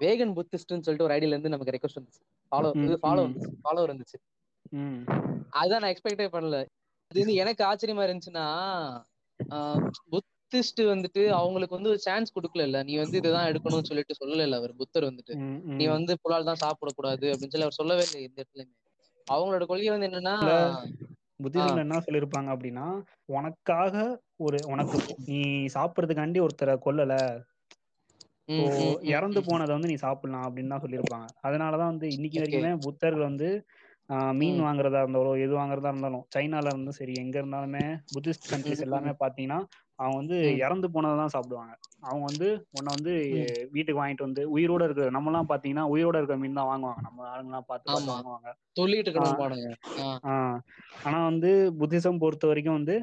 வேகன் 0.00 0.34
புத்திஸ்ட்னு 0.36 0.84
சொல்லிட்டு 0.84 1.04
ஒரு 1.04 1.14
ஐடியில 1.14 1.34
இருந்து 1.34 1.48
நமக்கு 1.48 1.74
ரெக்வஸ்ட் 1.74 2.00
வந்துச்சு. 2.00 2.22
ஃபாலோ 2.52 2.70
இது 2.84 2.96
ஃபாலோ. 3.02 3.22
வந்துச்சு. 3.26 3.50
ஃபாலோவர் 3.64 3.92
வந்துச்சு. 3.92 4.18
ம். 4.76 4.98
அதுதான் 5.52 5.82
நான் 5.82 5.92
எக்ஸ்பெக்டே 5.94 6.28
பண்ணல. 6.28 6.58
அது 7.10 7.20
வந்து 7.20 7.40
எனக்கு 7.42 7.62
ஆச்சரியமா 7.64 8.04
இருந்துச்சுன்னா 8.06 8.46
புத்திஸ்ட் 10.12 10.80
வந்துட்டு 10.86 11.22
அவங்களுக்கு 11.38 11.74
வந்து 11.74 11.88
ஒரு 11.88 11.98
சான்ஸ் 11.98 12.34
கொடுக்கல 12.36 12.62
இல்ல 12.62 12.82
நீ 12.82 12.94
வந்து 12.96 13.16
இதுதான் 13.16 13.48
எடுக்கணும்னு 13.50 13.88
சொல்லிட்டு 13.90 14.14
சொல்லல 14.14 14.58
அவர் 14.58 14.72
புத்தர் 14.76 15.04
வந்துட்டு. 15.04 15.34
நீ. 15.72 15.84
வந்து 15.88 16.12
புலால் 16.22 16.48
தான் 16.50 16.62
சாப்பிடக்கூடாது 16.64 17.26
அப்படின்னு 17.32 17.54
சொல்லி 17.54 17.68
அவர் 17.68 17.80
சொல்லவே 17.80 18.04
இல்லை 18.04 18.22
எந்த 18.22 18.38
இடத்துலயுமே. 18.42 18.74
அவங்களோட 19.26 19.64
கொள்கை 19.66 19.88
வந்து 19.88 20.08
என்னன்னா 20.08 20.34
புத்திசம்ல 21.42 21.84
என்ன 21.84 21.98
சொல்லியிருப்பாங்க 22.06 22.50
அப்படின்னா 22.54 22.86
உனக்காக 23.28 23.94
ஒரு 24.38 24.58
உனக்கு 24.66 24.96
நீ 25.26 25.40
சாப்பிட்றதுக்காண்டி 25.74 26.40
ஒருத்தரை 26.44 26.74
கொல்லல. 26.86 27.14
இறந்து. 29.12 29.40
போனதை 29.46 29.72
வந்து 29.74 29.90
நீ 29.90 29.96
சாப்பிடலாம் 30.02 30.46
அப்படின்னு 30.46 30.72
தான் 30.74 30.84
சொல்லியிருப்பாங்க 30.84 31.26
அதனாலதான் 31.42 31.92
வந்து 31.92 32.06
இன்னைக்கு. 32.12 32.38
வரைக்குமே 32.38 32.72
புத்தர்கள் 32.86 33.28
வந்து 33.28 33.48
மீன். 34.38 34.58
வாங்குறதா 34.64 35.00
இருந்தாலும் 35.02 35.40
எது 35.44 35.52
வாங்குறதா 35.56 35.90
இருந்தாலும் 35.92 36.24
சைனால 36.34 36.72
இருந்தும் 36.72 36.98
சரி 36.98 37.14
எங்க 37.22 37.36
இருந்தாலுமே 37.40 37.84
புத்திஸ்ட் 38.14 38.50
கண்ட்ரிஸ் 38.52 38.84
எல்லாமே 38.86 39.12
பாத்தீங்கன்னா 39.22 39.58
அவங்க 39.98 40.16
வந்து. 40.20 40.36
இறந்து 40.62 40.86
போனதை 40.94 41.16
தான் 41.16 41.34
சாப்பிடுவாங்க 41.34 41.74
அவங்க 42.02 42.24
வந்து 42.28 42.48
உன்னை 42.72 42.90
வந்து. 42.92 43.14
வீட்டுக்கு 43.74 44.00
வாங்கிட்டு 44.00 44.26
வந்து 44.26 44.42
உயிரோட 44.54 44.82
இருக்கிற 44.88 45.08
நம்மலாம் 45.16 45.50
பாத்தீங்கன்னா 45.52 45.84
உயிரோட 45.92 46.16
இருக்கிற 46.20 46.38
மீன் 46.38 46.58
தான் 46.60 46.70
வாங்குவாங்க 46.70 47.02
நம்ம 47.08 47.28
ஆளுங்கலாம் 47.32 47.68
பார்த்து 47.70 47.88
பார்த்து. 47.88 48.10
வாங்குவாங்க. 48.12 48.48
ஆஹ் 50.28 50.58
ஆனா 51.04 51.18
வந்து 51.30 51.50
புத்திசம் 51.80 52.20
பொறுத்த 52.22 52.44
வரைக்கும் 52.46 52.78
வந்து 52.78 52.96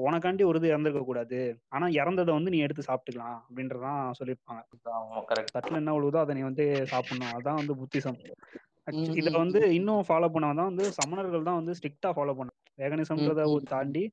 உனக்காண்டி 0.00 0.42
ஒரு 0.44 0.58
இது 0.60 0.72
இறந்துருக்க 0.72 1.02
கூடாது. 1.04 1.38
ஆனா 1.68 1.86
இறந்ததை 1.98 2.32
வந்து 2.32 2.50
நீ 2.50 2.58
எடுத்து 2.58 2.82
சாப்பிட்டுக்கலாம் 2.82 3.38
அப்படின்றதான் 3.40 4.00
சொல்லியிருப்பாங்க. 4.18 4.62
தட்டுல 5.54 5.80
என்ன 5.82 5.94
விழுவுதோ 5.96 6.20
அதை 6.22 6.34
நீ 6.34 6.42
வந்து 6.42 6.64
சாப்பிடணும். 6.92 7.34
அதான் 7.38 7.60
வந்து 7.60 7.76
புத்திசம். 7.80 8.18
ம், 8.92 9.14
இதை 9.20 9.30
ம், 9.32 9.40
வந்து 9.42 9.60
இன்னும் 9.78 10.06
ஃபாலோ 10.08 10.28
பண்ணவன் 10.34 10.60
தான் 10.60 10.70
வந்து 10.72 10.86
சமணர்கள் 10.98 11.48
தான் 11.48 11.58
வந்து 11.60 11.74
ஸ்ட்ரிக்டா 11.78 12.10
ஃபாலோ 12.10 12.34
பண்ண 12.34 12.50
வேகனிசம்ன்றத. 12.78 13.42
தாண்டி 13.68 14.04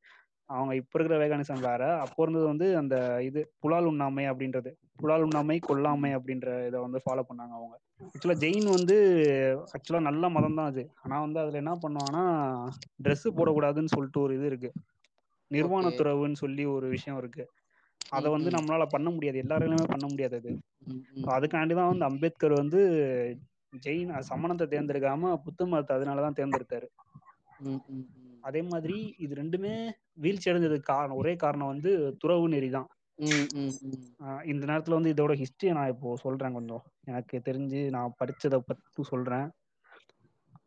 அவங்க 0.49 0.73
இப்ப 0.75 0.93
இருக்கிற 0.93 1.15
வேகனிசம் 1.19 1.65
வேற. 1.65 1.81
அப்போ 2.03 2.19
இருந்தது 2.23 2.45
வந்து 2.45 2.67
அந்த 2.77 2.95
இது 3.21 3.39
புலால் 3.59 3.89
உண்ணாமை 3.91 4.25
அப்படின்றது. 4.31 4.69
புலால் 4.97 5.25
உண்ணாமை 5.25 5.57
கொல்லாமை 5.67 6.11
அப்படின்ற 6.17 6.47
இதை 6.67 6.79
வந்து 6.79 6.99
ஃபாலோ 7.05 7.23
பண்ணாங்க 7.29 7.53
அவங்க. 7.53 7.75
ஆக்சுவலா 8.07 8.37
ஜெயின் 8.43 8.67
வந்து 8.71 8.95
ஆக்சுவலா 9.73 10.01
நல்ல 10.01 10.29
மதம் 10.29 10.55
தான் 10.55 10.69
அது. 10.71 10.83
ஆனா 11.03 11.15
வந்து 11.21 11.39
அதுல 11.39 11.61
என்ன 11.63 11.73
பண்ணுவாங்கன்னா 11.83 12.23
Dress 12.99 13.23
போடக்கூடாதுன்னு 13.37 13.93
சொல்லிட்டு 13.95 14.21
ஒரு 14.21 14.35
இது 14.35 14.45
இருக்கு. 14.45 14.71
நிர்வாண 15.51 15.85
Okay. 15.85 15.97
துறவுன்னு 15.99 16.39
சொல்லி 16.41 16.63
ஒரு 16.71 16.87
விஷயம் 16.93 17.19
இருக்கு 17.19 17.43
அதை 18.11 18.27
வந்து. 18.33 18.49
நம்மளால 18.55 18.83
பண்ண 18.91 19.07
முடியாது 19.09 19.37
எல்லாராலுமே 19.43 19.85
பண்ண 19.91 20.05
முடியாது 20.07 20.35
அது 20.39 20.51
ம், 20.87 20.99
ம். 21.13 21.25
அதுக்காண்டி 21.35 21.73
தான் 21.75 21.91
வந்து 21.91 22.07
அம்பேத்கர் 22.09 22.53
வந்து 22.53 22.79
ஜெயின் 23.85 24.11
சமணத்தை 24.27 24.65
தேர்ந்தெடுக்காம 24.73 25.31
புத்த 25.45 25.65
மதத்தை 25.67 25.93
அதனாலதான் 25.97 26.37
தேர்ந்தெடுத்தாரு. 26.37 26.87
அதே 28.43 28.61
மாதிரி 28.69 28.95
இது 29.19 29.33
ரெண்டுமே 29.35 29.73
வீழ்ச்சி 30.17 30.49
அடைஞ்சதுக்கு 30.51 30.91
காரணம் 30.91 31.19
ஒரே 31.21 31.33
காரணம் 31.37 31.71
வந்து 31.73 31.91
துறவு 32.21 32.47
நெறி 32.53 32.69
தான் 32.71 32.87
இந்த 34.47 34.63
நேரத்துல 34.69 34.97
வந்து 34.97 35.13
இதோட 35.13 35.33
ஹிஸ்டரியை 35.39 35.73
நான் 35.73 35.91
இப்போ 35.93 36.09
சொல்றேன் 36.23 36.57
கொஞ்சம் 36.57 36.83
எனக்கு 37.07 37.37
தெரிஞ்சு 37.47 37.79
நான் 37.95 38.15
படிச்சதை 38.19 38.59
பத்தி 38.67 39.03
சொல்றேன் 39.11 39.47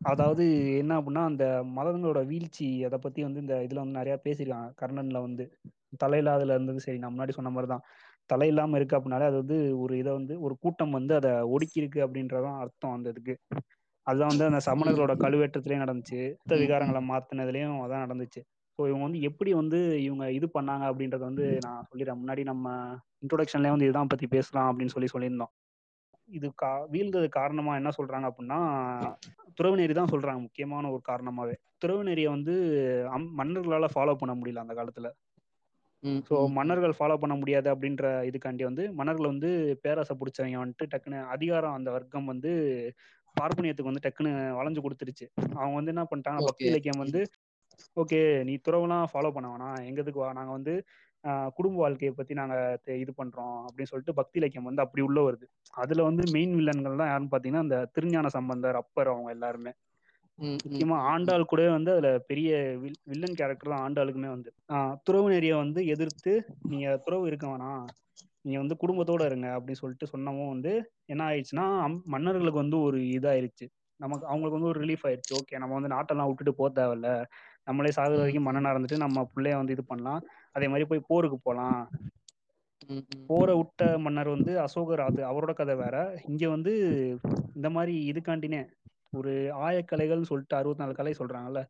அதாவது 0.01 0.43
என்ன 0.79 0.93
அப்படின்னா 0.99 1.23
அந்த 1.25 1.45
மதங்களோட 1.75 2.19
வீழ்ச்சி 2.27 2.67
அதை 2.87 2.97
பத்தி 2.99 3.21
வந்து 3.23 3.39
இந்த 3.39 3.55
இதுல 3.65 3.81
வந்து 3.81 3.99
நிறைய 3.99 4.15
பேசியிருக்காங்க 4.23 4.69
கர்ணன்ல 4.79 5.19
வந்து 5.21 5.43
தலையில்லாதுல 6.01 6.55
இருந்தது 6.55 6.79
சரி 6.85 6.99
நான் 6.99 7.13
முன்னாடி 7.13 7.33
சொன்ன 7.37 7.51
மாதிரி 7.51 7.69
தான். 7.69 7.83
தலை 8.29 8.47
இல்லாம 8.51 8.77
இருக்கு 8.77 8.97
அப்படின்னாலே 8.97 9.27
அது 9.29 9.37
வந்து 9.41 9.57
ஒரு 9.83 9.93
இதை 10.01 10.11
வந்து 10.19 10.33
ஒரு 10.45 10.55
கூட்டம் 10.63 10.95
வந்து 10.97 11.13
அதை 11.19 11.31
ஒடுக்கி 11.53 11.77
இருக்கு 11.81 11.99
அப்படின்றதான் 12.05 12.59
அர்த்தம் 12.63 12.95
அந்த 12.95 13.13
இதுக்கு. 13.13 13.33
அதுதான் 14.07 14.31
வந்து 14.33 14.47
அந்த 14.49 14.61
சமணர்களோட 14.67 15.13
கழுவேற்றத்திலயும் 15.23 15.83
நடந்துச்சு. 15.85 16.19
புத்த 16.39 16.55
விகாரங்களை 16.61 17.01
மாத்தினதுலயும் 17.09 17.83
அதான் 17.83 18.05
நடந்துச்சு. 18.05 18.41
ஸோ 18.79 18.87
இவங்க 18.89 19.05
வந்து 19.07 19.21
எப்படி 19.29 19.51
வந்து 19.53 19.79
இவங்க 20.05 20.25
இது 20.37 20.47
பண்ணாங்க 20.55 20.85
அப்படின்றத 20.91 21.23
வந்து 21.29 21.47
நான் 21.65 21.87
சொல்லிடுறேன் 21.89 22.21
முன்னாடி 22.21 22.43
நம்ம 22.45 22.67
இன்ட்ரோடக்ஷன்லேயே 23.23 23.73
வந்து 23.75 23.87
இதுதான் 23.87 24.11
பத்தி 24.13 24.27
பேசலாம் 24.35 24.69
அப்படின்னு 24.71 24.95
சொல்லி 24.95 25.09
சொல்லியிருந்தோம். 25.13 25.51
இது 26.31 26.51
கா 26.55 26.87
வீழ்ந்தது 26.91 27.29
காரணமா 27.29 27.75
என்ன 27.75 27.89
சொல்றாங்க 27.97 28.27
அப்படின்னா 28.27 28.59
துறவு 29.55 29.75
நெறி 29.75 29.93
தான் 29.93 30.11
சொல்றாங்க 30.11 30.39
முக்கியமான 30.39 30.91
ஒரு 30.91 31.01
காரணமாவே. 31.09 31.55
துறவு 31.77 32.03
நெறியை 32.03 32.29
வந்து 32.29 32.53
அம்- 33.11 33.31
மன்னர்களால 33.37 33.85
ஃபாலோ 33.95 34.13
பண்ண 34.13 34.35
முடியல 34.35 34.55
அந்த 34.55 34.73
காலத்துல. 34.73 35.07
ஸோ. 36.29 36.49
மன்னர்கள் 36.49 36.93
ஃபாலோ 36.99 37.17
பண்ண 37.17 37.35
முடியாது 37.35 37.75
அப்படின்ற 37.75 38.03
இதுக்காண்டி 38.29 38.63
வந்து 38.63 38.91
மன்னர்கள் 38.91 39.25
வந்து 39.25 39.49
பேராசை 39.81 40.17
பிடிச்சவங்க 40.17 40.61
வந்துட்டு 40.61 40.85
டக்குன்னு 40.85 41.25
அதிகாரம் 41.27 41.73
அந்த 41.73 41.91
வர்க்கம் 41.91 42.25
வந்து 42.25 42.51
பார்ப்பனியத்துக்கு 43.35 43.91
வந்து 43.91 44.03
டக்குன்னு 44.03 44.31
வளைஞ்சு 44.51 44.81
கொடுத்துருச்சு. 44.81 45.25
அவங்க 45.55 45.75
வந்து 45.75 45.93
என்ன 45.93 46.03
பண்ணிட்டாங்க 46.03 46.45
பக்தி. 46.45 46.65
இலக்கியம் 46.65 46.97
வந்து 46.97 47.21
ஓகே 47.95 48.19
நீ 48.43 48.59
துறவுலாம் 48.67 49.05
ஃபாலோ 49.13 49.31
பண்ண 49.31 49.47
வேணாம். 49.49 49.85
எங்கதுக்கு 49.85 50.19
வா? 50.19 50.33
நாங்கள் 50.33 50.53
வந்து 50.53 50.73
குடும்ப 51.57 51.75
வாழ்க்கையை 51.81 52.13
பற்றி 52.13 52.33
நாங்கள் 52.39 52.63
இது 53.03 53.11
பண்ணுறோம் 53.19 53.57
அப்படின்னு 53.65 53.91
சொல்லிட்டு 53.91 54.17
பக்தி 54.19 54.39
இலக்கியம் 54.39 54.67
வந்து 54.69 54.83
அப்படி 54.85 55.01
உள்ள 55.07 55.19
வருது. 55.27 55.45
அதில் 55.73 56.07
வந்து 56.07 56.23
மெயின் 56.35 56.55
வில்லன்கள் 56.59 56.99
தான் 57.01 57.11
யாருன்னு 57.11 57.31
பார்த்தீங்கன்னா 57.33 57.65
அந்த 57.67 57.79
திருஞான 57.95 58.29
சம்பந்தர் 58.37 58.79
அப்பர் 58.83 59.11
அவங்க 59.13 59.31
எல்லாருமே. 59.37 59.73
முக்கியமா. 60.63 60.97
ஆண்டாள் 61.11 61.49
கூட 61.51 61.61
வந்து 61.75 61.91
அதுல 61.95 62.09
பெரிய 62.29 62.49
வில் 62.83 62.99
வில்லன் 63.11 63.37
கேரக்டர் 63.39 63.71
தான் 63.73 63.83
ஆண்டாளுக்குமே 63.85 64.29
வந்து. 64.35 64.49
துறவு 65.07 65.27
நெறியை 65.33 65.55
வந்து 65.63 65.81
எதிர்த்து 65.93 66.33
நீங்க 66.71 66.87
துறவு 67.05 67.25
இருக்க 67.31 67.45
வேணாம். 67.51 67.83
நீங்கள் 68.45 68.63
வந்து 68.63 68.75
குடும்பத்தோடு 68.83 69.23
இருங்க 69.29 69.47
அப்படின்னு 69.57 69.81
சொல்லிட்டு 69.81 70.11
சொன்னவும் 70.13 70.51
வந்து 70.53 70.71
என்ன 71.11 71.21
ஆயிடுச்சுன்னா 71.27 71.65
மன்னர்களுக்கு 72.13 72.63
வந்து 72.63 72.77
ஒரு 72.87 72.99
இதாயிருச்சு. 73.17 73.65
நமக்கு 73.99 74.25
அவங்களுக்கு 74.29 74.57
வந்து 74.57 74.71
ஒரு 74.71 74.79
ரிலீஃப் 74.83 75.05
ஆயிடுச்சு 75.07 75.33
ஓகே 75.39 75.59
நம்ம 75.63 75.75
வந்து 75.77 75.91
நாட்டெல்லாம் 75.93 76.29
விட்டுட்டு 76.29 76.53
போக 76.59 76.69
தேவையில்ல. 76.79 77.09
நம்மளே 77.67 77.91
சாகுற 77.97 78.19
வரைக்கும் 78.21 78.47
மன்னனா 78.47 78.71
இருந்துட்டு 78.73 79.03
நம்ம 79.03 79.25
பிள்ளைய 79.33 79.57
வந்து 79.59 79.75
இது 79.75 79.83
பண்ணலாம். 79.91 80.21
அதே 80.55 80.67
மாதிரி 80.67 80.85
போய் 80.91 81.07
போருக்கு 81.09 81.37
போகலாம். 81.39 81.81
போரை 83.29 83.53
விட்ட 83.57 83.83
மன்னர் 84.05 84.33
வந்து 84.33 84.51
அசோகர் 84.63 85.03
அது 85.07 85.21
அவரோட 85.29 85.51
கதை 85.53 85.75
வேற. 85.81 85.95
இங்க 86.29 86.43
வந்து 86.55 86.71
இந்த 87.57 87.67
மாதிரி 87.75 87.93
இதுக்காண்டினே 88.11 88.61
ஒரு 89.13 89.33
ஆயக்கலைகள்னு 89.65 90.29
சொல்லிட்டு 90.31 90.57
அறுபத்தி 90.59 90.83
நாலு 90.83 90.93
கலை 90.93 91.13
சொல்றாங்கல்ல 91.19 91.61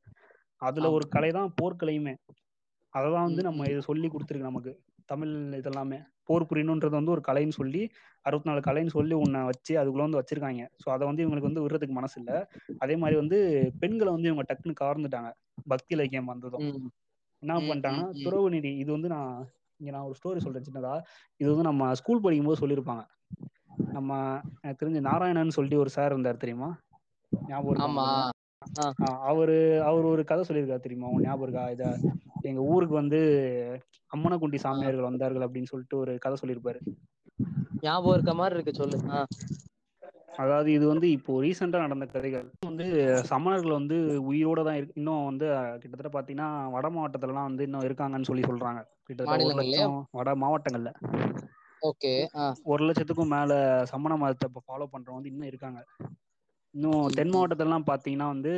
அதுல. 0.62 0.88
ஒரு 0.98 1.06
கலை 1.16 1.30
தான் 1.38 1.52
போர்க்கலையுமே. 1.60 2.14
அதை 2.94 3.08
தான் 3.10 3.28
வந்து 3.28 3.44
நம்ம. 3.48 3.68
இது 3.72 3.82
சொல்லி 3.90 4.08
கொடுத்துருக்கு 4.10 4.50
நமக்கு. 4.50 4.74
தமிழ் 5.10 5.32
இதெல்லாமே. 5.60 6.00
போர் 6.28 6.48
புரியணுன்றது 6.50 6.96
வந்து 6.98 7.14
ஒரு 7.16 7.24
கலைன்னு 7.28 7.56
சொல்லி 7.60 7.82
அறுபத்தி 8.26 8.50
நாலு 8.50 8.62
கலைன்னு 8.68 8.94
சொல்லி 8.96 9.16
உன்னை 9.24 9.40
வச்சு 9.50 9.74
அதுக்குள்ள 9.80 10.06
வந்து 10.06 10.20
வச்சிருக்காங்க. 10.20 10.64
ஸோ 10.82 10.88
அதை 10.96 11.04
வந்து 11.10 11.24
இவங்களுக்கு 11.24 11.50
வந்து 11.50 11.64
விடுறதுக்கு 11.64 11.96
மனசு 11.98 12.18
இல்லை 12.22 12.38
அதே 12.82 12.96
மாதிரி 13.02 13.18
வந்து 13.22 13.38
பெண்களை 13.82 14.12
வந்து 14.16 14.30
இவங்க 14.32 14.46
டக்குன்னு 14.50 14.82
கவர்ந்துட்டாங்க. 14.82 15.32
பக்தி 15.68 15.94
இலக்கியம் 15.98 16.32
வந்ததும். 16.32 16.66
என்ன 17.44 17.54
பண்ணிட்டாங்கன்னா 17.60 18.08
ம். 18.10 18.24
துறவு 18.24 18.50
நிதி. 18.50 18.78
இது 18.78 18.92
வந்து 18.92 19.08
நான் 19.08 19.34
இங்க 19.80 19.92
நான் 19.92 20.04
ஒரு 20.04 20.18
ஸ்டோரி 20.20 20.38
சொல்றேன் 20.38 20.64
சின்னதா. 20.64 20.94
இது 21.38 21.50
வந்து 21.50 21.64
நம்ம 21.64 21.94
ஸ்கூல் 21.94 22.22
படிக்கும்போது 22.22 22.62
சொல்லியிருப்பாங்க. 22.62 23.04
நம்ம 23.92 24.12
எனக்கு 24.62 24.82
தெரிஞ்ச 24.82 25.00
நாராயணன் 25.02 25.50
சொல்லிட்டு 25.50 25.80
ஒரு 25.80 25.90
சார் 25.90 26.12
இருந்தார் 26.12 26.38
தெரியுமா? 26.38 26.70
ஞாபகம் 27.32 28.30
அவரு 29.24 29.56
அவர் 29.82 30.04
ஒரு 30.04 30.24
கதை 30.24 30.44
சொல்லியிருக்காரு 30.48 30.80
தெரியுமா? 30.80 31.08
உங்க 31.08 31.22
ஞாபகம் 31.22 31.46
இருக்கா? 31.48 31.70
இத 31.70 31.84
எங்க 32.42 32.62
ஊருக்கு 32.74 32.96
வந்து 32.96 33.20
அம்மனக்குண்டி. 34.12 34.56
சாமியார்கள் 34.56 35.10
வந்தார்கள் 35.10 35.46
அப்படின்னு 35.48 35.64
சொல்லிட்டு 35.64 35.98
ஒரு 35.98 36.18
கதை 36.18 36.38
சொல்லியிருப்பாரு. 36.42 36.80
ஞாபகம் 37.82 38.14
இருக்க 38.14 38.34
மாதிரி 38.34 38.56
இருக்கு 38.56 38.74
சொல்லு. 38.74 38.98
அதாவது 40.32 40.70
இது 40.72 40.86
வந்து 40.88 41.08
இப்போ 41.12 41.32
ரீசெண்டா 41.44 41.80
நடந்த 41.84 42.06
கதைகள். 42.06 42.46
வந்து 42.70 42.86
சமணர்கள் 43.30 43.78
வந்து 43.80 43.98
உயிரோட 44.30 44.60
தான் 44.68 44.78
இருக்கு. 44.80 44.98
இன்னும் 45.02 45.26
வந்து 45.26 45.48
கிட்டத்தட்ட 45.82 46.12
பாத்தீங்கன்னா 46.16 46.50
வட 46.76 46.90
மாவட்டத்துலலாம் 46.90 47.50
வந்து 47.50 47.66
இன்னும் 47.68 47.86
இருக்காங்கன்னு 47.88 48.30
சொல்லி 48.30 48.44
சொல்றாங்க. 48.44 48.82
கிட்டத்தட்ட 49.08 49.36
ஒரு 49.36 49.42
மாநிலங்கள்லயா? 49.42 49.86
லட்சம் 49.86 50.18
வட 50.20 50.34
மாவட்டங்கள்ல. 50.44 50.92
ஓகே 51.82 52.12
ஒரு 52.66 52.82
லட்சத்துக்கும் 52.88 53.34
மேல 53.36 53.52
சமண 53.92 54.16
மதத்தை 54.18 54.48
இப்போ 54.50 54.62
ஃபாலோ 54.68 54.88
பண்றவங்க 54.94 55.20
வந்து 55.20 55.32
இன்னும் 55.34 55.50
இருக்காங்க. 55.52 55.80
இன்னும் 56.74 57.02
தென். 57.18 57.34
மாவட்டத்திலலாம் 57.36 57.90
பார்த்தீங்கன்னா 57.90 58.28
வந்து 58.36 58.54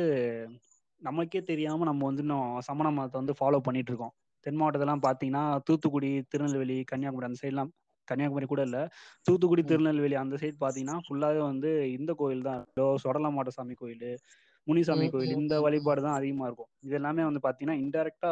நமக்கே 1.02 1.40
தெரியாம 1.48 1.84
நம்ம 1.84 2.04
வந்து 2.04 2.22
இன்னும் 2.22 2.60
சமண 2.60 2.90
மதத்தை 2.90 3.18
வந்து 3.22 3.34
ஃபாலோ 3.40 3.58
பண்ணிட்டு 3.58 3.90
இருக்கோம். 3.92 4.14
தென் 4.46 4.58
மாவட்டத்திலலாம் 4.60 5.06
பார்த்தீங்கன்னா 5.06 5.44
தூத்துக்குடி 5.66 6.10
திருநெல்வேலி 6.32 6.76
கன்னியாகுமரி 6.90 7.28
அந்த 7.28 7.40
சைட்லாம் 7.42 7.72
கன்னியாகுமரி 8.08 8.46
கூட 8.52 8.62
இல்லை. 8.68 8.82
தூத்துக்குடி. 9.26 9.64
திருநெல்வேலி 9.70 10.16
அந்த 10.22 10.38
சைடு 10.42 10.56
பார்த்தீங்கன்னா 10.62 10.96
ஃபுல்லாகவே 11.06 11.42
வந்து 11.50 11.70
இந்த 11.98 12.12
கோயில் 12.20 12.48
தான் 12.48 12.62
இதோ 12.74 12.86
சொடலமாட்ட 13.04 13.52
சாமி 13.58 13.76
கோயில் 13.82 14.08
முனிசாமி 14.66 15.06
கோயில் 15.14 15.36
இந்த. 15.38 15.54
வழிபாடு 15.64 16.00
தான் 16.06 16.18
அதிகமாக 16.18 16.48
இருக்கும். 16.50 16.70
இது 16.86 16.94
எல்லாமே 17.00 17.24
வந்து 17.28 17.42
பார்த்தீங்கன்னா 17.46 17.78
இன்டெரக்டா 17.82 18.30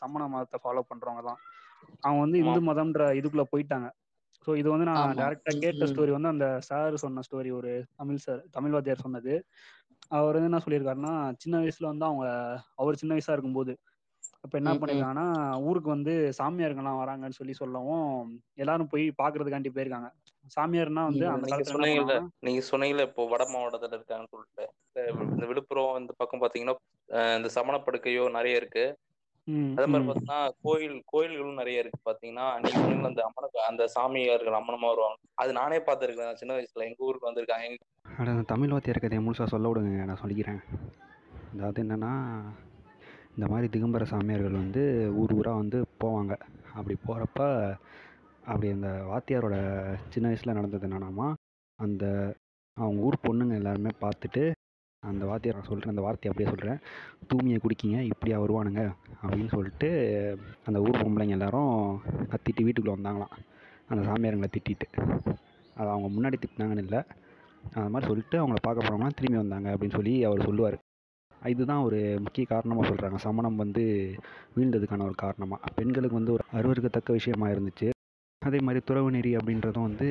சமண 0.00 0.22
மதத்தை 0.32 0.58
ஃபாலோ 0.64 0.84
பண்றவங்க 0.90 1.22
தான் 1.28 1.40
அவங்க 2.06 2.20
வந்து 2.24 2.40
இந்து 2.42 2.60
மதம்ன்ற 2.68 3.04
இதுக்குள்ள 3.20 3.44
போயிட்டாங்க. 3.52 3.88
ஸோ 4.46 4.50
இது 4.60 4.68
வந்து 4.72 4.86
நான் 4.88 5.18
டேரக்டா 5.20 5.52
கேட்ட. 5.64 5.86
ஸ்டோரி 5.90 6.12
வந்து 6.16 6.32
அந்த 6.32 6.46
சார் 6.68 6.94
சொன்ன 7.02 7.22
ஸ்டோரி 7.26 7.50
ஒரு 7.58 7.70
தமிழ் 8.00 8.24
சார் 8.26 8.40
தமிழ் 8.56 8.74
வாத்தியார் 8.74 9.04
சொன்னது. 9.06 9.34
அவர் 10.16 10.36
வந்து 10.36 10.50
என்ன 10.50 10.60
சொல்லியிருக்காருன்னா 10.64 11.12
சின்ன 11.42 11.54
வயசுல 11.62 11.90
வந்து 11.92 12.06
அவங்க 12.08 12.24
அவர் 12.82 13.00
சின்ன 13.02 13.12
வயசா 13.16 13.34
இருக்கும்போது 13.36 13.72
அப்ப 14.44 14.54
என்ன. 14.58 14.70
பண்ணிருக்காங்கன்னா 14.74 15.26
ஊருக்கு 15.66 15.88
வந்து 15.90 16.12
சாமியாருங்கெல்லாம் 16.38 17.00
வராங்கன்னு 17.00 17.38
சொல்லி 17.38 17.54
சொல்லவும் 17.58 18.30
எல்லாரும் 18.58 18.90
போய் 18.92 19.04
பாக்குறதுக்காண்டி 19.20 19.70
போயிருக்காங்க 19.74 20.08
சாமியார்னா 20.54 21.02
வந்து. 21.08 21.24
அந்த 21.34 21.68
சொன்னீங்கல்ல 21.70 22.16
நீங்க 22.46 22.62
சொன்னீங்கல்ல 22.68 23.06
இப்போ 23.08 23.24
வட 23.32 23.44
மாவட்டத்துல 23.52 23.98
இருக்காங்கன்னு 23.98 24.32
சொல்லிட்டு 24.34 24.64
இந்த 25.28 25.46
விழுப்புரம் 25.50 25.94
இந்த 26.00 26.14
பக்கம் 26.18 26.42
பாத்தீங்கன்னா 26.42 26.74
இந்த 27.36 27.50
சமணப்படுக்கையோ 27.56 28.24
நிறைய 28.36 28.60
இருக்கு 28.60 28.84
ம், 29.48 29.70
அதே 29.74 29.86
மாதிரி. 29.86 30.06
பாத்தீங்கன்னா 30.08 30.36
கோயில் 30.64 30.96
கோயில்களும் 31.12 31.60
நிறைய 31.60 31.82
இருக்கு 31.82 32.00
பாத்தீங்கன்னா 32.08 32.46
நீங்க 32.64 32.82
அந்த 33.08 33.22
அம்மன 33.26 33.48
அந்த 33.68 33.86
சாமியார்கள் 33.94 34.58
அம்மனமா 34.58 34.90
வருவாங்க 34.92 35.18
அது 35.38 35.52
நானே 35.58 35.78
பார்த்திருக்கேன் 35.86 36.40
சின்ன 36.40 36.56
வயசுல 36.56 36.86
எங்க 36.88 37.08
ஊருக்கு 37.08 37.28
வந்திருக்காங்க 37.28 38.44
தமிழ் 38.52 38.74
வாத்தியார் 38.74 39.02
கதையை 39.02 39.22
முழுசாக 39.24 39.48
சொல்ல 39.52 39.70
விடுங்க 39.70 40.04
நான் 40.04 40.22
சொல்லிக்கிறேன் 40.22 40.60
அதாவது 41.54 41.82
என்னென்னா 41.82 42.12
இந்த 43.36 43.46
மாதிரி 43.50 43.66
திகம்பர 43.74 44.02
சாமியார்கள் 44.02 44.60
வந்து 44.62 44.82
ஊர் 45.14 45.32
ஊராக 45.32 45.56
வந்து 45.56 45.78
போவாங்க. 46.04 46.32
அப்படி 46.74 46.96
போகிறப்ப 47.06 47.40
அப்படி 48.44 48.68
அந்த 48.70 48.90
வாத்தியாரோட 49.10 49.56
சின்ன 50.08 50.28
வயசில் 50.28 50.54
நடந்தது 50.54 50.88
என்னென்னாமா 50.88 51.34
அந்த 51.78 52.04
அவங்க 52.76 53.02
ஊர் 53.02 53.24
பொண்ணுங்க 53.28 53.54
எல்லாருமே 53.54 53.90
பார்த்துட்டு 54.00 54.52
அந்த 55.02 55.24
வாத்தியார் 55.26 55.56
நான் 55.58 55.68
சொல்கிறேன் 55.68 55.92
அந்த 55.92 56.02
வார்த்தையை 56.02 56.30
அப்படியே 56.30 56.50
சொல்கிறேன் 56.50 56.80
தூமியை 57.30 57.58
குடிக்கிங்க 57.62 58.00
இப்படியா 58.00 58.36
வருவானுங்க 58.40 58.82
அப்படின்னு 59.22 59.48
சொல்லிட்டு 59.48 59.88
அந்த 60.64 60.80
ஊர் 60.80 61.00
பொம்பளைங்க 61.02 61.36
எல்லாரும் 61.38 61.72
கத்திட்டு 62.32 62.66
வீட்டுக்குள்ளே 62.66 62.94
வந்தாங்களாம். 62.98 63.34
அந்த 63.88 64.02
சாமியாருங்களை 64.08 64.48
திட்டிட்டு. 64.56 64.86
அது 65.76 65.88
அவங்க 65.88 66.08
முன்னாடி 66.16 66.36
திட்டினாங்கன்னு 66.44 66.84
இல்லை. 66.86 67.00
அது 67.74 67.90
மாதிரி 67.90 68.10
சொல்லிட்டு 68.10 68.36
அவங்கள 68.38 68.60
பார்க்க 68.62 68.86
போனவங்களாம் 68.86 69.18
திரும்பி 69.18 69.40
வந்தாங்க 69.40 69.68
அப்படின்னு 69.74 69.98
சொல்லி 69.98 70.24
அவர் 70.24 70.46
சொல்லுவார். 70.48 70.78
இதுதான் 71.44 71.82
ஒரு 71.82 72.18
முக்கிய 72.20 72.46
காரணமாக 72.46 72.88
சொல்கிறாங்க 72.88 73.14
சமணம் 73.14 73.56
வந்து 73.56 73.84
வீழ்ந்ததுக்கான 74.56 75.02
ஒரு 75.02 75.14
காரணமாக 75.14 75.72
பெண்களுக்கு 75.74 76.18
வந்து 76.18 76.32
ஒரு 76.32 76.44
அருவருக்கத்தக்க 76.52 77.12
விஷயமா 77.12 77.48
இருந்துச்சு. 77.48 77.90
அதே 78.38 78.58
மாதிரி 78.58 78.84
துறவு 78.84 79.10
நெறி 79.10 79.36
அப்படின்றதும் 79.36 79.88
வந்து 79.88 80.08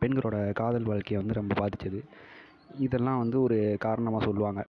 பெண்களோட 0.00 0.52
காதல் 0.52 0.82
வாழ்க்கையை 0.82 1.18
வந்து 1.22 1.40
ரொம்ப 1.40 1.54
பாதித்தது 1.54 2.04
இதெல்லாம் 2.78 3.18
வந்து 3.18 3.42
ஒரு 3.42 3.76
காரணமாக 3.78 4.24
சொல்லுவாங்க. 4.24 4.64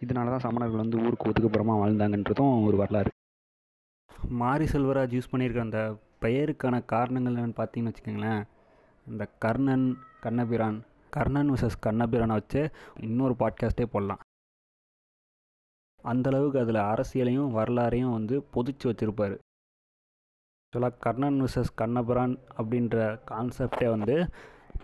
இதனால 0.00 0.34
தான் 0.34 0.46
சமணர்கள் 0.46 0.84
வந்து 0.84 0.98
ஊருக்கு 0.98 1.30
ஒதுக்குப்புறமா 1.30 1.74
வாழ்ந்தாங்கன்றதும் 1.82 2.64
ஒரு 2.64 2.76
வரலாறு. 2.76 3.10
மாரி 4.28 4.64
செல்வராஜ் 4.64 5.16
யூஸ் 5.16 5.32
பண்ணியிருக்க 5.32 5.60
அந்த 5.60 5.80
பெயருக்கான 6.20 6.84
காரணங்கள் 6.84 7.34
என்னன்னு 7.34 7.58
பார்த்தீங்கன்னு 7.58 7.92
வச்சுக்கோங்களேன். 7.92 8.42
இந்த 9.06 9.26
கர்ணன் 9.38 9.98
கண்ணபிரான் 10.20 10.78
கர்ணன் 11.10 11.52
விசஸ் 11.52 11.84
கண்ணபிரானை 11.86 12.34
வச்சு 12.40 12.70
இன்னொரு 13.00 13.34
பாட்காஸ்ட்டே 13.38 13.84
போடலாம். 13.84 14.20
அந்தளவுக்கு 16.04 16.58
அதில் 16.64 16.80
அரசியலையும் 16.92 17.54
வரலாறையும் 17.58 18.14
வந்து 18.16 18.36
பொதிச்சு 18.54 18.86
வச்சுருப்பார். 18.90 19.36
ஆக்சுவலாக 20.62 21.00
கர்ணன் 21.04 21.38
விசஸ் 21.44 21.72
கண்ணபுரான் 21.80 22.34
அப்படின்ற 22.58 22.96
கான்செப்டே 23.30 23.88
வந்து 23.94 24.16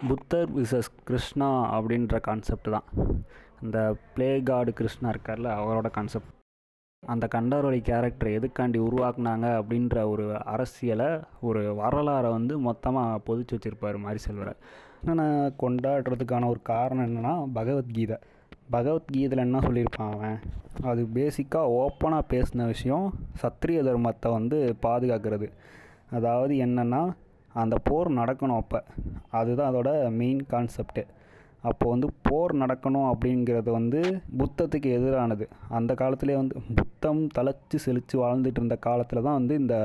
புத்தர் 0.09 0.53
விசஸ் 0.59 0.91
கிருஷ்ணா 1.09 1.49
அப்படின்ற 1.77 2.21
கான்செப்ட் 2.29 2.71
தான். 2.77 2.89
இந்த 3.65 3.79
பிளே 4.15 4.31
காடு 4.49 4.71
கிருஷ்ணா 4.81 5.09
இருக்கார்ல 5.15 5.51
அவரோட 5.61 5.89
கான்செப்ட் 5.99 6.31
அந்த 7.03 7.25
கண்டாரோலி 7.35 7.79
கேரக்டர் 7.89 8.29
எதுக்காண்டி 8.39 8.79
உருவாக்குனாங்க 8.87 9.47
அப்படின்ற 9.61 9.97
ஒரு 10.13 10.25
அரசியலை 10.53 11.09
ஒரு 11.49 11.63
வரலாறை 11.81 12.31
வந்து 12.37 12.55
மொத்தமாக 12.69 13.19
பொதிச்சு 13.27 13.55
வச்சுருப்பார் 13.57 13.99
மாரி 14.05 14.21
செல்வரை 14.27 14.55
நான் 15.09 15.57
கொண்டாடுறதுக்கான 15.63 16.49
ஒரு 16.53 16.61
காரணம் 16.73 17.07
என்னென்னா 17.09 17.35
பகவத்கீதை. 17.59 18.17
பகவத்கீதையில் 18.69 19.45
என்ன 19.45 19.59
சொல்லியிருப்பான் 19.59 20.13
அவன்? 20.13 20.39
அது 20.83 21.09
பேசிக்காக 21.15 21.75
ஓப்பனாக 21.81 22.25
பேசின 22.31 22.67
விஷயம் 22.67 23.07
சத்திரிய 23.43 23.81
தர்மத்தை 23.83 24.33
வந்து 24.33 24.77
பாதுகாக்கிறது. 24.83 25.49
அதாவது 26.11 26.55
என்னென்னா 26.55 27.03
அந்த 27.55 27.77
போர் 27.85 28.09
நடக்கணும் 28.11 28.57
அப்போ. 28.57 28.85
அதுதான் 29.31 29.71
அதோட 29.73 30.11
மெயின் 30.11 30.47
கான்செப்ட்டு 30.53 31.05
அப்போ 31.63 31.89
வந்து 31.89 32.09
போர் 32.23 32.55
நடக்கணும் 32.55 33.09
அப்படிங்கிறது 33.13 33.71
வந்து 33.71 34.01
புத்தத்துக்கு 34.39 34.89
எதிரானது. 34.99 35.45
அந்த 35.69 35.95
காலத்திலே 35.95 36.37
வந்து 36.37 36.61
புத்தம் 36.75 37.29
தலைச்சு 37.39 37.75
செழித்து 37.75 38.19
வாழ்ந்துட்டு 38.19 38.61
இருந்த 38.61 38.77
காலத்தில் 38.77 39.23
தான் 39.23 39.35
வந்து 39.35 39.55
இந்த 39.55 39.77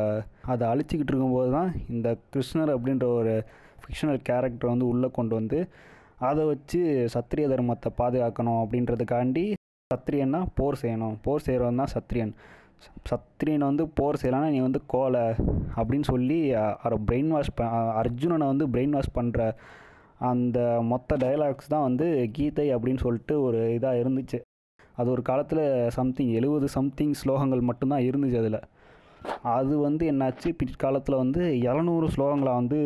அதை 0.45 0.67
அழிச்சிக்கிட்டு 0.67 1.13
இருக்கும்போது 1.13 1.51
தான் 1.51 1.73
இந்த 1.89 2.17
கிருஷ்ணர் 2.35 2.73
அப்படின்ற 2.75 3.05
ஒரு 3.05 3.45
ஃபிக்ஷனல் 3.83 4.21
கேரக்டர் 4.23 4.69
வந்து 4.69 4.87
உள்ளே 4.87 5.11
கொண்டு 5.11 5.35
வந்து 5.35 5.59
அதை 6.27 6.45
வச்சு 6.45 6.79
சத்திரிய 7.13 7.45
தர்மத்தை 7.51 7.89
பாதுகாக்கணும் 7.97 8.61
அப்படின்றதுக்காண்டி 8.63 9.43
சத்திரியன்னா 9.93 10.39
போர் 10.55 10.79
செய்யணும். 10.81 11.15
போர் 11.21 11.45
செய்கிறவன் 11.45 11.81
தான் 11.81 11.93
சத்திரியன். 11.93 12.33
சத்திரியன் 13.09 13.67
வந்து 13.69 13.83
போர் 13.97 14.19
செய்யலான்னா 14.21 14.49
நீ 14.55 14.59
வந்து 14.59 14.81
கோலை 14.85 15.23
அப்படின்னு 15.79 16.07
சொல்லி 16.11 16.39
அவரை 16.53 16.97
பிரெயின் 17.07 17.31
வாஷ் 17.33 17.53
ப 17.55 17.63
அர்ஜுனனை 18.01 18.45
வந்து 18.51 18.67
பிரெயின் 18.67 18.95
வாஷ் 18.97 19.15
பண்ணுற 19.17 19.47
அந்த 20.29 20.59
மொத்த 20.91 21.17
டைலாக்ஸ் 21.17 21.71
தான் 21.73 21.85
வந்து 21.87 22.07
கீதை 22.31 22.67
அப்படின்னு 22.75 23.03
சொல்லிட்டு 23.05 23.35
ஒரு 23.41 23.59
இதாக 23.77 24.01
இருந்துச்சு. 24.03 24.39
அது 24.95 25.09
ஒரு 25.11 25.21
காலத்தில் 25.21 25.63
சம்திங் 25.97 26.31
எழுபது 26.39 26.67
சம்திங் 26.67 27.13
ஸ்லோகங்கள் 27.21 27.67
மட்டும்தான் 27.69 28.07
இருந்துச்சு 28.09 28.39
அதில். 28.41 28.59
அது 29.55 29.73
வந்து 29.77 30.03
என்னாச்சு? 30.11 30.49
பிற்காலத்தில் 30.57 31.21
வந்து 31.23 31.41
எழுநூறு 31.71 32.07
ஸ்லோகங்களாக 32.07 32.59
வந்து 32.61 32.79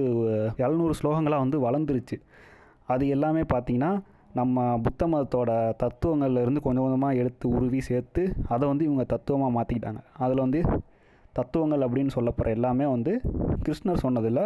எழுநூறு 0.66 0.94
ஸ்லோகங்களாக 1.02 1.44
வந்து 1.46 1.60
வளர்ந்துருச்சு. 1.68 2.18
அது 2.88 3.08
எல்லாமே 3.08 3.42
பார்த்திங்கன்னா 3.54 3.92
நம்ம 4.36 4.78
புத்த 4.78 5.08
மதத்தோட 5.08 5.52
தத்துவங்கள்லேருந்து 5.84 6.60
கொஞ்சம் 6.60 6.84
கொஞ்சமாக 6.84 7.16
எடுத்து 7.16 7.46
உருவி 7.50 7.80
சேர்த்து 7.82 8.22
அதை 8.48 8.64
வந்து 8.68 8.86
இவங்க 8.86 9.04
தத்துவமாக 9.04 9.56
மாற்றிக்கிட்டாங்க 9.58 10.02
அதில் 10.18 10.38
வந்து 10.38 10.62
தத்துவங்கள் 11.34 11.86
அப்படின்னு 11.86 12.16
சொல்லப்படுற 12.16 12.50
எல்லாமே 12.50 12.86
வந்து 12.86 13.22
கிருஷ்ணர் 13.64 14.02
சொன்னதில் 14.06 14.42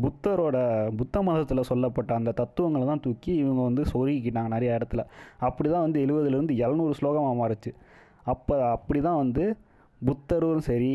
புத்தரோட 0.00 0.56
புத்த 0.96 1.22
மதத்தில் 1.22 1.68
சொல்லப்பட்ட 1.70 2.14
அந்த 2.14 2.30
தத்துவங்களை 2.32 2.86
தான் 2.86 3.00
தூக்கி 3.00 3.32
இவங்க 3.34 3.62
வந்து 3.62 3.82
சொருகிக்கிட்டாங்க 3.92 4.48
நிறைய 4.48 4.78
இடத்துல. 4.78 5.02
அப்படி 5.38 5.68
தான் 5.70 5.80
வந்து 5.80 6.00
எழுபதுலேருந்து 6.06 6.56
எழுநூறு 6.56 6.94
ஸ்லோகமாக 7.00 7.34
மாறுச்சு. 7.40 7.72
அப்போ 8.24 8.54
அப்படி 8.70 9.00
தான் 9.00 9.16
வந்து 9.16 9.44
புத்தரும் 10.02 10.64
சரி 10.68 10.92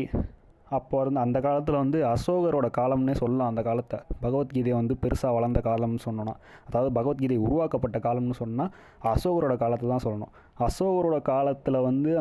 அப்போ 0.76 1.00
இருந்து 1.02 1.20
அந்த 1.24 1.38
காலத்தில் 1.46 1.80
வந்து 1.82 1.98
அசோகரோட 2.12 2.68
காலம்னே 2.78 3.14
சொல்லலாம் 3.20 3.50
அந்த 3.52 3.62
காலத்தை. 3.68 3.98
பகவத்கீதை 4.24 4.72
வந்து 4.78 4.94
பெருசாக 5.02 5.36
வளர்ந்த 5.36 5.60
காலம்னு 5.68 6.00
சொன்னோன்னா 6.06 6.34
அதாவது 6.68 6.90
பகவத்கீதை 6.98 7.38
உருவாக்கப்பட்ட 7.46 7.98
காலம்னு 8.06 8.36
சொன்னால் 8.42 8.72
அசோகரோட 9.12 9.56
காலத்தை 9.64 9.88
தான் 9.94 10.04
சொல்லணும். 10.06 10.32
அசோகரோட 10.66 11.18
காலத்தில் 11.32 11.84
வந்து 11.88 12.12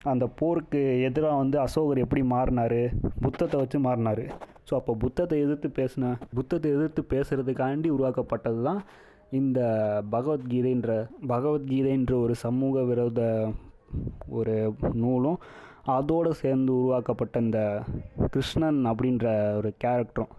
அந்த 0.00 0.24
போருக்கு 0.40 0.80
எதிராக 1.08 1.42
வந்து 1.42 1.56
அசோகர் 1.66 2.04
எப்படி 2.04 2.22
மாறினார்? 2.34 2.80
புத்தத்தை 3.24 3.56
வச்சு 3.62 3.78
மாறினார். 3.86 4.24
ஸோ 4.68 4.74
அப்போ 4.78 4.92
புத்தத்தை 5.04 5.36
எதிர்த்து 5.44 5.68
பேசின 5.78 6.14
புத்தத்தை 6.36 6.68
எதிர்த்து 6.76 7.02
பேசுகிறதுக்காண்டி 7.12 7.88
உருவாக்கப்பட்டது 7.96 8.60
தான் 8.68 8.80
இந்த 9.38 9.60
பகவத்கீதைன்ற 10.14 10.90
பகவத்கீதைன்ற 11.32 12.12
ஒரு 12.24 12.34
சமூக 12.44 12.82
விரோத 12.90 13.20
ஒரு 14.38 14.54
நூலும் 15.02 15.38
அதோடு 15.96 16.30
சேர்ந்து 16.42 16.72
உருவாக்கப்பட்ட 16.78 17.40
இந்த 17.40 17.60
கிருஷ்ணன் 18.34 18.80
அப்படின்ற 18.90 19.26
ஒரு 19.58 19.70
கேரக்டரும் 19.84 20.32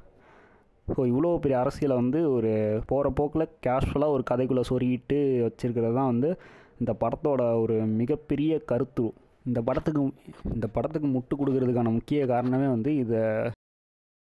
ஸோ 0.87 0.99
இவ்வளோ 1.11 1.31
பெரிய 1.43 1.57
அரசியலை 1.59 1.95
வந்து 2.01 2.19
ஒரு 2.35 2.51
போகிற 2.87 3.09
போக்கில் 3.17 3.53
கேஷுவலாக 3.65 4.15
ஒரு 4.15 4.23
கதைக்குள்ளே 4.29 4.63
சொருகிட்டு 4.69 5.17
வச்சுருக்கிறது 5.45 5.97
தான் 5.99 6.11
வந்து 6.13 6.29
இந்த 6.79 6.91
படத்தோட 7.03 7.41
ஒரு 7.63 7.75
மிகப்பெரிய 7.99 8.53
கருத்து. 8.71 9.05
இந்த 9.45 9.59
படத்துக்கு 9.67 10.01
இந்த 10.55 10.67
படத்துக்கு 10.75 11.07
முட்டு 11.07 11.33
கொடுக்கறதுக்கான 11.35 11.91
முக்கிய 11.97 12.25
காரணமே 12.33 12.67
வந்து 12.67 12.91
இதை 13.03 13.21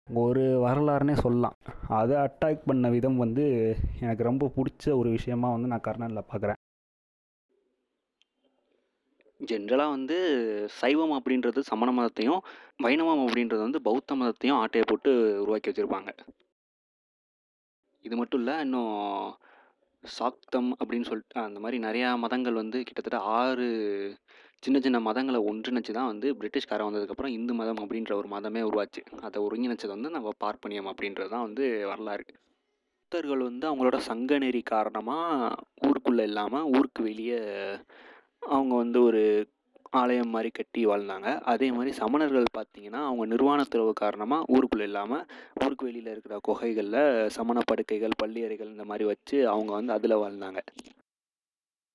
ஒரு 0.07 0.43
வரலாறுனே 0.65 1.15
சொல்லலாம். 1.23 1.55
அதை 1.99 2.15
அட்டாக் 2.25 2.67
பண்ண 2.69 2.89
விதம் 2.95 3.21
வந்து 3.23 3.45
எனக்கு 4.05 4.23
ரொம்ப 4.31 4.51
பிடிச்ச 4.57 4.85
ஒரு 4.99 5.09
விஷயமா 5.17 5.49
வந்து 5.55 5.71
நான் 5.73 5.85
கர்ணனில் 5.87 6.29
பார்க்குறேன் 6.31 6.59
ஜென்ரலாக 9.39 9.89
வந்து 9.89 10.17
சைவம் 10.79 11.13
அப்படின்றது 11.17 11.59
சமண 11.69 11.89
மதத்தையும் 11.91 12.41
வைணவம் 12.85 13.23
அப்படின்றது 13.25 13.61
வந்து 13.61 13.81
பௌத்த 13.81 14.15
மதத்தையும் 14.15 14.59
ஆட்டையை 14.61 14.85
போட்டு 14.87 15.11
உருவாக்கி 15.43 15.69
வச்சுருப்பாங்க. 15.69 16.11
இது 18.05 18.15
மட்டும் 18.15 18.39
இல்லை 18.39 18.55
இன்னும் 18.59 18.93
சாக்தம் 20.03 20.69
அப்படின்னு 20.79 21.09
சொல்லிட்டு 21.09 21.37
அந்த 21.41 21.59
மாதிரி 21.59 21.77
நிறையா 21.85 22.09
மதங்கள் 22.17 22.61
வந்து 22.61 22.79
கிட்டத்தட்ட 22.83 23.19
ஆறு 23.37 23.67
சின்ன 24.63 24.77
சின்ன 24.79 24.97
மதங்களை 24.99 25.39
ஒன்றிணைச்சு 25.49 25.91
தான் 25.91 26.11
வந்து 26.11 26.27
பிரிட்டிஷ்காரன் 26.39 26.87
வந்ததுக்கப்புறம் 26.87 27.35
இந்து 27.37 27.53
மதம் 27.53 27.81
அப்படின்ற 27.83 28.11
ஒரு 28.15 28.27
மதமே 28.27 28.61
உருவாச்சு. 28.69 29.01
அதை 29.21 29.37
ஒருங்கிணைச்சது 29.43 29.93
வந்து 29.95 30.09
நம்ம 30.09 30.29
பார்ப்பனியம் 30.43 30.89
அப்படின்றது 30.91 31.29
தான் 31.29 31.45
வந்து 31.47 31.65
வரலாறு. 31.85 32.25
புத்தர்கள் 33.01 33.43
வந்து 33.49 33.65
அவங்களோட 33.69 33.97
சங்க 34.09 34.37
நெறி 34.37 34.61
காரணமாக 34.61 35.49
ஊருக்குள்ளே 35.87 36.23
இல்லாமல் 36.23 36.65
ஊருக்கு 36.75 37.01
வெளியே 37.03 37.39
அவங்க 38.49 38.75
வந்து 38.75 39.03
ஒரு 39.03 39.21
ஆலயம் 39.91 40.29
மாதிரி 40.29 40.49
கட்டி 40.49 40.85
வாழ்ந்தாங்க. 40.85 41.41
அதே 41.41 41.71
மாதிரி 41.71 41.91
சமணர்கள் 41.97 42.45
பார்த்தீங்கன்னா 42.57 43.01
அவங்க 43.09 43.25
நிர்வாணத்துறவு 43.35 43.93
காரணமாக 43.93 44.47
ஊருக்குள்ளே 44.53 44.83
இல்லாமல் 44.83 45.25
ஊருக்கு 45.63 45.85
வெளியில் 45.85 46.11
இருக்கிற 46.11 46.37
குகைகளில் 46.41 47.29
சமண 47.29 47.59
படுக்கைகள் 47.65 48.19
பள்ளியறைகள் 48.23 48.73
இந்த 48.75 48.85
மாதிரி 48.85 49.05
வச்சு 49.05 49.37
அவங்க 49.49 49.71
வந்து 49.71 49.93
அதில் 49.93 50.21
வாழ்ந்தாங்க. 50.23 50.61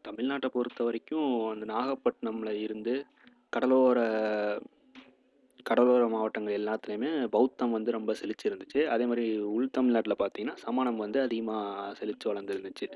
தமிழ்நாட்டை 0.04 0.46
பொறுத்த 0.46 0.84
வரைக்கும் 0.84 1.28
அந்த 1.50 1.64
நாகப்பட்டினமில் 1.72 2.62
இருந்து 2.62 2.94
கடலோர 3.50 3.98
கடலோர 5.66 6.05
மாவட்டங்கள் 6.14 6.56
எல்லாத்துலேயுமே 6.59 7.10
பௌத்தம் 7.34 7.74
வந்து 7.76 7.90
ரொம்ப 7.97 8.12
செழிச்சு 8.20 8.44
இருந்துச்சு 8.48 8.80
அதே 8.94 9.05
மாதிரி 9.10 9.24
உள் 9.55 9.74
தமிழ்நாட்டில் 9.76 10.20
பார்த்தீங்கன்னா 10.22 10.56
சமணம் 10.64 11.02
வந்து 11.05 11.18
அதிகமாக 11.26 11.93
செழித்து 12.01 12.26
வளர்ந்துருந்துச்சு. 12.30 12.86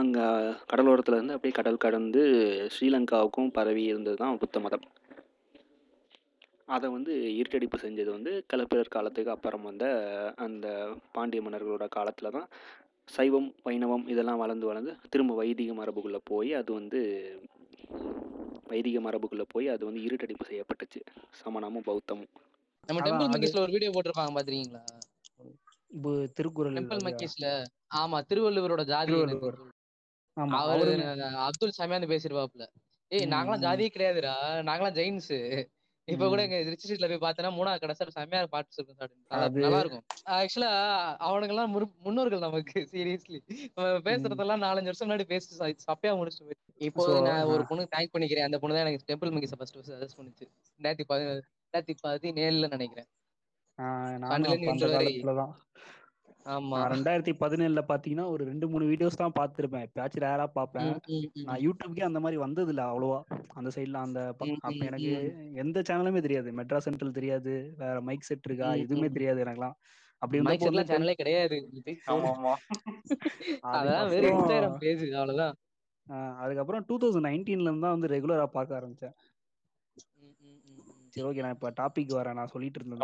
அங்கே 0.00 0.26
கடலோரத்தில் 0.72 1.16
இருந்து 1.18 1.36
அப்படியே 1.36 1.56
கடல் 1.58 1.82
கடந்து 1.86 2.22
ஸ்ரீலங்காவுக்கும் 2.76 3.52
பரவி 3.58 3.84
இருந்தது 3.92 4.18
தான் 4.22 4.40
புத்த 4.44 4.60
மதம். 4.60 4.86
அதை 6.68 6.86
வந்து 6.94 7.12
இருட்டடிப்பு 7.40 7.78
செஞ்சது 7.84 8.10
வந்து 8.16 8.32
கலப்பிரர் 8.52 8.94
காலத்துக்கு 8.94 9.34
அப்புறம் 9.34 9.66
வந்த 9.70 9.84
அந்த 10.46 10.66
பாண்டிய 11.16 11.42
மன்னர்களோட 11.42 11.84
காலத்தில் 11.88 12.34
தான் 12.36 12.48
சைவம் 13.08 13.50
வைணவம் 13.66 14.04
இதெல்லாம் 14.12 14.42
வளர்ந்து 14.44 14.66
வளர்ந்து 14.70 14.92
திரும்ப 15.12 15.34
வைதிக 15.34 15.74
மரபுக்குள்ளே 15.80 16.20
போய் 16.30 16.50
அது 16.60 16.70
வந்து 16.72 17.00
வைதிக 18.66 19.00
மரபுக்குள்ளே 19.00 19.44
போய் 19.48 19.68
அது 19.68 19.84
வந்து 19.84 20.00
இருட்டடிப்பு 20.00 20.46
செய்யப்பட்டுச்சு. 20.46 21.00
சமணமும் 21.40 21.86
பௌத்தமும். 21.86 22.32
நம்ம 22.88 23.00
டெம்பிள் 23.00 23.32
மங்கீஸ்ல 23.32 23.62
ஒரு 23.64 23.72
வீடியோ 23.72 23.90
போட்டிருப்பாங்க 23.92 24.34
பாத்திருக்கீங்களா? 24.36 24.82
திருக்குறள் 26.36 26.76
டெம்பிள் 26.76 27.00
அதுவா? 27.00 27.06
மங்கீஸ்ல 27.06 27.46
ஆமா 27.96 28.18
திருவள்ளுவரோட 28.30 28.82
ஜாதி 28.86 29.14
அவரு 30.62 30.92
அப்துல் 31.46 31.78
சமியான்னு 31.78 32.12
பேசிருப்பாப்ல 32.12 32.64
ஏய் 33.10 33.28
நாங்களாம். 33.32 33.62
ஜாதியே 33.64 33.88
கிடையாதுடா. 33.90 34.34
நாங்களாம் 34.68 34.96
ஜெயின்ஸ். 34.98 35.34
இப்ப 36.06 36.28
கூட. 36.28 36.42
எங்க 36.42 36.70
ரிச்சி 36.70 36.74
ஸ்ட்ரீட்ல 36.88 37.18
போய் 37.18 37.30
பார்த்தனா 37.30 37.48
மூணாவது 37.48 37.80
கடை 37.80 37.94
சார் 37.94 38.10
செம்மையா 38.10 38.46
பாட்டு 38.46 38.84
சார் 38.96 39.10
நல்லா- 39.30 39.78
இருக்கும். 39.78 40.02
ஆக்சுவலா 40.26 40.70
அவனுங்க 41.22 41.48
எல்லாம் 41.48 41.92
முன்னோர்கள் 41.98 42.38
நமக்கு 42.38 42.88
சீரியஸ்லி 42.92 43.38
பேசுறதெல்லாம் 43.76 44.62
நாலஞ்சு 44.62 44.84
வருஷம் 44.84 45.10
முன்னாடி 45.10 45.22
பேசி 45.22 45.56
ச- 45.56 45.78
சப்பையா 45.86 46.12
முடிச்சுட்டு 46.14 46.38
போயிட்டு. 46.38 46.56
இப்போ 46.76 47.20
நான் 47.20 47.42
ஒரு. 47.42 47.66
பொண்ணு 47.66 47.88
தேங்க் 47.96 48.16
பண்ணிக்கிறேன். 48.18 48.42
அந்த 48.42 48.58
பொண்ணு 48.58 48.76
தான் 48.76 48.86
எனக்கு 48.86 49.14
டெம்பிள் 49.14 49.28
மங்கீஸ 49.28 49.52
ஃபர்ஸ்ட் 49.58 49.90
சஜஸ்ட் 49.90 50.20
பண்ணுச்சு. 50.20 50.46
ரெண்டாயிரத்தி 50.78 51.02
பதி 51.06 51.24
ரெண்டாயிரத்தி 51.24 51.96
பதினேழுல 52.06 52.68
நினைக்கிறேன். 52.68 53.06
நான் 56.72 56.90
ரெண்டாயிரத்தி 56.92 57.32
பதினேழுல 57.40 57.82
பாத்தீங்கன்னா 57.88 58.26
ஒரு 58.32 58.42
ரெண்டு 58.44 58.66
மூணு 58.68 58.84
வீடியோஸ் 58.90 59.20
தான் 59.20 59.36
பார்த்திருப்பேன் 59.38 59.84
எப்பயாச்சும் 59.86 60.24
ரேரா 60.24 60.46
ம். 60.82 60.98
நான் 61.46 61.62
யூடியூப்க்கே 61.64 62.04
அந்த 62.08 62.20
மாதிரி 62.20 62.38
வந்தது 62.42 62.70
இல்ல 62.72 62.82
அவ்வளவா. 62.86 63.18
அந்த 63.54 63.70
சைட்ல 63.76 64.00
அந்த 64.04 64.20
எனக்கு. 64.88 65.12
எந்த 65.62 65.82
சேனலுமே 65.88 66.20
தெரியாது. 66.20 66.50
மெட்ராஸ் 66.58 66.86
சென்ட்ரல் 66.88 67.16
தெரியாது. 67.18 67.52
வேற 67.76 67.96
மைக் 68.08 68.28
செட் 68.30 68.48
இருக்கா? 68.48 68.70
எதுவுமே. 68.84 69.08
தெரியாது 69.16 69.44
எனக்குலாம் 69.44 69.76
அப்படி 70.22 70.38
மைக் 70.44 70.64
செட்லாம் 70.64 70.90
சேனலே 70.90 71.14
கிடையாது. 71.14 71.56
ஆமா 72.12 72.30
ஆமா. 72.34 72.54
அதான் 73.72 74.10
வெறும் 74.12 74.36
இன்ஸ்டாகிராம் 74.36 74.78
பேஜ் 74.82 75.04
அவ்வளவுதான். 75.12 75.56
ஆஹ் 76.06 76.34
அதுக்கப்புறம் 76.42 76.84
டூ 76.88 76.96
தௌசண்ட் 77.02 77.28
நைன்டீன்ல 77.28 77.68
இருந்து 77.68 77.86
தான் 77.86 77.96
வந்து 77.96 78.12
ரெகுலரா 78.12 78.46
பார்க்க 78.50 78.78
ஆரம்பிச்சேன். 78.78 79.14
சரி 81.12 81.26
ஓகே 81.28 81.44
நான் 81.44 81.56
இப்ப 81.56 81.70
டாபிக் 81.80 82.18
வரேன். 82.18 82.38
நான் 82.38 82.52
சொல்லிட்டு 82.54 82.80
இருந்தது 82.80 83.00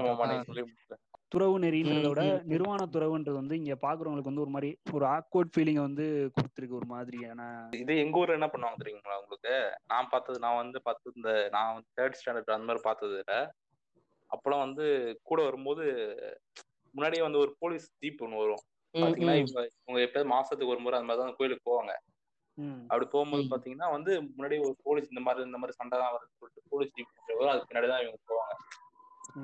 துறவு 1.33 1.57
நெறின்றத 1.63 1.99
ம், 2.01 2.09
விட 2.09 2.23
ம், 2.25 2.33
ம். 2.37 2.49
நிர்வாண 2.53 2.83
துறவுன்றது 2.95 3.37
வந்து 3.39 3.59
இங்க 3.61 3.75
பாக்குறவங்களுக்கு 3.83 4.31
வந்து 4.31 4.45
ஒரு 4.45 4.55
மாதிரி 4.55 4.71
ஒரு 4.97 5.05
ஆக்வர்ட் 5.15 5.53
ஃபீலிங்கை 5.55 5.85
வந்து 5.85 6.07
கொடுத்துருக்கு 6.37 6.79
ஒரு 6.81 6.89
மாதிரியான 6.91 7.47
இது 7.79 7.95
எங்க 8.03 8.21
ஊர்ல 8.21 8.39
என்ன 8.39 8.49
பண்ணுவாங்க 8.53 8.81
தெரியுங்களா 8.83 9.19
உங்களுக்கு 9.21 9.55
நான் 9.93 10.11
பார்த்தது 10.13 10.45
நான் 10.45 10.61
வந்து 10.61 10.81
பார்த்தது 10.87 11.17
இந்த 11.17 11.33
நான் 11.55 11.73
வந்து 11.73 11.91
தேர்ட் 11.99 12.19
ஸ்டாண்டர்ட் 12.19 12.55
அந்த 12.55 12.69
மாதிரி 12.69 12.85
பார்த்தது 12.89 13.17
இல்ல 13.19 13.37
அப்பெல்லாம் 14.31 14.65
வந்து 14.67 14.85
கூட 15.29 15.41
வரும்போது 15.47 15.85
முன்னாடியே 16.95 17.25
வந்து 17.25 17.43
ஒரு 17.43 17.53
போலீஸ் 17.61 17.87
ஜீப் 18.01 18.23
ஒன்று 18.25 18.43
வரும் 18.43 18.63
பாத்தீங்கன்னா. 18.95 19.35
இப்ப 19.43 19.61
இவங்க 19.83 20.01
எப்பயாவது 20.05 20.33
மாசத்துக்கு 20.33 20.73
ஒரு 20.73 20.83
முறை 20.83 20.97
அந்த 20.97 21.09
மாதிரி 21.09 21.23
தான் 21.23 21.39
கோயிலுக்கு 21.39 21.69
போவாங்க 21.69 21.93
ம் 22.59 22.81
அப்படி 22.89 23.07
போகும்போது. 23.09 23.45
பாத்தீங்கன்னா 23.53 23.89
வந்து 23.95 24.13
முன்னாடி 24.31 24.57
ஒரு 24.65 24.75
போலீஸ் 24.85 25.11
இந்த 25.11 25.23
மாதிரி 25.27 25.47
இந்த 25.47 25.59
மாதிரி 25.61 25.77
சண்டை 25.79 25.97
தான் 25.97 26.13
வருதுன்னு 26.15 26.41
சொல்லிட்டு 26.41 26.71
போலீஸ் 26.73 26.93
ஜீப் 26.97 27.13
அதுக்கு 27.47 27.69
பின்னாடி 27.71 27.89
தான் 27.89 28.03
இவங்க 28.03 28.19
போவாங்க. 28.31 28.55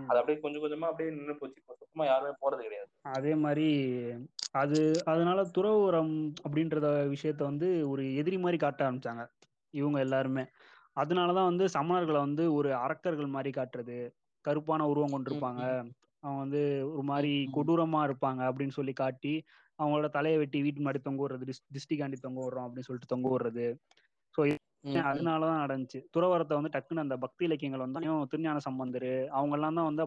அது 0.09 0.19
அப்படியே 0.19 0.39
கொஞ்சம் 0.41 0.63
கொஞ்சமா 0.63 0.89
அப்படியே 0.91 1.11
நின்று 1.11 1.35
போச்சு. 1.37 1.61
இப்போ 1.61 1.75
சுத்தமா 1.75 2.05
யாருமே 2.05 2.33
போறது 2.41 2.63
கிடையாது. 2.63 2.89
அதே 3.13 3.35
மாதிரி 3.35 3.69
அது 4.53 4.81
அதனால 5.05 5.45
துறவுரம் 5.57 6.15
அப்படின்றத 6.45 6.87
விஷயத்த 7.09 7.43
வந்து 7.43 7.69
ஒரு 7.89 8.15
எதிரி 8.15 8.39
மாதிரி 8.39 8.57
காட்ட 8.57 8.91
ஆரம்பிச்சாங்க. 8.91 9.25
இவங்க 9.75 9.99
எல்லாருமே. 10.01 10.45
அதனாலதான் 10.97 11.45
வந்து 11.45 11.65
சமணர்களை 11.69 12.19
வந்து 12.19 12.55
ஒரு 12.55 12.75
அரக்கர்கள் 12.77 13.27
மாதிரி 13.27 13.51
காட்டுறது 13.51 13.99
கருப்பான 14.45 14.87
உருவம் 14.89 15.15
கொண்டிருப்பாங்க. 15.15 15.63
அவங்க 16.23 16.39
வந்து 16.41 16.63
ஒரு 16.93 17.03
மாதிரி. 17.03 17.33
கொடூரமா 17.57 18.01
இருப்பாங்க 18.09 18.43
அப்படின்னு 18.51 18.69
சொல்லி 18.71 18.93
காட்டி 18.95 19.35
அவங்களோட 19.79 20.09
தலையை 20.09 20.39
வெட்டி 20.39 20.63
வீட்டு 20.63 20.81
முன்னாடி 20.81 21.01
தொங்க 21.03 21.21
விடுறது 21.23 21.45
டிஸ் 21.45 21.67
டிஸ்டிகாண்டி 21.77 22.17
தொங்க 22.19 22.41
விடுறோம் 22.41 22.67
அப்படின்னு 22.67 22.89
சொல்லிட்டு 22.89 23.13
தொங்க 23.15 23.29
விடுறது. 23.29 23.67
ஸோ. 24.35 24.41
அதனாலதான் 25.09 25.63
நடந்துச்சு 25.65 26.01
துறவரத்தை 26.15 26.57
வந்து 26.59 26.73
டக்குன்னு 26.75 27.05
அந்த 27.07 27.17
பக்தி 27.25 27.43
இலக்கியங்கள் 27.45 27.85
வந்து 27.85 28.01
திருஞான 28.33 28.63
சம்பந்தர் 28.67 29.11
அவங்க 29.39 29.57
எல்லாம் 29.59 29.79
தான் 29.81 29.89
வந்து 29.91 30.05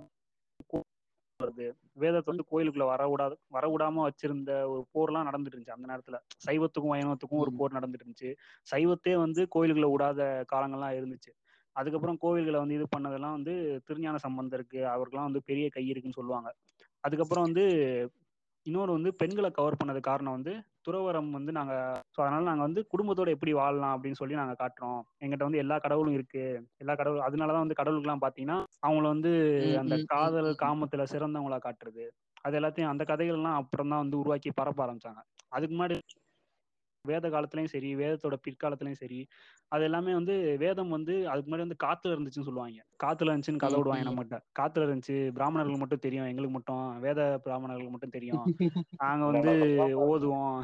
வருது 1.40 1.66
வேதத்தை 1.96 2.30
வந்து 2.32 2.46
கோயிலுக்குள்ள 2.52 2.86
வர 2.90 3.04
விடாது 3.10 3.36
வர 3.50 3.66
விடாம 3.68 4.04
வச்சிருந்த 4.08 4.52
ஒரு 4.72 4.82
போர்லாம் 4.94 5.28
நடந்துட்டு 5.30 5.56
இருந்துச்சு 5.56 5.76
அந்த 5.76 5.88
நேரத்துல. 5.92 6.18
சைவத்துக்கும் 6.46 6.94
வைணவத்துக்கும் 6.94 7.42
ஒரு. 7.44 7.52
போர் 7.60 7.78
நடந்துட்டு 7.78 8.04
இருந்துச்சு. 8.04 8.30
சைவத்தே 8.68 9.14
வந்து 9.24 9.44
கோயிலுக்குள்ள 9.56 9.90
விடாத 9.92 10.22
காலங்கள்லாம் 10.52 10.98
இருந்துச்சு. 11.00 11.32
அதுக்கப்புறம் 11.76 12.20
கோவில்களை 12.22 12.60
வந்து 12.60 12.78
இது 12.80 12.86
பண்ணதெல்லாம் 12.96 13.36
வந்து 13.38 13.54
திருஞான 13.88 14.20
சம்பந்தருக்கு 14.26 14.80
அவருக்கெல்லாம் 14.94 15.30
வந்து 15.30 15.44
பெரிய 15.50 15.68
கை 15.70 15.86
இருக்குன்னு 15.88 16.20
சொல்லுவாங்க. 16.20 16.50
அதுக்கப்புறம் 17.04 17.46
வந்து 17.48 17.64
இன்னொரு 18.66 18.92
வந்து 18.92 19.12
பெண்களை 19.16 19.50
கவர் 19.52 19.80
பண்ணது 19.82 20.00
காரணம் 20.02 20.36
வந்து 20.38 20.54
துறவரம் 20.86 21.30
வந்து 21.32 21.52
நாங்க 21.52 21.74
ஸோ 22.16 22.20
அதனால 22.24 22.44
நாங்க 22.44 22.64
வந்து 22.64 22.82
குடும்பத்தோட 22.92 23.30
எப்படி 23.36 23.52
வாழலாம் 23.54 23.94
அப்படின்னு 23.96 24.20
சொல்லி 24.20 24.36
நாங்க 24.36 24.56
காட்டுறோம். 24.58 25.02
எங்கிட்ட 25.22 25.48
வந்து 25.48 25.62
எல்லா 25.64 25.78
கடவுளும் 25.80 26.18
இருக்கு. 26.18 26.44
எல்லா 26.78 26.96
கடவுள் 26.96 27.26
அதனாலதான் 27.28 27.66
வந்து 27.66 27.80
கடவுளுக்குலாம் 27.80 28.24
பாத்தீங்கன்னா 28.26 28.58
அவங்கள 28.84 29.08
வந்து 29.08 29.32
அந்த 29.82 29.98
காதல். 30.08 30.52
காமத்துல 30.62 31.06
சிறந்தவங்களா 31.14 31.60
காட்டுறது. 31.62 32.06
அது 32.46 32.56
எல்லாத்தையும் 32.60 32.92
அந்த 32.92 33.04
கதைகள்லாம் 33.06 33.60
அப்புறம் 33.62 33.92
தான் 33.92 34.04
வந்து 34.04 34.20
உருவாக்கி 34.20 34.52
பரப்ப 34.54 34.86
ஆரம்பிச்சாங்க. 34.86 35.22
அதுக்கு 35.52 35.74
முன்னாடி 35.76 35.96
வேத 37.06 37.26
காலத்துலயும் 37.30 37.74
சரி 37.74 37.90
வேதத்தோட 37.98 38.36
பிற்காலத்துலயும் 38.46 39.00
சரி 39.02 39.20
அது 39.72 39.84
எல்லாமே 39.88 40.12
வந்து 40.18 40.34
வேதம் 40.64 40.92
வந்து 40.96 41.14
அதுக்கு 41.30 41.48
முன்னாடி 41.48 41.66
வந்து 41.66 41.80
காத்துல 41.84 42.14
இருந்துச்சுன்னு 42.16 42.50
சொல்லுவாங்க. 42.50 42.80
காத்துல 43.00 43.30
இருந்துச்சுன்னு 43.30 43.64
கதை 43.64 43.78
விடுவாங்க. 43.80 44.06
நம்மகிட்ட. 44.08 44.38
காத்துல 44.60 44.86
இருந்துச்சு 44.88 45.16
பிராமணர்களுக்கு 45.38 45.84
மட்டும் 45.84 46.06
தெரியும் 46.06 46.30
எங்களுக்கு 46.32 46.56
மட்டும் 46.58 46.76
வேத 47.06 47.20
பிராமணர்களுக்கு 47.46 47.94
மட்டும் 47.96 48.16
தெரியும். 48.18 48.48
நாங்க 49.02 49.24
வந்து 49.32 49.52
ஓதுவோம். 50.06 50.58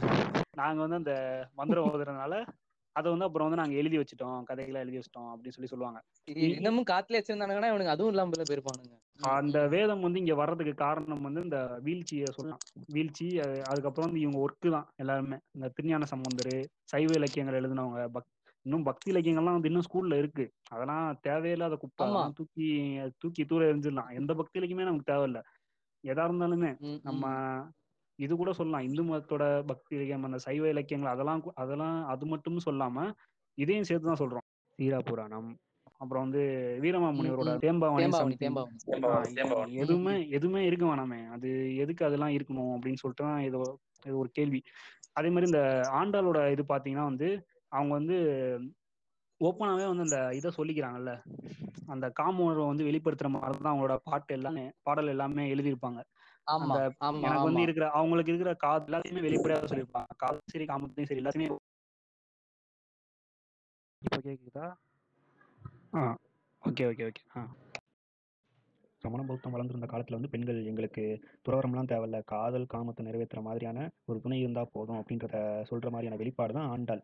நாங்க 0.55 0.79
வந்து 0.83 0.99
அந்த 1.01 1.13
மந்திரம் 1.59 1.87
ஓதுறதுனால 1.87 2.33
அதை 2.97 3.11
வந்து 3.11 3.25
அப்புறம் 3.25 3.49
வந்து 3.49 3.63
நாங்க 3.63 3.77
எழுதி 3.77 3.97
வச்சுட்டோம் 3.97 4.43
கதைகளை 4.43 4.81
எழுதி 4.81 4.97
வச்சிட்டோம் 4.97 5.21
அப்படின்னு 5.21 5.49
சொல்லி 5.49 5.65
சொல்லுவாங்க. 5.65 6.03
இன்னமும் 6.55 6.83
காத்துல 6.89 7.21
வச்சிருந்தானுங்கன்னா 7.21 7.67
இவனுக்கு 7.67 7.89
அதுவும் 7.89 8.11
இல்லாம 8.11 8.29
போயிருப்பானுங்க. 8.29 8.95
அந்த. 9.19 9.67
வேதம் 9.67 9.99
வந்து 9.99 10.19
இங்க 10.19 10.35
வர்றதுக்கு 10.35 10.73
காரணம் 10.73 11.21
வந்து 11.21 11.43
இந்த 11.43 11.79
வீழ்ச்சியை 11.81 12.25
சொல்லலாம் 12.31 12.59
வீழ்ச்சி 12.87 13.27
அது- 13.27 13.61
அதுக்கப்புறம் 13.61 14.11
வந்து 14.11 14.27
இவங்க 14.27 14.39
ஒர்க்கு 14.39 14.71
தான் 14.71 14.89
எல்லாருமே. 14.95 15.37
இந்த 15.51 15.67
திருஞான 15.67 16.05
சம்பந்தர் 16.05 16.69
சைவ 16.83 17.11
இலக்கியங்கள் 17.15 17.61
எழுதினவங்க 17.61 18.07
பக் 18.07 18.25
இன்னும் 18.61 18.83
பக்தி 18.83 19.11
இலக்கியங்கள்லாம் 19.11 19.59
வந்து 19.59 19.67
இன்னும் 19.67 19.83
ஸ்கூல்ல 19.89 20.17
இருக்கு. 20.17 20.51
அதெல்லாம் 20.69 21.17
தேவையில்லாத 21.21 21.75
குப்பை 21.75 22.07
தூக்கி 22.35 22.99
தூக்கி 23.17 23.45
தூர 23.45 23.75
எரிஞ்சிடலாம் 23.75 24.13
எந்த 24.13 24.33
பக்தி 24.33 24.59
இலக்கியமே 24.59 24.83
நமக்கு 24.83 25.13
தேவையில்ல. 25.13 25.41
எதா 26.07 26.25
இருந்தாலுமே 26.27 26.75
நம்ம. 27.03 27.27
இது 28.19 28.33
கூட 28.35 28.51
சொல்லலாம். 28.59 28.85
இந்து 28.89 29.03
மதத்தோட 29.09 29.43
பக்தி 29.71 29.91
இலக்கியம் 29.97 30.27
அந்த 30.29 30.39
சைவ 30.47 30.63
இலக்கியங்கள் 30.73 31.13
அதெல்லாம் 31.13 31.41
அதெல்லாம் 31.63 31.97
அது 32.13 32.25
மட்டும் 32.33 32.65
சொல்லாம 32.67 33.05
இதையும் 33.57 33.87
சேர்த்து 33.89 34.09
தான் 34.09 34.21
சொல்றோம். 34.23 34.45
சீரா 34.79 34.99
புராணம். 35.09 35.49
அப்புறம் 36.01 36.23
வந்து 36.25 36.41
வீரமாமுனிவரோட. 36.83 37.51
தேம்பாவணி. 37.65 38.03
எதுவுமே 39.83 40.15
எதுவுமே 40.37 40.61
இருக்க 40.69 40.83
வேணாமே. 40.85 41.19
அது 41.35 41.49
எதுக்கு 41.83 42.03
அதெல்லாம் 42.09 42.35
இருக்கணும் 42.37 42.73
அப்படின்னு 42.75 43.01
சொல்லிட்டு 43.03 43.25
தான் 43.27 43.45
இது 43.47 43.59
இது 44.05 44.15
ஒரு 44.23 44.29
கேள்வி. 44.37 44.59
அதே 45.19 45.29
மாதிரி 45.29 45.49
இந்த 45.51 45.61
ஆண்டாளோட 45.99 46.39
இது 46.55 46.63
பாத்தீங்கன்னா 46.73 47.05
வந்து 47.11 47.29
அவங்க 47.71 47.91
வந்து 47.99 48.17
ஓப்பனாவே 49.41 49.85
வந்து 49.89 50.05
அந்த 50.07 50.19
இதை 50.39 50.49
சொல்லிக்கிறாங்கல்ல. 50.57 51.11
அந்த 51.93 52.05
காமோரை 52.19 52.63
வந்து 52.71 52.87
வெளிப்படுத்துற 52.89 53.29
மாதிரி 53.33 53.59
தான் 53.59 53.73
அவங்களோட 53.73 53.95
பாட்டு 54.09 54.31
எல்லாமே 54.37 54.63
பாடல் 54.87 55.13
எல்லாமே 55.15 55.43
எழுதியிருப்பாங்க. 55.53 55.99
எனக்கு 57.21 57.47
வந்து 57.47 57.61
இருக்கிற 57.61 57.85
அவங்களுக்கு 57.91 58.31
இருக்கிற 58.31 58.51
காது 58.55 58.85
எல்லாத்தையுமே 58.87 59.21
வெளிப்படையாக 59.21 59.67
சொல்லியிருப்பாங்க. 59.67 60.11
காது 60.17 60.39
சரி 60.45 60.65
காமத்தையும் 60.65 61.09
சரி 61.09 61.21
எல்லாத்தையுமே 61.23 61.49
இப்போ 64.01 64.17
கேக்குதா? 64.25 64.65
ஆ 65.93 66.01
ஓகே 66.63 66.85
ஓகே 66.87 67.05
ஓகே 67.05 67.23
ஆ. 67.35 67.41
சமண 69.03 69.23
பௌத்தம் 69.23 69.53
வளர்ந்திருந்த 69.53 69.87
காலத்துல 69.87 70.17
வந்து 70.17 70.29
பெண்கள் 70.29 70.59
எங்களுக்கு 70.63 71.03
துறவரம்லாம் 71.45 71.89
தேவையில்ல. 71.91 72.19
காதல் 72.25 72.71
காமத்தை 72.73 73.01
நிறைவேற்றுற 73.05 73.41
மாதிரியான 73.41 73.79
ஒரு 74.05 74.17
துணை 74.21 74.39
இருந்தா 74.39 74.63
போதும் 74.65 74.99
அப்படின்றத 75.01 75.37
சொல்ற 75.69 75.89
மாதிரியான 75.89 76.15
வெளிப்பாடு 76.15 76.53
தான் 76.53 76.69
ஆண்டாள். 76.69 77.03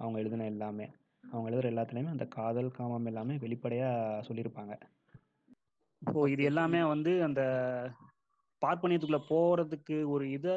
அவங்க 0.00 0.18
எழுதின 0.18 0.44
எல்லாமே. 0.44 0.86
அவங்க 1.24 1.48
எழுதுற 1.50 1.70
எல்லாத்துலயுமே 1.72 2.14
அந்த 2.14 2.26
காதல் 2.28 2.70
காமம் 2.70 3.06
எல்லாமே 3.06 3.34
வெளிப்படையா 3.36 3.90
சொல்லியிருப்பாங்க. 4.28 4.74
ஸோ 6.02 6.28
இது. 6.28 6.42
எல்லாமே 6.44 6.82
வந்து 6.84 7.12
அந்த 7.22 7.42
பார்ப்பனியத்துக்குள்ள 8.62 9.22
போறதுக்கு 9.30 9.96
ஒரு 10.14 10.24
இதை 10.36 10.54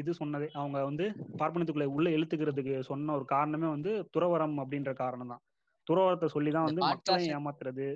இது 0.00 0.10
சொன்னதே. 0.20 0.48
அவங்க 0.60 0.78
வந்து 0.90 1.04
பார்ப்பனியத்துக்குள்ள 1.40 1.88
உள்ள 1.96 2.08
இழுத்துக்கிறதுக்கு 2.16 2.74
சொன்ன 2.90 3.14
ஒரு 3.18 3.26
காரணமே 3.34 3.68
வந்து 3.76 3.92
துறவரம் 4.14 4.56
அப்படின்ற 4.62 4.92
காரணம் 4.94 5.32
தான். 5.32 5.42
துறவரத்தை 5.86 6.28
சொல்லி 6.34 6.50
தான் 6.50 6.64
இந்த 6.64 6.72
வந்து 6.72 6.92
மக்களையும் 6.92 7.34
ஏமாத்துறது. 7.36 7.88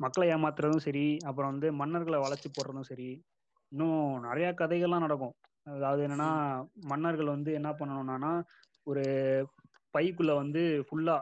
மக்களை 0.00 0.26
ஏமாத்துறதும் 0.34 0.84
சரி 0.86 1.06
அப்புறம் 1.28 1.50
வந்து 1.52 1.68
மன்னர்களை 1.80 2.18
வளைச்சு 2.22 2.48
போடுறதும் 2.50 2.88
சரி. 2.90 3.08
இன்னும் 3.72 4.04
நிறைய 4.28 4.48
கதைகள்லாம் 4.60 5.04
நடக்கும். 5.06 5.34
அதாவது 5.66 6.00
என்னன்னா 6.06 6.30
மன்னர்கள் 6.90 7.34
வந்து 7.34 7.50
என்ன 7.58 7.70
பண்ணணும்னா 7.80 8.32
ஒரு 8.86 9.04
பைக்குள்ள 9.94 10.32
வந்து 10.40 10.60
ஃபுல்லா 10.86 11.14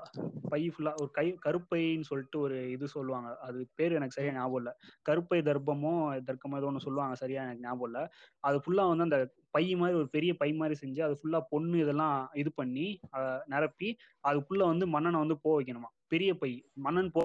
பை 0.50 0.60
ஃபுல்லா 0.72 0.92
ஒரு 1.00 1.10
கை 1.10 1.26
கருப்பைன்னு 1.44 2.08
சொல்லிட்டு 2.08 2.38
ஒரு 2.40 2.56
இது 2.74 2.86
சொல்லுவாங்க. 2.94 3.28
அது 3.46 3.58
பேர் 3.78 3.96
எனக்கு 3.98 4.16
சரியா 4.16 4.32
ஞாபகம் 4.36 4.60
இல்ல. 4.60 4.70
கருப்பை 5.06 5.38
தர்ப்பமோ 5.48 5.92
தர்க்கமோ 6.28 6.58
ஏதோ 6.60 6.68
ஒன்று 6.70 6.84
சொல்லுவாங்க. 6.86 7.16
சரியா 7.22 7.42
எனக்கு 7.46 7.64
ஞாபகம் 7.66 7.88
இல்ல. 7.90 8.00
அது 8.44 8.58
ஃபுல்லா 8.64 8.84
வந்து 8.92 9.06
அந்த 9.08 9.18
பை 9.56 9.64
மாதிரி 9.80 9.98
ஒரு 10.00 10.08
பெரிய 10.16 10.32
பை 10.42 10.50
மாதிரி 10.60 10.76
செஞ்சு 10.82 11.02
அது 11.06 11.14
ஃபுல்லா 11.20 11.40
பொண்ணு 11.52 11.76
இதெல்லாம் 11.78 12.16
இது 12.34 12.52
பண்ணி 12.52 12.86
அதை 13.16 13.30
நிரப்பி 13.54 13.90
அதுக்குள்ள 14.24 14.64
வந்து 14.72 14.86
மன்னனை 14.94 15.20
வந்து 15.24 15.38
போக 15.44 15.54
வைக்கணுமா? 15.58 15.90
பெரிய 16.08 16.32
பை. 16.42 16.52
மன்னன் 16.78 17.12
போ 17.14 17.22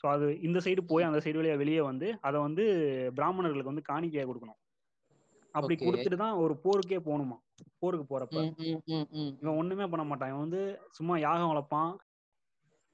ஸோ 0.00 0.06
அது 0.08 0.26
இந்த 0.40 0.58
சைடு 0.64 0.80
போய் 0.88 1.06
அந்த 1.08 1.18
சைடு 1.24 1.38
வழியா 1.38 1.56
வெளியே 1.60 1.82
வந்து 1.84 2.08
அதை 2.20 2.38
வந்து 2.40 2.64
பிராமணர்களுக்கு 3.16 3.72
வந்து 3.72 3.88
காணிக்கையா 3.88 4.24
கொடுக்கணும். 4.26 4.58
அப்படி. 5.56 5.74
கொடுத்துட்டு 5.80 6.18
தான் 6.22 6.38
ஒரு 6.42 6.54
போருக்கே 6.64 6.98
போகணுமா? 7.06 7.36
போருக்கு 7.82 8.06
போறப்ப. 8.08 8.36
இவன் 9.42 9.58
ஒண்ணுமே 9.60 9.86
பண்ண 9.86 10.04
மாட்டான். 10.04 10.30
இவன் 10.32 10.44
வந்து 10.46 10.62
சும்மா 10.98 11.16
யாகம் 11.24 11.52
வளர்ப்பான். 11.52 11.92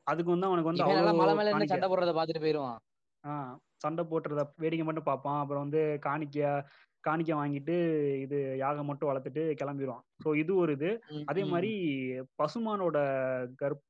அதுக்கு 0.06 0.34
வந்து 0.34 0.48
அவனுக்கு 0.48 0.70
வந்து 0.70 0.84
சண்டை 1.72 1.88
போடுறத 1.90 2.12
பாத்துட்டு 2.18 2.44
போயிருவான். 2.44 2.78
ஆஹ் 3.24 3.52
சண்டை 3.82 4.02
போட்டுறத 4.04 4.42
வேடிக்கை 4.62 4.86
மட்டும் 4.86 5.10
பார்ப்பான். 5.10 5.40
அப்புறம் 5.42 5.64
வந்து 5.66 5.82
காணிக்க 6.06 6.46
காணிக்கை 7.04 7.34
வாங்கிட்டு 7.34 7.76
இது 8.24 8.36
யாகம் 8.58 8.88
மட்டும் 8.88 9.08
வளர்த்துட்டு 9.08 9.42
கிளம்பிடுவான் 9.60 10.02
ஸோ 10.22 10.28
இது 10.42 10.52
ஒரு 10.56 10.72
இது. 10.76 10.90
அதே. 11.30 11.42
மாதிரி 11.52 11.70
பசுமானோட 12.40 12.98
கர்ப் 13.60 13.82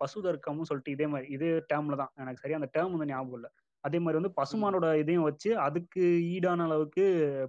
பசு 0.00 0.18
தர்க்கம்னு 0.26 0.68
சொல்லிட்டு 0.70 0.94
இதே 0.96 1.06
மாதிரி 1.06 1.28
இதே 1.36 1.50
டேர்ம்ல 1.70 1.96
தான். 2.02 2.12
எனக்கு 2.22 2.42
சரியா 2.42 2.58
அந்த 2.60 2.70
டேர்ம் 2.76 2.94
வந்து 2.94 3.10
ஞாபகம் 3.10 3.38
இல்லை. 3.38 3.50
அதே 3.84 3.98
மாதிரி 3.98 4.18
வந்து 4.20 4.36
பசுமானோட 4.36 4.86
இதையும் 4.98 5.26
வச்சு 5.28 5.50
அதுக்கு 5.60 6.02
ஈடான 6.34 6.64
அளவுக்கு 6.64 7.04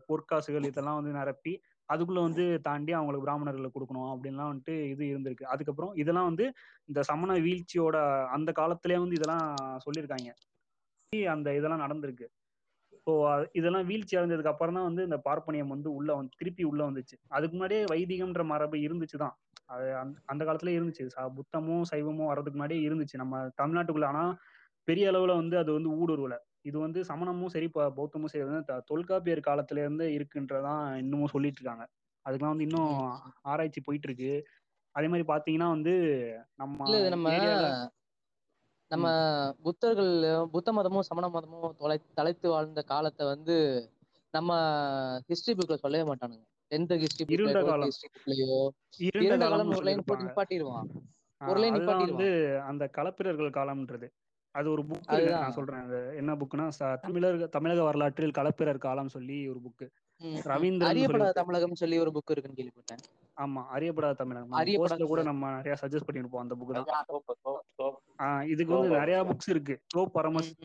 பொற்காசுகள் 0.10 0.70
இதெல்லாம் 0.70 1.00
வந்து 1.00 1.14
நிரப்பி 1.20 1.54
அதுக்குள்ள 1.90 2.22
வந்து 2.22 2.44
தாண்டி 2.62 2.92
அவங்களுக்கு 2.94 3.26
பிராமணர்களுக்கு 3.26 3.78
கொடுக்கணும் 3.78 4.12
அப்படின்லாம் 4.14 4.52
வந்துட்டு 4.52 4.76
இது 4.94 5.04
இருந்திருக்கு. 5.12 5.46
அதுக்கப்புறம் 5.54 5.94
இதெல்லாம் 5.96 6.30
வந்து 6.32 6.46
இந்த 6.90 7.02
சமண 7.10 7.32
வீழ்ச்சியோட 7.40 7.98
அந்த 8.36 8.52
காலத்திலே 8.52 8.98
வந்து 8.98 9.18
இதெல்லாம் 9.20 9.48
சொல்லியிருக்காங்க. 9.86 10.30
அந்த 11.36 11.50
இதெல்லாம் 11.60 11.84
நடந்திருக்கு. 11.86 12.28
ஸோ 13.08 13.14
இதெல்லாம் 13.54 13.88
வீழ்ச்சி 13.88 14.16
அடைஞ்சதுக்கு 14.18 14.54
அப்புறம் 14.54 14.78
தான் 14.78 14.88
வந்து 14.90 15.04
இந்த 15.04 15.18
பார்ப்பனியம் 15.28 15.74
வந்து 15.76 15.90
உள்ள 15.98 16.12
வந்து 16.16 16.34
திருப்பி 16.40 16.64
உள்ள 16.64 16.82
வந்துச்சு. 16.90 17.16
அதுக்கு 17.30 17.56
முன்னாடியே 17.56 17.84
வைதிகம்ன்ற 17.94 18.44
மரபு 18.46 18.78
இருந்துச்சு 18.88 19.18
தான் 19.18 19.36
அது 19.68 19.88
அந்த 20.02 20.16
அந்த 20.28 20.42
காலத்துல 20.46 20.74
இருந்துச்சு. 20.78 21.06
ச- 21.16 21.32
புத்தமும் 21.38 21.86
சைவமும் 21.92 22.30
வர்றதுக்கு 22.32 22.58
முன்னாடியே 22.58 22.82
இருந்துச்சு. 22.90 23.16
நம்ம 23.16 23.36
தமிழ்நாட்டுக்குள்ள 23.62 24.10
ஆனா 24.14 24.24
பெரிய 24.92 25.12
அளவுல 25.12 25.36
வந்து 25.36 25.56
அது 25.58 25.72
வந்து 25.74 25.92
ஊடுருவல. 25.98 26.36
இது 26.62 26.78
வந்து 26.80 27.00
சமணமும் 27.04 27.54
சரி 27.54 27.68
பௌத்தமும் 27.98 28.32
சரி 28.32 28.44
வந்து 28.48 28.82
தொல்காப்பியர் 28.90 29.48
காலத்துல 29.48 29.84
இருந்து 29.86 30.06
இருக்குன்றதான் 30.18 30.84
இன்னமும் 30.98 31.34
சொல்லிட்டு 31.36 31.60
இருக்காங்க 31.60 31.86
அதுக்கெல்லாம் 32.26 32.56
வந்து 32.56 32.68
இன்னும் 32.68 32.92
ஆராய்ச்சி 33.44 33.82
போயிட்டு 33.82 34.08
இருக்கு 34.10 34.34
அதே 34.96 35.08
மாதிரி 35.08 35.26
பாத்தீங்கன்னா 35.28 35.70
வந்து 35.70 35.94
நம்ம 36.56 36.80
நம்ம 37.10 37.28
நம்ம 38.92 39.08
புத்தர்கள் 39.66 40.14
புத்த 40.52 40.70
மதமும் 40.74 41.08
சமண 41.10 41.26
மதமும் 41.30 41.76
தொலை 41.78 41.98
தலைத்து 42.14 42.48
வாழ்ந்த 42.50 42.82
காலத்தை 42.84 43.26
வந்து 43.26 43.56
நம்ம 44.34 44.52
ஹிஸ்டரி 45.30 45.54
புக்ல 45.58 45.76
சொல்லவே 45.76 46.04
மாட்டானுங்க. 46.10 46.44
எந்த 46.72 46.96
ஹிஸ்டரி 46.96 47.26
புக்லயோ 47.26 48.58
இருண்ட 49.06 49.36
காலம். 49.42 49.72
ஒரு 49.76 49.86
லைன் 49.88 50.06
போட்டு 50.08 50.28
நிப்பாட்டிடுவான் 50.28 50.90
ஒரு 51.42 51.60
line 51.60 51.74
அதுதான் 51.74 52.04
வந்து 52.04 52.28
நிப்பாட்டிடுவான். 52.28 52.68
அந்த 52.70 52.84
களப்பிரர்கள் 52.98 53.58
காலம்ன்றது. 53.60 54.08
அது 54.52 54.72
ஒரு 54.72 54.82
புக். 54.82 55.30
நான் 55.30 55.52
சொல்றேன். 55.52 55.80
அது 55.80 56.14
என்ன 56.16 56.36
புக்னா 56.36 57.00
தமிழர் 57.00 57.50
தமிழக 57.50 57.84
வரலாற்றில் 57.84 58.32
களப்பிரர் 58.38 58.78
காலம் 58.78 59.08
சொல்லி 59.08 59.50
ஒரு 59.50 59.60
புக். 59.60 59.90
ரவீந்திரன் 60.24 60.84
அறியப்படாத. 60.94 61.32
தமிழகம் 61.32 61.76
சொல்லி 61.76 62.00
ஒரு 62.00 62.12
புக் 62.12 62.32
இருக்குன்னு 62.32 62.62
கேள்விப்பட்டேன். 62.62 63.30
ஆமா 63.38 63.64
அறியப்படாத 63.74 64.16
தமிழகம். 64.16 64.52
போஸ்ட்ல 64.78 65.04
கூட 65.04 65.24
நம்ம 65.24 65.56
நிறைய 65.56 65.78
சஜஸ்ட் 65.82 66.10
பண்ணிருப்போம் 66.12 66.38
அந்த 66.38 66.56
புக் 66.56 66.74
தான். 66.74 68.48
இதுக்கு 68.48 68.74
வந்து. 68.74 68.90
நிறைய 68.98 69.24
புக்ஸ் 69.24 69.50
இருக்கு. 69.50 69.82
சோ 69.98 70.06
பரமஸ். 70.06 70.56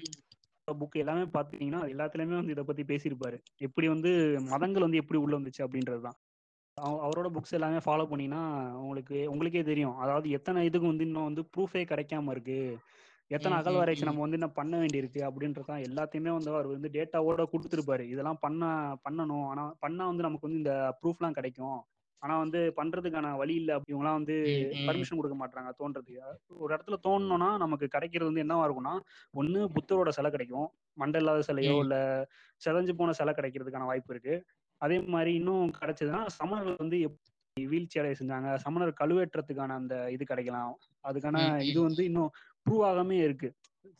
புக் 0.72 0.90
எல்லாமே 0.90 1.22
பாத்தீங்கன்னா 1.22 1.92
எல்லாத்துலயுமே 1.92 2.34
வந்து 2.34 2.50
இதை 2.50 2.64
பத்தி 2.64 2.82
பேசியிருப்பாரு. 2.82 3.40
எப்படி 3.56 3.88
வந்து 3.88 4.40
மதங்கள் 4.40 4.82
வந்து 4.82 4.96
எப்படி 4.96 5.20
உள்ள 5.20 5.38
வந்துச்சு 5.38 5.58
அப்படின்றதுதான் 5.58 6.24
அவ- 6.74 7.08
அவரோட 7.08 7.30
புக்ஸ் 7.30 7.50
எல்லாமே 7.50 7.76
ஃபாலோ 7.76 8.06
பண்ணீங்கன்னா 8.06 8.76
உங்களுக்கு 8.78 9.30
உங்களுக்கே 9.30 9.62
தெரியும். 9.62 9.96
அதாவது 9.96 10.30
எத்தனை 10.30 10.64
இதுக்கு 10.64 10.86
வந்து 10.86 11.04
இன்னும் 11.04 11.24
வந்து 11.24 11.48
ப்ரூஃபே 11.56 11.84
கிடைக்காம 11.84 12.30
இருக்கு. 12.30 12.78
எத்தனை 13.30 13.54
அகழ்வாராய்ச்சி. 13.58 14.04
நம்ம 14.04 14.22
வந்து 14.24 14.38
இன்னும் 14.38 14.56
பண்ண 14.58 14.74
வேண்டியிருக்கு 14.76 15.20
அப்படின்றதான் 15.28 15.84
எல்லாத்தையுமே 15.88 16.32
வந்து 16.36 16.50
அவர் 16.52 16.68
வந்து 16.68 16.90
டேட்டாவோட 16.96 17.44
கொடுத்துருப்பாரு. 17.52 18.04
இதெல்லாம் 18.12 18.40
பண்ண 18.40 18.62
பண்ணணும். 19.06 19.46
ஆனா 19.50 19.64
பண்ணா 19.80 20.04
வந்து 20.06 20.26
நமக்கு 20.26 20.48
வந்து 20.48 20.62
இந்த 20.62 20.74
ப்ரூஃப்லாம் 21.00 21.36
கிடைக்கும். 21.38 21.78
ஆனா 22.22 22.34
வந்து 22.42 22.60
பண்றதுக்கான 22.76 23.30
வழி 23.36 23.54
இல்லை. 23.54 23.72
அப்படிங்கலாம் 23.76 24.18
வந்து. 24.20 24.36
பர்மிஷன் 24.88 25.18
கொடுக்க 25.18 25.36
மாட்டாங்க 25.36 25.70
தோன்றதுக்கு 25.80 26.22
ஒரு 26.58 26.70
இடத்துல 26.74 26.96
தோணுனா 27.06 27.50
நமக்கு 27.64 27.86
கிடைக்கிறது 27.88 28.30
வந்து 28.30 28.44
என்னவா 28.44 28.64
இருக்கும்னா 28.66 28.94
ஒண்ணு 29.34 29.60
புத்தரோட 29.76 30.10
சிலை 30.18 30.30
கிடைக்கும். 30.30 30.68
மண்டை 30.96 31.20
இல்லாத 31.20 31.44
சிலையோ. 31.48 31.76
இல்ல 31.84 31.96
சிதைஞ்சு 32.62 32.94
போன 33.00 33.14
சிலை 33.20 33.34
கிடைக்கிறதுக்கான 33.34 33.88
வாய்ப்பு 33.90 34.12
இருக்கு. 34.14 34.36
அதே 34.80 34.98
மாதிரி 35.14 35.32
இன்னும் 35.40 35.72
கிடைச்சதுன்னா 35.80 36.22
சமணர்கள் 36.38 36.82
வந்து 36.84 36.98
எப்படி 37.06 37.24
வீழ்ச்சி 37.56 37.96
அடைய 38.00 38.14
செஞ்சாங்க. 38.18 38.48
சமணர் 38.64 38.98
கழுவேற்றத்துக்கான 38.98 39.76
அந்த 39.80 39.94
இது 40.14 40.24
கிடைக்கலாம். 40.24 40.72
அதுக்கான 41.04 41.36
இது. 41.68 41.78
வந்து 41.86 42.02
இன்னும் 42.04 42.30
ப்ரூவ் 42.66 42.84
ஆகாமே 42.84 43.16
இருக்கு. 43.22 43.48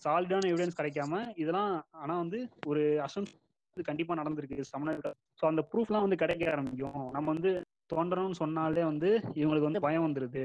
சாலிடான 0.03 0.49
எவிடன்ஸ் 0.53 0.79
கிடைக்காம 0.79 1.13
இதெல்லாம் 1.37 1.73
ஆனா 2.03 2.15
வந்து 2.17 2.39
ஒரு 2.67 2.83
அசம் 3.01 3.29
கண்டிப்பா 3.77 4.15
நடந்திருக்கு 4.15 4.71
சமணர்கள். 4.71 5.15
ஸோ 5.41 5.45
அந்த 5.47 5.63
ப்ரூஃப்லாம் 5.71 6.05
வந்து 6.07 6.17
கிடைக்க 6.17 6.45
ஆரம்பிக்கும். 6.53 7.07
நம்ம 7.11 7.27
வந்து 7.35 7.51
தோன்றணும்னு 7.93 8.39
சொன்னாலே 8.41 8.85
வந்து 8.85 9.09
இவங்களுக்கு 9.41 9.69
வந்து 9.71 9.85
பயம் 9.87 10.07
வந்துருது. 10.07 10.45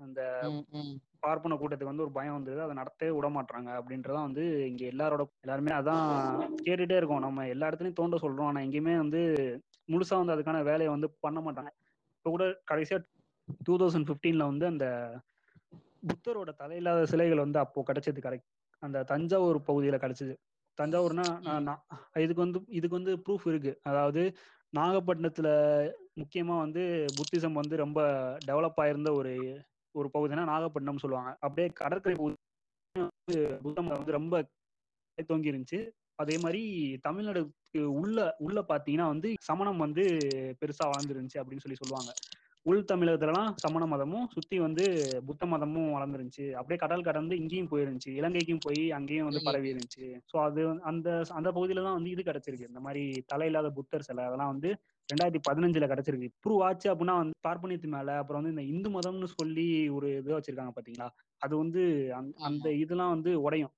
அந்த. 0.00 0.20
பார்ப்பன 1.22 1.56
கூட்டத்துக்கு 1.56 1.92
வந்து 1.92 2.04
ஒரு 2.04 2.12
பயம் 2.12 2.36
வந்துருது. 2.36 2.60
அதை 2.60 2.74
நடத்தவே 2.76 3.10
விட 3.14 3.28
மாட்டாங்க 3.28 3.68
அப்படின்றதான் 3.78 4.26
வந்து 4.28 4.42
இங்க 4.68 4.82
எல்லாரோட 4.84 5.22
எல்லாருமே 5.44 5.72
அதான் 5.72 6.04
கேட்டுட்டே 6.66 6.98
இருக்கோம். 6.98 7.24
நம்ம 7.26 7.46
எல்லா 7.54 7.68
இடத்துலயும் 7.70 7.98
தோன்ற 8.00 8.18
சொல்றோம். 8.18 8.48
ஆனா 8.48 8.60
எங்கேயுமே 8.60 8.94
வந்து 8.96 9.20
முழுசா 9.88 10.16
வந்து 10.16 10.34
அதுக்கான 10.36 10.62
வேலையை 10.62 10.90
வந்து 10.92 11.08
பண்ண 11.20 11.40
மாட்டாங்க. 11.40 11.70
இப்போ 12.18 12.30
கூட 12.30 12.44
கடைசியா 12.70 12.98
டூ 13.62 13.74
தௌசண்ட் 13.76 14.08
ஃபிஃப்டீன்ல 14.08 14.44
வந்து 14.44 14.66
அந்த 14.66 14.86
புத்தரோட 16.02 16.50
தலையில்லாத 16.60 17.00
சிலைகள் 17.04 17.44
வந்து 17.44 17.58
அப்போ 17.58 17.80
கிடைச்சது 17.88 18.20
கரெக்ட் 18.20 18.48
அந்த 18.82 19.04
தஞ்சாவூர் 19.04 19.58
பகுதியில 19.68 19.96
கிடைச்சது. 19.96 20.34
தஞ்சாவூர்னா 20.78 21.26
நான் 21.60 21.82
இதுக்கு 22.16 22.42
வந்து 22.42 22.60
இதுக்கு 22.70 22.98
வந்து 22.98 23.12
ப்ரூஃப் 23.24 23.46
இருக்கு. 23.48 23.72
அதாவது 23.82 24.22
நாகப்பட்டினத்துல 24.72 25.48
முக்கியமா 26.20 26.54
வந்து 26.58 26.82
புத்திசம் 27.18 27.58
வந்து 27.60 27.76
ரொம்ப 27.76 28.00
டெவலப் 28.46 28.80
ஆயிருந்த 28.82 29.10
ஒரு 29.12 29.32
ஒரு 29.94 30.08
பகுதினா 30.14 30.42
நாகப்பட்டினம் 30.44 31.02
சொல்லுவாங்க. 31.04 31.30
அப்படியே 31.40 31.68
கடற்கரை 31.74 32.16
பகுதி 32.16 32.36
வந்து 32.94 33.36
புத்தம் 33.64 33.92
வந்து 33.94 34.12
ரொம்ப 34.12 34.34
தோங்கி 35.28 35.52
இருந்துச்சு. 35.52 35.80
அதே 36.18 36.36
மாதிரி 36.38 36.62
தமிழ்நாடுக்கு 37.06 37.80
உள்ள 38.00 38.18
உள்ள 38.38 38.58
பாத்தீங்கன்னா 38.70 39.06
வந்து 39.06 39.28
சமணம் 39.42 39.82
வந்து 39.84 40.04
பெருசா 40.60 40.84
வளர்ந்துருந்துச்சு 40.86 41.40
அப்படின்னு 41.40 41.64
சொல்லி 41.64 41.80
சொல்லுவாங்க. 41.80 42.10
உள் 42.66 42.80
தமிழகத்துலலாம் 42.82 43.50
சமண 43.62 43.84
மதமும் 43.86 44.24
சுத்தி 44.32 44.56
வந்து 44.58 44.84
புத்த 45.26 45.42
மதமும் 45.46 45.92
வளர்ந்துருந்துச்சு. 45.94 46.46
அப்படியே 46.58 46.78
கடல் 46.80 47.04
கடந்து 47.04 47.34
இங்கேயும் 47.40 47.68
போயிருந்துச்சு. 47.72 48.10
இலங்கைக்கும் 48.20 48.62
போய் 48.64 48.82
அங்கேயும் 48.96 49.28
வந்து 49.28 49.42
பரவி 49.46 49.68
இருந்துச்சு 49.72 50.06
ஸோ 50.30 50.36
அது 50.46 50.62
அந்த 50.90 51.08
அந்த 51.38 51.48
பகுதியில 51.56 51.84
தான் 51.86 51.96
வந்து 51.98 52.12
இது 52.14 52.22
கிடைச்சிருக்கு. 52.28 52.70
இந்த 52.72 52.82
மாதிரி 52.86 53.02
தலையில்லாத 53.32 53.70
புத்தர் 53.78 54.06
சிலை 54.08 54.24
அதெல்லாம் 54.28 54.52
வந்து 54.54 54.70
ரெண்டாயிரத்தி 55.08 55.42
பதினஞ்சுல 55.48 55.88
கிடைச்சிருக்கு. 55.92 56.28
ப்ரூவ் 56.44 56.64
ஆச்சு 56.68 56.88
அப்படின்னா 56.92 57.16
வந்து 57.22 57.36
பார்ப்பனியத்து 57.48 57.90
மேல 57.94 58.18
அப்புறம் 58.22 58.40
வந்து 58.40 58.54
இந்த 58.54 58.64
இந்து 58.72 58.90
மதம்னு 58.96 59.30
சொல்லி 59.36 59.66
ஒரு 59.96 60.10
இது 60.20 60.36
வச்சிருக்காங்க 60.36 60.74
பாத்தீங்களா? 60.76 61.08
அது 61.42 61.54
வந்து 61.62 61.82
அந்த 62.48 62.66
இதெல்லாம் 62.82 63.14
வந்து 63.16 63.32
உடையும். 63.46 63.72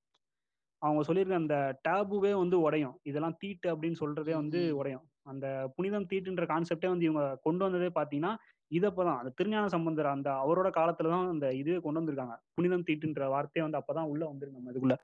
அவங்க 0.83 1.03
சொல்லியிருக்க 1.07 1.43
அந்த 1.43 1.57
டேபுவே 1.87 2.33
வந்து 2.43 2.57
உடையும். 2.67 2.97
இதெல்லாம் 3.05 3.39
தீட்டு 3.41 3.69
அப்படின்னு 3.73 4.01
சொல்றதே 4.03 4.35
வந்து 4.35 4.61
உடையும். 4.81 5.05
அந்த 5.27 5.47
புனிதம் 5.77 6.09
தீட்டுன்ற 6.11 6.45
கான்செப்டே 6.51 6.89
வந்து 6.93 7.07
இவங்க 7.09 7.25
கொண்டு 7.47 7.63
வந்ததே 7.67 7.89
பாத்தீங்கன்னா 7.97 8.33
இதப்பதான் 8.71 9.19
அந்த 9.21 9.31
திருஞான 9.39 9.67
சம்பந்தர் 9.75 10.15
அந்த 10.15 10.29
அவரோட 10.43 10.69
காலத்துல 10.79 11.13
தான் 11.15 11.29
அந்த 11.35 11.47
இதுவே 11.61 11.79
கொண்டு 11.85 12.01
வந்திருக்காங்க. 12.01 12.35
புனிதம் 12.55 12.87
தீட்டுன்ற 12.89 13.29
வார்த்தையே 13.35 13.65
வந்து 13.67 13.81
அப்பதான் 13.81 14.11
உள்ள 14.13 14.23
வந்திருக்கு 14.27 14.59
நம்ம 14.59 14.73
இதுக்குள்ள. 14.73 14.97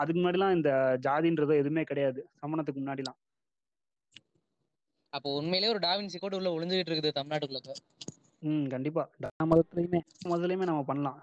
அதுக்கு 0.00 0.18
முன்னாடிலாம் 0.20 0.56
இந்த 0.56 0.70
ஜாதின்றது 1.06 1.54
எதுவுமே 1.62 1.82
கிடையாது 1.90 2.20
சமணத்துக்கு 2.42 2.82
முன்னாடிலாம். 2.82 3.18
அப்போ 5.12 5.28
உண்மையிலேயே 5.38 5.72
ஒரு 5.74 5.80
டாவின்சி 5.86 6.18
கோட் 6.22 6.36
உள்ள 6.38 6.48
ஒளிஞ்சுகிட்டு 6.56 6.92
இருக்குது 6.92 7.16
தமிழ்நாட்டுக்குள்ள. 7.18 7.76
ம் 8.42 8.66
கண்டிப்பா. 8.74 9.02
மதத்துலயுமே 9.52 10.00
மதத்துலயுமே 10.30 10.68
நம்ம 10.70 10.82
பண்ணலாம். 10.90 11.20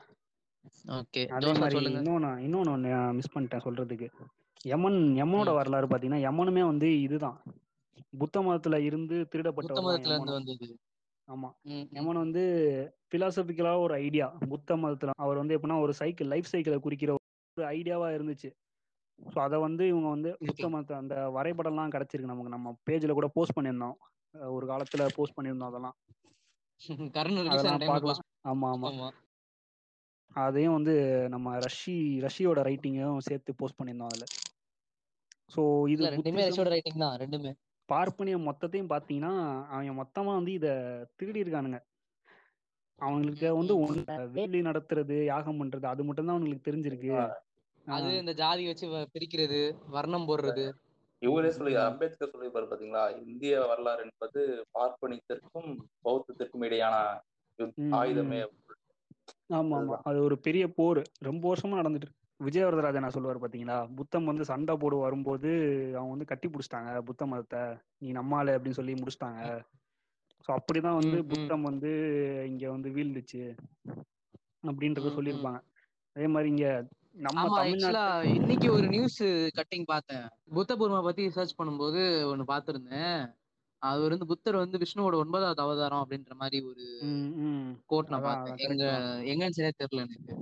ஓகே. 0.99 1.21
அதே 1.37 1.51
மாதிரி 1.61 1.79
இன்னொன்னு 1.91 2.31
இன்னொன்னு 2.45 2.91
மிஸ் 3.17 3.33
பண்ணிட்டேன் 3.33 3.65
சொல்றதுக்கு. 3.65 4.07
யமன் 4.71 4.99
யமனோட. 5.21 5.51
வரலாறு 5.59 5.87
பாத்தீங்கன்னா 5.91 6.23
யமனுமே 6.27 6.63
வந்து 6.71 6.89
இதுதான். 7.07 7.37
புத்த 8.21 8.41
மதத்துல 8.41 8.77
இருந்து 8.89 9.15
புத்த 9.59 9.73
ஆமா. 11.27 11.49
யமன் 11.93 12.21
வந்து 12.21 12.41
பிலாசபிக்கலா 13.11 13.73
ஒரு 13.81 13.93
ஐடியா 13.99 14.27
புத்த 14.51 14.75
மதத்துல. 14.77 15.13
அவர் 15.17 15.41
வந்து 15.41 15.55
எப்படின்னா 15.57 15.77
ஒரு 15.81 15.93
சைக்கிள் 16.01 16.31
லைஃப் 16.33 16.51
சைக்கிளை 16.51 16.79
குறிக்கிற 16.79 17.11
ஒரு 17.57 17.65
ஐடியாவா 17.73 18.07
இருந்துச்சு. 18.15 18.49
ஸோ 19.19 19.37
அதை 19.39 19.57
வந்து 19.65 19.83
இவங்க 19.87 20.09
வந்து 20.09 20.29
புத்த 20.47 20.69
மதத்தை 20.69 20.95
அந்த 21.01 21.15
வரைபடம்லாம் 21.37 21.93
கிடைச்சிருக்கு. 21.95 22.33
நமக்கு 22.33 22.55
நம்ம 22.55 22.75
பேஜ்ல 22.89 23.13
கூட 23.13 23.29
போஸ்ட் 23.37 23.57
பண்ணியிருந்தோம். 23.57 23.97
ஒரு 24.53 24.65
காலத்துல 24.67 25.03
போஸ்ட் 25.17 25.37
பண்ணியிருந்தோம் 25.37 25.71
அதெல்லாம். 25.71 25.97
அதெல்லாம் 27.51 27.83
பார்க்கலாம். 27.83 28.21
ஆமா 28.51 28.67
ஆமா. 28.75 28.91
அதையும் 30.35 30.75
வந்து 30.75 30.93
நம்ம 31.33 31.55
ரஷ்ஷி 31.59 31.95
ரஷ்யோட 32.25 32.59
ரைட்டிங்கும் 32.67 33.25
சேர்த்து 33.27 33.59
போஸ்ட் 33.59 33.79
பண்ணியிருந்தோம் 33.79 34.11
அதுல. 34.11 34.25
ஸோ 35.49 35.61
இது 35.93 36.03
ரெண்டுமே 36.15 36.43
ரஷ்யோட 36.43 36.69
ரைட்டிங் 36.73 37.03
தான். 37.03 37.15
ரெண்டுமே. 37.23 37.53
பார்ப்பனியம் 37.89 38.47
மொத்தத்தையும் 38.47 38.91
பார்த்தீங்கன்னா 38.91 39.33
அவங்க 39.73 39.93
மொத்தமா 40.01 40.31
வந்து 40.33 40.51
இத 40.51 40.67
திருடி 41.15 41.43
இருக்கானுங்க 41.43 41.79
அவங்களுக்கு 43.01 43.47
வந்து 43.59 43.73
வேலி 44.35 44.59
நடத்துறது 44.61 45.15
யாகம் 45.25 45.59
பண்றது 45.61 45.85
அது 45.85 46.01
மட்டும் 46.03 46.27
தான் 46.27 46.35
அவங்களுக்கு 46.35 46.67
தெரிஞ்சிருக்கு. 46.69 47.13
அது 47.87 48.09
இந்த 48.19 48.33
ஜாதி 48.33 48.63
வச்சு 48.67 48.85
பிரிக்கிறது 49.15 49.59
வர்ணம் 49.87 50.27
போடுறது. 50.29 50.65
இவரே 51.21 51.49
சொல்லி. 51.51 51.73
அம்பேத்கர் 51.81 52.31
சொல்லியிருப்பாரு 52.33 52.69
பாத்தீங்களா? 52.71 53.03
இந்திய 53.27 53.59
வரலாறு 53.71 54.01
என்பது 54.05 54.41
பார்ப்பனியத்திற்கும் 54.77 55.69
பௌத்தத்திற்கும் 56.05 56.65
இடையான 56.67 56.95
ஆயுதமே. 57.99 58.39
ஆமா 59.57 59.75
ஆமா 59.79 59.97
அது 60.09 60.19
ஒரு 60.23 60.35
பெரிய 60.39 60.65
போர். 60.77 61.01
ரொம்ப 61.21 61.43
வருஷமா 61.51 61.79
நடந்துட்டு 61.81 62.07
இருக்கு. 62.07 62.22
விஜயவரதராஜனா 62.39 63.09
சொல்லுவார் 63.15 63.43
பாத்தீங்களா? 63.43 63.77
புத்தம் 63.99 64.29
வந்து 64.29 64.43
சண்டை 64.51 64.73
போடு 64.75 64.97
வரும்போது 64.97 65.49
அவங்க 65.97 66.13
வந்து 66.15 66.29
கட்டி 66.31 66.47
பிடிச்சிட்டாங்க 66.47 67.01
புத்த 67.09 67.25
மதத்தை. 67.25 67.61
நீ 67.97 68.09
நம்மாளு 68.11 68.55
அப்படின்னு 68.55 68.79
சொல்லி 68.79 68.93
முடிச்சிட்டாங்க. 68.93 69.41
ஸோ 70.45 70.49
அப்படிதான் 70.57 70.99
வந்து. 71.01 71.17
புத்தம் 71.31 71.67
வந்து 71.69 71.91
இங்க 72.51 72.63
வந்து 72.71 72.89
வீழ்ந்துச்சு 72.95 73.43
அப்படின்றத. 74.69 75.11
சொல்லியிருப்பாங்க. 75.17 75.61
அதே 76.15 76.27
மாதிரி 76.33 76.49
இங்க 76.53 76.67
நம்ம 77.25 77.63
இன்னைக்கு 78.33 78.67
ஒரு 78.73 78.85
நியூஸ் 78.87 79.19
கட்டிங் 79.59 79.87
பார்த்தேன். 79.87 80.25
புத்த 80.57 80.75
பூர்மா 80.75 80.99
பத்தி 81.03 81.23
சர்ச் 81.29 81.57
பண்ணும்போது 81.59 82.01
ஒண்ணு 82.31 82.45
பார்த்திருந்தேன். 82.47 83.17
அவர் 83.81 84.13
வந்து 84.13 84.29
புத்தர் 84.31 84.61
வந்து 84.61 84.81
விஷ்ணுவோட 84.83 85.15
ஒன்பதாவது 85.23 85.61
அவதாரம் 85.61 86.01
அப்படின்ற 86.03 86.33
மாதிரி 86.41 86.59
ஒரு. 86.69 86.85
கோட் 87.91 88.11
நான் 88.13 88.27
பார்த்தேன். 88.27 88.59
எங்க 88.67 88.85
எங்கன்னு 89.31 89.57
சரியா 89.57 89.73
தெரியல 89.75 90.05
எனக்கு. 90.07 90.35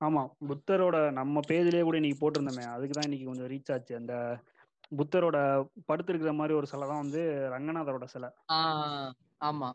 ஆமா. 0.00 0.20
புத்தரோட 0.48 0.96
நம்ம 1.18 1.40
பேஜ்லயே 1.48 1.82
கூட 1.84 1.96
இன்னைக்கு 2.00 2.20
போட்டிருந்தோமே. 2.20 2.64
அதுக்கு 2.74 2.96
தான் 2.96 3.08
இன்னைக்கு 3.08 3.26
கொஞ்சம் 3.30 3.50
ரீச் 3.52 3.72
ஆச்சு. 3.74 3.94
அந்த 4.00 4.14
புத்தரோட 4.92 5.38
படுத்திருக்கிற 5.88 6.32
மாதிரி 6.38 6.54
ஒரு 6.60 6.68
சிலை 6.72 6.86
தான் 6.88 7.04
வந்து 7.04 7.22
ரங்கநாதரோட 7.54 8.06
சிலை. 8.14 8.30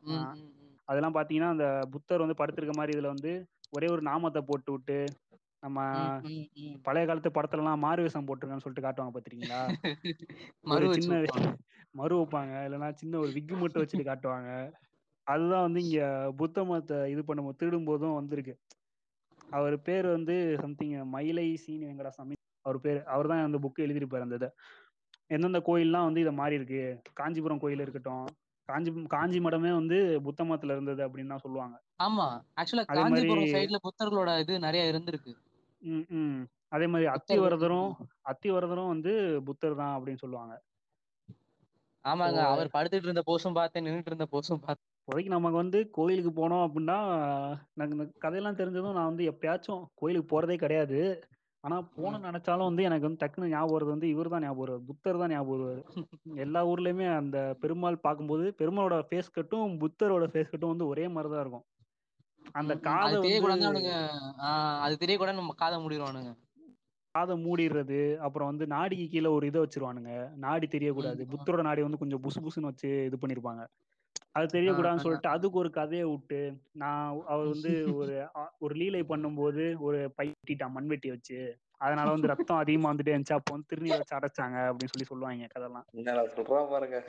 ஆமா. 0.05 0.21
அதெல்லாம் 0.87 1.15
பாத்தீங்கன்னா 1.17 1.51
அந்த 1.53 1.65
புத்தர் 1.93 2.23
வந்து 2.23 2.39
படுத்திருக்க 2.39 2.73
மாதிரி 2.75 2.93
இதுல 2.95 3.13
வந்து 3.13 3.31
ஒரே 3.73 3.87
ஒரு 3.93 4.01
நாமத்தை 4.09 4.41
போட்டு 4.49 4.71
விட்டு 4.73 4.97
நம்ம. 5.63 5.79
பழைய 6.85 7.05
காலத்து 7.07 7.29
படத்துல 7.35 7.63
எல்லாம் 7.63 7.83
மாறு 7.85 8.01
வேஷம் 8.05 8.27
போட்டிருக்கான்னு 8.27 8.65
சொல்லிட்டு 8.65 8.85
காட்டுவாங்க 8.87 9.13
பாத்திருக்கீங்களா? 9.13 9.61
ஒரு 10.73 10.85
சின்ன 10.95 11.11
மறு 11.95 12.15
வைப்பாங்க. 12.19 12.53
இல்லைன்னா 12.67 12.89
சின்ன 13.01 13.19
ஒரு 13.23 13.31
விக்கு 13.37 13.55
மட்டும் 13.57 13.83
வச்சுட்டு 13.83 14.05
காட்டுவாங்க. 14.07 14.49
அதுதான் 15.27 15.65
வந்து 15.67 15.81
இங்க 15.85 15.99
புத்த 16.41 16.65
மதத்தை 16.69 16.97
இது 17.13 17.23
பண்ணும்போது 17.23 17.59
திருடும் 17.61 17.89
போதும் 17.89 18.17
வந்திருக்கு. 18.19 18.55
அவர் 19.53 19.75
பேர் 19.81 20.07
வந்து 20.07 20.35
சம்திங் 20.61 20.95
மயிலை 21.09 21.47
சீனி 21.63 21.85
வெங்கடாசாமி 21.85 22.35
அவர் 22.65 22.79
பேர் 22.79 22.99
அவர் 23.07 23.27
தான் 23.27 23.45
அந்த 23.45 23.57
புக்கு 23.63 23.85
எழுதியிருப்பாரு 23.85 24.25
அந்த 24.25 24.35
இதை. 24.35 24.49
எந்தெந்த 25.29 25.59
கோயில்லாம் 25.67 26.07
வந்து 26.07 26.21
இதை 26.21 26.33
மாறி 26.33 26.57
இருக்கு? 26.59 26.81
காஞ்சிபுரம் 27.13 27.61
கோயில் 27.61 27.83
இருக்கட்டும். 27.83 28.25
காஞ்சி 28.69 28.91
காஞ்சி 29.07 29.39
மடமே 29.39 29.71
வந்து 29.71 29.97
புத்த 30.25 30.41
மதத்துல 30.43 30.75
இருந்தது 30.75 31.01
அப்படின்னு 31.05 31.33
தான் 31.33 31.43
சொல்லுவாங்க. 31.45 31.75
ஆமா. 31.99 32.27
ஆக்சுவலா 32.57 32.85
காஞ்சிபுரம் 32.91 33.53
சைடுல 33.55 33.79
புத்தர்களோட 33.83 34.33
இது 34.39 34.59
நிறைய 34.59 34.91
இருந்திருக்கு. 34.91 35.33
ம். 36.17 36.43
அதே 36.69 36.85
மாதிரி 36.87 37.07
அத்திவரதரும் 37.13 37.89
அத்திவரதரும் 38.25 38.91
வந்து 38.91 39.11
புத்தர் 39.45 39.79
தான் 39.81 39.95
அப்படின்னு 39.97 40.23
சொல்லுவாங்க. 40.23 40.53
ஆமாங்க. 42.05 42.39
அவர் 42.53 42.73
படுத்துட்டு 42.73 43.07
இருந்த 43.09 43.23
போஸும் 43.27 43.57
பார்த்தேன் 43.57 43.85
நின்னுட்டு 43.85 44.11
இருந்த 44.11 44.27
போஸும் 44.31 44.63
பார்த்தேன். 44.63 44.89
இப்போதைக்கு 45.07 45.29
நமக்கு 45.29 45.57
வந்து 45.57 45.79
கோயிலுக்கு 45.91 46.31
போனோம் 46.31 46.61
அப்படின்னா 46.65 46.97
எனக்கு 47.73 47.95
இந்த 47.95 48.05
கதையெல்லாம் 48.19 48.59
தெரிஞ்சதும் 48.59 48.97
நான் 48.97 49.09
வந்து 49.09 49.23
எப்பயாச்சும் 49.31 49.81
கோயிலுக்கு 49.95 50.27
போறதே 50.29 50.55
கிடையாது. 50.55 50.99
ஆனா. 51.63 51.75
போகணும்னு 51.95 52.29
நினைச்சாலும் 52.29 52.69
வந்து 52.69 52.83
எனக்கு 52.83 53.07
வந்து 53.07 53.21
டக்குன்னு 53.21 53.51
ஞாபகம் 53.51 53.75
வருது 53.75 53.91
வந்து 53.91 54.07
இவர் 54.09 54.29
தான் 54.29 54.43
ஞாபகம் 54.43 54.63
வருவார். 54.63 54.87
புத்தர் 54.89 55.21
தான் 55.21 55.29
ஞாபகம் 55.29 55.53
வருவார். 55.55 55.81
எல்லா 56.37 56.61
ஊர்லயுமே 56.67 57.07
அந்த 57.15 57.37
பெருமாள் 57.61 57.97
பார்க்கும்போது 57.97 58.45
பெருமாளோட 58.59 58.97
ஃபேஸ் 59.09 59.29
கட்டும் 59.31 59.75
புத்தரோட 59.83 60.25
ஃபேஸ் 60.31 60.51
கட்டும் 60.51 60.73
வந்து 60.73 60.87
ஒரே 60.87 61.05
மாதிரி 61.07 61.31
தான் 61.33 61.43
இருக்கும். 61.43 61.65
அந்த. 62.55 62.73
காதை 62.87 63.05
அது 63.09 63.19
வந்து 63.45 63.93
அது 64.81 64.95
தெரியக்கூடாது 65.03 65.39
நம்ம 65.41 65.55
காதை 65.57 65.77
மூடிடுவானுங்க 65.83 66.33
காதை 67.15 67.35
மூடிடுறது 67.39 67.97
அப்புறம் 68.19 68.49
வந்து 68.51 68.65
நாடிக்கு 68.67 69.07
கீழே 69.09 69.29
ஒரு 69.29 69.45
இதை 69.47 69.59
வச்சிருவானுங்க. 69.63 70.13
நாடி 70.37 70.67
தெரியக்கூடாது. 70.67 71.21
புத்தரோட 71.33 71.61
நாடி 71.61 71.81
வந்து 71.81 71.97
கொஞ்சம் 71.97 72.23
புசு 72.23 72.39
புசுன்னு 72.45 72.69
வச்சு 72.71 72.89
இது 73.05 73.17
பண்ணிருப்பாங்க. 73.17 73.63
அது 74.35 74.45
தெரியக்கூடாதுன்னு 74.53 75.03
சொல்லிட்டு 75.05 75.29
அதுக்கு 75.29 75.57
ஒரு 75.57 75.69
கதையை 75.69 76.05
விட்டு 76.11 76.39
நான் 76.73 77.09
அவர் 77.31 77.51
வந்து 77.53 77.71
ஒரு 77.95 78.15
ஒரு 78.59 78.73
லீலை 78.75 79.01
பண்ணும்போது 79.11 79.65
ஒரு 79.79 79.99
பைட்டிட்டான் 80.17 80.75
மண்வெட்டி 80.77 81.09
வச்சு. 81.09 81.37
அதனால 81.77 82.07
வந்து 82.11 82.31
ரத்தம் 82.31 82.61
அதிகமா 82.61 82.89
வந்துட்டே 82.91 83.13
இருந்துச்சு. 83.13 83.37
அப்போ 83.37 83.51
வந்து 83.53 83.69
திருநீர் 83.71 83.99
வச்சு 83.99 84.17
அடைச்சாங்க 84.19 84.57
அப்படின்னு 84.69 84.93
சொல்லி 84.93 85.09
சொல்லுவாங்க 85.09 85.47
சொல்றா 86.37 86.61
பாருங்க. 86.73 86.99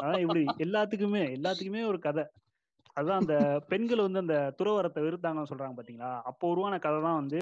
அதான் 0.00 0.22
இப்படி 0.24 0.42
எல்லாத்துக்குமே 0.66 1.22
எல்லாத்துக்குமே 1.38 1.82
ஒரு 1.86 1.98
கதை. 1.98 2.24
அதான் 2.96 3.20
அந்த 3.22 3.34
பெண்கள் 3.68 4.06
வந்து 4.06 4.22
அந்த 4.24 4.36
துறவரத்தை 4.58 5.00
வெறுத்தாங்கன்னு 5.06 5.50
சொல்றாங்க 5.52 5.76
பாத்தீங்களா? 5.78 6.12
அப்போ 6.30 6.50
உருவான 6.52 6.78
கதை 6.78 6.98
தான் 7.02 7.20
வந்து 7.22 7.40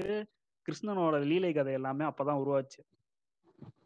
கிருஷ்ணனோட 0.65 1.17
லீலை 1.31 1.51
கதை 1.53 1.73
எல்லாமே 1.73 2.05
அப்பதான் 2.05 2.41
உருவாச்சு. 2.43 2.79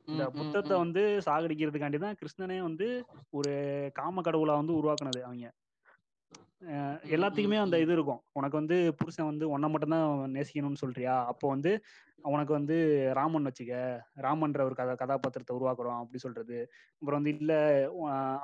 இந்த 0.07 0.23
புத்தத்தை. 0.37 0.75
வந்து 0.83 1.01
சாகடிக்கிறதுக்காண்டி 1.27 1.99
தான் 1.99 2.17
கிருஷ்ணனே 2.21 2.57
வந்து 2.61 2.87
ஒரு 3.33 3.51
காம 3.95 4.23
கடவுளா 4.27 4.55
வந்து 4.61 4.77
உருவாக்குனது 4.79 5.21
அவங்க. 5.27 5.47
எல்லாத்துக்குமே 7.13 7.57
அந்த. 7.61 7.77
இது 7.83 7.93
இருக்கும். 7.95 8.21
உனக்கு 8.39 8.59
வந்து 8.59 8.77
புருஷன் 8.99 9.29
வந்து 9.31 9.45
உன்னை 9.53 9.67
மட்டும்தான் 9.71 10.05
நேசிக்கணும்னு 10.35 10.81
சொல்றியா? 10.83 11.15
அப்போ 11.31 11.45
வந்து 11.53 11.71
உனக்கு 12.25 12.53
வந்து 12.57 12.75
ராமன் 13.17 13.47
வச்சுக்க. 13.47 13.73
ராமன்ற 14.25 14.61
ஒரு 14.67 14.75
கதா 14.79 14.93
கதாபாத்திரத்தை 15.01 15.53
உருவாக்குறோம் 15.57 15.99
அப்படி 16.01 16.19
சொல்றது. 16.25 16.57
அப்புறம் 17.01 17.19
வந்து 17.19 17.33
இல்ல 17.35 17.53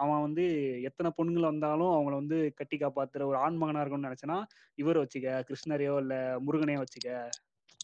அவன் 0.03 0.25
வந்து 0.27 0.45
எத்தனை 0.89 1.11
பொண்ணுங்கள் 1.17 1.49
வந்தாலும் 1.51 1.93
அவங்கள 1.95 2.15
வந்து 2.21 2.39
கட்டி 2.59 2.77
காப்பாத்துற 2.77 3.27
ஒரு 3.31 3.39
ஆண் 3.45 3.59
மகனா 3.61 3.83
இருக்கணும்னு 3.83 4.09
நினைச்சனா 4.09 4.37
இவரை 4.77 5.01
வச்சுக்க. 5.03 5.29
கிருஷ்ணரையோ 5.49 5.95
இல்ல 6.03 6.15
முருகனையோ 6.47 6.81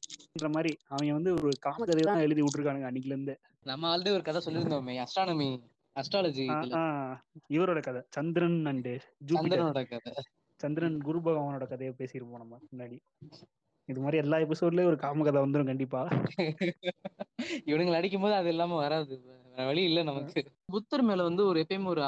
வச்சுக்கன்ற 0.05 0.49
மாதிரி 0.55 0.71
அவங்க 0.87 1.13
வந்து 1.13 1.31
ஒரு 1.37 1.51
காமகதையை 1.65 2.05
தான் 2.09 2.23
எழுதி 2.25 2.41
விட்டுருக்கானுங்க 2.41 2.89
அன்னைக்குல 2.89 3.15
இருந்து 3.15 3.35
நம்ம 3.65 3.89
ஆல்ரெடி 3.91 4.11
ஒரு 4.11 4.23
கதை 4.23 4.41
சொல்லியிருந்தோமே 4.45 4.95
அஸ்ட்ரானமி 5.03 5.49
அஸ்ட்ராலஜி 5.95 6.45
இவரோட 7.55 7.79
கதை 7.81 8.01
சந்திரன் 8.09 8.57
அண்டு 8.65 8.93
ஜூபிட்டர். 9.27 9.37
சந்திரனோட 9.37 9.81
கதை. 9.91 10.13
சந்திரன் 10.59 10.97
குரு 11.01 11.19
பகவானோட 11.19 11.65
கதையை 11.67 11.93
பேசியிருப்போம் 11.97 12.43
நம்ம 12.43 12.57
முன்னாடி. 12.65 12.97
இது 13.89 13.99
மாதிரி 14.01 14.17
எல்லா 14.17 14.37
எபிசோட்லயும் 14.37 14.89
ஒரு 14.91 14.97
காம 14.97 15.23
கதை 15.23 15.39
வந்துடும் 15.41 15.69
கண்டிப்பா. 15.71 16.01
இவனுங்களை 17.69 17.97
அடிக்கும் 17.99 18.23
போது 18.23 18.35
அது 18.35 18.49
இல்லாம 18.49 18.75
வராது. 18.75 19.15
வேற 19.49 19.65
வழி 19.67 19.83
இல்ல 19.83 19.99
நமக்கு. 20.03 20.41
புத்தர் 20.73 21.03
மேல 21.03 21.23
வந்து 21.23 21.43
ஒரு 21.45 21.59
எப்பயுமே 21.63 21.89
ஒரு 21.93 22.03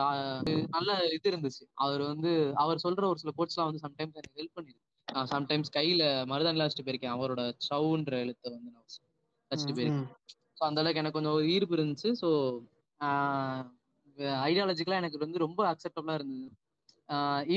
நல்ல 0.75 0.91
இது 1.15 1.31
இருந்துச்சு. 1.31 1.63
அவர் 1.85 2.03
வந்து 2.11 2.31
அவர் 2.55 2.83
சொல்ற 2.83 3.05
ஒரு 3.05 3.21
சில 3.23 3.33
கோட்ஸ் 3.35 3.57
எல்லாம் 3.57 3.69
வந்து 3.71 3.83
சம்டைம்ஸ் 3.85 4.19
எனக்கு 4.19 4.39
ஹெல்ப் 4.41 4.55
பண்ணிருக்கு. 4.57 4.83
சம்டைம்ஸ் 5.31 5.75
கையில 5.75 6.03
மருதாணி 6.25 6.63
வச்சுட்டு 6.63 6.85
போயிருக்கேன். 6.87 7.15
அவரோட 7.17 7.41
சவுன்ற 7.69 8.13
எழுத்தை 8.19 8.47
வந்து 8.51 8.71
நான் 8.71 8.83
வச்சுட்டு 8.83 9.75
போயிருக்கேன். 9.77 10.13
ஸோ 10.59 10.63
அந்த 10.63 10.81
அளவுக்கு 10.81 11.01
எனக்கு 11.01 11.17
கொஞ்சம் 11.17 11.35
ஒரு 11.39 11.45
ஈர்ப்பு 11.47 11.75
இருந்துச்சு. 11.77 12.09
ஸோ 12.21 12.29
ஐடியாலஜிக்கலாக 14.45 15.01
எனக்கு 15.01 15.17
வந்து 15.17 15.37
ரொம்ப 15.37 15.61
அக்செப்டபுளா 15.71 16.13
இருந்தது. 16.13 16.47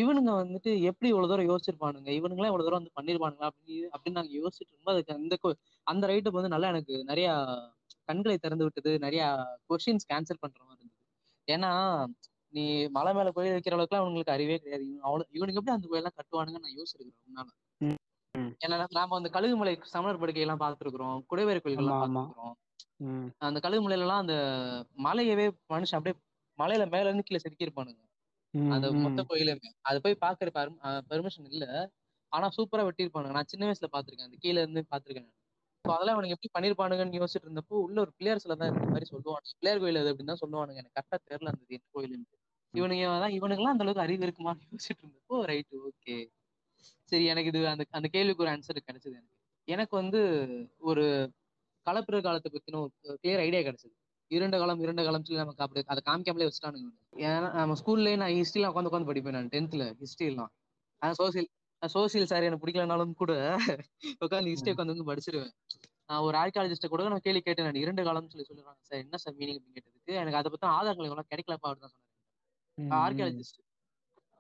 இவனுங்க 0.01 0.33
வந்துட்டு 0.41 0.71
எப்படி 0.81 1.09
இவ்வளவு 1.09 1.31
தூரம் 1.31 1.49
யோசிச்சிருப்பானுங்க? 1.51 2.11
இவனுங்களாம் 2.19 2.51
இவ்வளவு 2.53 2.67
தூரம் 2.67 2.81
வந்து 2.81 2.97
பண்ணிருப்பானுங்களா? 2.99 3.49
அப்படின்னு 3.51 3.89
அப்படின்னு 3.95 4.19
நாங்க 4.19 4.35
யோசிச்சுட்டு 4.41 4.71
இருக்கும்போது 4.71 4.97
அதுக்கு 4.97 5.17
அந்த 5.19 5.37
அந்த 5.87 6.07
ரைட்டப் 6.07 6.39
வந்து 6.39 6.55
நல்லா 6.55 6.69
எனக்கு 6.69 6.95
நிறைய 7.05 7.29
கண்களை 8.09 8.37
திறந்து 8.39 8.67
விட்டது. 8.67 8.93
நிறைய 8.99 9.23
கொஸ்டின்ஸ் 9.69 10.09
கேன்சல் 10.13 10.43
பண்ற 10.45 10.61
மாதிரி 10.65 10.83
இருந்தது. 10.83 11.07
ஏன்னா 11.49 11.73
நீ 12.53 12.63
மலை 12.91 13.11
மேல 13.13 13.29
கோயில் 13.31 13.55
வைக்கிற 13.55 13.75
அளவுக்குலாம் 13.77 14.03
அவங்களுக்கு 14.03 14.35
அறிவே 14.35 14.57
கிடையாது. 14.59 14.87
அவ்வளவு 15.05 15.35
இவனுக்கு 15.37 15.59
எப்படி 15.61 15.75
அந்த 15.75 15.89
கோயிலாம் 15.91 16.17
கட்டுவானுங்கன்னு 16.17 16.67
நான் 16.67 16.79
யோசிச்சிருக்கிறேன் 16.79 17.51
ம். 18.35 18.51
ஏன்னா 18.65 18.77
நாம 18.97 19.17
அந்த 19.17 19.29
கழுகுமலை 19.29 19.73
சமணர் 19.93 20.21
படுக்கை 20.21 20.43
எல்லாம் 20.43 20.63
பார்த்துருக்குறோம் 20.63 21.17
குடைவேறு 21.31 21.63
கோயில்கள் 21.63 21.85
எல்லாம் 21.85 22.03
பார்த்துருக்குறோம். 22.05 22.57
அந்த 23.43 23.59
கழுகுமலையில 23.61 24.07
எல்லாம் 24.07 24.23
அந்த 24.25 24.37
மலையவே 25.07 25.47
மனுஷன் 25.73 25.99
அப்படியே 25.99 26.17
மலையில 26.59 26.85
மேல 26.89 27.09
இருந்து 27.09 27.27
கீழே 27.27 27.41
செதுக்கியிருப்பானுங்க. 27.41 28.01
ம், 28.55 28.71
அந்த. 28.75 28.87
மொத்த 28.99 29.23
கோயிலுமே 29.31 29.71
அது 29.89 29.99
போய் 30.05 30.23
பாக்குற 30.23 30.51
பெர்மிஷன் 31.11 31.51
இல்ல. 31.53 31.65
ஆனா 32.33 32.47
சூப்பரா 32.57 32.83
வெட்டியிருப்பானுங்க. 32.87 33.37
நான் 33.37 33.51
சின்ன 33.53 33.67
வயசுல 33.69 33.89
பாத்திருக்கேன் 33.95 34.29
அந்த 34.29 34.39
கீழ 34.43 34.57
இருந்து 34.63 34.83
பாத்திருக்கேன் 34.93 35.31
ஸோ 35.85 35.91
அதெல்லாம் 35.95 36.17
அவனுக்கு 36.17 36.35
எப்படி 36.37 36.51
பண்ணிருப்பானுங்கன்னு 36.55 37.19
யோசிச்சுட்டு 37.19 37.49
இருந்தப்போ 37.49 37.77
உள்ள 37.85 37.97
ஒரு 38.01 38.13
பிள்ளையார் 38.17 38.43
சிலை 38.43 38.57
தான் 38.57 38.71
இந்த 38.73 38.89
மாதிரி 38.91 39.07
சொல்லுவானுங்க. 39.11 39.53
பிள்ளையார் 39.59 39.81
கோயில் 39.83 40.01
அது 40.01 40.11
அப்படின்னு 40.13 40.33
தான் 40.33 40.43
சொல்லுவானுங்க. 40.43 40.81
எனக்கு 40.83 40.97
கரெக்டா 40.99 41.19
தெரியல 41.25 41.53
அந்த 41.53 41.65
கோயிலுன்னு 41.95 42.27
இவனுங்க 42.75 43.07
தான் 43.23 43.35
இவனுங்கெல்லாம் 43.39 43.75
அந்த 43.75 43.85
அளவுக்கு 43.85 44.05
அறிவு 44.05 44.25
இருக்குமான்னு 44.27 44.67
யோசிச்சுட்டு 44.71 45.03
இருந்தப்போ 45.05 45.37
ரைட் 45.51 45.75
ஓகே 45.89 46.17
சரி 47.13 47.25
எனக்கு 47.33 47.51
இது 47.53 47.61
அந்த 47.73 47.85
அந்த 47.99 48.09
கேள்விக்கு 48.15 48.45
ஒரு 48.45 48.53
ஆன்சர் 48.55 48.87
கிடைச்சது 48.89 49.15
எனக்கு. 49.15 49.37
எனக்கு 49.69 49.95
வந்து 50.01 50.21
ஒரு 50.91 51.05
கலப்பிற 51.87 52.17
காலத்தை 52.27 52.49
பத்தின 52.51 52.81
ஒரு 52.85 52.93
கிளியர் 53.23 53.43
ஐடியா 53.47 53.63
கிடைச்சது. 53.67 53.95
இரண்டு 54.31 54.57
காலம் 54.61 54.83
இரண்டு 54.85 55.03
காலம் 55.07 55.25
சொல்லி 55.27 55.43
நமக்கு 55.43 55.65
அப்படி 55.65 55.83
அதை 55.93 56.01
காமிக்காமலே 56.09 56.49
வச்சுட்டானுங்க 56.49 56.91
ஏன்னா 57.27 57.49
நம்ம 57.57 57.77
ஸ்கூல்லேயே 57.81 58.19
நான் 58.23 58.35
ஹிஸ்ட்ரிலாம் 58.37 58.73
உட்காந்து 58.73 58.91
உட்காந்து 58.91 59.11
படிப்பேன் 59.11 59.37
நான் 59.39 59.51
டென்த்ல 59.55 59.87
ஹிஸ்ட்ரிலாம் 60.03 60.53
ஆனால் 61.03 61.17
சோசியல் 61.21 61.49
சோசியல் 61.83 62.31
சார் 62.33 62.47
எனக்கு 62.49 62.65
பிடிக்கலனாலும் 62.65 63.15
கூட 63.23 63.33
உட்காந்து 64.25 64.53
ஹிஸ்ட்ரி 64.53 64.73
உட்காந்து 64.75 64.95
வந்து 64.95 65.09
படிச்சிருவேன். 65.11 65.53
நான் 66.11 66.25
ஒரு 66.27 66.37
ஆர்கியாலஜிஸ்ட 66.43 66.89
கூட 66.93 67.09
நான் 67.13 67.27
கேள்வி 67.27 67.43
கேட்டேன் 67.43 67.69
நான் 67.69 67.83
இரண்டு 67.85 68.03
காலம்னு 68.09 68.33
சொல்லி 68.35 68.47
சொல்லுறாங்க. 68.51 68.81
சார் 68.89 69.03
என்ன 69.05 69.19
சார் 69.25 69.37
மீனிங் 69.41 69.59
அப்படின்னு 69.59 69.77
கேட்டதுக்கு 69.79 70.15
எனக்கு 70.23 70.41
அதை 70.41 70.51
பத்தி 70.55 70.67
ஆதாரங்கள் 70.77 71.09
எவ்வளவு 71.11 71.31
கிடைக்கலப்பா 71.33 71.69
அப்படின்னு 71.71 71.87
தான் 71.87 71.95
சொன்னாரு. 71.97 72.10
ஆர்கியாலஜிஸ்ட். 72.99 73.59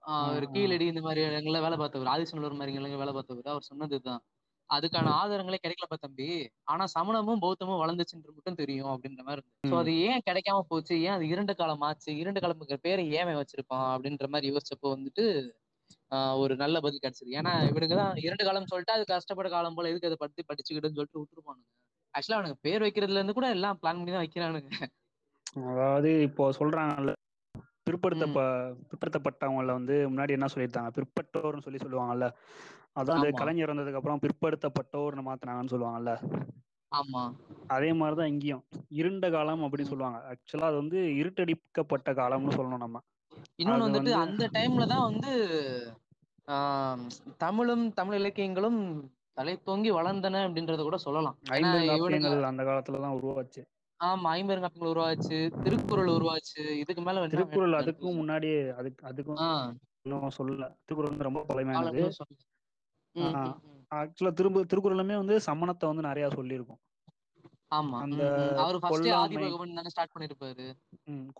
ஆ. 0.04 0.12
கீழடி 0.52 0.86
இந்த 0.86 1.00
மாதிரி 1.00 1.20
இடங்கள்ல 1.26 1.60
வேலை 1.60 1.76
பார்த்தவர் 1.76 2.06
ஆதிசநல்லூர் 2.06 2.54
மாதிரி 2.54 2.72
இடங்கள்ல 2.72 2.96
வேலை 2.96 3.12
பார்த்தவர் 3.12 3.46
அவர் 3.46 3.62
சொன்னதுதான். 3.62 4.22
அதுக்கான 4.70 5.10
ஆதாரங்களே 5.12 5.58
கிடைக்கலப்பா 5.62 5.96
தம்பி. 6.00 6.26
ஆனா 6.64 6.84
சமணமும் 6.86 7.40
பௌத்தமும் 7.42 7.80
வளர்ந்துச்சுன்ற 7.82 8.30
மட்டும் 8.34 8.54
தெரியும் 8.54 8.90
அப்படின்ற 8.92 9.22
மாதிரி 9.22 9.40
இருந்தது. 9.40 9.70
ஸோ 9.70 9.76
அது 9.78 9.92
ஏன் 10.00 10.22
கிடைக்காம 10.28 10.64
போச்சு? 10.68 10.94
ஏன் 11.02 11.12
அது 11.12 11.26
இரண்டு 11.28 11.54
காலம் 11.54 11.80
ஆச்சு? 11.80 12.10
இரண்டு 12.16 12.40
காலம்ங்கிற 12.40 12.78
பேரை 12.80 13.04
ஏன் 13.10 13.40
வச்சிருப்பான் 13.40 13.88
அப்படின்ற 13.94 14.28
மாதிரி 14.28 14.52
யோசிச்சப்போ 14.52 14.90
வந்துட்டு 14.94 15.24
ஒரு 16.36 16.56
நல்ல 16.56 16.76
பதில் 16.80 17.02
கிடைச்சது. 17.02 17.30
ஏன்னா 17.30 17.52
இவனுக்கு 17.68 17.96
தான் 17.96 18.14
இரண்டு 18.18 18.44
காலம் 18.44 18.66
சொல்லிட்டு 18.66 18.92
அது 18.92 19.04
கஷ்டப்பட 19.04 19.48
காலம் 19.48 19.74
போல 19.74 19.88
எதுக்கு 19.88 20.06
அதை 20.06 20.18
பத்தி 20.20 20.40
படிச்சுக்கிட்டுன்னு 20.42 20.98
சொல்லிட்டு 20.98 21.20
விட்டுருப்பானுங்க. 21.20 21.66
ஆக்சுவலா 22.14 22.38
அவனுக்கு 22.38 22.58
பேர் 22.62 22.82
வைக்கிறதுல 22.82 23.20
இருந்து 23.20 23.32
கூட 23.32 23.48
எல்லாம் 23.48 23.78
பிளான் 23.82 23.98
பண்ணி 23.98 24.12
தான் 24.12 24.24
வைக்கிறானுங்க. 24.24 24.70
அதாவது 25.70 26.22
இப்போ 26.22 26.52
சொல்றாங்கல்ல 26.58 27.12
பிற்படுத்தப்ப 27.90 28.74
பிற்படுத்தப்பட்டவங்கள 28.88 29.64
வந்து 29.64 30.10
முன்னாடி 30.10 30.28
என்ன 30.28 30.46
சொல்லியிருந்தாங்க? 30.54 30.90
பிற்பட்டோர்னு 30.94 31.60
சொல்லி 31.60 31.78
சொல்லுவாங்கல்ல. 31.78 32.32
அதான் 33.00 33.10
அந்த. 33.10 33.30
கலைஞர் 33.30 33.74
வந்ததுக்கு 33.74 33.94
அப்புறம் 33.94 34.18
பிற்படுத்தப்பட்டோர்னு 34.22 35.32
மாத்தினாங்கன்னு 35.32 35.74
சொல்லுவாங்கல்ல. 35.74 36.40
ஆமா. 36.96 37.32
அதே 37.66 37.92
மாதிரிதான் 37.92 38.28
இங்கேயும். 38.28 38.64
இருண்ட 38.88 39.30
காலம் 39.30 39.62
அப்படின்னு 39.62 39.82
சொல்லுவாங்க. 39.82 40.18
ஆக்சுவலா 40.18 40.62
அது 40.62 40.76
வந்து 40.76 40.98
இருட்டடிக்கப்பட்ட 40.98 42.12
காலம்னு 42.12 42.50
சொல்லணும் 42.50 42.76
நம்ம. 42.76 43.00
இன்னொன்னு 43.62 43.66
வந்துட்டு 43.66 44.06
வந்து- 44.06 44.10
அந்த 44.10 44.48
டைம்ல 44.48 44.86
தான் 44.86 45.12
வந்து 45.12 45.94
தமிழும் 47.36 47.92
தமிழ் 47.92 48.18
இலக்கியங்களும் 48.18 49.12
தலை 49.32 49.62
தோங்கி 49.62 49.92
வளர்ந்தன 49.92 50.36
அப்படின்றத 50.36 50.82
கூட 50.82 50.96
சொல்லலாம். 50.96 51.38
அந்த 52.44 52.62
காலத்துல 52.62 53.00
தான் 53.00 53.12
உருவாச்சு. 53.12 53.64
ஆமா 54.00 54.28
ஐம்பெருங்காப்பியங்கள் 54.36 54.92
உருவாச்சு 54.92 55.62
திருக்குறள் 55.62 56.08
உருவாச்சு 56.08 56.70
இதுக்கு 56.70 57.02
மேல 57.02 57.26
திருக்குறள் 57.26 57.72
அதுக்கும் 57.72 58.18
முன்னாடி 58.20 58.74
அதுக்கு 58.74 59.06
அதுக்கும் 59.06 59.40
இன்னும் 60.02 60.30
சொல்லல. 60.38 60.74
திருக்குறள் 60.84 61.08
வந்து 61.08 61.22
ரொம்ப 61.22 61.44
பழமையானது. 61.48 62.02
ஆக்சுவலா 63.94 64.32
திரும்ப 64.32 64.64
திருக்குறளுமே 64.64 65.16
வந்து 65.16 65.40
சமணத்தை 65.46 65.86
வந்து 65.86 66.02
நிறைய 66.02 66.28
சொல்லியிருக்கும். 66.28 66.80
ஆமா 67.74 67.98
அந்த 68.00 68.24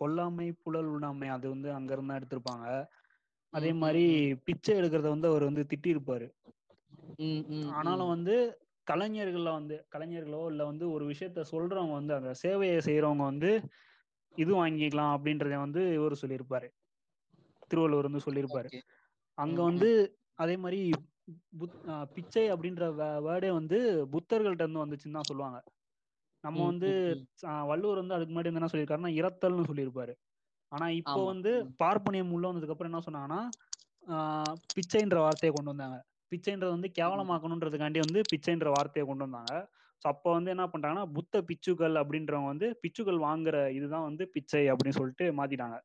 கொல்லாமை- 0.01 0.55
புழல் 0.63 0.89
உண்ணாமை 0.89 1.27
அது 1.27 1.49
வந்து 1.49 1.73
அங்க 1.73 1.93
இருந்தா 1.93 2.15
எடுத்திருப்பாங்க. 2.15 2.85
அதே 3.53 3.73
மாதிரி 3.73 4.35
பிச்சை 4.35 4.79
எடுக்கிறத 4.79 5.09
வந்து 5.09 5.27
அவர் 5.27 5.43
வந்து 5.43 5.65
திட்டி 5.69 5.87
இருப்பாரு. 5.87 6.27
ஆனாலும் 7.73 8.07
வந்து 8.07 8.35
கலைஞர்கள்ல 8.91 9.49
வந்து 9.57 9.75
கலைஞர்களோ 9.93 10.41
இல்ல 10.51 10.63
வந்து 10.69 10.85
ஒரு 10.95 11.05
விஷயத்த 11.11 11.45
சொல்றவங்க 11.51 11.95
வந்து 11.99 12.13
அந்த 12.19 12.31
சேவையை 12.43 12.79
செய்யறவங்க 12.87 13.25
வந்து 13.31 13.51
இது 14.37 14.51
வாங்கிக்கலாம் 14.57 15.13
அப்படின்றத 15.15 15.55
வந்து 15.65 15.81
இவர் 15.97 16.21
சொல்லியிருப்பாரு. 16.21 16.67
திருவள்ளுவர் 17.71 18.09
வந்து 18.09 18.25
சொல்லியிருப்பாரு. 18.27 18.69
அங்க 19.37 19.59
வந்து 19.69 19.89
அதே 20.39 20.55
மாதிரி 20.63 20.79
புத் 21.59 21.75
பிச்சை 22.15 22.45
அப்படின்ற 22.53 22.83
வேர்டே 23.27 23.49
வந்து 23.59 23.77
புத்தர்கள்ட்ட 24.13 24.63
இருந்து 24.65 24.83
வந்துச்சுன்னு 24.83 25.17
தான் 25.17 25.29
சொல்லுவாங்க. 25.29 25.59
நம்ம 26.43 26.59
வந்து 26.67 26.89
வள்ளுவர் 27.71 28.01
வந்து 28.01 28.15
அதுக்கு 28.17 28.33
முன்னாடி 28.33 28.51
என்ன 28.53 28.69
சொல்லியிருக்காருன்னா 28.71 29.13
இரத்தல்னு 29.19 29.69
சொல்லியிருப்பாரு. 29.71 30.13
ஆனா 30.71 30.87
இப்போ. 31.01 31.21
வந்து. 31.31 31.51
பார்ப்பனியம் 31.81 32.33
உள்ள 32.35 32.45
வந்ததுக்கு 32.49 32.75
அப்புறம் 32.75 32.91
என்ன 32.91 33.03
சொன்னாங்கன்னா 33.07 33.41
பிச்சைன்ற 34.71 35.17
வார்த்தையை 35.23 35.53
கொண்டு 35.53 35.73
வந்தாங்க. 35.73 35.97
பிச்சைன்றது 36.31 36.75
வந்து 36.75 36.89
கேவலமாக்கணுன்றதுக்காண்டி 36.99 37.99
வந்து 38.05 38.21
பிச்சைன்ற 38.31 38.69
வார்த்தையை 38.75 39.05
கொண்டு 39.07 39.25
வந்தாங்க. 39.27 39.53
ஸோ 40.01 40.07
அப்போ 40.13 40.29
வந்து 40.37 40.51
என்ன 40.53 40.65
பண்றாங்கன்னா 40.73 41.05
புத்த 41.17 41.41
பிச்சுக்கள் 41.49 41.95
அப்படின்றவங்க 42.01 42.51
வந்து 42.53 42.67
பிச்சுக்கள் 42.83 43.19
வாங்குற 43.27 43.57
இதுதான் 43.77 44.07
வந்து 44.09 44.23
பிச்சை 44.35 44.63
அப்படின்னு 44.73 44.99
சொல்லிட்டு 44.99 45.25
மாத்திட்டாங்க. 45.39 45.77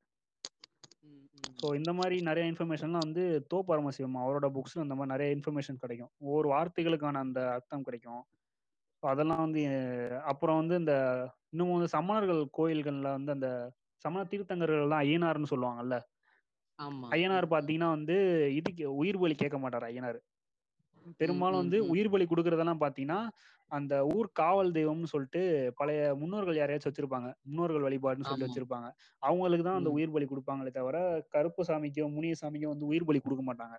ஸோ 1.61 1.67
இந்த 1.79 1.91
மாதிரி 1.99 2.17
நிறைய 2.29 2.45
இன்ஃபர்மேஷன்லாம் 2.53 3.07
வந்து 3.07 3.23
தோ 3.53 3.59
பரமசிவம் 3.69 4.17
அவரோட 4.23 4.47
புக்ஸ்ல 4.57 4.85
இந்த 4.87 4.97
மாதிரி 4.99 5.13
நிறைய 5.15 5.29
இன்ஃபர்மேஷன் 5.37 5.83
கிடைக்கும். 5.85 6.13
ஒவ்வொரு 6.27 6.49
வார்த்தைகளுக்கான 6.55 7.21
அந்த 7.27 7.41
அர்த்தம் 7.57 7.87
கிடைக்கும். 7.89 8.23
அதெல்லாம் 9.03 9.43
வந்து 9.47 9.63
அப்புறம் 10.33 10.59
வந்து 10.61 10.77
இந்த 10.83 10.95
இன்னும் 11.53 11.75
வந்து 11.75 11.91
சமணர்கள் 11.97 12.41
கோயில்கள்ல 12.59 13.11
வந்து 13.19 13.33
அந்த 13.37 13.49
சமண 14.05 14.23
தீர்த்தங்கர்கள் 14.33 14.93
தான் 14.95 15.05
ஐயனார்னு 15.07 15.53
சொல்லுவாங்கல்ல. 15.53 15.97
ஐயனார் 17.17 17.47
பார்த்தீங்கன்னா 17.53 17.91
வந்து 17.97 18.17
இதுக்கு 18.59 18.85
உயிர் 19.01 19.21
பலி 19.23 19.35
கேட்க 19.35 19.59
மாட்டார் 19.59 19.87
ஐயனார். 19.91 20.19
பெரும்பாலும் 21.21 21.63
வந்து. 21.63 21.79
உயிர் 21.93 22.13
பலி 22.13 22.25
கொடுக்கறதெல்லாம் 22.25 22.83
பார்த்தீங்கன்னா 22.83 23.21
அந்த 23.71 23.95
ஊர் 24.15 24.29
காவல் 24.33 24.75
தெய்வம்னு 24.77 25.13
சொல்லிட்டு 25.13 25.41
பழைய 25.79 26.01
முன்னோர்கள் 26.15 26.61
யாரையாச்சும் 26.61 26.93
வச்சிருப்பாங்க. 26.93 27.29
முன்னோர்கள் 27.47 27.87
வழிபாடுன்னு 27.87 28.29
சொல்லி 28.29 28.45
ஆமா. 28.45 28.49
வச்சிருப்பாங்க. 28.49 28.89
அவங்களுக்கு 29.23 29.67
தான் 29.69 29.79
அந்த. 29.81 29.91
உயிர் 29.91 30.15
பலி 30.15 30.27
கொடுப்பாங்களே 30.27 30.73
தவிர 30.73 30.99
கருப்பு 31.35 31.65
சாமிக்கோ 31.65 32.09
முனிய 32.17 32.37
சாமிக்கோ 32.43 32.73
வந்து 32.75 32.87
உயிர் 32.87 33.09
பலி 33.09 33.21
கொடுக்க 33.21 33.45
மாட்டாங்க. 33.45 33.77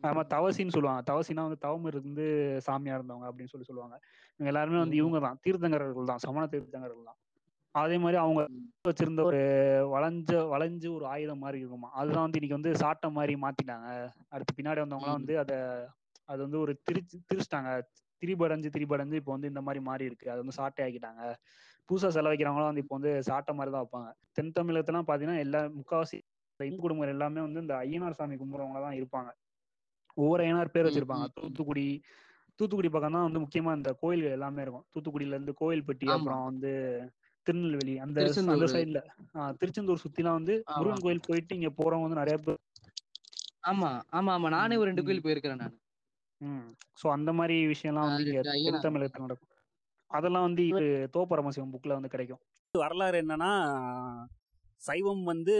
நம்ம 0.00 0.22
தவசின்னு 0.30 0.74
சொல்லுவாங்க. 0.76 1.02
தவசினா 1.10 1.42
வந்து 1.42 1.58
தவம் 1.58 1.86
இருந்து 1.86 2.24
சாமியா 2.66 2.96
இருந்தவங்க 2.98 3.28
அப்படின்னு 3.30 3.52
சொல்லி 3.52 3.68
சொல்லுவாங்க. 3.68 3.96
இவங்க 4.34 4.50
எல்லாருமே 4.52 4.78
வந்து. 4.78 4.96
இவங்க 4.96 5.20
தான். 5.20 5.38
தீர்த்தங்கரர்கள் 5.44 6.10
தான். 6.12 6.18
சமண 6.18 6.44
தீர்த்தங்கரர்கள் 6.46 7.10
தான். 7.10 7.20
அதே 7.74 7.96
மாதிரி 7.98 8.16
அவங்க 8.16 8.40
வச்சிருந்த 8.84 9.22
ஒரு 9.22 9.40
வளைஞ்ச 9.92 10.32
வளைஞ்சு 10.50 10.88
ஒரு 10.96 11.04
ஆயுதம் 11.06 11.38
மாதிரி 11.38 11.58
இருக்குமா? 11.60 11.88
அதுதான் 11.94 12.26
வந்து 12.26 12.38
இன்னைக்கு 12.38 12.58
வந்து 12.58 12.72
சாட்டை 12.74 13.08
மாதிரி 13.10 13.34
மாத்திட்டாங்க. 13.44 13.86
அடுத்து 14.30 14.56
பின்னாடி 14.58 14.82
வந்தவங்கலாம். 14.82 15.18
வந்து 15.18 15.34
அதை 15.38 15.56
அது 16.28 16.40
வந்து 16.42 16.58
ஒரு 16.60 16.72
திரிச்சு 16.86 17.16
திரிச்சிட்டாங்க 17.30 17.70
திரிபடைஞ்சு 18.22 18.68
திரிபடைஞ்சு 18.74 19.16
இப்போ 19.20 19.32
வந்து 19.32 19.50
இந்த 19.52 19.62
மாதிரி 19.66 19.80
மாறி 19.88 20.04
இருக்கு 20.04 20.26
அது 20.32 20.42
வந்து 20.42 20.58
சாட்டை 20.58 20.82
ஆக்கிட்டாங்க 20.84 21.22
புதுசா 21.88 22.08
செலவைக்கிறவங்களாம் 22.14 22.70
வந்து 22.70 22.82
இப்போ 22.84 22.96
வந்து 22.98 23.10
சாட்டை 23.28 23.52
மாதிரி 23.56 23.72
தான் 23.72 23.82
வைப்பாங்க 23.84 24.08
தென் 24.36 24.54
தமிழகத்தெல்லாம் 24.56 25.08
பார்த்தீங்கன்னா 25.08 25.42
எல்லா 25.46 25.60
முக்காவாசி 25.78 26.18
இந்து 26.60 26.82
குடும்பங்கள் 26.82 27.14
எல்லாமே 27.14 27.40
வந்து 27.42 27.62
இந்த 27.62 27.74
ஐயனார் 27.84 28.18
சாமி 28.18 28.36
கும்பிட்றவங்க 28.36 28.80
தான் 28.84 28.98
இருப்பாங்க 28.98 29.30
ஒவ்வொரு 30.16 30.42
ஐயனார் 30.44 30.74
பேர் 30.74 30.86
வச்சிருப்பாங்க. 30.86 31.26
தூத்துக்குடி 31.36 31.86
தூத்துக்குடி 32.58 32.90
பக்கம் 32.90 33.16
தான் 33.16 33.26
வந்து 33.26 33.42
முக்கியமா 33.44 33.70
இந்த 33.78 33.90
கோயில்கள் 34.02 34.36
எல்லாமே 34.36 34.64
இருக்கும் 34.64 34.86
தூத்துக்குடியில 34.92 35.36
இருந்து 35.36 35.54
கோயில்பட்டி. 35.60 36.06
அப்புறம் 36.16 36.44
வந்து 36.50 36.70
திருநெல்வேலி 37.46 37.94
அந்த 38.04 38.18
அந்த. 38.46 38.68
சைடுல 38.74 39.00
திருச்செந்தூர் 39.60 40.02
சுத்திலாம் 40.04 40.38
வந்து. 40.38 40.54
முருகன் 40.74 41.04
கோயில் 41.04 41.26
போயிட்டு 41.26 41.58
இங்க 41.58 41.70
போறவங்க 41.78 42.06
வந்து 42.08 42.20
நிறைய 42.22 42.36
பேர் 42.38 42.60
ஆமா 43.64 43.90
ஆமா 44.16 44.30
ஆமா 44.36 44.48
நானே 44.54 44.78
ஒரு 44.80 44.88
ரெண்டு. 44.90 45.04
கோயில் 45.04 45.24
போயிருக்கிறேன் 45.26 45.62
நான் 45.62 45.76
ம். 46.44 46.64
ஸோ 47.00 47.06
அந்த 47.08 47.30
மாதிரி 47.32 47.56
விஷயம்லாம் 47.72 48.08
வந்து 48.08 48.24
இங்க 48.60 48.80
தமிழகத்தில் 48.86 49.26
நடக்கும். 49.26 49.50
அதெல்லாம் 50.10 50.46
வந்து 50.48 50.62
இது 50.70 50.84
தோப்பரமசிவம் 51.16 51.72
புக்ல 51.74 51.96
வந்து 51.98 52.12
கிடைக்கும். 52.14 52.40
வரலாறு 52.74 53.16
என்னன்னா 53.22 53.50
சைவம் 54.82 55.22
வந்து 55.24 55.54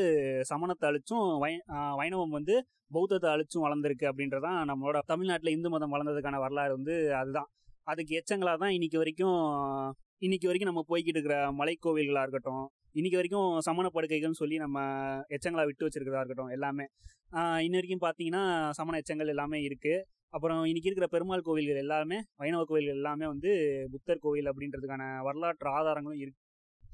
சமணத்தை 0.51 0.86
அழிச்சும் 0.89 1.27
வை 1.43 1.52
வைணவம் 1.98 2.35
வந்து 2.39 2.55
பௌத்தத்தை 2.90 3.28
அழிச்சும் 3.35 3.65
வளர்ந்துருக்கு 3.66 4.06
அப்படின்றதான் 4.11 4.59
நம்மளோட 4.70 4.98
தமிழ்நாட்டில் 5.06 5.55
இந்து 5.55 5.69
மதம் 5.69 5.94
வளர்ந்ததுக்கான 5.94 6.40
வரலாறு 6.44 6.73
வந்து 6.73 6.94
அதுதான். 7.20 7.48
அதுக்கு 7.85 8.12
எச்சங்களாக 8.20 8.59
தான் 8.59 8.74
இன்னைக்கு 8.77 8.98
வரைக்கும் 8.98 9.39
இன்னைக்கு 10.23 10.48
வரைக்கும் 10.48 10.70
நம்ம 10.70 10.82
போய்கிட்டு 10.90 11.19
இருக்கிற 11.19 11.36
மலைக்கோவில்களாக 11.52 12.24
இருக்கட்டும் 12.27 12.65
இன்னைக்கு 12.94 13.19
வரைக்கும் 13.19 13.48
சமண 13.61 13.86
படுக்கைகள்னு 13.89 14.40
சொல்லி 14.43 14.56
நம்ம 14.56 14.78
எச்சங்களா 15.28 15.65
விட்டு 15.66 15.86
வச்சிருக்கிறதா 15.86 16.23
இருக்கட்டும் 16.23 16.52
எல்லாமே. 16.56 16.85
இன்ன 17.65 17.74
வரைக்கும் 17.74 18.05
பார்த்தீங்கன்னா 18.05 18.43
சமண 18.78 18.98
எச்சங்கள் 19.02 19.32
எல்லாமே 19.35 19.59
இருக்கு. 19.62 19.94
அப்புறம் 20.35 20.61
இன்னைக்கு 20.65 20.89
இருக்கிற 20.89 21.06
பெருமாள் 21.06 21.44
கோவில்கள் 21.47 21.81
எல்லாமே 21.82 22.16
வைணவ 22.36 22.62
கோவில்கள் 22.65 22.98
எல்லாமே 22.98 23.27
வந்து 23.27 23.51
புத்தர் 23.93 24.23
கோவில் 24.23 24.51
அப்படின்றதுக்கான 24.52 25.05
வரலாற்று 25.23 25.69
ஆதாரங்களும் 25.70 26.23
இருக்கு. 26.23 26.40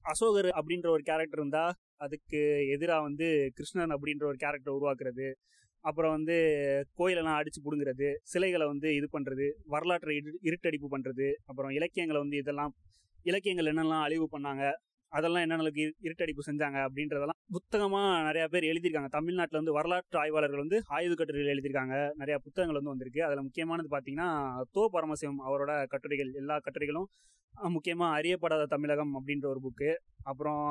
அசோகர் 0.05 0.49
அப்படின்ற 0.59 0.89
ஒரு 0.89 1.03
கேரக்டர் 1.03 1.41
இருந்தா 1.41 1.65
அதுக்கு 1.97 2.41
எதிராக 2.75 3.03
வந்து 3.03 3.27
கிருஷ்ணன் 3.57 3.95
அப்படின்ற 3.97 4.25
ஒரு 4.27 4.39
கேரக்டர் 4.39 4.77
உருவாக்குறது 4.79 5.27
அப்புறம் 5.85 6.15
வந்து 6.17 6.37
கோயிலெல்லாம் 6.99 7.39
அடிச்சு 7.41 7.61
பிடுங்குறது 7.65 8.09
சிலைகளை 8.33 8.67
வந்து 8.67 8.89
இது 8.99 9.07
பண்ணுறது 9.13 9.47
வரலாற்றை 9.67 10.15
இரு 10.17 10.33
இருட்டடிப்பு 10.49 10.89
பண்ணுறது 10.89 11.29
அப்புறம் 11.47 11.73
இலக்கியங்களை 11.79 12.21
வந்து 12.21 12.39
இதெல்லாம் 12.39 12.73
இலக்கியங்கள் 13.27 13.71
என்னெல்லாம் 13.73 14.05
அழிவு 14.07 14.27
பண்ணாங்க 14.33 14.65
அதெல்லாம் 15.17 15.45
என்னென்னக்கு 15.47 15.85
இருட்டடிப்பு 16.07 16.43
செஞ்சாங்க 16.49 16.79
அப்படின்றதெல்லாம் 16.87 17.39
புத்தகமாக 17.57 18.11
நிறைய 18.29 18.45
பேர் 18.53 18.69
எழுதியிருக்காங்க. 18.73 19.11
தமிழ்நாட்டில் 19.17 19.61
வந்து 19.61 19.75
வரலாற்று 19.79 20.19
ஆய்வாளர்கள் 20.23 20.63
வந்து 20.65 20.79
ஆய்வு 20.97 21.15
கட்டுரைகள் 21.21 21.53
எழுதியிருக்காங்க. 21.55 21.97
நிறைய 22.21 22.37
புத்தகங்கள் 22.47 22.79
வந்து 22.79 22.93
வந்திருக்கு. 22.93 23.23
அதில் 23.29 23.45
முக்கியமானது 23.49 23.91
பார்த்தீங்கன்னா 23.95 24.29
தோ 24.77 24.85
பரமசிவம் 24.95 25.41
அவரோட 25.49 25.73
கட்டுரைகள் 25.95 26.33
எல்லா 26.43 26.57
கட்டுரைகளும் 26.67 27.09
முக்கியமாக 27.75 28.17
அறியப்படாத 28.19 28.65
தமிழகம் 28.75 29.13
அப்படின்ற 29.19 29.47
ஒரு 29.53 29.61
புக்கு 29.65 29.91
அப்புறம் 30.31 30.63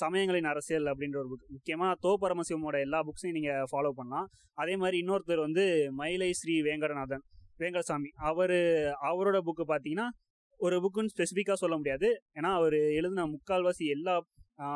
சமயங்களின் 0.00 0.48
அரசியல் 0.52 0.86
அப்படின்ற 0.92 1.16
ஒரு 1.22 1.28
புக் 1.32 1.50
முக்கியமாக 1.56 1.98
தோ 2.04 2.12
பரமசிவமோட 2.22 2.76
எல்லா 2.86 3.00
புக்ஸையும் 3.08 3.36
நீங்கள் 3.38 3.68
ஃபாலோ 3.72 3.90
பண்ணலாம். 3.98 4.26
அதே 4.62 4.74
மாதிரி 4.82 4.96
இன்னொருத்தர் 5.02 5.44
வந்து 5.46 5.64
மயிலை 6.00 6.30
ஸ்ரீ 6.40 6.54
வேங்கடநாதன் 6.68 7.24
வேங்கடசாமி. 7.62 8.10
அவர் 8.30 8.58
அவரோட 9.10 9.38
புக்கு 9.48 9.66
பார்த்தீங்கன்னா 9.72 10.06
ஒரு 10.60 10.76
புக்குன்னு 10.84 11.12
ஸ்பெசிஃபிக்காக 11.14 11.58
சொல்ல 11.62 11.76
முடியாது. 11.80 12.08
ஏன்னா 12.38 12.50
அவர் 12.60 12.76
எழுதின 12.98 13.26
முக்கால்வாசி 13.34 13.86
எல்லா 13.96 14.14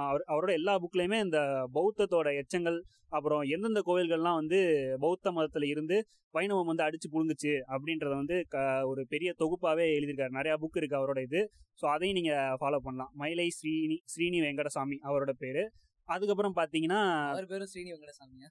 அவர் 0.08 0.22
அவரோட 0.32 0.52
எல்லா 0.58 0.74
புக்லேயுமே 0.82 1.18
இந்த 1.24 1.38
பௌத்தத்தோட 1.74 2.28
எச்சங்கள் 2.40 2.78
அப்புறம் 3.16 3.42
எந்தெந்த 3.54 3.80
கோவில்கள்லாம் 3.88 4.38
வந்து 4.40 4.58
பௌத்த 5.04 5.32
மதத்தில் 5.36 5.66
இருந்து 5.72 5.96
வைணவம் 6.34 6.70
வந்து 6.70 6.84
அடிச்சு 6.86 7.08
புழுங்குச்சு 7.12 7.52
அப்படின்றத 7.74 8.12
வந்து 8.20 8.36
க 8.54 8.64
ஒரு 8.90 9.02
பெரிய 9.12 9.30
தொகுப்பாகவே 9.40 9.84
எழுதியிருக்காரு. 9.96 10.36
நிறையா 10.38 10.54
புக் 10.62 10.78
இருக்குது 10.80 11.00
அவரோட 11.00 11.20
இது. 11.28 11.40
ஸோ 11.80 11.84
அதையும் 11.94 12.18
நீங்கள் 12.18 12.56
ஃபாலோ 12.60 12.80
பண்ணலாம். 12.86 13.12
மயிலை 13.20 13.48
ஸ்ரீனி 13.58 13.98
ஸ்ரீனி 14.12 14.40
வெங்கடசாமி 14.46 14.98
அவரோட 15.08 15.34
பேர். 15.42 15.62
அதுக்கப்புறம் 16.08 16.56
பார்த்தீங்கன்னா 16.58 17.00
அவர் 17.34 17.50
பேரும் 17.52 17.70
ஸ்ரீனி 17.72 17.90
வெங்கடசாமியா? 17.94 18.50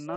ஏன்னா 0.00 0.16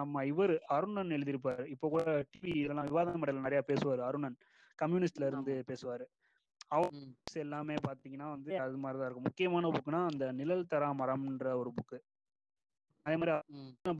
நம்ம 0.00 0.24
இவர் 0.32 0.54
அருணன் 0.76 1.16
எழுதியிருப்பாரு. 1.16 1.64
இப்போ 1.74 1.86
கூட 1.94 2.04
டிவி 2.34 2.52
இதெல்லாம் 2.64 2.88
விவாத 2.90 3.16
மேடையில் 3.22 3.46
நிறைய 3.46 3.62
பேசுவார் 3.70 4.02
அருணன். 4.10 4.36
கம்யூனிஸ்ட்ல 4.78 5.28
இருந்து 5.30 5.54
பேசுவாரு. 5.70 6.06
books 6.74 7.34
எல்லாமே 7.42 7.74
பாத்தீங்கன்னா 7.86 8.28
வந்து 8.34 8.52
அது 8.62 8.76
மாதிரி 8.82 8.98
தான் 9.00 9.08
இருக்கும். 9.08 9.26
முக்கியமான 9.28 9.68
புக்னா 9.76 10.00
அந்த 10.10 10.24
நிழல் 10.38 10.70
தரா 10.72 10.88
மரம்ன்ற 11.00 11.50
ஒரு 11.60 11.70
புக்கு 11.76 11.98
அதே 13.06 13.16
மாதிரி. 13.20 13.34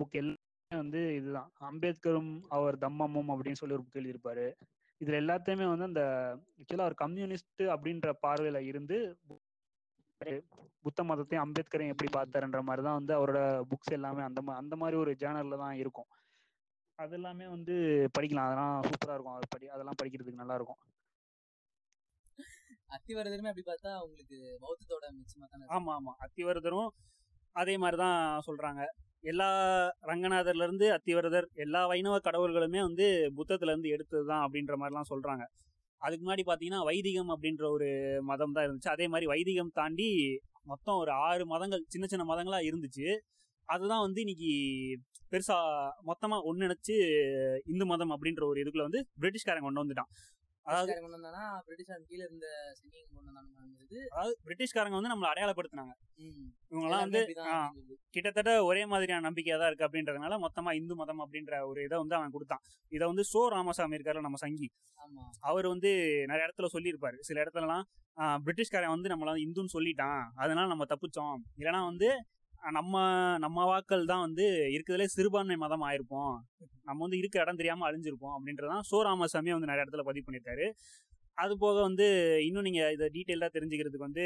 புக் 0.01 0.17
எல்லாமே 0.23 0.45
வந்து 0.71 1.01
இதுதான். 1.19 1.51
அம்பேத்கரும் 1.71 2.33
அவர் 2.57 2.77
தம்மமும் 2.85 3.31
அப்படின்னு 3.35 3.61
சொல்லி 3.61 3.77
ஒரு 3.77 3.85
புக் 3.87 4.01
எழுதியிருப்பாரு. 4.01 4.47
இதுல 5.01 5.21
எல்லாத்தையுமே 5.23 5.67
வந்து 5.73 5.89
அந்த 5.91 6.03
ஆக்சுவலா 6.61 6.87
அவர் 6.87 7.03
கம்யூனிஸ்ட் 7.05 7.63
அப்படின்ற 7.75 8.11
பார்வையில 8.25 8.61
இருந்து 8.71 8.99
புத்த 10.85 11.01
மதத்தையும் 11.09 11.45
அம்பேத்கரையும் 11.45 11.93
எப்படி 11.95 12.11
பார்த்தாருன்ற 12.17 12.61
மாதிரி 12.69 12.83
தான் 12.87 12.99
வந்து 12.99 13.13
அவரோட 13.19 13.41
புக்ஸ் 13.71 13.97
எல்லாமே 13.97 14.23
அந்த 14.29 14.41
அந்த 14.63 14.75
மாதிரி 14.83 14.97
ஒரு 15.03 15.13
ஜேர்னல்ல 15.23 15.59
தான் 15.65 15.77
இருக்கும். 15.83 16.09
அது 16.99 17.15
எல்லாமே 17.19 17.47
வந்து 17.55 17.75
படிக்கலாம். 18.17 18.47
அதெல்லாம் 18.49 18.85
சூப்பரா 18.89 19.15
இருக்கும். 19.17 19.37
அது 19.39 19.47
படி 19.55 19.67
அதெல்லாம் 19.75 19.99
படிக்கிறதுக்கு 20.01 20.43
நல்லா 20.43 20.57
இருக்கும். 20.59 20.81
அத்திவரதருமே 22.97 23.51
அப்படி 23.51 23.65
பார்த்தா 23.65 23.93
உங்களுக்கு 24.05 24.37
பௌத்தத்தோட 24.63 25.07
மிச்சமா 25.17 25.47
தானே 25.53 25.65
ஆமா 25.77 25.93
ஆமா. 25.99 26.13
அத்திவரதரும் 26.25 26.91
அதே 27.57 27.75
மாதிரி 27.83 27.99
தான் 28.03 28.19
சொல்றாங்க. 28.49 28.83
எல்லா 29.25 29.49
ரங்கநாதர்ல 30.11 30.67
இருந்து 30.69 30.87
அத்திவரதர் 30.97 31.47
எல்லா 31.65 31.81
வைணவ 31.93 32.17
கடவுள்களுமே 32.27 32.81
வந்து 32.89 33.07
புத்தத்துல 33.39 33.73
இருந்து 33.75 33.93
எடுத்தது 33.95 34.25
தான் 34.33 34.45
அப்படின்ற 34.47 34.75
மாதிரிலாம் 34.81 35.11
சொல்றாங்க. 35.13 35.45
அதுக்கு 36.03 36.23
முன்னாடி 36.25 36.45
பாத்தீங்கன்னா 36.47 36.83
வைதிகம் 36.91 37.31
அப்படின்ற 37.35 37.65
ஒரு 37.77 37.89
மதம் 38.31 38.55
தான் 38.57 38.67
இருந்துச்சு. 38.67 38.95
அதே 38.97 39.07
மாதிரி 39.13 39.27
வைதிகம் 39.33 39.73
தாண்டி 39.81 40.09
மொத்தம் 40.67 41.01
ஒரு 41.03 41.13
ஆறு 41.27 41.45
மதங்கள் 41.47 41.83
சின்ன 41.95 42.07
சின்ன 42.13 42.25
மதங்களா 42.31 42.61
இருந்துச்சு. 42.69 43.07
அதுதான் 43.69 44.03
வந்து 44.03 44.21
இன்னைக்கு 44.21 44.51
பெருசா 45.33 45.57
மொத்தமா 46.07 46.37
ஒன்றிணைச்சு 46.49 46.97
இந்து 47.67 47.87
மதம் 47.87 48.15
அப்படின்ற 48.15 48.43
ஒரு 48.47 48.61
இதுக்குள்ள 48.63 48.83
வந்து 48.83 49.01
பிரிட்டிஷ்காரங்க 49.21 49.67
கொண்டு 49.67 49.83
வந்துட்டான். 49.83 50.11
அதாவது 50.67 50.93
பிரிட்டிஷ்காரங்க 54.45 54.97
வந்து 54.97 55.13
நம்மளை 55.13 55.29
அடையாளப்படுத்தினாங்க. 55.31 55.93
இவங்கெல்லாம் 56.71 57.03
வந்து. 57.05 57.21
கிட்டத்தட்ட 58.15 58.53
ஒரே 58.65 58.83
மாதிரியான 58.87 59.25
நம்பிக்கையா 59.29 59.57
தான் 59.57 59.69
இருக்கு 59.69 59.87
அப்படின்றதுனால 59.87 60.39
மொத்தமா 60.45 60.73
இந்து 60.73 60.95
மதம் 60.95 61.23
அப்படின்ற 61.25 61.61
ஒரு 61.67 61.81
இதை 61.83 61.97
வந்து 61.99 62.17
அவன் 62.17 62.33
கொடுத்தான். 62.33 62.63
இதை 62.93 63.05
வந்து 63.07 63.25
சோ 63.31 63.43
ராமசாமி 63.55 63.97
இருக்காருல 63.97 64.21
நம்ம 64.21 64.41
சங்கி. 64.43 64.69
அவர் 65.43 65.67
வந்து 65.67 65.91
நிறைய 66.27 66.47
இடத்துல 66.47 66.71
சொல்லியிருப்பாரு. 66.73 67.19
சில 67.21 67.45
இடத்துலலாம் 67.45 67.85
ஆஹ், 68.17 68.39
பிரிட்டிஷ்காரன் 68.45 68.93
வந்து 68.93 69.09
நம்மள 69.09 69.33
இந்துன்னு 69.41 69.75
சொல்லிட்டான். 69.75 70.23
அதனால 70.37 70.67
நம்ம 70.67 70.85
தப்பிச்சோம். 70.91 71.33
இல்லைன்னா 71.59 71.83
வந்து 71.85 72.09
நம்ம 72.77 72.95
நம்ம 73.45 73.65
வாக்கள் 73.71 74.09
தான் 74.11 74.23
வந்து 74.27 74.45
இருக்கிறதுலே 74.77 75.07
சிறுபான்மை 75.15 75.57
மதம் 75.65 75.85
ஆயிருப்போம். 75.89 76.35
நம்ம 76.89 76.99
வந்து 77.05 77.19
இருக்க 77.21 77.43
இடம் 77.45 77.61
தெரியாம 77.61 77.85
அழிஞ்சிருப்போம் 77.89 78.35
அப்படின்றதான் 78.37 78.85
சோ 78.91 78.99
ராமசாமி 79.09 79.55
வந்து 79.57 79.71
நிறைய 79.71 79.85
இடத்துல 79.85 80.05
பதிவு 80.09 80.25
பண்ணியிருக்காரு. 80.27 80.67
அது 81.43 81.55
போக 81.65 81.77
வந்து 81.89 82.07
இன்னும் 82.49 82.67
நீங்க 82.69 82.83
இதை 82.97 83.07
டீட்டெயிலாக 83.17 83.51
தெரிஞ்சுக்கிறதுக்கு 83.57 84.09
வந்து 84.09 84.25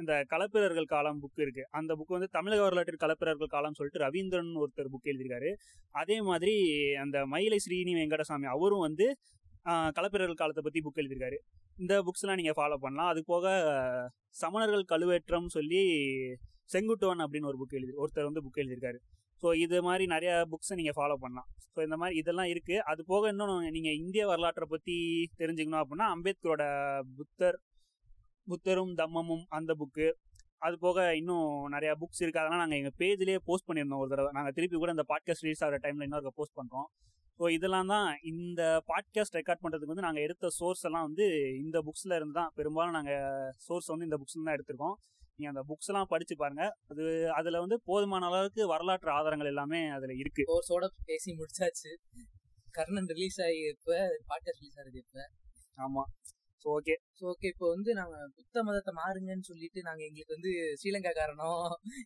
இந்த 0.00 0.12
கலப்பிரர்கள் 0.32 0.92
காலம் 0.92 1.18
புக் 1.22 1.40
இருக்கு. 1.44 1.64
அந்த 1.78 1.92
புக் 1.98 2.14
வந்து 2.16 2.28
தமிழக 2.36 2.60
வரலாற்றில் 2.66 3.02
கலப்பிரர்கள் 3.04 3.54
காலம் 3.54 3.76
சொல்லிட்டு 3.78 4.04
ரவீந்திரன் 4.04 4.52
ஒருத்தர் 4.62 4.92
புக் 4.94 5.10
எழுதியிருக்காரு. 5.12 5.50
அதே 6.02 6.16
மாதிரி 6.28 6.54
அந்த 7.04 7.18
மயிலை 7.32 7.58
ஸ்ரீனி 7.64 7.94
வெங்கடசாமி 8.00 8.48
அவரும் 8.54 8.86
வந்து 8.88 9.08
கலப்பிரர்கள் 9.96 10.40
காலத்தை 10.42 10.62
பத்தி 10.66 10.80
புக் 10.86 11.00
எழுதியிருக்காரு. 11.02 11.38
இந்த 11.82 11.94
புக்ஸ்லாம் 12.06 12.40
நீங்க 12.40 12.54
ஃபாலோ 12.58 12.78
பண்ணலாம். 12.84 13.10
அது 13.12 13.20
போக 13.32 13.52
சமணர்கள் 14.42 14.90
கழுவேற்றம் 14.92 15.50
சொல்லி 15.56 15.82
செங்குட்டுவன் 16.72 17.22
அப்படின்னு 17.24 17.50
ஒரு 17.50 17.58
புக் 17.62 17.76
எழுதி 17.78 17.92
ஒருத்தர் 18.02 18.28
வந்து 18.28 18.44
புக் 18.46 18.60
எழுதியிருக்காரு. 18.62 18.98
ஸோ 19.42 19.48
இது 19.64 19.76
மாதிரி 19.86 20.04
நிறைய 20.14 20.32
புக்ஸை 20.52 20.74
நீங்கள் 20.80 20.96
ஃபாலோ 20.98 21.16
பண்ணலாம். 21.22 21.48
ஸோ 21.74 21.78
இந்த 21.86 21.96
மாதிரி 22.00 22.14
இதெல்லாம் 22.22 22.50
இருக்கு. 22.52 22.76
அது 22.90 23.00
போக 23.12 23.30
இன்னொன்று 23.32 23.70
நீங்கள் 23.76 23.98
இந்திய 24.02 24.24
வரலாற்றை 24.32 24.66
பற்றி 24.74 24.96
தெரிஞ்சுக்கணும் 25.40 25.82
அப்படின்னா 25.82 26.08
அம்பேத்கரோட 26.16 26.64
புத்தர் 27.18 27.58
புத்தரும் 28.46 28.92
தம்மமும் 29.00 29.44
அந்த 29.58 29.72
புக்கு 29.80 30.08
அது 30.66 30.76
போக 30.84 30.98
இன்னும் 31.18 31.50
நிறையா 31.74 31.92
புக்ஸ் 32.00 32.20
இருக்குது 32.22 32.42
அதெல்லாம் 32.42 32.62
நாங்கள் 32.62 32.78
எங்கள் 32.80 32.96
பேஜ்லேயே 33.00 33.38
போஸ்ட் 33.48 33.66
பண்ணியிருந்தோம் 33.68 34.02
ஒரு 34.04 34.10
தடவை. 34.12 34.30
நாங்கள் 34.38 34.54
திருப்பி 34.56 34.76
கூட 34.82 34.90
இந்த 34.96 35.04
பாட்காஸ்ட் 35.12 35.44
ரிலீஸ் 35.46 35.62
ஆகிற 35.66 35.78
டைமில் 35.84 36.06
இன்னொரு 36.06 36.32
போஸ்ட் 36.40 36.58
பண்ணுறோம் 36.58 36.88
ஸோ 37.40 37.46
இதெல்லாம் 37.56 37.90
தான் 37.92 38.08
இந்த 38.30 38.62
பாட்காஸ்ட் 38.90 39.36
ரெக்கார்ட் 39.38 39.62
பண்ணுறதுக்கு 39.64 39.92
வந்து 39.92 40.06
நாங்கள் 40.06 40.24
எடுத்த 40.26 40.50
சோர்ஸ் 40.58 40.84
எல்லாம் 40.88 41.06
வந்து 41.08 41.26
இந்த 41.62 41.78
புக்ஸில் 41.86 42.16
இருந்து 42.18 42.36
தான். 42.40 42.50
பெரும்பாலும் 42.58 42.96
நாங்கள் 42.98 43.52
சோர்ஸ் 43.66 43.88
வந்து 43.92 44.08
இந்த 44.08 44.18
புக்ஸ்ல 44.22 44.44
தான் 44.48 44.56
எடுத்திருக்கோம். 44.56 44.96
நீங்கள் 45.40 45.52
அந்த 45.54 45.62
புக்ஸ் 45.68 45.88
எல்லாம் 45.90 46.10
படித்து 46.12 46.34
பாருங்க. 46.40 46.64
அது 46.92 47.04
அதில் 47.38 47.62
வந்து 47.64 47.76
போதுமான 47.90 48.26
அளவுக்கு 48.30 48.62
வரலாற்று 48.72 49.10
ஆதாரங்கள் 49.18 49.50
எல்லாமே 49.52 49.80
அதில் 49.96 50.20
இருக்கு. 50.22 50.42
கோர்ஸோட 50.50 50.86
பேசி 51.10 51.30
முடிச்சாச்சு. 51.38 51.92
கர்ணன் 52.76 53.08
ரிலீஸ் 53.12 53.38
ஆகி 53.46 53.62
இப்ப 53.74 53.94
பாட்காஸ்ட் 54.30 54.60
ரிலீஸ் 54.62 54.78
ஆகுது 54.82 54.98
இப்ப. 55.04 55.24
ஆமாம் 55.84 56.10
ஸோ 56.64 56.68
ஓகே 56.76 56.94
ஸோ 57.18 57.22
ஓகே 57.32 57.50
இப்போ 57.52 57.66
வந்து 57.74 57.90
நாங்க 57.98 58.16
புத்த 58.38 58.62
மதத்தை 58.66 58.92
மாறுங்கன்னு 58.98 59.46
சொல்லிட்டு 59.50 59.80
நாங்க 59.86 60.02
எங்களுக்கு 60.08 60.34
வந்து 60.36 60.50
ஸ்ரீலங்கா 60.80 61.12
காரணம் 61.20 61.62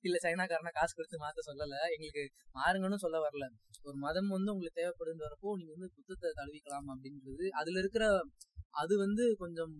இல்ல 0.07 0.17
சைனா 0.25 0.45
காரணம் 0.53 0.77
காசு 0.77 0.93
கொடுத்து 0.99 1.23
மாத்த 1.25 1.45
சொல்லல. 1.49 1.79
எங்களுக்கு 1.95 2.25
மாறுங்கன்னு 2.59 2.99
சொல்ல 3.05 3.19
வரல. 3.27 3.47
ஒரு 3.89 3.97
மதம் 4.07 4.31
வந்து 4.37 4.53
உங்களுக்கு 4.55 4.81
தேவைப்படுன்னு 4.81 5.27
வரப்போ 5.29 5.57
நீங்க 5.61 5.73
வந்து 5.77 5.91
புத்தத்தை 5.97 6.31
தழுவிக்கலாம் 6.41 6.89
அப்படின்றது. 6.95 7.47
அதுல 7.63 7.79
இருக்கிற 7.85 8.07
அது 8.83 8.99
வந்து 8.99 9.25
கொஞ்சம் 9.39 9.75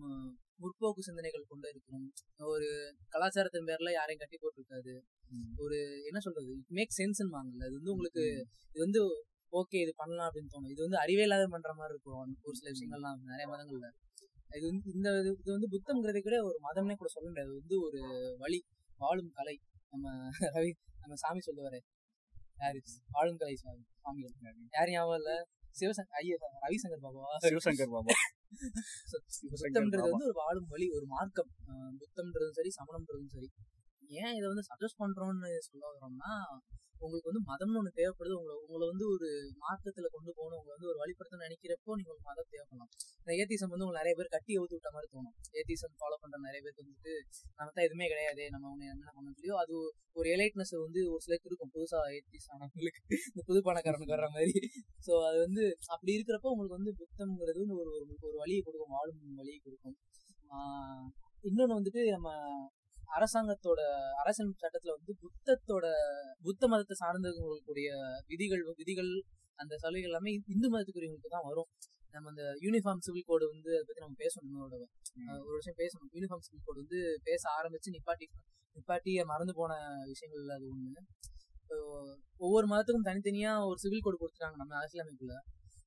முற்போக்கு 0.61 1.01
சிந்தனைகள் 1.07 1.49
கொண்டு 1.49 1.67
இருக்கும். 1.69 2.05
ஒரு 2.53 2.67
கலாச்சாரத்தின் 3.09 3.67
பேர்ல 3.69 3.91
யாரையும் 3.91 4.21
கட்டி 4.23 4.37
போட்டிருக்காது. 4.37 4.93
ஒரு 5.57 5.77
என்ன 6.05 6.19
சொல்றது? 6.19 6.51
இட் 6.51 6.73
மேக் 6.77 6.93
சென்ஸ்ன்னு 6.99 7.35
வாங்கல 7.37 7.65
அது 7.67 7.75
வந்து 7.79 7.91
உங்களுக்கு 7.91 8.23
இது 8.73 8.81
வந்து 8.85 9.01
ஓகே 9.51 9.77
இது 9.85 9.93
பண்ணலாம் 9.95 10.27
அப்படின்னு 10.29 10.53
தோணும். 10.53 10.71
இது 10.71 10.81
வந்து 10.81 10.97
அறிவே 10.97 11.21
இல்லாத 11.21 11.47
பண்ற 11.47 11.73
மாதிரி 11.73 11.93
இருக்கும். 11.93 12.35
ஒரு 12.41 12.55
சில 12.55 12.69
விஷயங்கள்லாம் 12.71 13.19
நிறைய 13.31 13.47
மதங்கள்ல. 13.53 13.89
இது 14.57 14.65
வந்து 14.71 14.91
இந்த 14.93 15.09
இது 15.19 15.31
இது 15.41 15.51
வந்து 15.55 15.69
புத்தம்ங்கிறதை 15.75 16.21
கூட 16.21 16.37
ஒரு 16.43 16.57
மதம்னே 16.67 16.95
கூட 16.95 17.09
சொல்ல 17.09 17.27
முடியாது. 17.29 17.51
இது 17.51 17.61
வந்து 17.61 17.77
ஒரு 17.87 18.01
வழி. 18.37 18.59
வாழும் 18.97 19.31
கலை. 19.33 19.55
நம்ம 19.89 20.05
ரவி 20.55 20.71
நம்ம 20.99 21.15
சாமி 21.15 21.41
சொல்லுவாரு. 21.47 21.79
யாரு? 22.59 22.79
வாழும் 23.11 23.37
கலை 23.37 23.55
சாமி. 23.55 23.83
சாமிகள் 24.03 24.33
யார் 24.77 24.89
ஞாபகம் 24.89 25.19
இல்ல? 25.21 25.31
சிவசங்கர் 25.79 26.17
ஐயா 26.21 26.35
ரவிசங்கர் 26.65 27.03
பாபா 27.05 27.23
சிவசங்கர் 27.45 27.93
பாபா. 27.95 28.13
புத்தம்ன்றது 29.53 30.07
வந்து 30.07 30.27
ஒரு 30.27 30.35
வாழும் 30.35 30.67
வழி 30.67 30.87
ஒரு 30.91 31.05
மார்க்கம். 31.05 31.49
புத்தம்ன்றதும் 32.01 32.57
சரி 32.57 32.71
சமணம்ன்றதும் 32.77 33.31
சரி. 33.31 33.49
ஏன் 34.17 34.35
இதை 34.37 34.45
வந்து 34.47 34.65
சஜஸ்ட் 34.69 34.99
பண்றோம்னு 34.99 35.51
சொல்ல 35.67 35.83
வரோம்னா 35.91 36.31
உங்களுக்கு 37.05 37.29
வந்து 37.31 37.43
மதம்னு 37.51 37.79
ஒன்று 37.81 37.91
தேவைப்படுது. 37.99 38.35
உங்களை 38.39 38.55
உங்களை 38.65 38.85
வந்து 38.91 39.05
ஒரு 39.15 39.27
மாற்றத்தில் 39.63 40.13
கொண்டு 40.15 40.31
போகணும். 40.37 40.57
உங்களை 40.59 40.73
வந்து 40.77 40.89
ஒரு 40.91 40.97
வழிபடுத்த 41.03 41.39
நினைக்கிறப்போ 41.45 41.91
நீங்கள் 41.99 42.13
உங்களுக்கு 42.13 42.29
மதம் 42.31 42.51
தேவைப்படலாம். 42.53 42.91
இந்த 43.21 43.31
ஏத்திசம் 43.41 43.71
வந்து 43.73 43.85
உங்களை 43.85 43.99
நிறைய 44.01 44.13
பேர் 44.19 44.31
கட்டி 44.35 44.57
ஊத்து 44.61 44.77
விட்ட 44.77 44.89
மாதிரி 44.95 45.09
தோணும். 45.15 45.35
ஏத்திசம் 45.59 45.95
ஃபாலோ 46.01 46.17
பண்ணுற 46.23 46.39
நிறைய 46.47 46.61
பேருக்கு 46.65 46.83
வந்துட்டு 46.85 47.13
நம்ம 47.57 47.69
தான் 47.75 47.85
எதுவுமே 47.87 48.07
கிடையாது. 48.13 48.43
நம்ம 48.55 48.69
ஒன்று 48.73 48.91
என்ன 48.93 49.13
பண்ண 49.17 49.27
முடியும் 49.35 49.59
அது 49.63 49.75
ஒரு 50.19 50.27
எலைட்னஸ் 50.35 50.73
வந்து 50.85 51.01
ஒரு 51.13 51.21
சிலருக்கு 51.25 51.49
இருக்கும். 51.51 51.71
புதுசாக 51.75 52.13
ஏத்திஸ் 52.17 52.49
ஆனவங்களுக்கு. 52.53 53.01
இந்த 53.31 53.43
புது 53.49 53.61
பணக்காரனுக்கு 53.67 54.15
வர்ற 54.15 54.29
மாதிரி. 54.35 54.55
ஸோ 55.07 55.13
அது 55.29 55.37
வந்து 55.45 55.63
அப்படி 55.95 56.11
இருக்கிறப்போ 56.17 56.51
உங்களுக்கு 56.53 56.79
வந்து 56.79 56.93
புத்தம்ங்கிறது 57.01 57.59
வந்து 57.63 57.77
ஒரு 57.81 57.91
உங்களுக்கு 58.03 58.29
ஒரு 58.31 58.39
வழியை 58.43 58.61
கொடுக்கும். 58.67 58.93
வாழும் 58.97 59.21
வழியை 59.41 59.59
கொடுக்கும். 59.67 59.97
இன்னொன்று 61.49 61.77
வந்துட்டு 61.79 62.01
நம்ம 62.15 62.29
அரசாங்கத்தோட 63.17 63.81
அரசியல் 64.21 64.51
சட்டத்துல 64.63 64.93
வந்து 64.97 65.13
புத்தத்தோட 65.23 65.85
புத்த 66.47 66.67
மதத்தை 66.71 66.95
சார்ந்தவங்களுக்குரிய 67.03 67.89
விதிகள் 68.31 68.63
விதிகள் 68.81 69.11
அந்த 69.59 69.73
சலுகைகள் 69.83 70.11
எல்லாமே 70.11 70.31
இந்து 70.53 70.67
மதத்துக்குரியவங்களுக்கு 70.73 71.35
தான் 71.35 71.47
வரும். 71.49 71.69
நம்ம 72.15 72.29
அந்த 72.33 72.43
யூனிஃபார்ம் 72.65 73.03
சிவில் 73.05 73.27
கோடு 73.29 73.45
வந்து 73.53 73.69
அதை 73.75 73.85
பத்தி 73.87 74.01
நம்ம 74.03 74.17
பேசணும் 74.23 74.49
இன்னொரு 74.49 74.77
ஒரு 75.47 75.55
விஷயம் 75.61 75.79
பேசணும். 75.81 76.09
யூனிஃபார்ம் 76.15 76.43
சிவில் 76.47 76.65
கோடு 76.67 76.77
வந்து 76.83 76.99
பேச 77.27 77.43
ஆரம்பிச்சு 77.59 77.93
நிப்பாட்டி 77.95 78.27
நிப்பாட்டி 78.75 79.11
மறந்து 79.31 79.53
போன 79.59 79.73
விஷயங்கள் 80.11 80.45
அது 80.55 80.65
ஒண்ணு. 80.73 81.01
ஒவ்வொரு 82.45 82.65
மதத்துக்கும் 82.71 83.07
தனித்தனியா 83.09 83.51
ஒரு 83.69 83.79
சிவில் 83.83 84.05
கோடு 84.05 84.17
கொடுத்துட்டாங்க 84.21 84.57
நம்ம 84.61 84.75
அரசியலமைப்புல. 84.81 85.35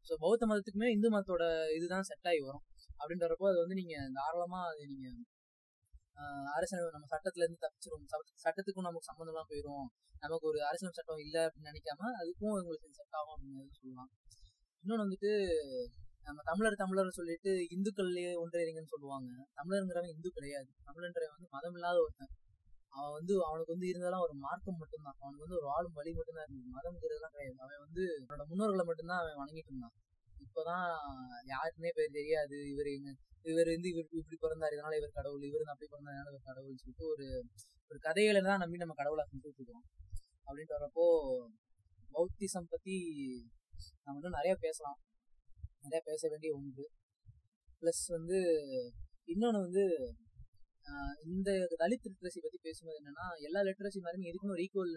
ஸோ 0.08 0.14
பௌத்த 0.24 0.44
மதத்துக்குமே 0.50 0.88
இந்து 0.96 1.08
மதத்தோட 1.14 1.44
இதுதான் 1.76 2.06
செட் 2.10 2.28
ஆகி 2.30 2.40
வரும். 2.48 2.64
அப்படின்றப்போ 3.00 3.46
அது 3.50 3.58
வந்து 3.64 3.76
நீங்க 3.80 3.96
தாராளமா 4.18 4.60
அது 4.70 4.84
நீங்க 4.92 5.08
அரசியல் 6.54 6.90
நம்ம 6.90 7.06
சட்டத்துல 7.16 7.44
இருந்து 7.46 7.62
தப்பிச்சிரும். 7.64 8.06
சட்டத்துக்கும் 8.44 8.88
நமக்கு 8.88 9.08
சம்மந்தம்லாம் 9.10 9.48
போயிடும் 9.48 9.86
நமக்கு 10.18 10.46
ஒரு 10.46 10.64
அரசியல் 10.64 10.92
சட்டம் 10.92 11.18
இல்லை 11.18 11.40
அப்படின்னு 11.40 11.70
நினைக்காம 11.70 12.10
அதுக்கும் 12.20 12.54
உங்களுக்கு 12.54 12.88
செட் 12.90 13.16
ஆகும் 13.18 13.34
அப்படின்னு 13.34 13.76
சொல்லலாம். 13.80 14.10
இன்னொன்று 14.84 15.04
வந்துட்டு 15.06 15.30
நம்ம 16.22 16.42
தமிழர் 16.42 16.74
தமிழர் 16.74 17.08
சொல்லிட்டு 17.10 17.50
இந்துக்கள்லயே 17.50 18.32
ஒன்றியங்கன்னு 18.42 18.92
சொல்லுவாங்க. 18.94 19.30
தமிழருங்கிறவன் 19.56 20.08
இந்து 20.08 20.30
கிடையாது. 20.30 20.68
தமிழன்றவன் 20.84 21.34
வந்து 21.34 21.48
மதம் 21.50 21.72
இல்லாத 21.72 21.98
ஒருத்தன். 21.98 22.32
அவன் 22.88 23.12
வந்து 23.12 23.44
அவனுக்கு 23.44 23.72
வந்து 23.72 23.88
இருந்ததெல்லாம் 23.88 24.20
ஒரு 24.20 24.34
மார்க்கம் 24.34 24.76
மட்டும்தான். 24.76 25.16
அவனுக்கு 25.18 25.44
வந்து 25.48 25.58
ஒரு 25.60 25.68
ஆளும் 25.70 25.92
வழி 25.92 26.12
மட்டும்தான் 26.12 26.44
இருந்தது. 26.44 26.74
மதம்ங்கிறதுலாம் 26.78 27.34
கிடையாது. 27.34 27.58
அவன் 27.58 27.84
வந்து 27.86 28.02
அவனோட 28.26 28.44
முன்னோர்களை 28.50 28.84
மட்டும்தான் 28.84 29.18
அவன் 29.18 29.38
வணங்கிட்டு 29.42 29.70
இருந்தான். 29.72 29.94
இப்போதான் 30.44 30.86
யாருக்குமே 31.44 31.90
பேர் 31.94 32.10
தெரியாது. 32.10 32.56
இவர் 32.68 32.86
எங்க 32.86 33.10
இவர் 33.42 33.68
வந்து 33.68 33.88
இவர் 33.88 34.06
இப்படி 34.10 34.36
பிறந்தார் 34.40 34.74
இதனால 34.76 34.96
இவர் 34.96 35.12
கடவுள் 35.12 35.42
இவர் 35.42 35.72
அப்படி 35.72 35.88
பிறந்ததுனால 35.90 36.30
இவர் 36.32 36.48
கடவுள்னு 36.48 36.80
சொல்லிட்டு 36.82 37.06
ஒரு 37.08 37.26
ஒரு 37.90 37.98
கதைகளை 37.98 38.40
தான் 38.40 38.58
நம்பி 38.58 38.76
நம்ம 38.76 38.94
கடவுளை 38.94 39.24
கும்பிட்டு 39.28 39.60
இருக்கோம் 39.60 39.84
அப்படின்ட்டு 40.46 40.76
வரப்போ 40.78 41.04
பௌத்திசம் 42.14 42.70
பத்தி 42.70 42.96
நம்ம 44.04 44.18
இன்னும் 44.18 44.36
நிறைய 44.38 44.54
பேசலாம். 44.60 44.98
நிறைய 45.80 46.00
பேச 46.04 46.28
வேண்டிய 46.28 46.52
ஒன்று. 46.54 46.84
ப்ளஸ் 47.80 48.04
வந்து 48.06 48.38
இன்னொன்று 49.24 49.60
வந்து 49.60 49.84
இந்த 51.30 51.50
தலித் 51.80 52.06
லிட்ரஸி 52.08 52.40
பத்தி 52.44 52.58
பேசும்போது 52.66 52.98
என்னன்னா 53.00 53.26
எல்லா 53.46 53.60
லிட்ரஸி 53.68 54.00
மாதிரியும் 54.04 54.28
எதுக்குமே 54.30 54.54
ஒரு 54.56 54.62
ஈக்குவல் 54.66 54.92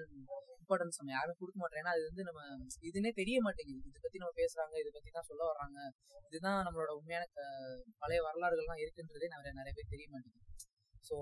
இம்பார்ட்டன்ஸ் 0.62 1.00
நம்ம 1.00 1.14
யாரும் 1.18 1.38
கொடுக்க 1.40 1.58
மாட்டோம். 1.62 1.80
ஏன்னா 1.82 1.94
அது 1.96 2.04
வந்து 2.10 2.24
நம்ம 2.30 2.42
இதுனே 2.90 3.12
தெரிய 3.22 3.38
மாட்டேங்குது. 3.46 3.82
இதை 3.90 4.00
பத்தி 4.06 4.22
நம்ம 4.24 4.34
பேசுறாங்க 4.42 4.76
இதை 4.84 4.92
பத்தி 4.98 5.10
தான் 5.18 5.28
சொல்ல 5.32 5.42
வர்றாங்க. 5.52 5.80
இதுதான் 6.30 6.62
நம்மளோட 6.68 6.92
உண்மையான 7.00 7.26
பழைய 8.04 8.20
வரலாறுகள்லாம் 8.28 8.82
இருக்குன்றதே 8.84 9.30
நிறைய 9.36 9.54
நிறைய 9.60 9.74
பேர் 9.80 9.94
தெரிய 9.96 10.08
மாட்டேங்குது. 10.14 10.48
ஸோ 11.10 11.18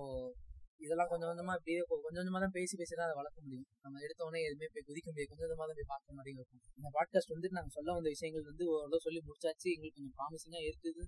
இதெல்லாம் 0.85 1.09
கொஞ்சம் 1.11 1.29
கொஞ்சமா 1.29 1.53
இப்படியே 1.59 1.79
கொஞ்சம் 2.03 2.19
கொஞ்சமா 2.19 2.39
தான் 2.43 2.53
பேசி 2.57 2.75
பேசி 2.81 2.93
தான் 2.93 3.07
அதை 3.07 3.15
வளர்க்க 3.21 3.39
முடியும். 3.45 3.65
நம்ம 3.85 4.01
எடுத்தோடனே 4.05 4.41
எதுவுமே 4.49 4.67
போய் 4.75 4.85
குதிக்க 4.89 5.07
முடியாது. 5.11 5.29
கொஞ்சம் 5.31 5.45
கொஞ்சமா 5.45 5.65
தான் 5.69 5.79
போய் 5.79 5.91
பார்க்க 5.93 6.17
மாதிரி 6.19 6.31
இருக்கும் 6.37 6.61
இந்த 6.79 6.89
பாட்காஸ்ட் 6.97 7.33
வந்து 7.35 7.49
நாங்கள் 7.57 7.75
சொல்ல 7.77 7.95
வந்த 7.97 8.09
விஷயங்கள் 8.15 8.45
வந்து 8.51 8.65
ஓரளவு 8.75 9.05
சொல்லி 9.07 9.19
முடிச்சாச்சு. 9.29 9.67
எங்களுக்கு 9.75 9.97
கொஞ்சம் 9.99 10.15
ப்ராமிசிங்காக 10.19 10.63
இருக்குது. 10.69 11.03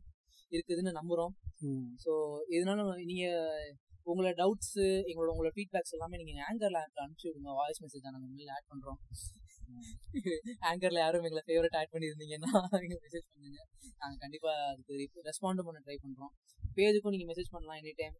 இருக்குதுன்னு 0.56 0.92
நம்புறோம். 1.00 1.34
ஸோ 2.04 2.12
இதனால 2.56 2.86
நீங்க 3.12 3.26
உங்களோட 4.12 4.32
டவுட்ஸ் 4.42 4.78
எங்களோட 5.10 5.30
உங்களோட 5.34 5.52
ஃபீட்பேக்ஸ் 5.56 5.96
எல்லாமே 5.98 6.20
நீங்க 6.22 6.42
ஆங்கர்ல 6.50 6.80
அனுப்பிச்சு 7.04 7.28
விடுங்க. 7.30 7.52
வாய்ஸ் 7.60 7.82
மெசேஜ் 7.84 8.06
நாங்கள் 8.08 8.34
மேல 8.40 8.56
ஆட் 8.58 8.70
பண்றோம். 8.72 9.00
ஆங்கர்ல 10.70 11.00
யாரும் 11.04 11.26
எங்களை 11.28 11.44
ஃபேவரட் 11.50 11.78
ஆட் 11.80 11.94
பண்ணியிருந்தீங்கன்னா 11.94 12.54
எங்களுக்கு 12.84 13.06
மெசேஜ் 13.08 13.28
பண்ணுங்க. 13.34 13.60
நாங்கள் 14.02 14.22
கண்டிப்பா 14.24 14.54
அதுக்கு 14.72 15.24
ரெஸ்பாண்டும் 15.30 15.68
பண்ண 15.70 15.82
ட்ரை 15.86 15.98
பண்றோம். 16.06 16.34
பேஜுக்கும் 16.78 17.16
நீங்க 17.16 17.28
மெசேஜ் 17.32 17.54
பண்ணலாம் 17.56 17.80
எனி 17.82 17.94
டைம் 18.02 18.18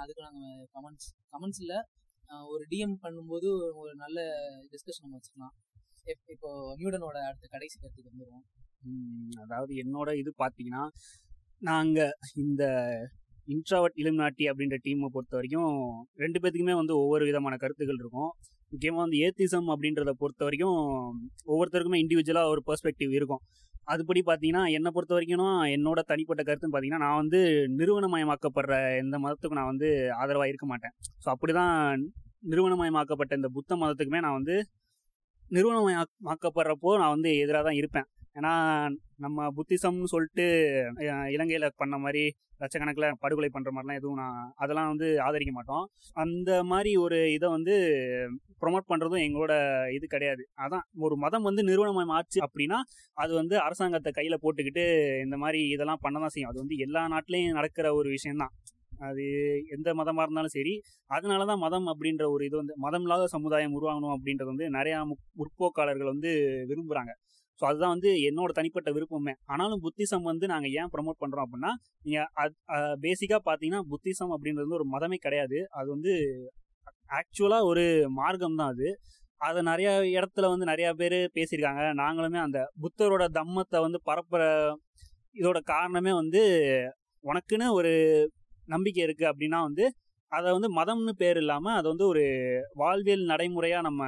அதுக்கு 0.00 0.20
நாங்கள் 0.26 0.64
கமெண்ட்ஸ் 0.74 1.08
கமெண்ட்ஸ் 1.34 1.62
இல்லை 1.64 1.78
ஒரு 2.52 2.62
டிஎம் 2.72 2.96
பண்ணும்போது 3.04 3.48
ஒரு 3.80 3.92
நல்ல 4.04 4.18
டிஸ்கஷன் 4.72 5.04
நம்ம 5.06 5.18
வச்சுக்கலாம். 5.18 5.54
இப்போ 6.34 6.48
நியூடனோட 6.80 7.16
அடுத்த 7.28 7.46
கடைசி 7.54 7.76
கருத்துக்கு 7.76 8.12
வந்துடுவோம் 8.12 8.44
அதாவது 9.44 9.72
என்னோட 9.82 10.08
இது 10.22 10.30
பார்த்தீங்கன்னா 10.42 10.82
நாங்கள் 11.68 12.14
இந்த 12.44 12.62
இன்ட்ராவட் 13.54 13.98
இலுமினாட்டி 14.02 14.44
அப்படின்ற 14.50 14.76
டீமை 14.84 15.08
பொறுத்த 15.14 15.34
வரைக்கும் 15.38 15.74
ரெண்டு 16.22 16.38
பேத்துக்குமே 16.40 16.74
வந்து 16.80 16.94
ஒவ்வொரு 17.02 17.24
விதமான 17.28 17.54
கருத்துக்கள் 17.62 18.00
இருக்கும். 18.02 18.30
முக்கியமாக 18.72 19.02
வந்து 19.04 19.18
ஏத்திசம் 19.26 19.68
அப்படின்றத 19.74 20.12
பொறுத்த 20.22 20.42
வரைக்கும் 20.46 20.78
ஒவ்வொருத்தருக்குமே 21.52 22.00
இண்டிவிஜுவலாக 22.04 22.52
ஒரு 22.54 22.62
பெர்ஸ்பெக்டிவ் 22.68 23.12
இருக்கும். 23.18 23.42
அதுபடி 23.92 24.20
பார்த்தீங்கன்னா 24.28 24.62
என்னை 24.76 24.90
பொறுத்த 24.96 25.14
வரைக்கும்னா 25.16 25.50
என்னோட 25.76 26.00
தனிப்பட்ட 26.10 26.42
கருத்துன்னு 26.48 26.74
பார்த்தீங்கன்னா 26.74 27.04
நான் 27.06 27.20
வந்து 27.22 27.40
நிறுவனமயமாக்கப்படுற 27.80 28.76
எந்த 29.02 29.16
மதத்துக்கும் 29.24 29.60
நான் 29.60 29.70
வந்து 29.72 29.90
ஆதரவாக 30.22 30.50
இருக்க 30.52 30.66
மாட்டேன். 30.72 30.94
ஸோ 31.22 31.28
அப்படி 31.34 31.54
தான் 31.60 31.74
நிறுவனமயமாக்கப்பட்ட 32.52 33.32
இந்த 33.40 33.50
புத்த 33.58 33.76
மதத்துக்குமே 33.82 34.22
நான் 34.26 34.38
வந்து 34.40 34.56
நிறுவனமயமாக்கப்படுறப்போ 35.50 36.92
நான் 37.02 37.14
வந்து 37.16 37.30
எதிராக 37.42 37.64
தான் 37.68 37.78
இருப்பேன். 37.80 38.08
ஏன்னா 38.36 38.52
நம்ம 39.24 39.46
புத்திசம்னு 39.58 40.12
சொல்லிட்டு 40.14 40.46
இலங்கையில் 41.34 41.66
பண்ண 41.82 41.96
மாதிரி 42.04 42.24
லட்சக்கணக்கில் 42.62 43.16
படுகொலை 43.22 43.48
பண்ணுற 43.52 43.70
மாதிரிலாம் 43.74 43.98
எதுவும் 44.00 44.20
நான் 44.22 44.36
அதெல்லாம் 44.62 44.90
வந்து 44.92 45.08
ஆதரிக்க 45.26 45.52
மாட்டோம். 45.56 45.84
அந்த 46.22 46.50
மாதிரி 46.70 46.90
ஒரு 47.04 47.18
இதை 47.36 47.48
வந்து 47.56 47.74
ப்ரொமோட் 48.62 48.88
பண்ணுறதும் 48.90 49.24
எங்களோட 49.26 49.52
இது 49.96 50.06
கிடையாது. 50.14 50.42
அதான் 50.64 50.84
ஒரு 51.06 51.14
மதம் 51.24 51.46
வந்து 51.48 51.62
நிறுவனமயம் 51.70 52.14
ஆச்சு 52.18 52.38
அப்படின்னா 52.46 52.78
அது 53.16 53.32
வந்து 53.40 53.56
அரசாங்கத்தை 53.66 54.12
கையில் 54.18 54.42
போட்டுக்கிட்டு 54.44 54.84
இந்த 55.24 55.38
மாதிரி 55.44 55.60
இதெல்லாம் 55.74 56.02
பண்ண 56.06 56.16
தான் 56.24 56.34
செய்யும். 56.36 56.52
அது 56.52 56.62
வந்து 56.64 56.78
எல்லா 56.86 57.02
நாட்டிலையும் 57.14 57.58
நடக்கிற 57.60 57.86
ஒரு 58.00 58.10
விஷயம்தான் 58.16 58.54
அது 59.06 59.24
எந்த 59.76 59.88
மதமாக 59.98 60.24
இருந்தாலும் 60.26 60.54
சரி 60.56 60.74
அதனால 61.10 61.44
தான் 61.50 61.62
மதம் 61.64 61.88
அப்படின்ற 61.92 62.24
ஒரு 62.34 62.42
இது 62.48 62.56
வந்து 62.60 62.74
மதம் 62.84 63.04
இல்லாத 63.06 63.24
சமுதாயம் 63.34 63.74
உருவாகணும் 63.78 64.14
அப்படின்றது 64.14 64.50
வந்து 64.52 64.66
நிறையா 64.78 64.98
முற்போக்காளர்கள் 65.40 66.12
வந்து 66.14 66.30
விரும்புகிறாங்க 66.70 67.14
ஸோ 67.60 67.64
அதுதான் 67.68 67.92
வந்து 67.94 68.10
என்னோட 68.28 68.50
தனிப்பட்ட 68.58 68.88
விருப்பமே. 68.96 69.34
ஆனாலும் 69.52 69.82
புத்திசம் 69.86 70.28
வந்து 70.30 70.46
நாங்கள் 70.52 70.74
ஏன் 70.80 70.90
ப்ரமோட் 70.94 71.20
பண்ணுறோம் 71.22 71.44
அப்படின்னா 71.46 71.72
நீங்கள் 72.06 72.52
பேசிக்காக 73.04 73.40
பார்த்தீங்கன்னா 73.48 73.82
புத்திசம் 73.92 74.32
அப்படின்றது 74.36 74.66
வந்து 74.66 74.78
ஒரு 74.80 74.88
மதமே 74.94 75.18
கிடையாது. 75.26 75.58
அது 75.78 75.88
வந்து 75.96 76.14
ஆக்சுவலாக 77.18 77.68
ஒரு 77.70 77.84
மார்க்கம் 78.20 78.58
தான் 78.60 78.72
அது. 78.74 78.88
அதை 79.40 79.60
நிறையா 79.70 79.92
இடத்துல 80.18 80.48
வந்து 80.52 80.66
நிறையா 80.72 80.90
பேர் 81.00 81.18
பேசியிருக்காங்க. 81.36 81.82
நாங்களுமே 82.02 82.40
அந்த 82.46 82.60
புத்தரோட 82.84 83.24
தம்மத்தை 83.38 83.80
வந்து 83.86 83.98
பரப்புற 84.10 84.42
இதோட 85.40 85.58
காரணமே 85.72 86.12
வந்து 86.20 86.42
உனக்குன்னு 87.24 87.66
ஒரு 87.78 87.92
நம்பிக்கை 88.68 89.00
இருக்குது 89.06 89.30
அப்படின்னா 89.30 89.58
வந்து 89.68 89.84
அதை 90.32 90.48
வந்து 90.56 90.68
மதம்னு 90.78 91.12
பேர் 91.22 91.38
இல்லாமல் 91.42 91.76
அதை 91.78 91.86
வந்து 91.92 92.06
ஒரு 92.12 92.22
வாழ்வியல் 92.82 93.24
நடைமுறையாக 93.32 93.86
நம்ம 93.88 94.02